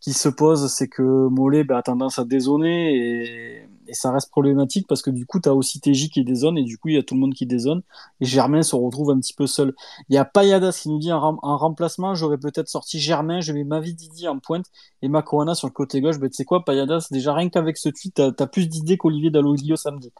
se 0.00 0.28
pose, 0.28 0.70
c'est 0.72 0.88
que 0.88 1.02
Mollet 1.02 1.64
bah, 1.64 1.78
a 1.78 1.82
tendance 1.82 2.18
à 2.18 2.24
dézoner 2.24 2.94
et, 2.94 3.68
et, 3.88 3.94
ça 3.94 4.10
reste 4.12 4.30
problématique 4.30 4.86
parce 4.88 5.02
que 5.02 5.10
du 5.10 5.26
coup, 5.26 5.40
tu 5.40 5.48
as 5.48 5.54
aussi 5.54 5.80
TJ 5.80 6.10
qui 6.10 6.24
dézone 6.24 6.58
et 6.58 6.64
du 6.64 6.78
coup, 6.78 6.88
il 6.88 6.94
y 6.94 6.98
a 6.98 7.02
tout 7.02 7.14
le 7.14 7.20
monde 7.20 7.34
qui 7.34 7.46
dézone 7.46 7.82
et 8.20 8.24
Germain 8.24 8.62
se 8.62 8.76
retrouve 8.76 9.10
un 9.10 9.18
petit 9.18 9.34
peu 9.34 9.46
seul. 9.46 9.74
Il 10.08 10.14
y 10.14 10.18
a 10.18 10.24
Payadas 10.24 10.80
qui 10.82 10.88
nous 10.88 10.98
dit 10.98 11.12
en, 11.12 11.36
remplacement, 11.42 12.14
j'aurais 12.14 12.38
peut-être 12.38 12.68
sorti 12.68 12.98
Germain, 12.98 13.40
je 13.40 13.52
mets 13.52 13.64
Mavi 13.64 13.94
Didi 13.94 14.28
en 14.28 14.38
pointe 14.38 14.66
et 15.02 15.08
Macoana 15.08 15.54
sur 15.54 15.68
le 15.68 15.72
côté 15.72 16.00
gauche. 16.00 16.18
Ben, 16.18 16.28
tu 16.28 16.36
sais 16.36 16.44
quoi, 16.44 16.64
Payadas, 16.64 17.08
déjà 17.10 17.34
rien 17.34 17.48
qu'avec 17.48 17.76
ce 17.76 17.88
tweet, 17.88 18.14
tu 18.14 18.42
as, 18.42 18.46
plus 18.46 18.68
d'idées 18.68 18.96
qu'Olivier 18.96 19.30
Dalloglio 19.30 19.76
samedi. 19.76 20.10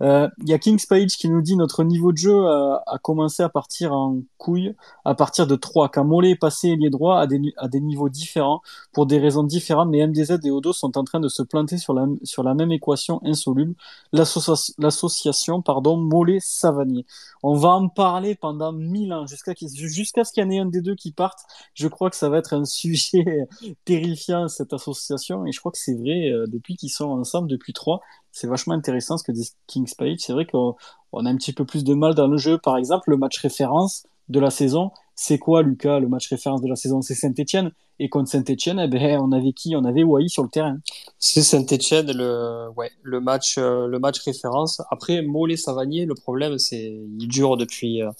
Euh, 0.00 0.28
il 0.42 0.48
y 0.48 0.54
a 0.54 0.58
Kings 0.58 0.84
Page 0.88 1.16
qui 1.16 1.28
nous 1.28 1.42
dit 1.42 1.56
notre 1.56 1.84
niveau 1.84 2.12
de 2.12 2.18
jeu 2.18 2.46
a, 2.46 2.98
commencé 3.02 3.42
à 3.42 3.48
partir 3.48 3.92
en 3.92 4.18
couille 4.38 4.74
à 5.04 5.14
partir 5.14 5.46
de 5.46 5.56
3. 5.56 5.88
Quand 5.88 6.04
Mollet 6.04 6.30
est 6.30 6.36
passé 6.36 6.76
lié 6.76 6.90
droit 6.90 7.18
à 7.18 7.26
des, 7.26 7.80
niveaux 7.80 8.08
différents 8.08 8.60
pour 8.92 9.06
des 9.06 9.18
raisons 9.18 9.42
différentes, 9.42 9.88
mais 9.88 10.06
MDZ 10.06 10.38
et 10.44 10.50
Odo 10.50 10.72
sont 10.72 10.96
en 10.98 11.04
train 11.04 11.20
de 11.20 11.28
se 11.28 11.42
planter 11.42 11.78
sur 11.78 11.94
la, 11.94 12.06
sur 12.22 12.42
la 12.42 12.54
même 12.54 12.72
équation 12.72 13.01
insoluble, 13.24 13.74
l'association 14.12 15.62
pardon 15.62 15.96
Mollet-Savanier. 15.96 17.06
On 17.42 17.54
va 17.54 17.70
en 17.70 17.88
parler 17.88 18.34
pendant 18.34 18.72
mille 18.72 19.12
ans, 19.12 19.26
jusqu'à 19.26 19.54
ce 19.54 20.32
qu'il 20.32 20.42
y 20.42 20.46
en 20.46 20.50
ait 20.50 20.58
un 20.58 20.66
des 20.66 20.80
deux 20.80 20.94
qui 20.94 21.12
parte. 21.12 21.40
Je 21.74 21.88
crois 21.88 22.10
que 22.10 22.16
ça 22.16 22.28
va 22.28 22.38
être 22.38 22.54
un 22.54 22.64
sujet 22.66 23.46
terrifiant, 23.84 24.48
cette 24.48 24.72
association, 24.72 25.46
et 25.46 25.52
je 25.52 25.60
crois 25.60 25.72
que 25.72 25.78
c'est 25.78 25.94
vrai, 25.94 26.30
euh, 26.30 26.46
depuis 26.46 26.76
qu'ils 26.76 26.90
sont 26.90 27.10
ensemble, 27.10 27.48
depuis 27.48 27.72
trois, 27.72 28.00
c'est 28.30 28.46
vachement 28.46 28.74
intéressant 28.74 29.18
ce 29.18 29.24
que 29.24 29.32
dit 29.32 29.50
King's 29.66 29.94
Page. 29.94 30.18
C'est 30.20 30.32
vrai 30.32 30.46
qu'on 30.46 30.74
a 31.12 31.28
un 31.28 31.36
petit 31.36 31.52
peu 31.52 31.64
plus 31.64 31.84
de 31.84 31.94
mal 31.94 32.14
dans 32.14 32.26
le 32.26 32.38
jeu. 32.38 32.58
Par 32.58 32.76
exemple, 32.76 33.10
le 33.10 33.16
match 33.16 33.38
référence 33.38 34.06
de 34.28 34.40
la 34.40 34.50
saison, 34.50 34.90
c'est 35.24 35.38
quoi, 35.38 35.62
Lucas, 35.62 36.00
le 36.00 36.08
match 36.08 36.28
référence 36.28 36.60
de 36.62 36.68
la 36.68 36.74
saison? 36.74 37.00
C'est 37.00 37.14
Saint-Etienne. 37.14 37.70
Et 38.00 38.08
contre 38.08 38.28
Saint-Etienne, 38.28 38.80
eh 38.80 38.88
ben, 38.88 39.20
on 39.20 39.30
avait 39.30 39.52
qui? 39.52 39.76
On 39.76 39.84
avait 39.84 40.02
Wai 40.02 40.26
sur 40.26 40.42
le 40.42 40.48
terrain. 40.48 40.78
C'est 41.20 41.42
Saint-Etienne, 41.42 42.10
le, 42.10 42.68
ouais, 42.76 42.90
le, 43.04 43.20
match, 43.20 43.56
euh, 43.56 43.86
le 43.86 44.00
match 44.00 44.18
référence. 44.24 44.82
Après, 44.90 45.22
Mollet-Savanier, 45.22 46.06
le 46.06 46.16
problème, 46.16 46.58
c'est 46.58 46.92
il 47.20 47.28
dure 47.28 47.56
depuis, 47.56 48.02
euh, 48.02 48.10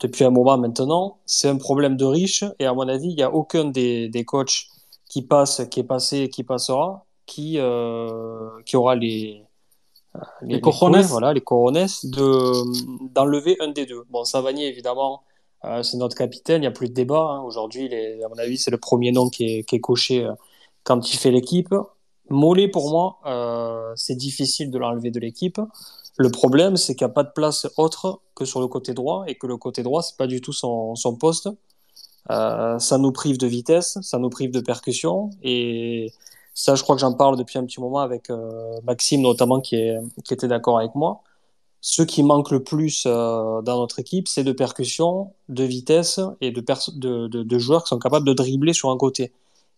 depuis 0.00 0.22
un 0.22 0.30
moment 0.30 0.56
maintenant. 0.56 1.18
C'est 1.26 1.48
un 1.48 1.56
problème 1.56 1.96
de 1.96 2.04
riche. 2.04 2.44
Et 2.60 2.66
à 2.66 2.74
mon 2.74 2.86
avis, 2.86 3.08
il 3.08 3.16
n'y 3.16 3.24
a 3.24 3.34
aucun 3.34 3.64
des, 3.64 4.08
des 4.08 4.24
coachs 4.24 4.68
qui 5.08 5.22
passe, 5.22 5.62
qui 5.68 5.80
est 5.80 5.88
passé, 5.94 6.28
qui 6.28 6.44
passera, 6.44 7.04
qui, 7.26 7.58
euh, 7.58 8.50
qui 8.64 8.76
aura 8.76 8.94
les, 8.94 9.42
les, 10.42 10.60
les, 10.60 10.60
les 10.60 11.02
voilà, 11.02 11.32
les 11.32 11.40
de, 11.40 13.12
d'enlever 13.14 13.56
un 13.58 13.72
des 13.72 13.84
deux. 13.84 14.04
Bon, 14.10 14.22
Savanier, 14.24 14.68
évidemment, 14.68 15.22
euh, 15.64 15.82
c'est 15.82 15.96
notre 15.96 16.16
capitaine, 16.16 16.58
il 16.58 16.60
n'y 16.60 16.66
a 16.66 16.72
plus 16.72 16.88
de 16.88 16.94
débat. 16.94 17.22
Hein. 17.30 17.42
Aujourd'hui, 17.42 17.92
à 18.22 18.28
mon 18.28 18.38
avis, 18.38 18.58
c'est 18.58 18.70
le 18.70 18.78
premier 18.78 19.12
nom 19.12 19.28
qui 19.28 19.64
est, 19.68 19.80
coché 19.80 20.24
euh, 20.24 20.32
quand 20.84 21.12
il 21.12 21.16
fait 21.16 21.30
l'équipe. 21.30 21.74
Mollet, 22.28 22.68
pour 22.68 22.90
moi, 22.90 23.18
euh, 23.26 23.92
c'est 23.96 24.16
difficile 24.16 24.70
de 24.70 24.78
l'enlever 24.78 25.10
de 25.10 25.20
l'équipe. 25.20 25.60
Le 26.18 26.30
problème, 26.30 26.76
c'est 26.76 26.94
qu'il 26.94 27.06
n'y 27.06 27.10
a 27.10 27.14
pas 27.14 27.24
de 27.24 27.32
place 27.34 27.66
autre 27.76 28.20
que 28.34 28.44
sur 28.44 28.60
le 28.60 28.68
côté 28.68 28.94
droit 28.94 29.24
et 29.26 29.34
que 29.36 29.46
le 29.46 29.56
côté 29.56 29.82
droit, 29.82 30.02
c'est 30.02 30.16
pas 30.16 30.26
du 30.26 30.40
tout 30.40 30.52
son, 30.52 30.94
poste. 31.18 31.48
Ça 32.28 32.98
nous 32.98 33.12
prive 33.12 33.38
de 33.38 33.46
vitesse, 33.46 33.98
ça 34.02 34.18
nous 34.18 34.30
prive 34.30 34.50
de 34.50 34.60
percussion 34.60 35.30
et 35.42 36.12
ça, 36.54 36.74
je 36.74 36.82
crois 36.82 36.96
que 36.96 37.00
j'en 37.00 37.12
parle 37.12 37.36
depuis 37.36 37.58
un 37.58 37.64
petit 37.64 37.80
moment 37.80 38.00
avec 38.00 38.30
Maxime 38.84 39.20
notamment 39.20 39.60
qui 39.60 39.76
était 40.30 40.48
d'accord 40.48 40.78
avec 40.78 40.94
moi. 40.94 41.22
Ce 41.80 42.02
qui 42.02 42.22
manque 42.22 42.50
le 42.50 42.62
plus 42.62 43.04
euh, 43.06 43.62
dans 43.62 43.78
notre 43.78 43.98
équipe, 44.00 44.28
c'est 44.28 44.44
de 44.44 44.52
percussion, 44.52 45.32
de 45.48 45.64
vitesse 45.64 46.20
et 46.40 46.50
de, 46.50 46.60
de, 46.60 47.28
de, 47.28 47.42
de, 47.42 47.58
joueurs 47.58 47.84
qui 47.84 47.88
sont 47.88 47.98
capables 47.98 48.26
de 48.26 48.32
dribbler 48.32 48.72
sur 48.72 48.90
un 48.90 48.96
côté. 48.96 49.32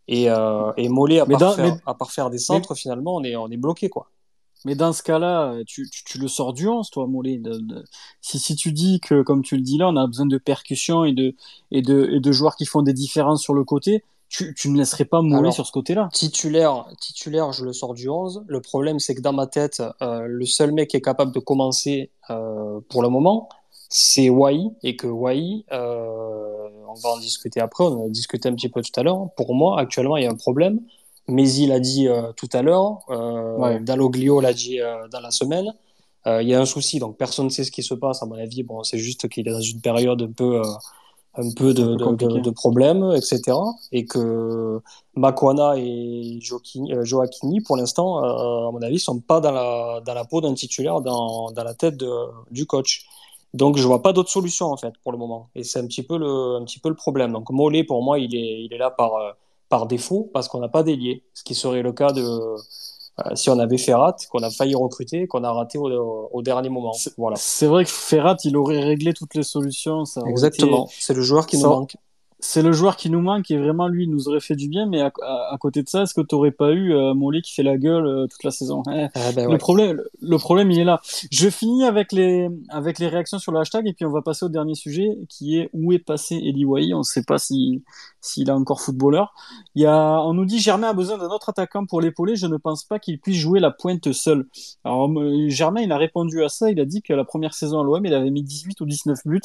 Et, 0.06 0.30
euh, 0.30 0.72
et 0.76 0.88
Mollet, 0.88 1.18
à 1.18 1.26
part, 1.26 1.38
dans, 1.38 1.52
faire, 1.52 1.74
mais, 1.74 1.80
à 1.84 1.94
part 1.94 2.10
faire 2.10 2.30
des 2.30 2.38
centres, 2.38 2.72
mais, 2.72 2.78
finalement, 2.78 3.16
on 3.16 3.24
est, 3.24 3.36
on 3.36 3.48
est 3.50 3.58
bloqué. 3.58 3.90
quoi. 3.90 4.10
Mais 4.64 4.74
dans 4.74 4.92
ce 4.92 5.02
cas-là, 5.02 5.56
tu, 5.66 5.88
tu, 5.90 6.02
tu, 6.04 6.18
le 6.18 6.28
sors 6.28 6.52
du 6.52 6.66
11, 6.66 6.88
toi, 6.90 7.06
Mollet. 7.06 7.38
De, 7.38 7.58
de... 7.58 7.84
Si, 8.22 8.38
si 8.38 8.56
tu 8.56 8.72
dis 8.72 9.00
que, 9.00 9.22
comme 9.22 9.42
tu 9.42 9.56
le 9.56 9.62
dis 9.62 9.76
là, 9.76 9.88
on 9.88 9.96
a 9.96 10.06
besoin 10.06 10.26
de 10.26 10.38
percussion 10.38 11.04
et 11.04 11.12
de, 11.12 11.34
et 11.70 11.82
de, 11.82 12.08
et 12.12 12.20
de 12.20 12.32
joueurs 12.32 12.56
qui 12.56 12.64
font 12.64 12.82
des 12.82 12.94
différences 12.94 13.42
sur 13.42 13.54
le 13.54 13.64
côté, 13.64 14.02
tu, 14.28 14.54
tu 14.54 14.70
ne 14.70 14.76
laisserais 14.76 15.06
pas 15.06 15.22
Mollet 15.22 15.52
sur 15.52 15.66
ce 15.66 15.72
côté-là? 15.72 16.08
Titulaire, 16.12 16.86
titulaire, 17.00 17.52
je 17.52 17.64
le 17.64 17.72
sors 17.72 17.94
du 17.94 18.08
11. 18.08 18.44
Le 18.46 18.60
problème, 18.60 18.98
c'est 18.98 19.14
que 19.14 19.22
dans 19.22 19.32
ma 19.32 19.46
tête, 19.46 19.82
euh, 20.02 20.26
le 20.26 20.44
seul 20.44 20.72
mec 20.72 20.90
qui 20.90 20.96
est 20.98 21.02
capable 21.02 21.32
de 21.32 21.40
commencer 21.40 22.10
euh, 22.30 22.80
pour 22.90 23.02
le 23.02 23.08
moment, 23.08 23.48
c'est 23.88 24.28
Wai. 24.28 24.66
Et 24.82 24.96
que 24.96 25.06
Wai, 25.06 25.64
euh, 25.72 26.68
on 26.88 26.94
va 26.94 27.08
en 27.10 27.18
discuter 27.18 27.60
après, 27.60 27.84
on 27.84 28.06
a 28.06 28.08
discuté 28.10 28.48
un 28.48 28.54
petit 28.54 28.68
peu 28.68 28.82
tout 28.82 29.00
à 29.00 29.02
l'heure. 29.02 29.28
Pour 29.36 29.54
moi, 29.54 29.80
actuellement, 29.80 30.18
il 30.18 30.24
y 30.24 30.26
a 30.26 30.30
un 30.30 30.36
problème. 30.36 30.80
Mézi 31.26 31.66
l'a 31.66 31.80
dit 31.80 32.08
tout 32.36 32.48
à 32.54 32.62
l'heure, 32.62 33.00
ouais. 33.58 33.80
Dalloglio 33.80 34.40
l'a 34.40 34.54
dit 34.54 34.78
dans 35.12 35.20
la 35.20 35.30
semaine. 35.30 35.74
Il 36.24 36.48
y 36.48 36.54
a 36.54 36.60
un 36.60 36.64
souci, 36.64 36.98
donc 36.98 37.18
personne 37.18 37.46
ne 37.46 37.50
sait 37.50 37.64
ce 37.64 37.70
qui 37.70 37.82
se 37.82 37.92
passe. 37.92 38.22
À 38.22 38.26
mon 38.26 38.38
avis, 38.38 38.62
bon, 38.62 38.82
c'est 38.82 38.96
juste 38.96 39.28
qu'il 39.28 39.46
est 39.46 39.52
dans 39.52 39.60
une 39.60 39.82
période 39.82 40.22
un 40.22 40.32
peu, 40.32 40.62
un 41.38 41.50
peu 41.56 41.72
de, 41.72 41.94
de, 41.94 42.14
de, 42.16 42.40
de, 42.40 42.50
problèmes, 42.50 43.12
etc. 43.14 43.56
Et 43.92 44.04
que 44.04 44.80
Makwana 45.14 45.74
et 45.76 46.38
Joaquini, 46.40 47.60
pour 47.60 47.76
l'instant, 47.76 48.18
à 48.18 48.70
mon 48.72 48.82
avis, 48.82 48.98
sont 48.98 49.20
pas 49.20 49.40
dans 49.40 49.52
la, 49.52 50.00
dans 50.04 50.14
la 50.14 50.24
peau 50.24 50.40
d'un 50.40 50.54
titulaire, 50.54 51.00
dans, 51.00 51.50
dans 51.52 51.64
la 51.64 51.74
tête 51.74 51.96
de, 51.96 52.10
du 52.50 52.66
coach. 52.66 53.06
Donc 53.54 53.78
je 53.78 53.86
vois 53.86 54.02
pas 54.02 54.12
d'autre 54.12 54.30
solution 54.30 54.66
en 54.66 54.76
fait 54.76 54.92
pour 55.02 55.12
le 55.12 55.18
moment. 55.18 55.48
Et 55.54 55.64
c'est 55.64 55.78
un 55.78 55.86
petit 55.86 56.02
peu 56.02 56.18
le, 56.18 56.56
un 56.56 56.64
petit 56.64 56.80
peu 56.80 56.90
le 56.90 56.94
problème. 56.94 57.32
Donc 57.32 57.50
Mollet 57.50 57.84
pour 57.84 58.02
moi 58.02 58.18
il 58.18 58.34
est, 58.34 58.64
il 58.64 58.74
est 58.74 58.78
là 58.78 58.90
par 58.90 59.12
par 59.68 59.86
défaut 59.86 60.30
parce 60.32 60.48
qu'on 60.48 60.60
n'a 60.60 60.68
pas 60.68 60.82
d'ailier, 60.82 61.22
ce 61.34 61.44
qui 61.44 61.54
serait 61.54 61.82
le 61.82 61.92
cas 61.92 62.12
de 62.12 62.22
euh, 62.22 62.56
si 63.34 63.50
on 63.50 63.58
avait 63.58 63.78
Ferrat, 63.78 64.16
qu'on 64.30 64.42
a 64.42 64.50
failli 64.50 64.74
recruter, 64.74 65.26
qu'on 65.26 65.44
a 65.44 65.52
raté 65.52 65.78
au, 65.78 66.28
au 66.32 66.42
dernier 66.42 66.68
moment. 66.68 66.92
Voilà. 67.16 67.36
C'est 67.36 67.66
vrai 67.66 67.84
que 67.84 67.90
Ferrat, 67.90 68.36
il 68.44 68.56
aurait 68.56 68.80
réglé 68.80 69.12
toutes 69.12 69.34
les 69.34 69.42
solutions. 69.42 70.04
Ça 70.04 70.22
Exactement. 70.26 70.86
Été... 70.86 70.94
C'est 71.00 71.14
le 71.14 71.22
joueur 71.22 71.46
qui 71.46 71.56
ça... 71.56 71.66
nous 71.68 71.74
manque. 71.74 71.96
C'est 72.40 72.62
le 72.62 72.72
joueur 72.72 72.96
qui 72.96 73.10
nous 73.10 73.20
manque 73.20 73.50
et 73.50 73.58
vraiment 73.58 73.88
lui 73.88 74.06
nous 74.06 74.28
aurait 74.28 74.40
fait 74.40 74.54
du 74.54 74.68
bien. 74.68 74.86
Mais 74.86 75.00
à, 75.00 75.12
à, 75.22 75.54
à 75.54 75.58
côté 75.58 75.82
de 75.82 75.88
ça, 75.88 76.02
est-ce 76.02 76.14
que 76.14 76.20
tu 76.20 76.34
n'aurais 76.34 76.52
pas 76.52 76.72
eu 76.72 76.94
euh, 76.94 77.12
Mollet 77.14 77.42
qui 77.42 77.52
fait 77.52 77.64
la 77.64 77.76
gueule 77.76 78.06
euh, 78.06 78.26
toute 78.28 78.44
la 78.44 78.50
saison? 78.50 78.82
Eh, 78.92 79.06
ah 79.14 79.32
ben 79.34 79.50
le 79.50 79.58
problème, 79.58 80.00
le 80.20 80.38
problème, 80.38 80.70
il 80.70 80.78
est 80.78 80.84
là. 80.84 81.00
Je 81.30 81.50
finis 81.50 81.84
avec 81.84 82.12
les 82.12 82.48
avec 82.68 82.98
les 83.00 83.08
réactions 83.08 83.38
sur 83.38 83.50
le 83.50 83.58
hashtag 83.58 83.88
et 83.88 83.92
puis 83.92 84.04
on 84.04 84.10
va 84.10 84.22
passer 84.22 84.44
au 84.44 84.48
dernier 84.48 84.74
sujet 84.74 85.18
qui 85.28 85.58
est 85.58 85.68
où 85.72 85.92
est 85.92 85.98
passé 85.98 86.36
Eli 86.36 86.64
Wahi. 86.64 86.94
On 86.94 86.98
ne 86.98 87.02
sait 87.02 87.24
pas 87.24 87.38
si 87.38 87.82
s'il 88.20 88.48
est 88.48 88.52
encore 88.52 88.80
footballeur. 88.80 89.32
Il 89.74 89.82
y 89.82 89.86
a, 89.86 90.20
on 90.20 90.34
nous 90.34 90.44
dit 90.44 90.58
Germain 90.58 90.90
a 90.90 90.92
besoin 90.92 91.18
d'un 91.18 91.28
autre 91.28 91.48
attaquant 91.48 91.86
pour 91.86 92.00
l'épauler. 92.00 92.36
Je 92.36 92.46
ne 92.46 92.56
pense 92.56 92.84
pas 92.84 92.98
qu'il 92.98 93.18
puisse 93.20 93.38
jouer 93.38 93.60
la 93.60 93.70
pointe 93.70 94.12
seul. 94.12 94.46
Alors 94.84 95.10
Germain, 95.48 95.80
il 95.80 95.92
a 95.92 95.96
répondu 95.96 96.44
à 96.44 96.48
ça. 96.48 96.70
Il 96.70 96.80
a 96.80 96.84
dit 96.84 97.02
que 97.02 97.12
la 97.12 97.24
première 97.24 97.54
saison 97.54 97.80
à 97.80 97.84
l'OM, 97.84 98.04
il 98.04 98.14
avait 98.14 98.30
mis 98.30 98.42
18 98.42 98.80
ou 98.80 98.86
19 98.86 99.18
buts 99.26 99.40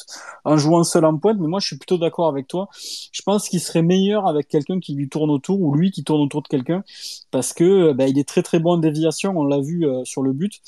en 0.46 0.58
jouant 0.58 0.84
seul 0.84 1.06
en 1.06 1.18
pointe. 1.18 1.38
Mais 1.40 1.48
moi, 1.48 1.60
je 1.60 1.68
suis 1.68 1.78
plutôt 1.78 1.98
d'accord 1.98 2.28
avec 2.28 2.48
toi. 2.48 2.70
Je 3.12 3.22
pense 3.22 3.50
qu'il 3.50 3.60
serait 3.60 3.82
meilleur 3.82 4.28
avec 4.28 4.48
quelqu'un 4.48 4.80
qui 4.80 4.94
lui 4.94 5.10
tourne 5.10 5.30
autour 5.30 5.62
ou 5.62 5.76
lui 5.76 5.92
qui 5.92 6.04
tourne 6.04 6.22
autour 6.22 6.42
de 6.42 6.48
quelqu'un 6.48 6.84
parce 7.32 7.54
que 7.54 7.94
bah, 7.94 8.08
il 8.08 8.18
est 8.20 8.28
très 8.28 8.44
très 8.44 8.60
bon 8.60 8.74
en 8.74 8.78
déviation. 8.78 9.34
On 9.38 9.46
l'a 9.46 9.60
vu 9.60 9.86
euh, 9.86 10.04
sur 10.06 10.22
le 10.22 10.34
but. 10.34 10.62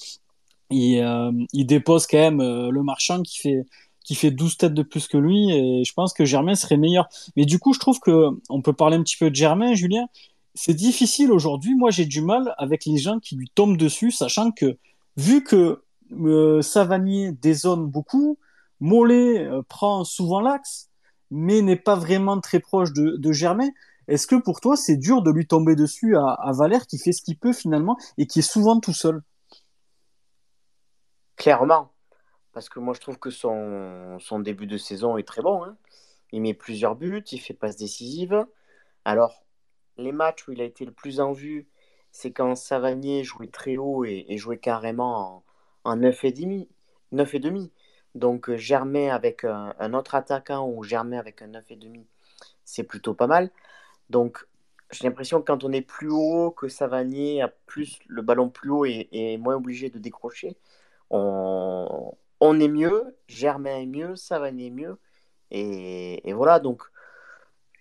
Euh, 0.71 1.31
il 1.53 1.65
dépose 1.65 2.07
quand 2.07 2.17
même 2.17 2.41
euh, 2.41 2.69
le 2.71 2.83
marchand 2.83 3.21
qui 3.21 3.39
fait 3.39 3.65
qui 4.03 4.15
fait 4.15 4.31
12 4.31 4.57
têtes 4.57 4.73
de 4.73 4.83
plus 4.83 5.07
que 5.07 5.17
lui 5.17 5.51
et 5.51 5.83
je 5.83 5.93
pense 5.93 6.13
que 6.13 6.25
Germain 6.25 6.53
serait 6.53 6.77
meilleur. 6.77 7.09
Mais 7.35 7.45
du 7.45 7.57
coup, 7.57 7.73
je 7.73 7.79
trouve 7.79 7.99
que 7.99 8.29
on 8.49 8.61
peut 8.61 8.73
parler 8.73 8.97
un 8.97 9.03
petit 9.03 9.17
peu 9.17 9.31
de 9.31 9.35
Germain, 9.35 9.73
Julien. 9.73 10.07
C'est 10.53 10.75
difficile 10.75 11.31
aujourd'hui. 11.31 11.75
Moi, 11.75 11.89
j'ai 11.89 12.05
du 12.05 12.21
mal 12.21 12.53
avec 12.59 12.85
les 12.85 12.97
gens 12.97 13.19
qui 13.19 13.35
lui 13.35 13.49
tombent 13.53 13.77
dessus, 13.77 14.11
sachant 14.11 14.51
que 14.51 14.77
vu 15.17 15.43
que 15.43 15.81
euh, 16.13 16.61
Savanier 16.61 17.31
dézone 17.31 17.87
beaucoup, 17.87 18.37
Mollet 18.79 19.39
euh, 19.39 19.61
prend 19.67 20.03
souvent 20.03 20.39
l'axe, 20.39 20.89
mais 21.31 21.61
n'est 21.61 21.75
pas 21.75 21.95
vraiment 21.95 22.39
très 22.39 22.59
proche 22.59 22.93
de, 22.93 23.31
Germain. 23.31 23.69
Est-ce 24.07 24.27
que 24.27 24.35
pour 24.35 24.61
toi, 24.61 24.75
c'est 24.75 24.97
dur 24.97 25.21
de 25.21 25.31
lui 25.31 25.47
tomber 25.47 25.75
dessus 25.75 26.15
à, 26.17 26.51
Valère 26.53 26.85
qui 26.87 26.97
fait 26.97 27.11
ce 27.11 27.21
qu'il 27.21 27.37
peut 27.37 27.53
finalement 27.53 27.97
et 28.17 28.27
qui 28.27 28.39
est 28.39 28.49
souvent 28.49 28.79
tout 28.79 28.93
seul? 28.93 29.21
Clairement, 31.35 31.91
parce 32.53 32.69
que 32.69 32.79
moi 32.79 32.93
je 32.93 33.01
trouve 33.01 33.19
que 33.19 33.29
son, 33.29 34.17
début 34.39 34.67
de 34.67 34.77
saison 34.77 35.17
est 35.17 35.27
très 35.27 35.41
bon. 35.41 35.63
Hein. 35.63 35.75
Il 36.31 36.41
met 36.41 36.53
plusieurs 36.53 36.95
buts, 36.95 37.23
il 37.31 37.39
fait 37.39 37.53
passe 37.53 37.75
décisive. 37.75 38.45
Alors, 39.03 39.43
les 39.97 40.11
matchs 40.11 40.47
où 40.47 40.51
il 40.51 40.61
a 40.61 40.65
été 40.65 40.85
le 40.85 40.91
plus 40.91 41.19
en 41.19 41.31
vue, 41.31 41.67
c'est 42.11 42.31
quand 42.31 42.55
Savanier 42.55 43.23
jouait 43.23 43.47
très 43.47 43.77
haut 43.77 44.05
et, 44.05 44.25
et 44.29 44.37
jouait 44.37 44.57
carrément 44.57 45.43
en, 45.83 45.91
en 45.91 45.97
9,5. 45.97 46.67
9,5. 47.13 47.69
Donc 48.15 48.53
Germain 48.55 49.09
avec 49.09 49.43
un, 49.43 49.75
un, 49.79 49.93
autre 49.93 50.15
attaquant 50.15 50.67
ou 50.67 50.83
Germain 50.83 51.19
avec 51.19 51.41
un 51.41 51.49
9,5, 51.49 52.05
c'est 52.65 52.83
plutôt 52.83 53.13
pas 53.13 53.27
mal. 53.27 53.51
Donc 54.09 54.45
j'ai 54.91 55.05
l'impression 55.07 55.39
que 55.41 55.45
quand 55.45 55.63
on 55.63 55.71
est 55.71 55.81
plus 55.81 56.09
haut, 56.11 56.51
que 56.51 56.67
Savanier 56.67 57.41
a 57.41 57.49
plus 57.49 57.99
le 58.07 58.21
ballon 58.21 58.49
plus 58.49 58.69
haut 58.69 58.85
et, 58.85 59.09
et 59.11 59.37
moins 59.37 59.55
obligé 59.55 59.89
de 59.89 59.99
décrocher, 59.99 60.57
on, 61.09 62.59
est 62.59 62.67
mieux, 62.67 63.15
Germain 63.27 63.77
est 63.79 63.85
mieux, 63.85 64.15
Savanier 64.15 64.67
est 64.67 64.69
mieux. 64.71 64.97
Et, 65.51 66.27
et, 66.29 66.33
voilà, 66.33 66.59
donc 66.59 66.83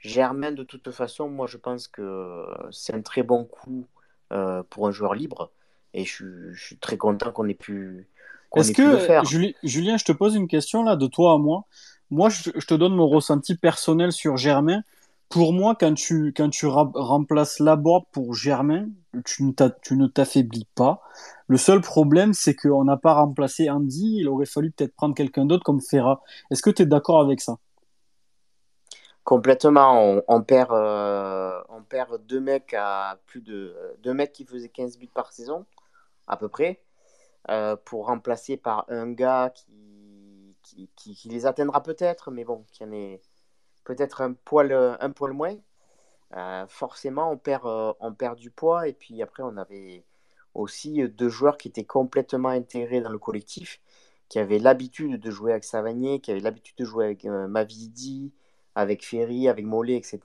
Germain, 0.01 0.53
de 0.53 0.63
toute 0.65 0.91
façon, 0.93 1.29
moi 1.29 1.47
je 1.47 1.57
pense 1.59 1.89
que 1.89 2.47
c'est 2.71 2.95
un 2.95 3.03
très 3.03 3.23
bon 3.23 3.45
coup 3.45 3.87
euh, 4.33 4.63
pour 4.65 4.89
un 4.89 4.93
joueur 4.93 5.15
libre. 5.15 5.53
Et 5.95 6.05
je, 6.05 6.53
je 6.53 6.65
suis 6.65 6.79
très 6.79 6.97
content 6.99 7.33
qu'on 7.33 7.49
ait 7.49 7.55
pu. 7.55 8.09
Est-ce 8.57 8.73
que, 8.73 9.25
Julie, 9.25 9.55
Julien, 9.63 9.97
je 9.97 10.05
te 10.05 10.13
pose 10.13 10.35
une 10.35 10.49
question 10.49 10.83
là, 10.83 10.97
de 10.97 11.07
toi 11.07 11.35
à 11.35 11.39
moi. 11.39 11.65
Moi, 12.11 12.29
je, 12.29 12.51
je, 12.55 12.67
te 12.67 12.75
donne 12.75 12.95
mon 12.95 13.09
ressenti 13.09 13.57
personnel 13.57 14.13
sur 14.13 14.37
Germain. 14.37 14.83
Pour 15.29 15.53
moi, 15.53 15.75
quand 15.79 15.95
tu, 15.95 16.33
quand 16.37 16.51
tu 16.51 16.67
remplaces 16.67 17.59
Laborde 17.59 18.05
pour 18.13 18.35
Germain, 18.35 18.87
tu 19.25 19.43
ne 19.45 20.07
t'affaiblis 20.07 20.69
pas. 20.75 21.03
Le 21.49 21.57
seul 21.57 21.81
problème, 21.81 22.33
c'est 22.33 22.55
qu'on 22.55 22.85
n'a 22.85 22.97
pas 22.97 23.15
remplacé 23.15 23.69
Andy. 23.69 24.19
Il 24.21 24.29
aurait 24.29 24.47
fallu 24.47 24.71
peut-être 24.71 24.95
prendre 24.95 25.15
quelqu'un 25.15 25.47
d'autre 25.47 25.65
comme 25.65 25.81
Ferra. 25.81 26.23
Est-ce 26.51 26.63
que 26.63 26.71
tu 26.71 26.83
es 26.83 26.87
d'accord 26.87 27.21
avec 27.21 27.41
ça? 27.41 27.57
Complètement. 29.25 30.01
On, 30.01 30.23
on 30.29 30.43
perd, 30.43 30.73
euh, 30.73 31.61
on 31.71 31.83
perd 31.83 32.25
deux 32.27 32.41
mecs 32.41 32.75
à 32.77 33.19
plus 33.27 33.41
de 33.41 33.75
deux 34.03 34.13
mecs 34.13 34.33
qui 34.33 34.45
faisaient 34.45 34.69
15 34.69 34.99
buts 34.99 35.11
par 35.13 35.33
saison, 35.33 35.65
à 36.29 36.37
peu 36.37 36.49
près, 36.49 36.83
euh, 37.51 37.77
pour 37.77 38.07
remplacer 38.07 38.57
par 38.57 38.87
un 38.89 39.13
gars 39.13 39.51
qui, 40.63 40.89
qui, 40.97 41.15
qui, 41.15 41.29
les 41.29 41.47
atteindra 41.47 41.83
peut-être, 41.83 42.31
mais 42.31 42.45
bon, 42.45 42.65
qui 42.73 42.85
en 42.85 42.93
est 42.93 43.21
peut-être 43.85 44.23
un 44.23 44.33
poil, 44.33 44.73
un 44.73 45.11
poil 45.11 45.33
moins. 45.33 45.57
Euh, 46.37 46.67
forcément, 46.67 47.31
on 47.31 47.37
perd, 47.39 47.67
euh, 47.67 47.93
on 48.01 48.13
perd 48.15 48.39
du 48.39 48.51
poids. 48.51 48.89
Et 48.89 48.93
puis 48.93 49.23
après, 49.23 49.43
on 49.43 49.57
avait 49.57 50.05
aussi 50.55 51.09
deux 51.09 51.29
joueurs 51.29 51.57
qui 51.59 51.69
étaient 51.69 51.85
complètement 51.85 52.49
intégrés 52.51 53.01
dans 53.01 53.11
le 53.11 53.19
collectif, 53.19 53.81
qui 54.29 54.39
avaient 54.39 54.59
l'habitude 54.59 55.21
de 55.21 55.31
jouer 55.31 55.53
avec 55.53 55.65
Savanier, 55.65 56.21
qui 56.21 56.31
avaient 56.31 56.41
l'habitude 56.41 56.77
de 56.79 56.85
jouer 56.85 57.05
avec 57.07 57.25
euh, 57.27 57.49
Mavidi, 57.49 58.33
avec 58.75 59.05
Ferry, 59.05 59.49
avec 59.49 59.65
Mollet, 59.67 59.97
etc. 59.97 60.21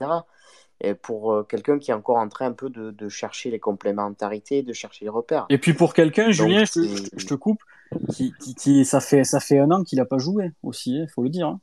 Et 0.80 0.94
pour 0.94 1.32
euh, 1.32 1.42
quelqu'un 1.42 1.78
qui 1.78 1.90
est 1.90 1.94
encore 1.94 2.16
en 2.16 2.28
train 2.28 2.46
un 2.46 2.52
peu 2.52 2.70
de, 2.70 2.90
de, 2.90 3.08
chercher 3.08 3.50
les 3.50 3.58
complémentarités, 3.58 4.62
de 4.62 4.72
chercher 4.72 5.04
les 5.04 5.10
repères. 5.10 5.46
Et 5.50 5.58
puis 5.58 5.74
pour 5.74 5.92
quelqu'un, 5.92 6.30
Julien, 6.30 6.64
je 6.64 6.72
te, 6.72 7.18
je 7.18 7.26
te, 7.26 7.34
coupe, 7.34 7.62
qui, 8.12 8.32
qui, 8.40 8.54
qui, 8.54 8.84
ça, 8.84 9.00
fait, 9.00 9.24
ça 9.24 9.40
fait 9.40 9.58
un 9.58 9.70
an 9.70 9.82
qu'il 9.82 9.98
n'a 9.98 10.06
pas 10.06 10.18
joué 10.18 10.52
aussi, 10.62 10.96
il 10.96 11.02
hein, 11.02 11.06
faut 11.14 11.22
le 11.22 11.28
dire. 11.28 11.48
Hein. 11.48 11.60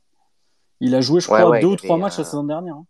Il 0.80 0.94
a 0.94 1.02
joué, 1.02 1.20
je 1.20 1.26
crois, 1.26 1.40
ouais, 1.46 1.50
ouais, 1.50 1.62
deux 1.62 1.68
ou 1.68 1.76
trois 1.76 1.98
matchs 1.98 2.20
euh... 2.20 2.22
la 2.22 2.26
saison 2.26 2.44
dernière. 2.44 2.76
Hein. 2.76 2.86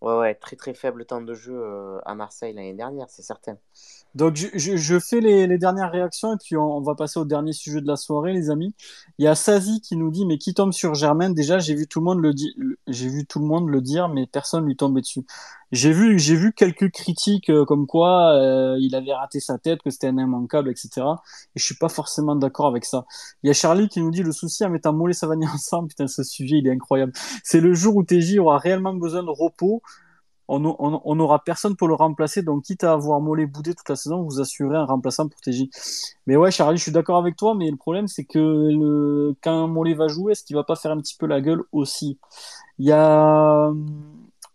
Ouais, 0.00 0.16
ouais, 0.16 0.34
très 0.34 0.56
très 0.56 0.72
faible 0.74 1.04
temps 1.04 1.20
de 1.20 1.34
jeu 1.34 1.62
à 2.06 2.14
Marseille 2.14 2.54
l'année 2.54 2.74
dernière, 2.74 3.06
c'est 3.10 3.22
certain. 3.22 3.56
Donc 4.14 4.34
je, 4.34 4.48
je, 4.54 4.98
fais 4.98 5.20
les, 5.20 5.46
les, 5.46 5.58
dernières 5.58 5.92
réactions 5.92 6.34
et 6.34 6.36
puis 6.36 6.56
on, 6.56 6.80
va 6.80 6.96
passer 6.96 7.20
au 7.20 7.24
dernier 7.24 7.52
sujet 7.52 7.80
de 7.80 7.86
la 7.86 7.96
soirée, 7.96 8.32
les 8.32 8.50
amis. 8.50 8.74
Il 9.18 9.24
y 9.24 9.28
a 9.28 9.36
Sazi 9.36 9.80
qui 9.80 9.96
nous 9.96 10.10
dit 10.10 10.26
mais 10.26 10.36
qui 10.36 10.52
tombe 10.52 10.72
sur 10.72 10.94
Germaine 10.94 11.32
Déjà 11.32 11.58
j'ai 11.60 11.74
vu 11.74 11.86
tout 11.86 12.00
le 12.00 12.06
monde 12.06 12.20
le 12.20 12.34
dire, 12.34 12.52
j'ai 12.88 13.08
vu 13.08 13.24
tout 13.24 13.38
le 13.38 13.44
monde 13.44 13.68
le 13.68 13.80
dire, 13.80 14.08
mais 14.08 14.26
personne 14.26 14.66
lui 14.66 14.74
tombait 14.74 15.02
dessus. 15.02 15.24
J'ai 15.72 15.92
vu 15.92 16.18
j'ai 16.18 16.34
vu 16.36 16.52
quelques 16.52 16.90
critiques 16.90 17.50
euh, 17.50 17.64
comme 17.64 17.86
quoi 17.86 18.34
euh, 18.34 18.76
il 18.80 18.94
avait 18.94 19.12
raté 19.12 19.40
sa 19.40 19.58
tête, 19.58 19.82
que 19.82 19.90
c'était 19.90 20.08
un 20.08 20.18
immanquable, 20.18 20.70
etc. 20.70 20.90
Et 21.54 21.60
je 21.60 21.64
suis 21.64 21.76
pas 21.76 21.88
forcément 21.88 22.36
d'accord 22.36 22.66
avec 22.66 22.84
ça. 22.84 23.06
Il 23.42 23.48
y 23.48 23.50
a 23.50 23.54
Charlie 23.54 23.88
qui 23.88 24.00
nous 24.00 24.10
dit 24.10 24.22
le 24.22 24.32
souci 24.32 24.64
en 24.64 24.70
mettant 24.70 24.92
Mollet 24.92 25.14
Savanier 25.14 25.46
ensemble, 25.54 25.88
putain 25.88 26.06
ce 26.06 26.24
sujet 26.24 26.58
il 26.58 26.66
est 26.66 26.72
incroyable. 26.72 27.12
C'est 27.44 27.60
le 27.60 27.74
jour 27.74 27.96
où 27.96 28.02
TJ 28.02 28.38
aura 28.38 28.58
réellement 28.58 28.94
besoin 28.94 29.22
de 29.22 29.30
repos 29.30 29.82
on 30.50 31.14
n'aura 31.14 31.44
personne 31.44 31.76
pour 31.76 31.88
le 31.88 31.94
remplacer. 31.94 32.42
Donc, 32.42 32.64
quitte 32.64 32.84
à 32.84 32.92
avoir 32.92 33.20
Mollet 33.20 33.46
boudé 33.46 33.74
toute 33.74 33.88
la 33.88 33.96
saison, 33.96 34.22
vous 34.22 34.40
assurez 34.40 34.76
un 34.76 34.84
remplaçant 34.84 35.28
pour 35.28 35.40
TJ. 35.40 35.68
Mais 36.26 36.36
ouais, 36.36 36.50
Charlie, 36.50 36.76
je 36.76 36.82
suis 36.82 36.92
d'accord 36.92 37.18
avec 37.18 37.36
toi, 37.36 37.54
mais 37.54 37.70
le 37.70 37.76
problème, 37.76 38.08
c'est 38.08 38.24
que 38.24 38.38
le, 38.38 39.34
quand 39.42 39.68
Mollet 39.68 39.94
va 39.94 40.08
jouer, 40.08 40.32
est-ce 40.32 40.42
qu'il 40.44 40.56
va 40.56 40.64
pas 40.64 40.76
faire 40.76 40.90
un 40.90 40.98
petit 41.00 41.16
peu 41.16 41.26
la 41.26 41.40
gueule 41.40 41.62
aussi? 41.72 42.18
Il 42.78 42.86
y 42.86 42.92
a. 42.92 43.70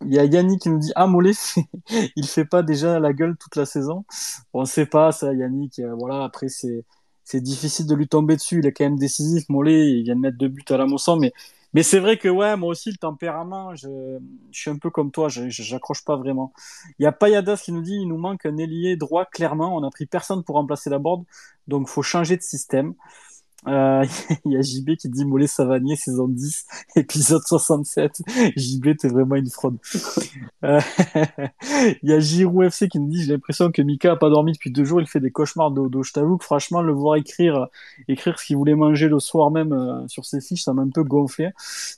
Il 0.04 0.12
y 0.14 0.18
a 0.18 0.24
Yannick 0.24 0.62
qui 0.62 0.68
nous 0.70 0.78
dit 0.78 0.92
Ah, 0.94 1.06
Mollet, 1.06 1.32
il 2.16 2.26
fait 2.26 2.44
pas 2.44 2.62
déjà 2.62 2.98
la 3.00 3.12
gueule 3.12 3.36
toute 3.38 3.56
la 3.56 3.66
saison. 3.66 4.04
On 4.52 4.62
ne 4.62 4.66
sait 4.66 4.86
pas, 4.86 5.12
ça, 5.12 5.32
Yannick. 5.32 5.78
Euh, 5.78 5.94
voilà, 5.94 6.24
après, 6.24 6.48
c'est, 6.48 6.84
c'est 7.24 7.40
difficile 7.40 7.86
de 7.86 7.94
lui 7.94 8.08
tomber 8.08 8.36
dessus. 8.36 8.58
Il 8.60 8.66
est 8.66 8.72
quand 8.72 8.84
même 8.84 8.98
décisif. 8.98 9.48
Mollet, 9.48 9.90
il 9.90 10.04
vient 10.04 10.16
de 10.16 10.20
mettre 10.20 10.38
deux 10.38 10.48
buts 10.48 10.64
à 10.70 10.76
la 10.76 10.86
Mosson, 10.86 11.16
mais 11.16 11.32
mais 11.74 11.82
c'est 11.82 11.98
vrai 11.98 12.16
que 12.16 12.28
ouais, 12.28 12.56
moi 12.56 12.70
aussi 12.70 12.90
le 12.90 12.96
tempérament, 12.96 13.74
je, 13.74 13.88
je 14.50 14.58
suis 14.58 14.70
un 14.70 14.78
peu 14.78 14.88
comme 14.88 15.10
toi, 15.10 15.28
je 15.28 15.50
j'accroche 15.50 16.04
pas 16.04 16.16
vraiment. 16.16 16.52
Il 16.98 17.02
y 17.02 17.06
a 17.06 17.12
Payadas 17.12 17.58
qui 17.64 17.72
nous 17.72 17.82
dit 17.82 17.96
il 17.96 18.08
nous 18.08 18.16
manque 18.16 18.46
un 18.46 18.56
ailier 18.56 18.96
droit 18.96 19.26
clairement, 19.26 19.76
on 19.76 19.82
a 19.82 19.90
pris 19.90 20.06
personne 20.06 20.42
pour 20.42 20.54
remplacer 20.54 20.88
la 20.88 20.98
board, 20.98 21.24
donc 21.68 21.88
faut 21.88 22.02
changer 22.02 22.36
de 22.38 22.42
système. 22.42 22.94
Euh, 23.66 24.04
il 24.44 24.52
y 24.52 24.56
a 24.56 24.60
JB 24.60 24.96
qui 24.96 25.08
dit 25.08 25.24
Mollet 25.24 25.46
Savanier, 25.46 25.96
saison 25.96 26.28
10, 26.28 26.66
épisode 26.96 27.42
67. 27.42 28.22
JB, 28.56 28.96
t'es 28.96 29.08
vraiment 29.08 29.36
une 29.36 29.50
fraude. 29.50 29.78
Euh, 30.64 30.80
il 32.02 32.10
y 32.10 32.12
a 32.12 32.20
Giroud 32.20 32.66
FC 32.66 32.88
qui 32.88 32.98
nous 33.00 33.08
dit 33.08 33.22
J'ai 33.24 33.32
l'impression 33.32 33.70
que 33.70 33.82
Mika 33.82 34.12
a 34.12 34.16
pas 34.16 34.30
dormi 34.30 34.52
depuis 34.52 34.70
deux 34.70 34.84
jours, 34.84 35.00
il 35.00 35.06
fait 35.06 35.20
des 35.20 35.30
cauchemars 35.30 35.70
de 35.70 35.88
dos. 35.88 36.02
Je 36.02 36.12
t'avoue 36.12 36.36
que 36.38 36.44
franchement, 36.44 36.82
le 36.82 36.92
voir 36.92 37.16
écrire, 37.16 37.68
écrire 38.08 38.38
ce 38.38 38.46
qu'il 38.46 38.56
voulait 38.56 38.74
manger 38.74 39.08
le 39.08 39.18
soir 39.18 39.50
même 39.50 39.72
euh, 39.72 40.06
sur 40.08 40.24
ses 40.24 40.40
fiches, 40.40 40.62
ça 40.62 40.72
m'a 40.72 40.82
un 40.82 40.90
peu 40.90 41.02
gonflé. 41.02 41.50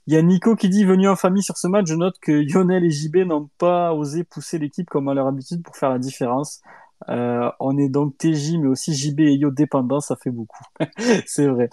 Il 0.06 0.14
y 0.14 0.16
a 0.16 0.22
Nico 0.22 0.56
qui 0.56 0.68
dit 0.68 0.84
Venu 0.84 1.08
en 1.08 1.16
famille 1.16 1.42
sur 1.42 1.56
ce 1.56 1.66
match, 1.66 1.86
je 1.88 1.94
note 1.94 2.18
que 2.20 2.32
Lionel 2.32 2.84
et 2.84 2.90
JB 2.90 3.16
n'ont 3.26 3.48
pas 3.58 3.92
osé 3.92 4.24
pousser 4.24 4.58
l'équipe 4.58 4.88
comme 4.88 5.08
à 5.08 5.14
leur 5.14 5.26
habitude 5.26 5.62
pour 5.62 5.76
faire 5.76 5.90
la 5.90 5.98
différence. 5.98 6.62
Euh, 7.08 7.50
on 7.60 7.78
est 7.78 7.88
donc 7.88 8.18
TJ, 8.18 8.58
mais 8.58 8.68
aussi 8.68 8.94
JB 8.94 9.20
et 9.20 9.34
Yo 9.34 9.50
dépendants, 9.50 10.00
ça 10.00 10.16
fait 10.16 10.30
beaucoup. 10.30 10.62
c'est 11.26 11.46
vrai. 11.46 11.70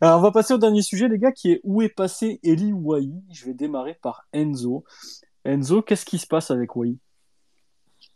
Alors, 0.00 0.18
on 0.18 0.22
va 0.22 0.30
passer 0.30 0.54
au 0.54 0.58
dernier 0.58 0.82
sujet, 0.82 1.08
les 1.08 1.18
gars, 1.18 1.32
qui 1.32 1.52
est 1.52 1.60
où 1.64 1.82
est 1.82 1.88
passé 1.88 2.38
Eli 2.42 2.72
Wai 2.72 3.10
Je 3.30 3.46
vais 3.46 3.54
démarrer 3.54 3.98
par 4.00 4.26
Enzo. 4.32 4.84
Enzo, 5.44 5.82
qu'est-ce 5.82 6.06
qui 6.06 6.18
se 6.18 6.26
passe 6.26 6.50
avec 6.50 6.76
Wai? 6.76 6.96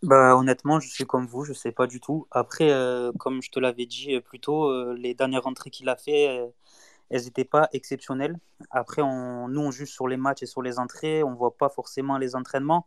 Bah, 0.03 0.37
honnêtement, 0.37 0.81
je 0.81 0.89
suis 0.89 1.05
comme 1.05 1.27
vous, 1.27 1.45
je 1.45 1.53
sais 1.53 1.73
pas 1.73 1.87
du 1.87 2.01
tout. 2.01 2.27
Après, 2.31 2.71
euh, 2.71 3.11
comme 3.19 3.43
je 3.43 3.51
te 3.51 3.59
l'avais 3.59 3.87
dit 3.87 4.21
plus 4.21 4.39
tôt, 4.39 4.71
euh, 4.71 4.95
les 4.99 5.15
dernières 5.15 5.47
entrées 5.47 5.71
qu'il 5.71 5.89
a 5.89 5.97
fait, 5.97 6.53
elles 7.11 7.25
n'étaient 7.25 7.45
pas 7.45 7.69
exceptionnelles. 7.73 8.39
Après, 8.71 9.03
on, 9.03 9.49
nous, 9.49 9.61
on 9.61 9.71
juge 9.71 9.91
sur 9.91 10.07
les 10.09 10.17
matchs 10.17 10.43
et 10.43 10.47
sur 10.47 10.63
les 10.63 10.79
entrées, 10.79 11.25
on 11.25 11.35
voit 11.35 11.57
pas 11.57 11.69
forcément 11.69 12.19
les 12.19 12.37
entraînements. 12.37 12.87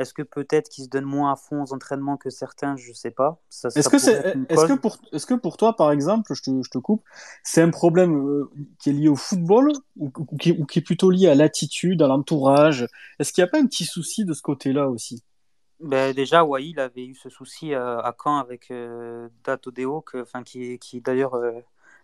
Est-ce 0.00 0.14
que 0.14 0.22
peut-être 0.22 0.70
qu'ils 0.70 0.84
se 0.84 0.88
donnent 0.88 1.04
moins 1.04 1.30
à 1.30 1.36
fond 1.36 1.62
aux 1.62 1.74
entraînements 1.74 2.16
que 2.16 2.30
certains? 2.30 2.74
Je 2.76 2.88
ne 2.88 2.94
sais 2.94 3.10
pas. 3.10 3.42
Est-ce 3.50 3.90
que, 3.90 3.96
est, 3.96 4.36
est 4.48 4.66
que, 4.66 4.72
pour, 4.72 4.96
est 5.12 5.26
que 5.26 5.34
pour 5.34 5.58
toi, 5.58 5.76
par 5.76 5.92
exemple, 5.92 6.32
je 6.32 6.42
te, 6.42 6.62
je 6.62 6.70
te 6.70 6.78
coupe, 6.78 7.04
c'est 7.44 7.60
un 7.60 7.68
problème 7.68 8.26
euh, 8.26 8.50
qui 8.78 8.88
est 8.88 8.92
lié 8.94 9.08
au 9.08 9.16
football 9.16 9.72
ou, 9.96 10.10
qui, 10.38 10.52
ou, 10.52 10.64
qui, 10.64 10.78
est 10.78 10.82
plutôt 10.82 11.10
lié 11.10 11.28
à 11.28 11.34
l'attitude, 11.34 12.00
à 12.00 12.08
l'entourage? 12.08 12.86
Est-ce 13.18 13.34
qu'il 13.34 13.44
n'y 13.44 13.48
a 13.48 13.50
pas 13.50 13.60
un 13.60 13.66
petit 13.66 13.84
souci 13.84 14.24
de 14.24 14.32
ce 14.32 14.40
côté-là 14.40 14.88
aussi? 14.88 15.22
Ben, 15.80 16.14
Déjà, 16.14 16.44
Wai, 16.44 16.68
il 16.68 16.80
avait 16.80 17.04
eu 17.04 17.14
ce 17.14 17.28
souci 17.28 17.74
euh, 17.74 18.00
à 18.00 18.16
Caen 18.18 18.38
avec 18.38 18.70
euh, 18.70 19.28
Datodeo, 19.44 20.00
que, 20.00 20.24
qui, 20.44 20.78
qui 20.78 21.02
d'ailleurs 21.02 21.34
euh, 21.34 21.52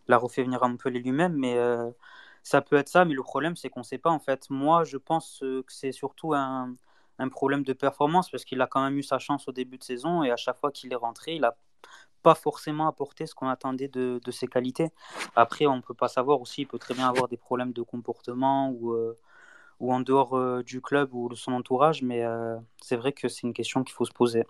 l'a 0.09 0.19
refait 0.19 0.43
venir 0.43 0.63
à 0.63 0.69
Montpellier 0.69 1.01
lui-même. 1.01 1.35
Mais 1.35 1.57
ça 2.43 2.61
peut 2.61 2.77
être 2.77 2.91
ça, 2.91 3.07
mais 3.07 3.15
le 3.15 3.23
problème, 3.23 3.57
c'est 3.57 3.71
qu'on 3.71 3.81
ne 3.81 3.85
sait 3.85 3.99
pas. 3.99 4.11
En 4.11 4.19
fait, 4.19 4.51
moi, 4.51 4.85
je 4.85 4.99
pense 4.99 5.39
que 5.41 5.65
c'est 5.69 5.93
surtout 5.93 6.35
un 6.35 6.75
un 7.19 7.29
problème 7.29 7.63
de 7.63 7.73
performance 7.73 8.31
parce 8.31 8.45
qu'il 8.45 8.61
a 8.61 8.67
quand 8.67 8.83
même 8.83 8.99
eu 8.99 9.03
sa 9.03 9.19
chance 9.19 9.49
au 9.49 9.53
début 9.53 9.79
de 9.79 9.85
saison 9.85 10.23
et 10.23 10.31
à 10.31 10.37
chaque 10.37 10.59
fois 10.59 10.71
qu'il 10.71 10.93
est 10.93 10.97
rentré, 10.97 11.35
il 11.35 11.43
n'a 11.43 11.57
pas 12.23 12.35
forcément 12.35 12.89
apporté 12.89 13.27
ce 13.27 13.35
qu'on 13.37 13.49
attendait 13.49 13.89
de, 13.89 14.21
de, 14.25 14.31
ses 14.33 14.49
qualités. 14.49 14.89
Après, 15.37 15.67
on 15.67 15.77
ne 15.77 15.81
peut 15.81 15.95
pas 15.95 16.09
savoir 16.09 16.41
aussi, 16.41 16.63
il 16.63 16.67
peut 16.67 16.79
très 16.79 16.93
bien 16.93 17.09
avoir 17.09 17.29
des 17.29 17.37
problèmes 17.37 17.73
de 17.73 17.83
comportement 17.83 18.71
ou, 18.71 18.95
euh, 18.95 19.17
ou 19.79 19.93
en 19.93 20.01
dehors 20.01 20.37
euh, 20.37 20.65
du 20.65 20.81
club 20.81 21.15
ou 21.15 21.29
de 21.29 21.37
son 21.37 21.53
entourage, 21.53 22.03
mais 22.03 22.25
euh, 22.25 22.57
c'est 22.83 22.97
vrai 22.97 23.13
que 23.13 23.29
c'est 23.29 23.43
une 23.43 23.53
question 23.53 23.85
qu'il 23.85 23.95
faut 23.95 24.05
se 24.05 24.13
poser. 24.13 24.43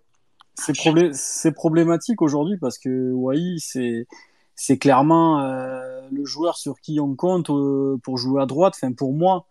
C'est 0.55 1.53
problématique 1.53 2.23
aujourd'hui 2.23 2.57
parce 2.57 2.79
que 2.79 3.13
Wai, 3.13 3.57
c'est 3.59 4.07
c'est 4.55 4.79
clairement 4.79 5.39
le 6.11 6.25
joueur 6.25 6.57
sur 6.57 6.81
qui 6.81 6.99
on 6.99 7.15
compte 7.15 7.51
pour 8.03 8.17
jouer 8.17 8.41
à 8.41 8.47
droite. 8.47 8.73
Enfin, 8.75 8.91
pour 8.95 9.13
moi, 9.13 9.45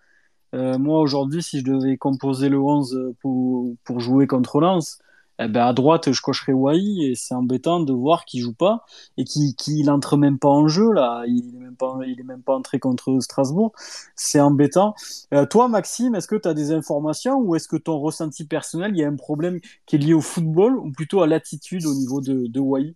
euh, 0.55 0.77
moi, 0.77 0.99
aujourd'hui, 1.01 1.43
si 1.43 1.59
je 1.59 1.65
devais 1.65 1.97
composer 1.97 2.49
le 2.49 2.59
11 2.59 3.13
pour, 3.19 3.75
pour 3.83 3.99
jouer 3.99 4.27
contre 4.27 4.61
Lens, 4.61 4.99
eh 5.37 5.47
ben, 5.49 5.65
à 5.65 5.73
droite, 5.73 6.11
je 6.13 6.21
cocherais 6.21 6.53
Wai 6.53 6.79
et 7.01 7.15
c'est 7.15 7.35
embêtant 7.35 7.81
de 7.81 7.91
voir 7.91 8.23
qu'il 8.23 8.41
joue 8.41 8.53
pas 8.53 8.85
et 9.17 9.25
qu'il 9.25 9.53
qu 9.55 9.89
entre 9.89 10.15
même 10.15 10.39
pas 10.39 10.47
en 10.47 10.67
jeu 10.69 10.93
là. 10.93 11.23
Il 11.27 11.53
est 11.55 11.59
même 11.59 11.75
pas, 11.75 11.99
il 12.07 12.19
est 12.19 12.23
même 12.23 12.41
pas 12.41 12.55
entré 12.55 12.79
contre 12.79 13.19
Strasbourg. 13.19 13.73
C'est 14.15 14.39
embêtant. 14.39 14.95
Euh, 15.33 15.45
toi, 15.45 15.67
Maxime, 15.67 16.15
est-ce 16.15 16.27
que 16.27 16.37
tu 16.37 16.47
as 16.47 16.53
des 16.53 16.71
informations 16.71 17.37
ou 17.37 17.55
est-ce 17.55 17.67
que 17.67 17.75
ton 17.75 17.99
ressenti 17.99 18.45
personnel, 18.45 18.91
il 18.93 18.99
y 18.99 19.03
a 19.03 19.09
un 19.09 19.15
problème 19.17 19.59
qui 19.85 19.97
est 19.97 19.99
lié 19.99 20.13
au 20.13 20.21
football 20.21 20.77
ou 20.77 20.91
plutôt 20.91 21.21
à 21.21 21.27
l'attitude 21.27 21.85
au 21.85 21.93
niveau 21.93 22.21
de, 22.21 22.47
de 22.47 22.59
Wai 22.61 22.95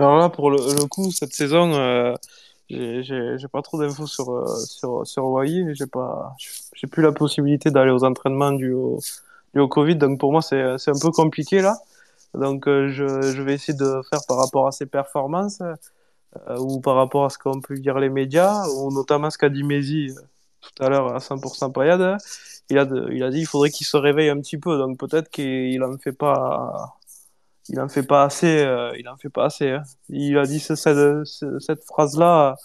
Alors 0.00 0.18
là, 0.18 0.28
pour 0.28 0.50
le, 0.50 0.56
le 0.58 0.86
coup, 0.86 1.12
cette 1.12 1.34
saison, 1.34 1.72
euh, 1.74 2.14
j'ai 2.70 3.48
pas 3.52 3.62
trop 3.62 3.78
d'infos 3.78 4.06
sur, 4.06 4.30
euh, 4.30 4.46
sur, 4.66 5.06
sur 5.06 5.24
Hawaii. 5.24 5.74
J'ai 5.74 5.86
pas, 5.86 6.34
j'ai 6.74 6.86
plus 6.86 7.02
la 7.02 7.12
possibilité 7.12 7.70
d'aller 7.70 7.90
aux 7.90 8.04
entraînements 8.04 8.52
du 8.52 8.72
au, 8.72 9.00
Covid. 9.68 9.96
Donc 9.96 10.20
pour 10.20 10.32
moi, 10.32 10.42
c'est 10.42 10.60
un 10.62 11.00
peu 11.00 11.10
compliqué 11.10 11.60
là. 11.60 11.76
Donc 12.34 12.68
euh, 12.68 12.88
je, 12.88 13.22
je 13.22 13.42
vais 13.42 13.54
essayer 13.54 13.76
de 13.76 14.00
faire 14.08 14.20
par 14.28 14.38
rapport 14.38 14.68
à 14.68 14.72
ses 14.72 14.86
performances 14.86 15.60
euh, 15.62 16.58
ou 16.58 16.80
par 16.80 16.94
rapport 16.94 17.24
à 17.24 17.30
ce 17.30 17.38
qu'on 17.38 17.60
peut 17.60 17.76
dire 17.76 17.98
les 17.98 18.08
médias, 18.08 18.66
ou 18.68 18.92
notamment 18.92 19.30
ce 19.30 19.38
qu'a 19.38 19.48
dit 19.48 19.64
Mézi 19.64 20.14
tout 20.60 20.84
à 20.84 20.88
l'heure 20.88 21.14
à 21.14 21.18
100% 21.18 21.72
Payade. 21.72 22.18
Il 22.70 22.78
a, 22.78 22.86
il 23.10 23.22
a 23.24 23.30
dit 23.30 23.38
qu'il 23.38 23.46
faudrait 23.48 23.70
qu'il 23.70 23.86
se 23.86 23.96
réveille 23.96 24.28
un 24.28 24.38
petit 24.40 24.58
peu. 24.58 24.78
Donc 24.78 24.98
peut-être 24.98 25.28
qu'il 25.30 25.82
en 25.82 25.98
fait 25.98 26.12
pas 26.12 26.99
il 27.70 27.80
en 27.80 27.88
fait 27.88 28.02
pas 28.02 28.24
assez. 28.24 28.58
Euh, 28.60 28.92
il 28.98 29.08
en 29.08 29.16
fait 29.16 29.30
pas 29.30 29.46
assez. 29.46 29.70
Hein. 29.70 29.82
Il 30.08 30.36
a 30.38 30.44
dit 30.46 30.60
cette, 30.60 31.24
cette 31.24 31.84
phrase-là 31.84 32.56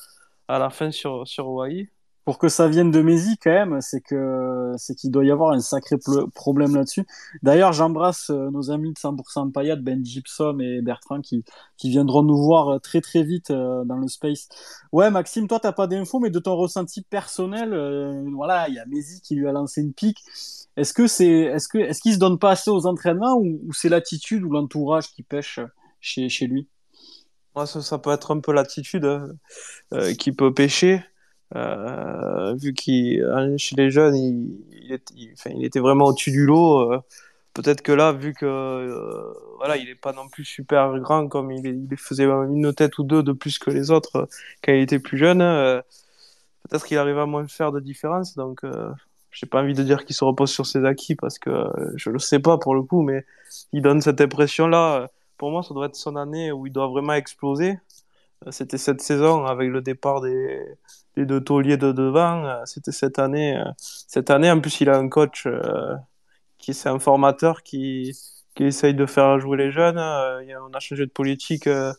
à 0.47 0.59
la 0.59 0.69
fin 0.69 0.91
sur 0.91 1.27
sur 1.27 1.45
Hawaii. 1.45 1.89
Pour 2.25 2.39
que 2.39 2.49
ça 2.49 2.67
vienne 2.67 2.89
de 2.91 3.01
Mézi 3.01 3.37
quand 3.37 3.51
même, 3.51 3.81
c'est 3.81 4.01
que 4.01 4.71
c'est 4.77 4.95
qu'il 4.95 5.11
doit 5.11 5.23
y 5.23 5.31
avoir 5.31 5.51
un 5.51 5.59
sacré 5.59 5.95
problème 6.33 6.75
là-dessus. 6.75 7.05
D'ailleurs, 7.43 7.71
j'embrasse 7.71 8.31
euh, 8.31 8.49
nos 8.49 8.71
amis 8.71 8.93
de 8.93 8.97
100% 8.97 9.51
Payat, 9.51 9.75
Ben 9.75 10.03
Gibson 10.03 10.57
et 10.59 10.81
Bertrand 10.81 11.21
qui 11.21 11.43
qui 11.77 11.89
viendront 11.91 12.23
nous 12.23 12.37
voir 12.37 12.69
euh, 12.69 12.79
très 12.79 12.99
très 13.01 13.23
vite 13.23 13.51
dans 13.51 13.97
le 13.97 14.07
space. 14.07 14.49
Ouais, 14.91 15.11
Maxime, 15.11 15.47
toi 15.47 15.59
t'as 15.59 15.71
pas 15.71 15.87
d'infos, 15.87 16.19
mais 16.19 16.31
de 16.31 16.39
ton 16.39 16.55
ressenti 16.55 17.03
personnel, 17.03 17.69
voilà, 18.33 18.67
il 18.69 18.75
y 18.75 18.79
a 18.79 18.85
Mézi 18.85 19.21
qui 19.21 19.35
lui 19.35 19.47
a 19.47 19.51
lancé 19.51 19.81
une 19.81 19.93
pique. 19.93 20.23
Est-ce 20.77 20.93
que 20.93 21.07
c'est, 21.07 21.27
est-ce 21.27 21.67
que, 21.69 21.77
est-ce 21.77 22.01
qu'il 22.01 22.13
se 22.13 22.19
donne 22.19 22.37
pas 22.37 22.51
assez 22.51 22.69
aux 22.69 22.85
entraînements 22.85 23.37
ou, 23.37 23.71
c'est 23.71 23.89
l'attitude 23.89 24.43
ou 24.43 24.49
l'entourage 24.49 25.11
qui 25.11 25.23
pêche 25.23 25.59
chez, 26.01 26.27
chez 26.27 26.47
lui? 26.47 26.67
Ça, 27.55 27.81
ça, 27.81 27.97
peut 27.97 28.11
être 28.11 28.31
un 28.35 28.41
peu 28.41 28.51
l'attitude 28.51 29.05
hein, 29.05 29.29
euh, 29.93 30.13
qui 30.13 30.33
peut 30.33 30.53
pêcher. 30.53 31.01
Euh, 31.55 32.55
vu 32.55 32.73
qu'il 32.73 33.23
hein, 33.23 33.55
chez 33.57 33.75
les 33.75 33.91
jeunes, 33.91 34.15
il, 34.15 34.99
était 35.63 35.79
vraiment 35.79 36.05
au-dessus 36.05 36.31
du 36.31 36.45
lot. 36.45 36.91
Euh, 36.91 36.99
peut-être 37.53 37.81
que 37.81 37.91
là, 37.91 38.11
vu 38.11 38.33
que 38.33 38.45
euh, 38.45 39.33
voilà, 39.57 39.77
il 39.77 39.85
n'est 39.85 39.95
pas 39.95 40.13
non 40.13 40.27
plus 40.27 40.43
super 40.43 40.97
grand 40.99 41.27
comme 41.27 41.51
il, 41.51 41.87
faisait 41.97 42.25
une 42.25 42.73
tête 42.73 42.97
ou 42.97 43.03
deux 43.03 43.23
de 43.23 43.31
plus 43.31 43.59
que 43.59 43.69
les 43.69 43.91
autres 43.91 44.27
quand 44.63 44.73
il 44.73 44.81
était 44.81 44.99
plus 44.99 45.17
jeune, 45.17 45.39
peut-être 46.63 46.85
qu'il 46.85 46.97
arrive 46.97 47.19
à 47.19 47.25
moins 47.25 47.47
faire 47.47 47.71
de 47.71 47.79
différence. 47.79 48.35
Donc 48.35 48.61
j'ai 49.31 49.47
pas 49.47 49.61
envie 49.61 49.73
de 49.73 49.83
dire 49.83 50.05
qu'il 50.05 50.15
se 50.15 50.23
repose 50.23 50.51
sur 50.51 50.65
ses 50.65 50.85
acquis 50.85 51.15
parce 51.15 51.39
que 51.39 51.51
je 51.95 52.09
le 52.09 52.19
sais 52.19 52.39
pas 52.39 52.57
pour 52.57 52.75
le 52.75 52.83
coup, 52.83 53.01
mais 53.03 53.25
il 53.73 53.81
donne 53.81 54.01
cette 54.01 54.21
impression-là. 54.21 55.09
Pour 55.37 55.51
moi, 55.51 55.63
ça 55.63 55.73
doit 55.73 55.87
être 55.87 55.95
son 55.95 56.15
année 56.15 56.51
où 56.51 56.65
il 56.67 56.73
doit 56.73 56.87
vraiment 56.87 57.13
exploser. 57.13 57.77
Euh, 58.45 58.51
c'était 58.51 58.77
cette 58.77 59.01
saison 59.01 59.45
avec 59.45 59.69
le 59.69 59.81
départ 59.81 60.21
des, 60.21 60.77
des 61.15 61.25
deux 61.25 61.41
tauliers 61.43 61.77
de 61.77 61.91
devant. 61.91 62.45
Euh, 62.45 62.61
c'était 62.65 62.91
cette 62.91 63.19
année. 63.19 63.61
Cette 63.77 64.29
année, 64.29 64.51
en 64.51 64.59
plus, 64.59 64.81
il 64.81 64.89
a 64.89 64.97
un 64.97 65.09
coach 65.09 65.47
qui 66.57 66.73
c'est 66.73 66.89
un 66.89 66.99
formateur 66.99 67.63
qui, 67.63 68.17
qui 68.55 68.63
essaye 68.65 68.93
de 68.95 69.05
faire 69.05 69.39
jouer 69.39 69.57
les 69.57 69.71
jeunes. 69.71 69.97
Euh, 69.97 70.41
on 70.67 70.73
a 70.73 70.79
changé 70.79 71.05
de 71.05 71.11
politique, 71.11 71.67
euh, 71.67 71.93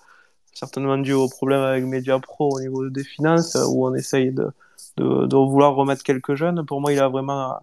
certainement 0.52 0.98
dû 0.98 1.12
au 1.12 1.28
problème 1.28 1.60
avec 1.60 1.84
Mediapro 1.84 2.50
au 2.56 2.60
niveau 2.60 2.88
des 2.90 3.04
finances, 3.04 3.56
où 3.68 3.86
on 3.86 3.94
essaye 3.94 4.32
de, 4.32 4.50
de, 4.96 5.26
de, 5.26 5.36
vouloir 5.36 5.74
remettre 5.74 6.02
quelques 6.02 6.34
jeunes. 6.34 6.64
Pour 6.66 6.80
moi, 6.80 6.92
il 6.92 7.00
a 7.00 7.08
vraiment, 7.08 7.60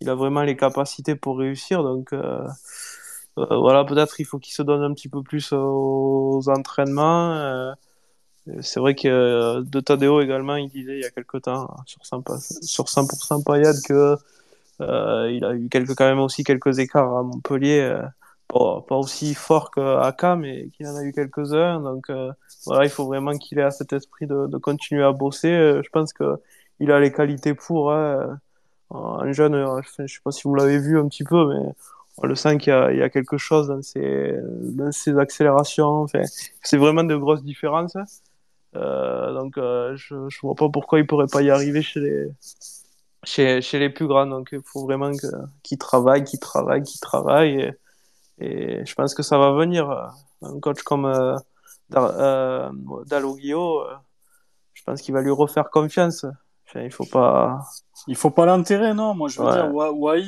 il 0.00 0.08
a 0.10 0.14
vraiment 0.14 0.42
les 0.42 0.56
capacités 0.56 1.16
pour 1.16 1.38
réussir. 1.38 1.82
Donc 1.82 2.14
voilà, 3.36 3.84
peut-être 3.84 4.18
il 4.20 4.24
faut 4.24 4.38
qu'il 4.38 4.54
se 4.54 4.62
donne 4.62 4.82
un 4.82 4.94
petit 4.94 5.08
peu 5.08 5.22
plus 5.22 5.52
aux 5.52 6.42
entraînements. 6.48 7.74
C'est 8.62 8.80
vrai 8.80 8.94
que 8.94 9.60
de 9.60 9.80
Tadeo 9.80 10.20
également, 10.20 10.56
il 10.56 10.68
disait 10.68 10.98
il 10.98 11.02
y 11.02 11.04
a 11.04 11.10
quelques 11.10 11.42
temps 11.42 11.68
sur 11.86 12.02
100%, 12.02 12.64
sur 12.64 12.84
100% 12.84 13.42
Payad 13.44 13.76
que 13.86 14.16
euh, 14.80 15.40
a 15.42 15.54
eu 15.54 15.68
quelques, 15.68 15.94
quand 15.94 16.04
même 16.04 16.20
aussi 16.20 16.44
quelques 16.44 16.78
écarts 16.78 17.16
à 17.16 17.22
Montpellier, 17.22 17.80
euh, 17.80 18.02
pas, 18.48 18.96
aussi 18.96 19.34
fort 19.34 19.70
qu'à 19.70 20.12
K, 20.12 20.36
mais 20.38 20.68
qu'il 20.68 20.86
en 20.86 20.96
a 20.96 21.02
eu 21.02 21.12
quelques-uns. 21.12 21.80
Donc 21.80 22.10
euh, 22.10 22.32
voilà, 22.66 22.84
il 22.84 22.90
faut 22.90 23.06
vraiment 23.06 23.36
qu'il 23.36 23.58
ait 23.58 23.62
à 23.62 23.70
cet 23.70 23.92
esprit 23.92 24.26
de, 24.26 24.58
continuer 24.58 25.02
à 25.02 25.12
bosser. 25.12 25.50
Euh, 25.50 25.82
je 25.82 25.90
pense 25.90 26.12
que 26.12 26.36
il 26.80 26.90
a 26.92 27.00
les 27.00 27.12
qualités 27.12 27.54
pour. 27.54 27.92
Hein. 27.92 28.38
Un 28.92 29.32
jeune, 29.32 29.82
je 29.98 30.06
sais 30.06 30.20
pas 30.22 30.30
si 30.30 30.42
vous 30.44 30.54
l'avez 30.54 30.78
vu 30.78 30.98
un 30.98 31.08
petit 31.08 31.24
peu, 31.24 31.48
mais 31.48 31.72
on 32.18 32.26
le 32.26 32.36
sent 32.36 32.58
qu'il 32.58 32.72
y, 32.72 33.02
a 33.02 33.10
quelque 33.10 33.36
chose 33.36 33.66
dans 33.66 33.82
ses, 33.82 34.36
dans 34.42 34.92
ses 34.92 35.18
accélérations. 35.18 36.06
C'est 36.62 36.76
vraiment 36.76 37.02
de 37.02 37.16
grosses 37.16 37.42
différences. 37.42 37.96
Euh, 38.76 39.32
donc, 39.32 39.58
euh, 39.58 39.96
je, 39.96 40.28
je 40.28 40.40
vois 40.40 40.54
pas 40.54 40.68
pourquoi 40.68 40.98
il 40.98 41.06
pourrait 41.06 41.26
pas 41.26 41.42
y 41.42 41.50
arriver 41.50 41.82
chez 41.82 42.00
les, 42.00 42.28
chez, 43.24 43.62
chez 43.62 43.78
les 43.78 43.90
plus 43.90 44.06
grands. 44.06 44.26
Donc, 44.26 44.50
il 44.52 44.60
faut 44.64 44.84
vraiment 44.84 45.10
qu'ils 45.62 45.78
travaillent, 45.78 46.24
qu'ils 46.24 46.40
travaillent, 46.40 46.82
qu'ils 46.82 47.00
travaillent. 47.00 47.72
Et, 48.38 48.84
je 48.84 48.94
pense 48.94 49.14
que 49.14 49.22
ça 49.22 49.38
va 49.38 49.52
venir. 49.52 49.90
Un 50.42 50.60
coach 50.60 50.82
comme 50.82 51.06
euh, 51.06 51.36
euh 51.94 52.70
Dalloglio, 53.06 53.80
euh, 53.80 53.94
je 54.74 54.82
pense 54.84 55.00
qu'il 55.00 55.14
va 55.14 55.22
lui 55.22 55.30
refaire 55.30 55.70
confiance. 55.70 56.26
Enfin, 56.68 56.82
il 56.82 56.92
faut 56.92 57.06
pas. 57.06 57.60
Il 58.06 58.16
faut 58.16 58.30
pas 58.30 58.44
l'enterrer, 58.44 58.92
non? 58.92 59.14
Moi, 59.14 59.28
je 59.28 59.40
veux 59.40 59.50
dire, 59.50 59.74
Wai, 59.74 60.24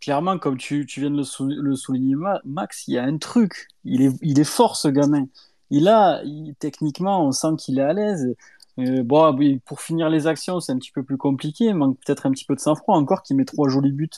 clairement, 0.00 0.38
comme 0.38 0.56
tu, 0.56 0.86
tu 0.86 1.00
viens 1.00 1.10
de 1.10 1.16
le, 1.16 1.62
le, 1.62 1.76
souligner, 1.76 2.16
Max, 2.44 2.88
il 2.88 2.94
y 2.94 2.98
a 2.98 3.04
un 3.04 3.18
truc. 3.18 3.68
Il 3.84 4.02
est, 4.02 4.12
il 4.22 4.40
est 4.40 4.44
fort, 4.44 4.76
ce 4.76 4.88
gamin. 4.88 5.26
Il 5.70 5.88
a, 5.88 6.22
techniquement, 6.58 7.24
on 7.24 7.32
sent 7.32 7.56
qu'il 7.58 7.78
est 7.78 7.82
à 7.82 7.92
l'aise. 7.92 8.34
Euh, 8.78 9.02
bon, 9.02 9.36
pour 9.64 9.80
finir 9.80 10.08
les 10.08 10.26
actions, 10.26 10.60
c'est 10.60 10.72
un 10.72 10.78
petit 10.78 10.92
peu 10.92 11.02
plus 11.02 11.16
compliqué. 11.16 11.66
Il 11.66 11.74
manque 11.74 11.98
peut-être 12.04 12.26
un 12.26 12.30
petit 12.30 12.44
peu 12.44 12.54
de 12.54 12.60
sang-froid 12.60 12.96
encore, 12.96 13.22
qui 13.22 13.34
met 13.34 13.44
trois 13.44 13.68
jolis 13.68 13.92
buts 13.92 14.10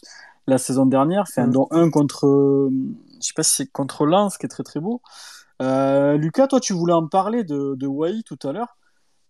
la 0.46 0.58
saison 0.58 0.86
dernière, 0.86 1.28
fait 1.28 1.40
un, 1.40 1.46
mm. 1.46 1.52
dont 1.52 1.68
un 1.70 1.90
contre, 1.90 2.26
euh, 2.26 2.70
je 3.20 3.26
sais 3.26 3.34
pas 3.34 3.42
si 3.42 3.54
c'est 3.54 3.66
contre 3.70 4.06
Lens, 4.06 4.38
qui 4.38 4.46
est 4.46 4.48
très 4.48 4.62
très 4.62 4.80
beau. 4.80 5.00
Euh, 5.60 6.16
Lucas, 6.16 6.48
toi, 6.48 6.60
tu 6.60 6.72
voulais 6.72 6.92
en 6.92 7.06
parler 7.06 7.44
de, 7.44 7.74
de 7.76 7.86
Wai 7.86 8.22
tout 8.24 8.38
à 8.42 8.52
l'heure. 8.52 8.76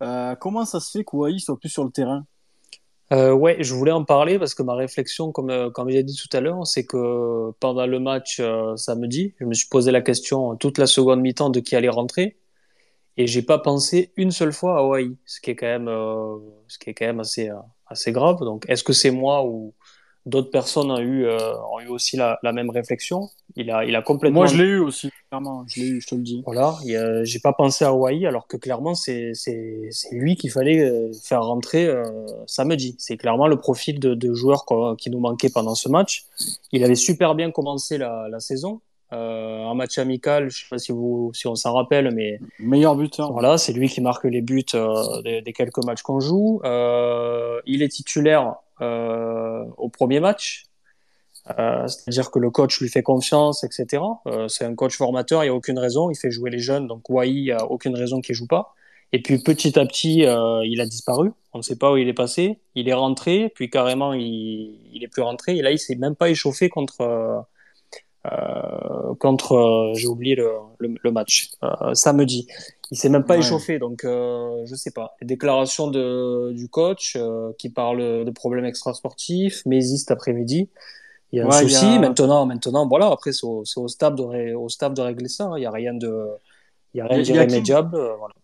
Euh, 0.01 0.35
comment 0.35 0.65
ça 0.65 0.79
se 0.79 0.91
fait 0.91 1.03
que 1.03 1.15
Wai 1.15 1.37
soit 1.39 1.59
plus 1.59 1.69
sur 1.69 1.83
le 1.83 1.91
terrain? 1.91 2.25
Euh, 3.13 3.31
ouais, 3.31 3.57
je 3.59 3.73
voulais 3.75 3.91
en 3.91 4.03
parler 4.03 4.39
parce 4.39 4.55
que 4.55 4.63
ma 4.63 4.75
réflexion, 4.75 5.31
comme, 5.31 5.49
euh, 5.49 5.69
comme 5.69 5.89
j'ai 5.89 6.03
dit 6.03 6.15
tout 6.15 6.35
à 6.35 6.41
l'heure, 6.41 6.65
c'est 6.65 6.85
que 6.85 7.51
pendant 7.59 7.85
le 7.85 7.99
match 7.99 8.39
euh, 8.39 8.75
samedi, 8.75 9.35
je 9.39 9.45
me 9.45 9.53
suis 9.53 9.67
posé 9.67 9.91
la 9.91 10.01
question 10.01 10.55
toute 10.55 10.77
la 10.79 10.87
seconde 10.87 11.21
mi-temps 11.21 11.49
de 11.49 11.59
qui 11.59 11.75
allait 11.75 11.89
rentrer 11.89 12.37
et 13.17 13.27
j'ai 13.27 13.43
pas 13.43 13.59
pensé 13.59 14.11
une 14.17 14.31
seule 14.31 14.53
fois 14.53 14.77
à 14.77 14.79
Hawaii, 14.79 15.15
ce 15.25 15.39
qui 15.41 15.51
est 15.51 15.55
quand 15.55 15.67
même, 15.67 15.87
euh, 15.87 16.37
ce 16.67 16.79
qui 16.79 16.89
est 16.89 16.93
quand 16.95 17.05
même 17.05 17.19
assez, 17.19 17.49
assez 17.87 18.11
grave. 18.11 18.39
Donc, 18.39 18.65
est-ce 18.67 18.83
que 18.83 18.93
c'est 18.93 19.11
moi 19.11 19.45
ou 19.45 19.73
d'autres 20.25 20.51
personnes 20.51 20.91
ont 20.91 20.99
eu, 20.99 21.27
ont 21.27 21.79
eu 21.81 21.87
aussi 21.87 22.17
la, 22.17 22.39
la 22.43 22.53
même 22.53 22.69
réflexion 22.69 23.29
il 23.55 23.69
a, 23.71 23.85
il 23.85 23.95
a 23.95 24.01
complètement. 24.01 24.41
Moi, 24.41 24.47
je 24.47 24.57
l'ai 24.57 24.63
eu 24.63 24.79
aussi, 24.79 25.09
clairement. 25.29 25.63
Je 25.67 25.81
l'ai 25.81 25.87
eu, 25.87 26.01
je 26.01 26.07
te 26.07 26.15
le 26.15 26.21
dis. 26.21 26.41
Voilà. 26.45 26.75
J'ai 27.23 27.39
pas 27.39 27.53
pensé 27.53 27.85
à 27.85 27.89
Hawaii, 27.89 28.25
alors 28.25 28.47
que 28.47 28.57
clairement, 28.57 28.95
c'est 28.95 29.33
lui 30.11 30.35
qu'il 30.35 30.51
fallait 30.51 30.79
euh, 30.79 31.11
faire 31.23 31.43
rentrer 31.43 31.85
euh, 31.85 32.03
samedi. 32.47 32.95
C'est 32.99 33.17
clairement 33.17 33.47
le 33.47 33.57
profil 33.57 33.99
de, 33.99 34.15
de 34.15 34.33
joueur 34.33 34.65
qui 34.97 35.09
nous 35.09 35.19
manquait 35.19 35.49
pendant 35.49 35.75
ce 35.75 35.89
match. 35.89 36.25
Il 36.71 36.83
avait 36.83 36.95
super 36.95 37.35
bien 37.35 37.51
commencé 37.51 37.97
la, 37.97 38.27
la 38.29 38.39
saison. 38.39 38.81
Euh, 39.11 39.65
un 39.65 39.75
match 39.75 39.99
amical, 39.99 40.49
je 40.49 40.61
sais 40.61 40.65
pas 40.71 40.79
si 40.79 40.91
vous, 40.91 41.29
si 41.35 41.45
on 41.45 41.53
s'en 41.53 41.73
rappelle, 41.73 42.09
mais 42.15 42.39
meilleur 42.57 42.95
buteur. 42.95 43.31
Voilà, 43.31 43.59
c'est 43.59 43.71
lui 43.71 43.87
qui 43.87 44.01
marque 44.01 44.23
les 44.23 44.41
buts 44.41 44.65
euh, 44.73 45.21
des, 45.21 45.43
des, 45.43 45.53
quelques 45.53 45.83
matchs 45.85 46.01
qu'on 46.01 46.19
joue. 46.19 46.61
Euh, 46.63 47.61
il 47.67 47.83
est 47.83 47.89
titulaire 47.89 48.47
euh, 48.47 48.53
au 48.79 49.89
premier 49.89 50.19
match. 50.19 50.65
Euh, 51.59 51.87
c'est-à-dire 51.87 52.31
que 52.31 52.39
le 52.39 52.49
coach 52.49 52.79
lui 52.79 52.89
fait 52.89 53.03
confiance, 53.03 53.63
etc. 53.63 54.01
Euh, 54.27 54.47
c'est 54.47 54.65
un 54.65 54.75
coach 54.75 54.95
formateur, 54.95 55.43
il 55.43 55.47
n'y 55.47 55.51
a 55.51 55.53
aucune 55.53 55.77
raison, 55.77 56.09
il 56.09 56.15
fait 56.15 56.31
jouer 56.31 56.49
les 56.49 56.59
jeunes, 56.59 56.87
donc 56.87 57.09
Wai, 57.09 57.29
il 57.29 57.43
n'y 57.43 57.51
a 57.51 57.65
aucune 57.65 57.95
raison 57.95 58.21
qu'il 58.21 58.35
joue 58.35 58.47
pas. 58.47 58.73
Et 59.11 59.21
puis 59.21 59.43
petit 59.43 59.77
à 59.77 59.85
petit, 59.85 60.25
euh, 60.25 60.65
il 60.65 60.79
a 60.81 60.85
disparu, 60.85 61.31
on 61.53 61.57
ne 61.59 61.63
sait 61.63 61.75
pas 61.77 61.91
où 61.91 61.97
il 61.97 62.07
est 62.07 62.13
passé, 62.13 62.59
il 62.75 62.87
est 62.87 62.93
rentré, 62.93 63.51
puis 63.53 63.69
carrément, 63.69 64.13
il, 64.13 64.79
il 64.93 65.03
est 65.03 65.07
plus 65.07 65.21
rentré, 65.21 65.57
et 65.57 65.61
là, 65.61 65.71
il 65.71 65.79
s'est 65.79 65.95
même 65.95 66.15
pas 66.15 66.29
échauffé 66.29 66.69
contre... 66.69 67.45
Euh, 68.25 69.15
contre, 69.19 69.91
j'ai 69.95 70.07
oublié 70.07 70.35
le, 70.35 70.49
le, 70.79 70.95
le 71.01 71.11
match, 71.11 71.51
samedi. 71.93 72.47
Il 72.91 72.97
s'est 72.97 73.09
même 73.09 73.25
pas 73.25 73.33
ouais. 73.33 73.39
échauffé, 73.39 73.79
donc 73.79 74.05
euh, 74.05 74.65
je 74.65 74.75
sais 74.75 74.91
pas. 74.91 75.15
Les 75.19 75.27
déclarations 75.27 75.89
de, 75.89 76.51
du 76.53 76.69
coach 76.69 77.17
qui 77.57 77.69
parle 77.69 78.25
de 78.25 78.31
problèmes 78.31 78.65
extrasportifs, 78.65 79.65
Mézi 79.65 79.97
cet 79.97 80.11
après-midi, 80.11 80.69
il 81.33 81.37
y 81.37 81.41
a 81.41 81.45
un 81.45 81.49
ouais, 81.49 81.63
souci. 81.63 81.85
A... 81.85 81.99
Maintenant, 81.99 82.45
maintenant, 82.45 82.87
voilà. 82.87 83.07
Après, 83.07 83.33
c'est 83.33 83.45
au, 83.45 83.63
au, 83.75 83.87
staff 83.87 84.13
de 84.13 84.53
au 84.53 84.69
staff 84.69 84.93
de 84.93 85.01
régler 85.01 85.27
ça. 85.27 85.45
Hein. 85.45 85.57
Il 85.57 85.61
n'y 85.61 85.65
a 85.65 85.71
rien 85.71 85.95
de, 85.95 86.27
il 86.93 86.99
y 86.99 87.01
a 87.01 87.07
rien 87.07 87.21
d'irrémédiable. 87.21 87.91
King... 87.91 87.99
Euh, 87.99 88.15
voilà. 88.17 88.35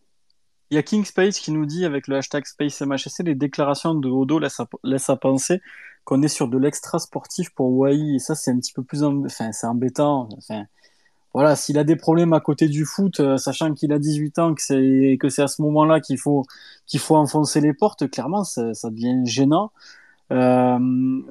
Il 0.72 0.76
y 0.76 0.78
a 0.78 0.84
King 0.84 1.06
Space 1.06 1.40
qui 1.40 1.52
nous 1.52 1.68
dit 1.68 1.86
avec 1.86 2.08
le 2.08 2.18
hashtag 2.18 2.46
SpaceMHSC 2.46 3.24
les 3.24 3.36
déclarations 3.36 3.94
de 3.94 4.10
Odo 4.10 4.40
laissent 4.40 4.60
à, 4.60 4.68
laissent 4.84 5.10
à 5.10 5.16
penser 5.16 5.62
qu'on 6.06 6.22
est 6.22 6.28
sur 6.28 6.48
de 6.48 6.58
l'extra 6.58 7.00
sportif 7.00 7.50
pour 7.52 7.72
Wai 7.72 8.16
et 8.16 8.20
ça 8.20 8.36
c'est 8.36 8.52
un 8.52 8.60
petit 8.60 8.74
peu 8.74 8.84
plus, 8.84 9.04
enfin 9.04 9.52
c'est 9.52 9.68
embêtant. 9.68 10.30
Enfin, 10.38 10.66
voilà, 11.34 11.56
s'il 11.56 11.78
a 11.78 11.84
des 11.84 11.96
problèmes 11.96 12.34
à 12.34 12.40
côté 12.40 12.68
du 12.68 12.86
foot, 12.86 13.20
euh, 13.20 13.38
sachant 13.38 13.74
qu'il 13.74 13.94
a 13.94 14.00
18 14.00 14.40
ans, 14.40 14.56
que 14.56 14.62
c'est 14.64 15.18
que 15.20 15.30
c'est 15.30 15.44
à 15.44 15.48
ce 15.48 15.62
moment-là 15.62 16.00
qu'il 16.00 16.18
faut 16.18 16.44
qu'il 16.88 17.00
faut 17.00 17.16
enfoncer 17.16 17.62
les 17.62 17.74
portes, 17.74 18.10
clairement 18.10 18.44
ça, 18.44 18.72
devient 18.86 19.22
gênant. 19.26 19.72
Euh, 20.32 20.80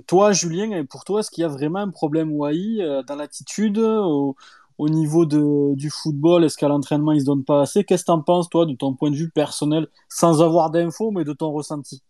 toi, 0.06 0.32
Julien, 0.32 0.84
pour 0.84 1.04
toi, 1.04 1.20
est-ce 1.20 1.30
qu'il 1.30 1.42
y 1.42 1.44
a 1.44 1.48
vraiment 1.48 1.80
un 1.80 1.90
problème 1.90 2.32
Wai 2.32 2.78
euh, 2.80 3.02
dans 3.04 3.16
l'attitude 3.16 3.78
au, 3.78 4.36
au, 4.78 4.88
niveau 4.88 5.26
de, 5.26 5.74
du 5.74 5.90
football? 5.90 6.44
Est-ce 6.44 6.56
qu'à 6.58 6.68
l'entraînement, 6.68 7.12
il 7.12 7.20
se 7.20 7.26
donne 7.26 7.44
pas 7.44 7.62
assez? 7.62 7.84
Qu'est-ce 7.84 8.02
que 8.04 8.06
tu 8.06 8.12
en 8.12 8.22
penses, 8.22 8.48
toi, 8.50 8.66
de 8.66 8.74
ton 8.74 8.94
point 8.94 9.10
de 9.10 9.16
vue 9.16 9.30
personnel, 9.30 9.88
sans 10.08 10.42
avoir 10.42 10.70
d'infos, 10.70 11.10
mais 11.12 11.24
de 11.24 11.32
ton 11.32 11.52
ressenti? 11.52 12.02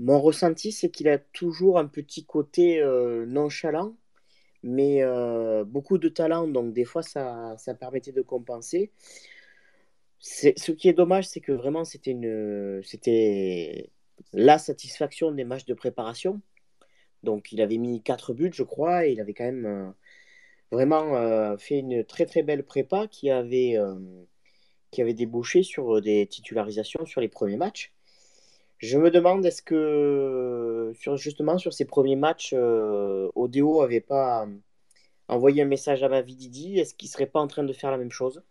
Mon 0.00 0.20
ressenti, 0.20 0.72
c'est 0.72 0.90
qu'il 0.90 1.08
a 1.08 1.18
toujours 1.18 1.78
un 1.78 1.86
petit 1.86 2.24
côté 2.24 2.80
euh, 2.80 3.26
nonchalant, 3.26 3.96
mais 4.62 5.02
euh, 5.02 5.64
beaucoup 5.64 5.98
de 5.98 6.08
talent, 6.08 6.48
donc 6.48 6.72
des 6.72 6.84
fois, 6.84 7.02
ça, 7.02 7.56
ça 7.58 7.74
permettait 7.74 8.12
de 8.12 8.22
compenser 8.22 8.92
ce 10.20 10.72
qui 10.72 10.88
est 10.88 10.92
dommage, 10.92 11.28
c'est 11.28 11.40
que 11.40 11.52
vraiment, 11.52 11.84
c'était 11.84 13.90
la 14.32 14.58
satisfaction 14.58 15.32
des 15.32 15.44
matchs 15.44 15.64
de 15.64 15.74
préparation. 15.74 16.40
Donc, 17.22 17.52
il 17.52 17.60
avait 17.62 17.78
mis 17.78 18.02
4 18.02 18.34
buts, 18.34 18.50
je 18.52 18.62
crois, 18.62 19.06
et 19.06 19.12
il 19.12 19.20
avait 19.20 19.34
quand 19.34 19.44
même 19.44 19.66
euh, 19.66 19.90
vraiment 20.70 21.56
fait 21.58 21.78
une 21.78 22.04
très 22.04 22.26
très 22.26 22.42
belle 22.42 22.64
prépa 22.64 23.06
qui 23.08 23.30
avait, 23.30 23.76
qui 24.90 25.02
avait 25.02 25.14
débouché 25.14 25.62
sur 25.62 26.00
des 26.00 26.26
titularisations 26.26 27.06
sur 27.06 27.20
les 27.20 27.28
premiers 27.28 27.56
matchs. 27.56 27.92
Je 28.80 28.98
me 28.98 29.10
demande, 29.10 29.44
est-ce 29.46 29.62
que 29.62 30.92
sur, 30.94 31.16
justement 31.16 31.58
sur 31.58 31.72
ces 31.72 31.84
premiers 31.84 32.16
matchs, 32.16 32.54
Odeo 32.54 33.82
n'avait 33.82 34.00
pas 34.00 34.46
envoyé 35.28 35.62
un 35.62 35.66
message 35.66 36.02
à 36.02 36.08
Mavididi 36.08 36.78
Est-ce 36.78 36.94
qu'il 36.94 37.08
ne 37.08 37.12
serait 37.12 37.26
pas 37.26 37.40
en 37.40 37.46
train 37.46 37.62
de 37.62 37.72
faire 37.72 37.90
la 37.90 37.98
même 37.98 38.10
chose 38.10 38.42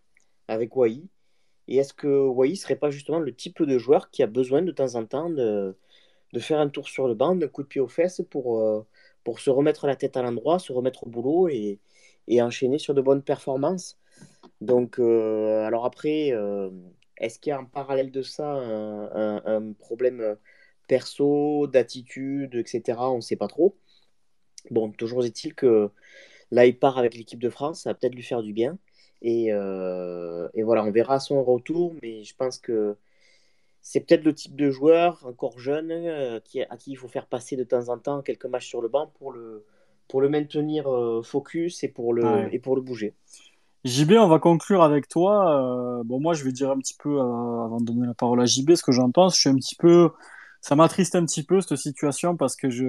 avec 0.48 0.76
Wai? 0.76 1.04
Et 1.68 1.78
est-ce 1.78 1.94
que 1.94 2.08
Wai 2.28 2.56
serait 2.56 2.76
pas 2.76 2.90
justement 2.90 3.20
le 3.20 3.36
type 3.36 3.64
de 3.64 3.78
joueur 3.78 4.10
qui 4.12 4.24
a 4.24 4.28
besoin 4.28 4.62
de 4.62 4.72
temps 4.72 4.96
en 4.96 5.06
temps 5.06 5.30
de, 5.30 5.76
faire 6.40 6.60
un 6.60 6.70
tour 6.70 6.88
sur 6.88 7.08
le 7.08 7.16
banc, 7.16 7.36
d'un 7.36 7.48
coup 7.48 7.64
de 7.64 7.68
pied 7.68 7.82
aux 7.82 7.88
fesses 7.88 8.22
pour, 8.30 8.60
euh, 8.60 8.86
pour 9.24 9.40
se 9.40 9.50
remettre 9.50 9.88
la 9.88 9.96
tête 9.96 10.18
à 10.18 10.22
l'endroit, 10.24 10.60
se 10.60 10.74
remettre 10.74 11.06
au 11.06 11.10
boulot 11.10 11.48
et, 11.50 11.80
et, 12.28 12.42
enchaîner 12.42 12.80
sur 12.80 12.94
de 12.94 13.02
bonnes 13.02 13.24
performances? 13.24 14.00
Donc, 14.62 15.00
euh, 15.00 15.66
alors 15.66 15.86
après, 15.86 16.32
euh, 16.34 16.70
est-ce 17.20 17.40
qu'il 17.40 17.52
y 17.52 17.54
a 17.54 17.60
en 17.60 17.66
parallèle 17.66 18.12
de 18.12 18.22
ça 18.22 18.48
un, 18.50 19.06
un, 19.14 19.42
un 19.46 19.74
problème 19.74 20.38
perso, 20.88 21.68
d'attitude, 21.68 22.56
etc. 22.56 23.00
On 23.12 23.18
ne 23.18 23.22
sait 23.22 23.36
pas 23.38 23.48
trop. 23.48 23.76
Bon, 24.72 24.92
toujours 24.92 25.24
est-il 25.26 25.56
que 25.56 25.90
là, 26.52 26.66
il 26.66 26.78
part 26.78 26.98
avec 26.98 27.16
l'équipe 27.16 27.40
de 27.40 27.50
France, 27.50 27.82
ça 27.84 27.92
va 27.92 27.94
peut-être 27.96 28.16
lui 28.16 28.24
faire 28.24 28.44
du 28.44 28.54
bien. 28.54 28.78
Et, 29.22 29.54
euh, 29.54 30.48
et, 30.54 30.64
voilà, 30.64 30.84
on 30.86 30.92
verra 30.92 31.20
son 31.20 31.44
retour, 31.44 31.96
mais 32.02 32.24
je 32.24 32.36
pense 32.36 32.58
que 32.60 32.98
c'est 33.82 34.02
peut-être 34.02 34.24
le 34.26 34.34
type 34.36 34.56
de 34.56 34.70
joueur 34.72 35.26
encore 35.26 35.60
jeune 35.60 35.92
euh, 35.92 36.40
qui, 36.42 36.62
à 36.62 36.78
qui 36.78 36.92
il 36.92 36.96
faut 36.98 37.08
faire 37.08 37.28
passer 37.28 37.56
de 37.56 37.64
temps 37.64 37.90
en 37.90 37.98
temps 38.00 38.22
quelques 38.22 38.46
matchs 38.46 38.68
sur 38.68 38.82
le 38.82 38.90
banc 38.90 39.08
pour 39.20 39.32
le, 39.32 39.66
pour 40.08 40.22
le 40.22 40.30
maintenir 40.30 40.88
euh, 40.94 41.22
focus 41.24 41.84
et 41.84 41.90
pour 41.90 42.14
le, 42.14 42.24
Ouais. 42.24 42.50
et 42.52 42.60
pour 42.60 42.76
le 42.76 42.82
bouger. 42.82 43.16
JB, 43.86 44.14
on 44.20 44.28
va 44.28 44.40
conclure 44.40 44.84
avec 44.84 45.08
toi. 45.08 46.00
Euh, 46.00 46.04
bon, 46.04 46.20
moi, 46.20 46.34
je 46.34 46.44
vais 46.44 46.52
dire 46.52 46.70
un 46.72 46.78
petit 46.80 46.96
peu, 47.00 47.10
euh, 47.20 47.22
avant 47.66 47.78
de 47.80 47.86
donner 47.86 48.08
la 48.08 48.14
parole 48.14 48.42
à 48.42 48.46
JB, 48.46 48.76
ce 48.76 48.84
que 48.84 48.92
j'en 48.92 49.12
pense. 49.12 49.36
Je 49.36 49.40
suis 49.42 49.50
un 49.50 49.56
petit 49.56 49.76
peu, 49.76 50.10
ça 50.62 50.76
m'attriste 50.76 51.16
un 51.16 51.26
petit 51.26 51.44
peu 51.44 51.62
cette 51.62 51.78
situation 51.78 52.36
parce 52.36 52.56
que 52.56 52.70
je, 52.70 52.86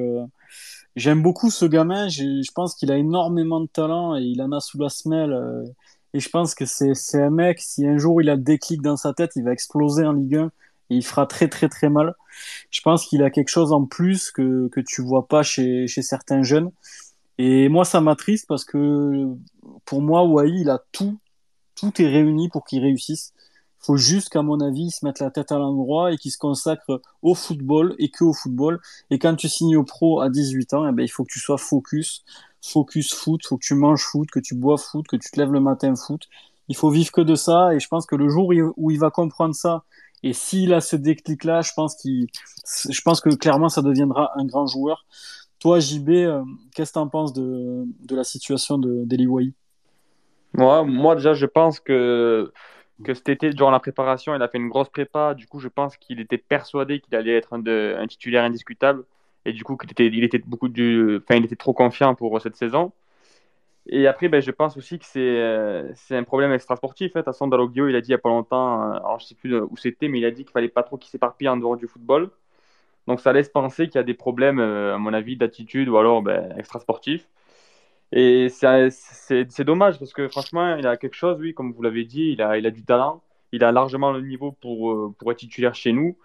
j'aime 0.97 1.23
beaucoup 1.23 1.51
ce 1.51 1.65
gamin. 1.65 2.09
Je 2.09 2.51
pense 2.55 2.75
qu'il 2.75 2.91
a 2.93 2.97
énormément 2.97 3.61
de 3.61 3.69
talent 3.69 4.17
et 4.17 4.23
il 4.23 4.43
en 4.43 4.53
a 4.53 4.61
sous 4.61 4.79
la 4.79 4.89
semelle. 4.89 5.33
euh, 5.33 5.65
et 6.13 6.19
je 6.21 6.29
pense 6.29 6.55
que 6.57 6.67
c'est, 6.67 6.95
c'est 6.95 7.23
un 7.23 7.31
mec, 7.31 7.61
si 7.61 7.87
un 7.87 7.97
jour 7.97 8.21
il 8.21 8.29
a 8.31 8.35
le 8.37 8.43
déclic 8.43 8.83
dans 8.83 8.97
sa 8.97 9.13
tête, 9.15 9.33
il 9.37 9.45
va 9.45 9.53
exploser 9.53 10.05
en 10.05 10.13
Ligue 10.13 10.37
1 10.37 10.47
et 10.91 10.97
il 10.97 11.05
fera 11.05 11.27
très, 11.27 11.49
très, 11.49 11.69
très 11.69 11.89
mal. 11.89 12.15
Je 12.71 12.81
pense 12.81 13.07
qu'il 13.07 13.23
a 13.23 13.31
quelque 13.31 13.49
chose 13.49 13.73
en 13.73 13.85
plus 13.87 14.33
que, 14.33 14.69
que 14.71 14.81
tu 14.81 15.03
vois 15.03 15.29
pas 15.29 15.43
chez, 15.45 15.87
chez 15.87 16.03
certains 16.03 16.43
jeunes. 16.43 16.71
Et 17.39 17.69
moi, 17.69 17.85
ça 17.85 18.01
m'attriste 18.01 18.47
parce 18.49 18.65
que 18.65 19.27
pour 19.85 20.03
moi, 20.03 20.25
Wai, 20.25 20.51
il 20.51 20.71
a 20.71 20.81
tout, 20.93 21.19
tout 21.75 22.01
est 22.03 22.09
réuni 22.09 22.49
pour 22.49 22.65
qu'il 22.65 22.83
réussisse. 22.83 23.33
Il 23.83 23.87
faut 23.87 23.97
juste 23.97 24.29
qu'à 24.31 24.43
mon 24.43 24.61
avis, 24.61 24.85
il 24.87 24.91
se 24.91 25.05
mette 25.07 25.21
la 25.21 25.31
tête 25.31 25.53
à 25.53 25.59
l'endroit 25.59 26.13
et 26.13 26.19
qu'il 26.19 26.31
se 26.33 26.39
consacre 26.39 27.01
au 27.23 27.35
football 27.35 27.95
et 27.99 28.11
que 28.11 28.25
au 28.25 28.33
football. 28.35 28.81
Et 29.11 29.19
quand 29.19 29.37
tu 29.37 29.49
signes 29.49 29.77
au 29.77 29.85
pro 29.85 30.21
à 30.21 30.29
18 30.31 30.75
ans, 30.75 30.87
eh 30.89 30.93
ben, 30.93 31.03
il 31.03 31.09
faut 31.09 31.25
que 31.25 31.33
tu 31.33 31.41
sois 31.41 31.59
focus, 31.59 32.25
focus 32.63 33.15
foot, 33.15 33.45
faut 33.47 33.57
que 33.57 33.65
tu 33.67 33.75
manges 33.75 34.05
foot, 34.05 34.31
que 34.31 34.41
tu 34.41 34.55
bois 34.55 34.77
foot, 34.79 35.07
que 35.09 35.17
tu 35.17 35.31
te 35.31 35.41
lèves 35.41 35.53
le 35.53 35.61
matin 35.61 35.95
foot. 35.97 36.29
Il 36.69 36.77
faut 36.77 36.91
vivre 36.91 37.11
que 37.13 37.23
de 37.23 37.35
ça. 37.35 37.75
Et 37.75 37.81
je 37.81 37.89
pense 37.89 38.07
que 38.07 38.17
le 38.17 38.29
jour 38.29 38.49
où 38.49 38.53
il- 38.53 38.95
il 38.95 38.99
va 38.99 39.11
comprendre 39.11 39.55
ça, 39.55 39.85
et 40.23 40.33
s'il 40.35 40.75
a 40.75 40.81
ce 40.83 40.97
déclic-là, 40.97 41.63
je 41.63 41.73
pense 41.75 41.95
qu'il, 41.97 42.27
je 42.89 43.01
pense 43.03 43.21
que 43.21 43.31
clairement, 43.31 43.69
ça 43.71 43.83
deviendra 43.83 44.31
un 44.39 44.45
grand 44.45 44.67
joueur. 44.67 45.07
Toi, 45.59 45.81
JB, 45.81 46.11
euh, 46.11 46.43
qu'est-ce 46.75 46.91
que 46.93 46.95
tu 46.95 46.99
en 47.01 47.09
penses 47.09 47.33
de, 47.33 47.85
de 48.01 48.17
la 48.17 48.25
situation 48.25 48.79
de 48.79 49.05
d'Eli 49.05 49.27
Moi, 50.55 50.85
moi, 50.85 51.15
déjà, 51.15 51.35
je 51.35 51.47
pense 51.47 51.81
que, 51.81 52.53
que 53.05 53.15
cet 53.15 53.29
été, 53.29 53.51
durant 53.51 53.71
la 53.71 53.81
préparation, 53.81 54.35
il 54.35 54.43
a 54.43 54.49
fait 54.49 54.59
une 54.59 54.69
grosse 54.69 54.89
prépa. 54.89 55.35
Du 55.35 55.47
coup, 55.47 55.61
je 55.61 55.69
pense 55.69 55.97
qu'il 55.97 56.21
était 56.21 56.39
persuadé 56.39 57.01
qu'il 57.01 57.15
allait 57.15 57.37
être 57.37 57.55
un, 57.55 58.07
titulaire 58.07 58.45
indiscutable. 58.45 59.05
Et 59.45 59.53
du 59.53 59.65
coup, 59.65 59.77
qu'il 59.77 59.91
était, 59.91 60.07
il 60.07 60.25
était, 60.25 60.39
beaucoup 60.39 60.69
du, 60.69 61.19
enfin, 61.23 61.37
il 61.37 61.45
était 61.45 61.57
trop 61.57 61.73
confiant 61.73 62.15
pour 62.15 62.41
cette 62.41 62.57
saison. 62.57 62.93
Et 63.87 64.07
après, 64.07 64.29
ben, 64.29 64.41
je 64.41 64.51
pense 64.51 64.77
aussi 64.77 64.99
que 64.99 65.05
c'est 65.07 65.21
euh, 65.21 65.93
un 66.11 66.23
problème 66.25 66.53
extrasportif. 66.53 67.13
Hein. 67.17 67.21
De 67.21 67.25
toute 67.25 67.33
façon, 67.33 67.49
Dalloglio, 67.49 67.89
il 67.89 67.97
a 67.97 68.01
dit 68.01 68.09
il 68.09 68.11
n'y 68.13 68.15
a 68.15 68.19
pas 68.19 68.29
longtemps, 68.29 68.83
euh, 68.83 68.97
alors 68.97 69.19
je 69.21 69.27
sais 69.27 69.35
plus 69.35 69.59
où 69.59 69.77
c'était, 69.77 70.09
mais 70.09 70.19
il 70.19 70.25
a 70.25 70.31
dit 70.31 70.45
qu'il 70.45 70.53
fallait 70.53 70.69
pas 70.69 70.83
trop 70.83 70.97
qu'il 70.99 71.11
s'éparpille 71.11 71.49
en 71.49 71.57
dehors 71.57 71.77
du 71.77 71.87
football. 71.89 72.31
Donc 73.07 73.21
ça 73.21 73.33
laisse 73.33 73.49
penser 73.49 73.87
qu'il 73.89 73.97
y 73.97 73.99
a 73.99 74.05
des 74.05 74.15
problèmes, 74.15 74.61
euh, 74.61 74.95
à 74.95 74.99
mon 74.99 75.13
avis, 75.13 75.37
d'attitude 75.37 75.89
ou 75.89 75.97
alors 75.99 76.23
ben, 76.23 76.55
extrasportifs. 76.59 77.27
Et 78.13 78.49
c'est 78.49 79.65
dommage 79.65 79.99
parce 79.99 80.13
que 80.13 80.29
franchement, 80.29 80.77
il 80.77 80.87
a 80.87 80.97
quelque 80.97 81.15
chose, 81.15 81.39
oui, 81.41 81.55
comme 81.55 81.73
vous 81.73 81.83
l'avez 81.83 82.05
dit, 82.05 82.33
il 82.33 82.43
a, 82.43 82.59
il 82.59 82.67
a 82.67 82.71
du 82.71 82.85
talent, 82.85 83.23
il 83.53 83.63
a 83.63 83.71
largement 83.71 84.11
le 84.13 84.21
niveau 84.21 84.53
pour, 84.53 84.93
euh, 84.93 85.15
pour 85.19 85.31
être 85.31 85.39
titulaire 85.39 85.75
chez 85.75 85.93
nous. 85.93 86.17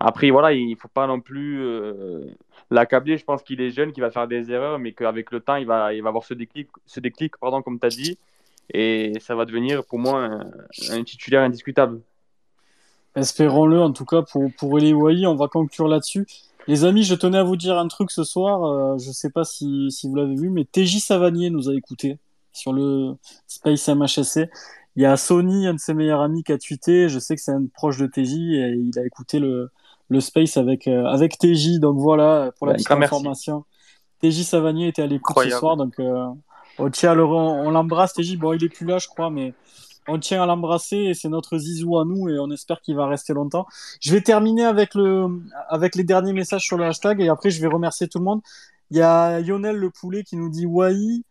Après, 0.00 0.30
voilà, 0.30 0.52
il 0.52 0.68
ne 0.68 0.74
faut 0.74 0.88
pas 0.88 1.06
non 1.06 1.20
plus 1.20 1.62
euh, 1.62 2.26
l'accabler. 2.70 3.18
Je 3.18 3.24
pense 3.24 3.42
qu'il 3.42 3.60
est 3.60 3.70
jeune, 3.70 3.92
qu'il 3.92 4.02
va 4.02 4.10
faire 4.10 4.26
des 4.26 4.50
erreurs, 4.50 4.78
mais 4.78 4.92
qu'avec 4.92 5.30
le 5.30 5.40
temps, 5.40 5.56
il 5.56 5.66
va, 5.66 5.94
il 5.94 6.02
va 6.02 6.08
avoir 6.08 6.24
ce 6.24 6.34
déclic, 6.34 6.68
ce 6.86 7.00
déclic 7.00 7.36
pardon, 7.36 7.62
comme 7.62 7.78
tu 7.78 7.86
as 7.86 7.90
dit, 7.90 8.18
et 8.72 9.12
ça 9.20 9.34
va 9.34 9.44
devenir 9.44 9.84
pour 9.84 9.98
moi 9.98 10.40
un, 10.90 11.04
titulaire 11.04 11.42
indiscutable. 11.42 12.00
Espérons-le, 13.14 13.80
en 13.80 13.92
tout 13.92 14.04
cas, 14.04 14.22
pour, 14.22 14.50
pour 14.58 14.78
Eli 14.78 14.92
Wai, 14.92 15.26
on 15.26 15.36
va 15.36 15.46
conclure 15.48 15.88
là-dessus. 15.88 16.26
Les 16.66 16.84
amis, 16.84 17.02
je 17.02 17.14
tenais 17.14 17.38
à 17.38 17.42
vous 17.44 17.56
dire 17.56 17.78
un 17.78 17.88
truc 17.88 18.10
ce 18.10 18.24
soir, 18.24 18.64
euh, 18.64 18.98
je 18.98 19.10
sais 19.10 19.30
pas 19.30 19.44
si, 19.44 19.90
si 19.90 20.08
vous 20.08 20.14
l'avez 20.16 20.34
vu, 20.34 20.48
mais 20.50 20.64
TJ 20.64 20.98
Savanier 21.00 21.50
nous 21.50 21.68
a 21.68 21.74
écouté 21.74 22.18
sur 22.52 22.72
le 22.72 23.16
Space 23.46 23.88
MHSC. 23.88 24.48
Il 24.96 25.02
y 25.02 25.06
a 25.06 25.16
Sony, 25.16 25.66
un 25.66 25.74
de 25.74 25.78
ses 25.78 25.92
meilleurs 25.92 26.20
amis, 26.20 26.42
qui 26.42 26.52
a 26.52 26.58
tweeté, 26.58 27.08
je 27.08 27.18
sais 27.18 27.36
que 27.36 27.42
c'est 27.42 27.52
un 27.52 27.66
proche 27.74 27.98
de 27.98 28.06
TJ, 28.06 28.32
et 28.54 28.74
il 28.76 28.98
a 28.98 29.04
écouté 29.04 29.40
le, 29.40 29.70
le 30.08 30.20
Space 30.20 30.56
avec, 30.56 30.86
euh, 30.88 31.04
avec 31.06 31.36
TJ, 31.38 31.80
donc 31.80 31.98
voilà, 31.98 32.52
pour 32.58 32.66
la 32.66 32.72
Ouais, 32.72 32.76
petite 32.76 32.90
merci. 32.96 33.14
information. 33.16 33.64
TJ 34.22 34.42
Savanier 34.44 34.88
était 34.88 35.02
à 35.02 35.06
l'écoute 35.06 35.36
ce 35.42 35.50
soir, 35.50 35.76
donc 35.76 35.98
euh, 36.00 36.26
on 36.78 36.90
tient 36.90 37.12
à 37.12 37.14
le, 37.14 37.24
on 37.26 37.70
l'embrasse, 37.70 38.14
TJ, 38.14 38.36
bon, 38.38 38.54
il 38.54 38.64
est 38.64 38.68
plus 38.70 38.86
là, 38.86 38.98
je 38.98 39.08
crois, 39.08 39.28
mais 39.30 39.52
on 40.08 40.18
tient 40.18 40.42
à 40.42 40.46
l'embrasser 40.46 40.96
et 40.96 41.14
c'est 41.14 41.28
notre 41.28 41.58
zizou 41.58 41.98
à 41.98 42.04
nous 42.04 42.28
et 42.28 42.38
on 42.38 42.50
espère 42.50 42.80
qu'il 42.80 42.96
va 42.96 43.06
rester 43.06 43.32
longtemps. 43.32 43.66
Je 44.00 44.12
vais 44.12 44.20
terminer 44.20 44.64
avec 44.64 44.94
le, 44.94 45.26
avec 45.68 45.94
les 45.94 46.04
derniers 46.04 46.32
messages 46.32 46.64
sur 46.64 46.76
le 46.76 46.84
hashtag 46.84 47.20
et 47.20 47.28
après 47.28 47.50
je 47.50 47.60
vais 47.60 47.68
remercier 47.68 48.08
tout 48.08 48.18
le 48.18 48.24
monde. 48.24 48.40
Il 48.90 48.98
y 48.98 49.00
a 49.00 49.40
Lionel 49.40 49.76
le 49.76 49.90
poulet 49.90 50.22
qui 50.24 50.36
nous 50.36 50.50
dit 50.50 50.66
Wai, 50.66 51.24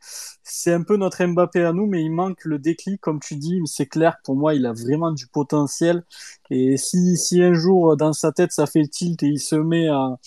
c'est 0.44 0.74
un 0.74 0.82
peu 0.82 0.98
notre 0.98 1.24
Mbappé 1.24 1.64
à 1.64 1.72
nous, 1.72 1.86
mais 1.86 2.02
il 2.04 2.10
manque 2.10 2.44
le 2.46 2.58
déclic, 2.58 3.00
comme 3.00 3.20
tu 3.20 3.36
dis. 3.36 3.62
C'est 3.66 3.86
clair, 3.86 4.18
pour 4.24 4.36
moi, 4.36 4.56
il 4.56 4.66
a 4.66 4.74
vraiment 4.74 5.12
du 5.12 5.28
potentiel. 5.28 6.04
Et 6.50 6.78
si, 6.78 7.16
si 7.16 7.42
un 7.44 7.54
jour, 7.54 7.96
dans 7.96 8.12
sa 8.12 8.32
tête, 8.32 8.52
ça 8.52 8.66
fait 8.66 8.88
tilt 8.88 9.22
et 9.24 9.28
il 9.28 9.40
se 9.40 9.56
met 9.56 9.88
à, 9.88 10.18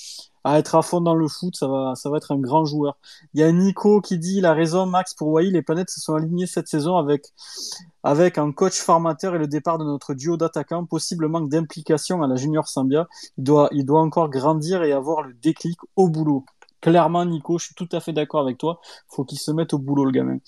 à 0.44 0.58
être 0.60 0.76
à 0.76 0.82
fond 0.82 1.00
dans 1.00 1.16
le 1.16 1.26
foot, 1.26 1.56
ça 1.56 1.66
va, 1.66 1.94
ça 1.96 2.08
va 2.08 2.18
être 2.18 2.30
un 2.32 2.38
grand 2.38 2.64
joueur. 2.64 2.96
Il 3.34 3.40
y 3.40 3.42
a 3.42 3.50
Nico 3.50 4.00
qui 4.00 4.16
dit, 4.16 4.38
il 4.38 4.46
a 4.46 4.54
raison, 4.54 4.86
Max, 4.86 5.12
pour 5.12 5.28
Wai, 5.28 5.50
les 5.50 5.62
planètes 5.62 5.90
se 5.90 6.00
sont 6.00 6.14
alignées 6.14 6.46
cette 6.46 6.68
saison 6.68 6.96
avec, 6.96 7.32
avec 8.06 8.38
un 8.38 8.52
coach 8.52 8.78
formateur 8.78 9.34
et 9.34 9.38
le 9.38 9.48
départ 9.48 9.78
de 9.78 9.84
notre 9.84 10.14
duo 10.14 10.36
d'attaquants, 10.36 10.84
possible 10.86 11.26
manque 11.26 11.48
d'implication 11.48 12.22
à 12.22 12.28
la 12.28 12.36
Junior 12.36 12.68
Sambia. 12.68 13.08
Il 13.36 13.42
doit, 13.42 13.68
il 13.72 13.84
doit 13.84 14.00
encore 14.00 14.30
grandir 14.30 14.84
et 14.84 14.92
avoir 14.92 15.22
le 15.22 15.34
déclic 15.34 15.76
au 15.96 16.08
boulot. 16.08 16.44
Clairement, 16.80 17.24
Nico, 17.24 17.58
je 17.58 17.64
suis 17.64 17.74
tout 17.74 17.88
à 17.90 17.98
fait 17.98 18.12
d'accord 18.12 18.42
avec 18.42 18.58
toi. 18.58 18.80
Faut 19.08 19.24
qu'il 19.24 19.40
se 19.40 19.50
mette 19.50 19.74
au 19.74 19.78
boulot, 19.78 20.04
le 20.04 20.12
gamin. 20.12 20.38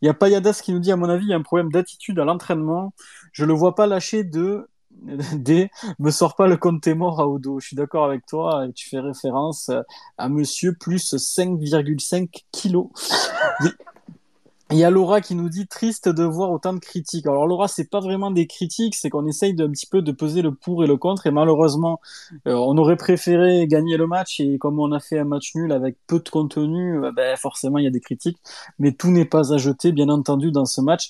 Il 0.00 0.06
y 0.06 0.08
a 0.08 0.14
Payadas 0.14 0.60
qui 0.62 0.72
nous 0.72 0.78
dit, 0.78 0.92
à 0.92 0.96
mon 0.96 1.08
avis, 1.08 1.24
il 1.24 1.30
y 1.30 1.32
a 1.32 1.36
un 1.36 1.42
problème 1.42 1.72
d'attitude 1.72 2.20
à 2.20 2.24
l'entraînement. 2.24 2.94
Je 3.32 3.44
le 3.44 3.52
vois 3.52 3.74
pas 3.74 3.88
lâcher 3.88 4.22
de 4.22 4.68
des 5.34 5.70
me 5.98 6.12
sort 6.12 6.36
pas 6.36 6.46
le 6.46 6.56
compte 6.56 6.86
est 6.86 6.94
mort 6.94 7.20
à 7.20 7.26
Odo. 7.28 7.58
Je 7.58 7.66
suis 7.66 7.76
d'accord 7.76 8.04
avec 8.04 8.26
toi. 8.26 8.64
et 8.64 8.72
Tu 8.72 8.88
fais 8.88 9.00
référence 9.00 9.72
à 10.18 10.28
monsieur 10.28 10.72
plus 10.72 11.14
5,5 11.14 12.44
kilos. 12.52 12.90
Il 14.70 14.76
y 14.76 14.84
a 14.84 14.90
Laura 14.90 15.22
qui 15.22 15.34
nous 15.34 15.48
dit 15.48 15.66
triste 15.66 16.10
de 16.10 16.24
voir 16.24 16.50
autant 16.50 16.74
de 16.74 16.78
critiques. 16.78 17.26
Alors 17.26 17.46
Laura, 17.46 17.68
c'est 17.68 17.88
pas 17.88 18.00
vraiment 18.00 18.30
des 18.30 18.46
critiques, 18.46 18.94
c'est 18.96 19.08
qu'on 19.08 19.26
essaye 19.26 19.54
d'un 19.54 19.70
petit 19.70 19.86
peu 19.86 20.02
de 20.02 20.12
peser 20.12 20.42
le 20.42 20.54
pour 20.54 20.84
et 20.84 20.86
le 20.86 20.98
contre. 20.98 21.26
Et 21.26 21.30
malheureusement, 21.30 22.00
euh, 22.46 22.52
on 22.52 22.76
aurait 22.76 22.98
préféré 22.98 23.66
gagner 23.66 23.96
le 23.96 24.06
match 24.06 24.40
et 24.40 24.58
comme 24.58 24.78
on 24.78 24.92
a 24.92 25.00
fait 25.00 25.18
un 25.18 25.24
match 25.24 25.54
nul 25.54 25.72
avec 25.72 25.96
peu 26.06 26.20
de 26.20 26.28
contenu, 26.28 27.02
euh, 27.02 27.12
ben 27.12 27.34
forcément 27.38 27.78
il 27.78 27.84
y 27.84 27.86
a 27.86 27.90
des 27.90 28.00
critiques. 28.00 28.36
Mais 28.78 28.92
tout 28.92 29.10
n'est 29.10 29.24
pas 29.24 29.54
à 29.54 29.56
jeter, 29.56 29.90
bien 29.90 30.10
entendu, 30.10 30.52
dans 30.52 30.66
ce 30.66 30.82
match. 30.82 31.08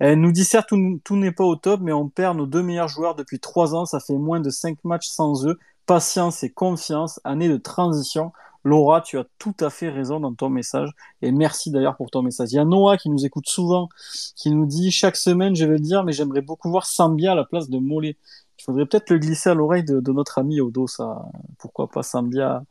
Elle 0.00 0.20
nous 0.20 0.32
dit 0.32 0.44
certes 0.44 0.68
tout, 0.70 1.00
tout 1.04 1.16
n'est 1.16 1.30
pas 1.30 1.44
au 1.44 1.54
top, 1.54 1.80
mais 1.82 1.92
on 1.92 2.08
perd 2.08 2.36
nos 2.36 2.46
deux 2.46 2.62
meilleurs 2.62 2.88
joueurs 2.88 3.14
depuis 3.14 3.38
trois 3.38 3.76
ans. 3.76 3.86
Ça 3.86 4.00
fait 4.00 4.18
moins 4.18 4.40
de 4.40 4.50
cinq 4.50 4.78
matchs 4.84 5.06
sans 5.06 5.46
eux. 5.46 5.58
Patience 5.86 6.42
et 6.42 6.50
confiance, 6.50 7.20
année 7.22 7.48
de 7.48 7.56
transition. 7.56 8.32
Laura, 8.66 9.00
tu 9.00 9.16
as 9.16 9.24
tout 9.38 9.54
à 9.60 9.70
fait 9.70 9.90
raison 9.90 10.18
dans 10.18 10.34
ton 10.34 10.48
message 10.48 10.90
et 11.22 11.30
merci 11.30 11.70
d'ailleurs 11.70 11.96
pour 11.96 12.10
ton 12.10 12.20
message. 12.22 12.48
Il 12.50 12.56
y 12.56 12.58
a 12.58 12.64
Noah 12.64 12.96
qui 12.96 13.10
nous 13.10 13.24
écoute 13.24 13.48
souvent, 13.48 13.88
qui 14.34 14.50
nous 14.50 14.66
dit 14.66 14.90
chaque 14.90 15.14
semaine, 15.14 15.54
je 15.54 15.64
vais 15.64 15.74
le 15.74 15.78
dire, 15.78 16.02
mais 16.02 16.12
j'aimerais 16.12 16.40
beaucoup 16.40 16.68
voir 16.68 16.84
Sambia 16.84 17.30
à 17.30 17.34
la 17.36 17.44
place 17.44 17.70
de 17.70 17.78
Mollet. 17.78 18.16
Il 18.58 18.64
faudrait 18.64 18.84
peut-être 18.84 19.10
le 19.10 19.18
glisser 19.18 19.50
à 19.50 19.54
l'oreille 19.54 19.84
de, 19.84 20.10
notre 20.10 20.38
ami 20.38 20.60
Odo, 20.60 20.88
ça. 20.88 21.26
Pourquoi 21.58 21.88
pas 21.88 22.02
Sambia 22.02 22.64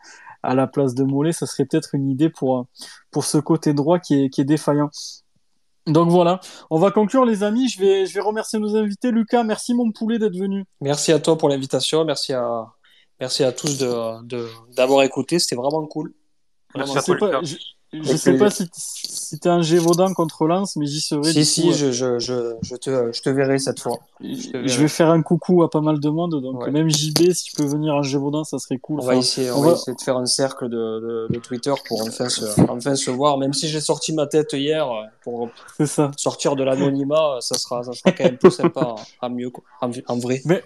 à 0.43 0.53
la 0.53 0.67
place 0.67 0.95
de 0.95 1.05
Mollet, 1.05 1.31
ça 1.31 1.45
serait 1.45 1.63
peut-être 1.63 1.95
une 1.95 2.09
idée 2.09 2.29
pour, 2.29 2.67
ce 3.21 3.37
côté 3.37 3.73
droit 3.73 3.97
qui 3.97 4.25
est, 4.25 4.29
qui 4.29 4.41
est 4.41 4.45
défaillant. 4.45 4.89
Donc 5.87 6.09
voilà, 6.09 6.41
on 6.69 6.77
va 6.77 6.91
conclure 6.91 7.23
les 7.23 7.43
amis. 7.43 7.69
Je 7.69 7.79
vais, 7.79 8.05
je 8.05 8.13
vais 8.13 8.19
remercier 8.19 8.59
nos 8.59 8.75
invités. 8.75 9.11
Lucas, 9.11 9.43
merci 9.45 9.73
mon 9.73 9.93
poulet 9.93 10.19
d'être 10.19 10.35
venu. 10.35 10.65
Merci 10.81 11.13
à 11.13 11.19
toi 11.19 11.37
pour 11.37 11.47
l'invitation. 11.47 12.03
Merci 12.03 12.33
à, 12.33 12.65
Merci 13.19 13.43
à 13.43 13.51
tous 13.51 13.77
de, 13.77 14.23
de, 14.23 14.47
d'avoir 14.75 15.03
écouté, 15.03 15.39
c'était 15.39 15.55
vraiment 15.55 15.85
cool. 15.85 16.13
Vraiment. 16.73 16.93
Je 16.93 16.99
sais 16.99 17.15
pas, 17.15 17.41
je, 17.43 17.55
je 17.93 18.17
sais 18.17 18.37
pas 18.37 18.49
si, 18.49 18.67
si 18.73 19.39
t'es 19.39 19.49
un 19.49 19.61
Gévaudan 19.61 20.13
contre 20.13 20.47
Lens, 20.47 20.75
mais 20.75 20.85
j'y 20.85 20.99
serai. 20.99 21.31
Si, 21.31 21.45
si, 21.45 21.61
coup, 21.61 21.71
je, 21.73 21.91
je, 21.91 22.19
je, 22.19 22.55
je, 22.61 22.75
te, 22.75 23.11
je 23.13 23.21
te 23.21 23.29
verrai 23.29 23.57
cette 23.57 23.79
fois. 23.79 23.99
Je, 24.19 24.67
je, 24.67 24.81
vais 24.81 24.87
faire 24.87 25.09
un 25.09 25.21
coucou 25.21 25.63
à 25.63 25.69
pas 25.69 25.81
mal 25.81 25.99
de 25.99 26.09
monde, 26.09 26.41
donc 26.41 26.61
ouais. 26.61 26.71
même 26.71 26.89
JB, 26.89 27.31
si 27.31 27.45
tu 27.45 27.55
peux 27.55 27.65
venir 27.65 27.93
en 27.93 28.03
Gévaudan, 28.03 28.43
ça 28.43 28.59
serait 28.59 28.77
cool. 28.77 28.99
On, 28.99 29.03
enfin, 29.03 29.13
va, 29.13 29.17
essayer, 29.17 29.51
on, 29.51 29.57
on 29.57 29.61
va, 29.61 29.69
va, 29.69 29.75
essayer 29.75 29.95
de 29.95 30.01
faire 30.01 30.17
un 30.17 30.25
cercle 30.25 30.67
de, 30.67 30.77
de, 30.77 31.27
de 31.33 31.39
Twitter 31.39 31.73
pour 31.87 32.01
enfin 32.01 32.27
se, 32.27 32.45
enfin 32.69 32.95
se 32.95 33.11
voir, 33.11 33.37
même 33.37 33.53
si 33.53 33.69
j'ai 33.69 33.81
sorti 33.81 34.13
ma 34.13 34.27
tête 34.27 34.53
hier 34.53 34.87
pour 35.23 35.49
ça. 35.85 36.11
sortir 36.17 36.55
de 36.55 36.63
l'anonymat, 36.63 37.37
ça 37.39 37.57
sera, 37.57 37.83
ça 37.83 37.93
sera 37.93 38.11
quand 38.11 38.25
même 38.25 38.37
plus 38.37 38.51
sympa 38.51 38.95
à 39.21 39.29
mieux, 39.29 39.51
en, 39.81 39.89
en 40.07 40.17
vrai. 40.17 40.41
Mais... 40.45 40.63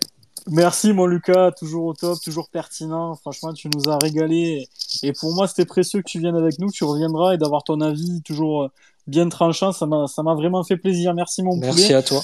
Merci 0.48 0.94
mon 0.94 1.06
Lucas, 1.06 1.52
toujours 1.52 1.86
au 1.86 1.94
top, 1.94 2.20
toujours 2.24 2.50
pertinent. 2.50 3.16
Franchement, 3.16 3.54
tu 3.54 3.70
nous 3.76 3.90
as 3.90 3.98
régalé. 3.98 4.68
Et 5.04 5.14
pour 5.14 5.34
moi, 5.34 5.48
c'était 5.48 5.66
précieux 5.66 6.02
que 6.02 6.10
tu 6.10 6.20
viennes 6.20 6.36
avec 6.36 6.60
nous, 6.60 6.68
que 6.68 6.74
tu 6.74 6.84
reviendras 6.84 7.34
et 7.36 7.38
d'avoir 7.38 7.64
ton 7.64 7.82
avis 7.82 8.22
toujours 8.24 8.64
euh, 8.64 8.68
bien 9.08 9.30
tranchant. 9.30 9.72
Ça 9.72 9.86
m'a, 9.86 10.08
ça 10.08 10.24
m'a 10.24 10.34
vraiment 10.34 10.64
fait 10.64 10.78
plaisir. 10.78 11.14
Merci 11.14 11.44
mon 11.44 11.56
Merci 11.58 11.84
poulet. 11.84 11.94
à 11.96 12.04
toi. 12.04 12.22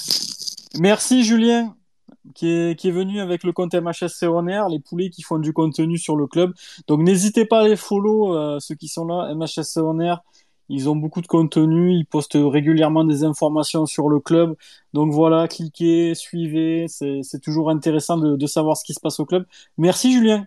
Merci 0.80 1.24
Julien. 1.24 1.76
qui 2.34 2.50
est, 2.50 2.80
qui 2.80 2.88
est 2.88 2.92
venu 2.92 3.20
avec 3.22 3.44
le 3.44 3.52
compte 3.54 3.74
MHSC 3.76 4.24
On 4.24 4.48
Air, 4.48 4.70
les 4.70 4.80
poulets 4.80 5.10
qui 5.10 5.22
font 5.22 5.38
du 5.38 5.54
contenu 5.54 5.98
sur 5.98 6.16
le 6.16 6.26
club. 6.28 6.54
Donc 6.88 7.02
n'hésitez 7.02 7.46
pas 7.46 7.62
à 7.62 7.68
les 7.68 7.76
follow, 7.76 8.36
euh, 8.36 8.60
ceux 8.60 8.76
qui 8.76 8.88
sont 8.88 9.06
là, 9.06 9.34
MHSC 9.36 9.78
On 9.78 10.00
Air. 10.00 10.22
Ils 10.70 10.90
ont 10.90 10.96
beaucoup 10.96 11.22
de 11.22 11.28
contenu, 11.28 11.94
ils 11.94 12.06
postent 12.06 12.38
régulièrement 12.40 13.04
des 13.04 13.24
informations 13.24 13.86
sur 13.86 14.10
le 14.10 14.20
club. 14.20 14.56
Donc 14.94 15.12
voilà, 15.12 15.48
cliquez, 15.48 16.16
suivez, 16.16 16.88
c'est 16.88 17.42
toujours 17.42 17.70
intéressant 17.70 18.18
de, 18.18 18.36
de 18.36 18.48
savoir 18.48 18.76
ce 18.78 18.84
qui 18.84 18.94
se 18.94 19.00
passe 19.00 19.20
au 19.20 19.26
club. 19.26 19.46
Merci 19.78 20.12
Julien. 20.12 20.46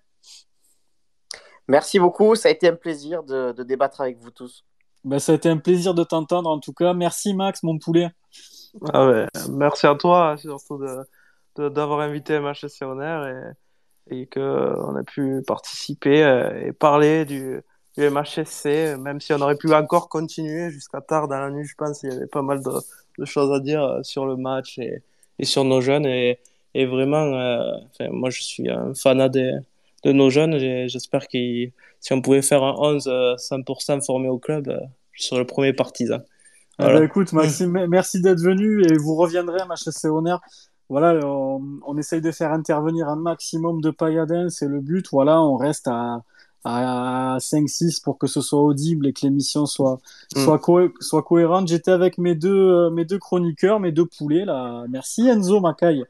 Merci 1.68 1.98
beaucoup, 1.98 2.34
ça 2.34 2.48
a 2.48 2.52
été 2.52 2.68
un 2.68 2.74
plaisir 2.74 3.22
de, 3.22 3.52
de 3.52 3.62
débattre 3.62 4.00
avec 4.00 4.18
vous 4.18 4.30
tous. 4.30 4.64
Ben, 5.04 5.18
ça 5.18 5.32
a 5.32 5.34
été 5.36 5.48
un 5.48 5.58
plaisir 5.58 5.94
de 5.94 6.02
t'entendre 6.02 6.50
en 6.50 6.58
tout 6.58 6.72
cas. 6.72 6.94
Merci 6.94 7.34
Max, 7.34 7.62
mon 7.62 7.78
poulet. 7.78 8.08
Ah 8.92 9.06
ouais, 9.06 9.26
merci 9.50 9.86
à 9.86 9.94
toi 9.94 10.36
surtout 10.36 10.80
d'avoir 11.56 12.00
invité 12.00 12.38
MHSC 12.38 12.82
Honor 12.82 13.26
et, 13.26 13.52
et 14.10 14.26
qu'on 14.26 14.96
a 14.96 15.02
pu 15.04 15.42
participer 15.46 16.22
euh, 16.22 16.66
et 16.66 16.72
parler 16.72 17.24
du, 17.24 17.60
du, 17.98 18.10
MHSC, 18.10 18.96
même 18.98 19.20
si 19.20 19.32
on 19.32 19.40
aurait 19.40 19.56
pu 19.56 19.72
encore 19.74 20.08
continuer 20.08 20.70
jusqu'à 20.70 21.00
tard 21.00 21.28
dans 21.28 21.38
la 21.38 21.50
nuit, 21.50 21.64
je 21.64 21.74
pense 21.74 22.00
qu'il 22.00 22.12
y 22.12 22.16
avait 22.16 22.26
pas 22.26 22.42
mal 22.42 22.62
de, 22.62 22.70
de, 23.18 23.24
choses 23.24 23.52
à 23.52 23.60
dire 23.60 23.82
euh, 23.82 24.02
sur 24.02 24.26
le 24.26 24.36
match 24.36 24.78
et, 24.78 25.02
et 25.38 25.44
sur 25.44 25.64
nos 25.64 25.80
jeunes. 25.80 26.06
Et, 26.06 26.38
et 26.74 26.86
vraiment, 26.86 27.24
euh, 27.24 27.72
enfin, 27.90 28.10
moi 28.10 28.30
je 28.30 28.42
suis 28.42 28.70
un 28.70 28.94
fanat 28.94 29.28
de, 29.28 29.52
de 30.04 30.12
nos 30.12 30.30
jeunes. 30.30 30.58
J'espère 30.88 31.26
que 31.28 31.38
si 32.00 32.12
on 32.12 32.22
pouvait 32.22 32.42
faire 32.42 32.62
un 32.62 32.74
11 32.78 33.08
100% 33.08 34.04
formé 34.04 34.28
au 34.28 34.38
club, 34.38 34.80
je 35.12 35.22
serais 35.24 35.40
le 35.40 35.46
premier 35.46 35.72
partisan. 35.72 36.18
Eh 36.78 36.84
ben, 36.84 36.90
voilà. 36.90 37.04
écoute, 37.04 37.32
Maxime, 37.32 37.86
merci 37.88 38.20
d'être 38.22 38.40
venu 38.40 38.84
et 38.84 38.96
vous 38.96 39.16
reviendrez 39.16 39.60
à 39.60 39.66
HSC 39.66 40.04
Honneur. 40.04 40.40
Voilà, 40.88 41.26
on, 41.26 41.80
on, 41.84 41.98
essaye 41.98 42.20
de 42.20 42.30
faire 42.30 42.52
intervenir 42.52 43.08
un 43.08 43.16
maximum 43.16 43.82
de 43.82 43.90
pailladins, 43.90 44.48
c'est 44.48 44.68
le 44.68 44.80
but. 44.80 45.06
Voilà, 45.10 45.42
on 45.42 45.56
reste 45.56 45.88
à, 45.88 46.22
à 46.64 47.36
5-6 47.38 48.02
pour 48.02 48.18
que 48.18 48.26
ce 48.26 48.40
soit 48.40 48.60
audible 48.60 49.06
et 49.06 49.12
que 49.12 49.20
l'émission 49.22 49.66
soit, 49.66 49.98
mm. 50.36 50.44
soit, 50.44 50.58
co 50.58 50.88
soit 51.00 51.22
cohérente. 51.22 51.68
J'étais 51.68 51.90
avec 51.90 52.18
mes 52.18 52.34
deux, 52.34 52.90
mes 52.90 53.04
deux 53.04 53.18
chroniqueurs, 53.18 53.80
mes 53.80 53.92
deux 53.92 54.06
poulets. 54.06 54.44
Là. 54.44 54.84
Merci 54.88 55.28
Enzo 55.28 55.60
Macaille. 55.60 56.04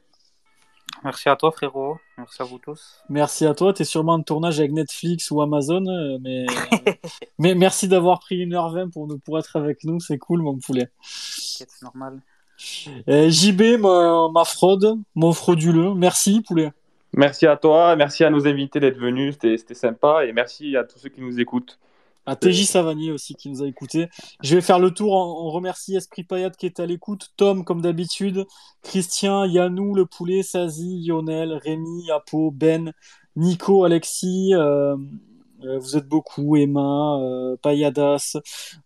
Merci 1.03 1.29
à 1.29 1.35
toi, 1.35 1.51
frérot. 1.51 1.97
Merci 2.17 2.41
à 2.41 2.45
vous 2.45 2.57
tous. 2.57 3.01
Merci 3.09 3.45
à 3.45 3.53
toi. 3.53 3.73
Tu 3.73 3.83
es 3.83 3.85
sûrement 3.85 4.13
en 4.13 4.21
tournage 4.21 4.59
avec 4.59 4.71
Netflix 4.73 5.31
ou 5.31 5.41
Amazon, 5.41 5.85
euh, 5.87 6.17
mais, 6.21 6.45
mais 7.39 7.55
merci 7.55 7.87
d'avoir 7.87 8.19
pris 8.19 8.45
1h20 8.45 8.89
pour, 8.91 9.07
nous, 9.07 9.17
pour 9.19 9.39
être 9.39 9.55
avec 9.55 9.83
nous. 9.83 9.99
C'est 9.99 10.17
cool, 10.17 10.41
mon 10.41 10.57
poulet. 10.57 10.89
C'est 11.01 11.69
normal. 11.81 12.21
Et 13.07 13.31
JB, 13.31 13.79
ma, 13.79 14.27
ma, 14.33 14.43
fraude, 14.43 14.97
mon 15.15 15.31
frauduleux. 15.31 15.93
Merci, 15.93 16.41
poulet. 16.41 16.71
Merci 17.19 17.47
à 17.47 17.57
toi. 17.57 17.97
Merci 17.97 18.23
à 18.23 18.29
nos 18.29 18.47
invités 18.47 18.79
d'être 18.79 18.97
venus. 18.97 19.35
C'était 19.41 19.73
sympa. 19.73 20.25
Et 20.25 20.31
merci 20.31 20.77
à 20.77 20.85
tous 20.85 20.99
ceux 20.99 21.09
qui 21.09 21.19
nous 21.19 21.37
écoutent 21.37 21.77
à 22.25 22.35
TJ 22.35 22.65
Savani 22.65 23.11
aussi 23.11 23.33
qui 23.33 23.49
nous 23.49 23.61
a 23.61 23.67
écouté. 23.67 24.07
Je 24.41 24.55
vais 24.55 24.61
faire 24.61 24.79
le 24.79 24.91
tour. 24.91 25.13
On, 25.13 25.49
remercie 25.49 25.95
Esprit 25.95 26.23
Payat 26.23 26.51
qui 26.51 26.65
est 26.67 26.79
à 26.79 26.85
l'écoute, 26.85 27.33
Tom 27.35 27.65
comme 27.65 27.81
d'habitude, 27.81 28.45
Christian, 28.83 29.43
Yanou, 29.45 29.95
le 29.95 30.05
poulet, 30.05 30.43
Sazi, 30.43 31.03
Lionel, 31.05 31.53
Rémi, 31.53 32.09
Apo, 32.11 32.51
Ben, 32.51 32.93
Nico, 33.35 33.83
Alexis. 33.83 34.53
Euh, 34.53 34.95
vous 35.79 35.97
êtes 35.97 36.07
beaucoup, 36.07 36.55
Emma, 36.55 37.19
euh, 37.21 37.55
Payadas, 37.61 38.37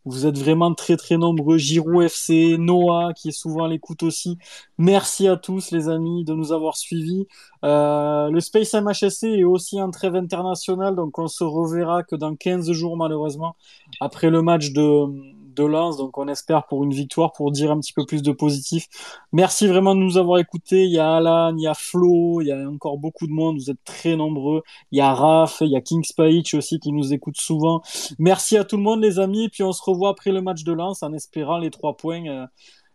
vous 0.06 0.26
êtes 0.26 0.38
vraiment 0.38 0.74
très 0.74 0.98
très 0.98 1.18
nombreux, 1.18 1.58
Giroud 1.58 2.04
FC, 2.04 2.58
Noah 2.58 3.14
qui 3.14 3.30
est 3.30 3.32
souvent 3.32 3.66
à 3.66 3.68
l'écoute 3.68 4.04
aussi. 4.04 4.38
Merci 4.78 5.28
à 5.28 5.38
tous 5.38 5.72
les 5.72 5.90
amis 5.90 6.24
de 6.26 6.34
nous 6.34 6.52
avoir 6.52 6.78
suivis. 6.78 7.28
Euh, 7.64 8.30
le 8.30 8.40
Space 8.40 8.74
MHSC 8.74 9.24
est 9.26 9.44
aussi 9.44 9.80
un 9.80 9.92
trêve 9.92 10.16
international, 10.16 10.96
donc 10.96 11.18
on 11.20 11.28
se 11.28 11.44
reverra 11.44 12.04
que 12.04 12.16
dans 12.16 12.36
15 12.36 12.72
jours 12.72 12.98
malheureusement, 12.98 13.56
après 14.00 14.30
le 14.30 14.42
match 14.42 14.72
de, 14.72 15.06
de 15.54 15.64
Lens. 15.64 15.98
Donc 15.98 16.18
on 16.18 16.28
espère 16.28 16.66
pour 16.66 16.84
une 16.84 16.94
victoire, 16.94 17.32
pour 17.34 17.52
dire 17.52 17.72
un 17.72 17.80
petit 17.80 17.94
peu 17.94 18.06
plus 18.06 18.22
de 18.22 18.32
positif. 18.32 18.88
Merci 19.32 19.68
vraiment 19.68 19.96
de 19.96 20.00
nous 20.00 20.18
avoir 20.18 20.40
écoutés. 20.40 20.84
Il 20.86 20.92
y 20.92 21.00
a 21.00 21.16
Alan, 21.16 21.56
il 21.56 21.64
y 21.64 21.68
a 21.68 21.74
Flo, 21.74 22.42
il 22.42 22.48
y 22.48 22.52
a 22.52 22.70
encore 22.70 22.98
beaucoup 22.98 23.28
de 23.28 23.32
monde. 23.32 23.58
Vous 23.58 23.70
êtes 23.70 23.84
très 23.86 24.16
nombreux. 24.16 24.64
Il 24.92 24.98
y 24.98 25.02
a 25.02 25.14
Raph, 25.14 25.62
il 25.62 25.72
y 25.72 25.76
a 25.76 25.82
King 25.82 26.04
Spike 26.04 26.54
aussi 26.54 26.80
qui 26.80 26.92
nous 26.92 27.14
écoute 27.14 27.38
souvent. 27.38 27.82
Merci 28.20 28.58
à 28.58 28.64
tout 28.64 28.78
le 28.78 28.84
monde 28.84 29.02
les 29.02 29.20
amis. 29.20 29.50
Puis 29.50 29.64
on 29.64 29.72
se 29.72 29.82
revoit 29.84 30.10
après 30.10 30.32
le 30.32 30.42
match 30.42 30.64
de 30.64 30.74
Lens 30.74 31.04
en 31.04 31.14
espérant 31.14 31.58
les 31.58 31.72
trois 31.72 31.96
points. 31.96 32.26
Euh, 32.28 32.46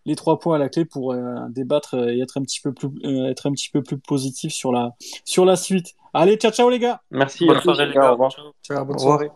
les 0.08 0.16
trois 0.16 0.38
points 0.38 0.56
à 0.56 0.58
la 0.58 0.68
clé 0.68 0.84
pour 0.84 1.12
euh, 1.12 1.34
débattre 1.50 1.94
et 1.94 2.20
être 2.20 2.38
un 2.38 2.42
petit 2.42 2.60
peu 2.60 2.72
plus 2.72 2.88
euh, 3.04 3.28
être 3.28 3.46
un 3.46 3.52
petit 3.52 3.68
peu 3.70 3.82
plus 3.82 3.98
positif 3.98 4.52
sur 4.52 4.72
la 4.72 4.92
sur 5.24 5.44
la 5.44 5.54
suite. 5.54 5.94
Allez, 6.14 6.36
ciao 6.36 6.50
ciao 6.50 6.70
les 6.70 6.78
gars. 6.78 7.02
Merci. 7.10 7.46
Bonne 7.46 7.60
soirée 7.60 7.86
les 7.86 7.94
gars. 7.94 8.08
Au 8.08 8.12
revoir. 8.12 8.32
Ciao, 8.62 8.84
bonne 8.84 8.98
soirée. 8.98 9.30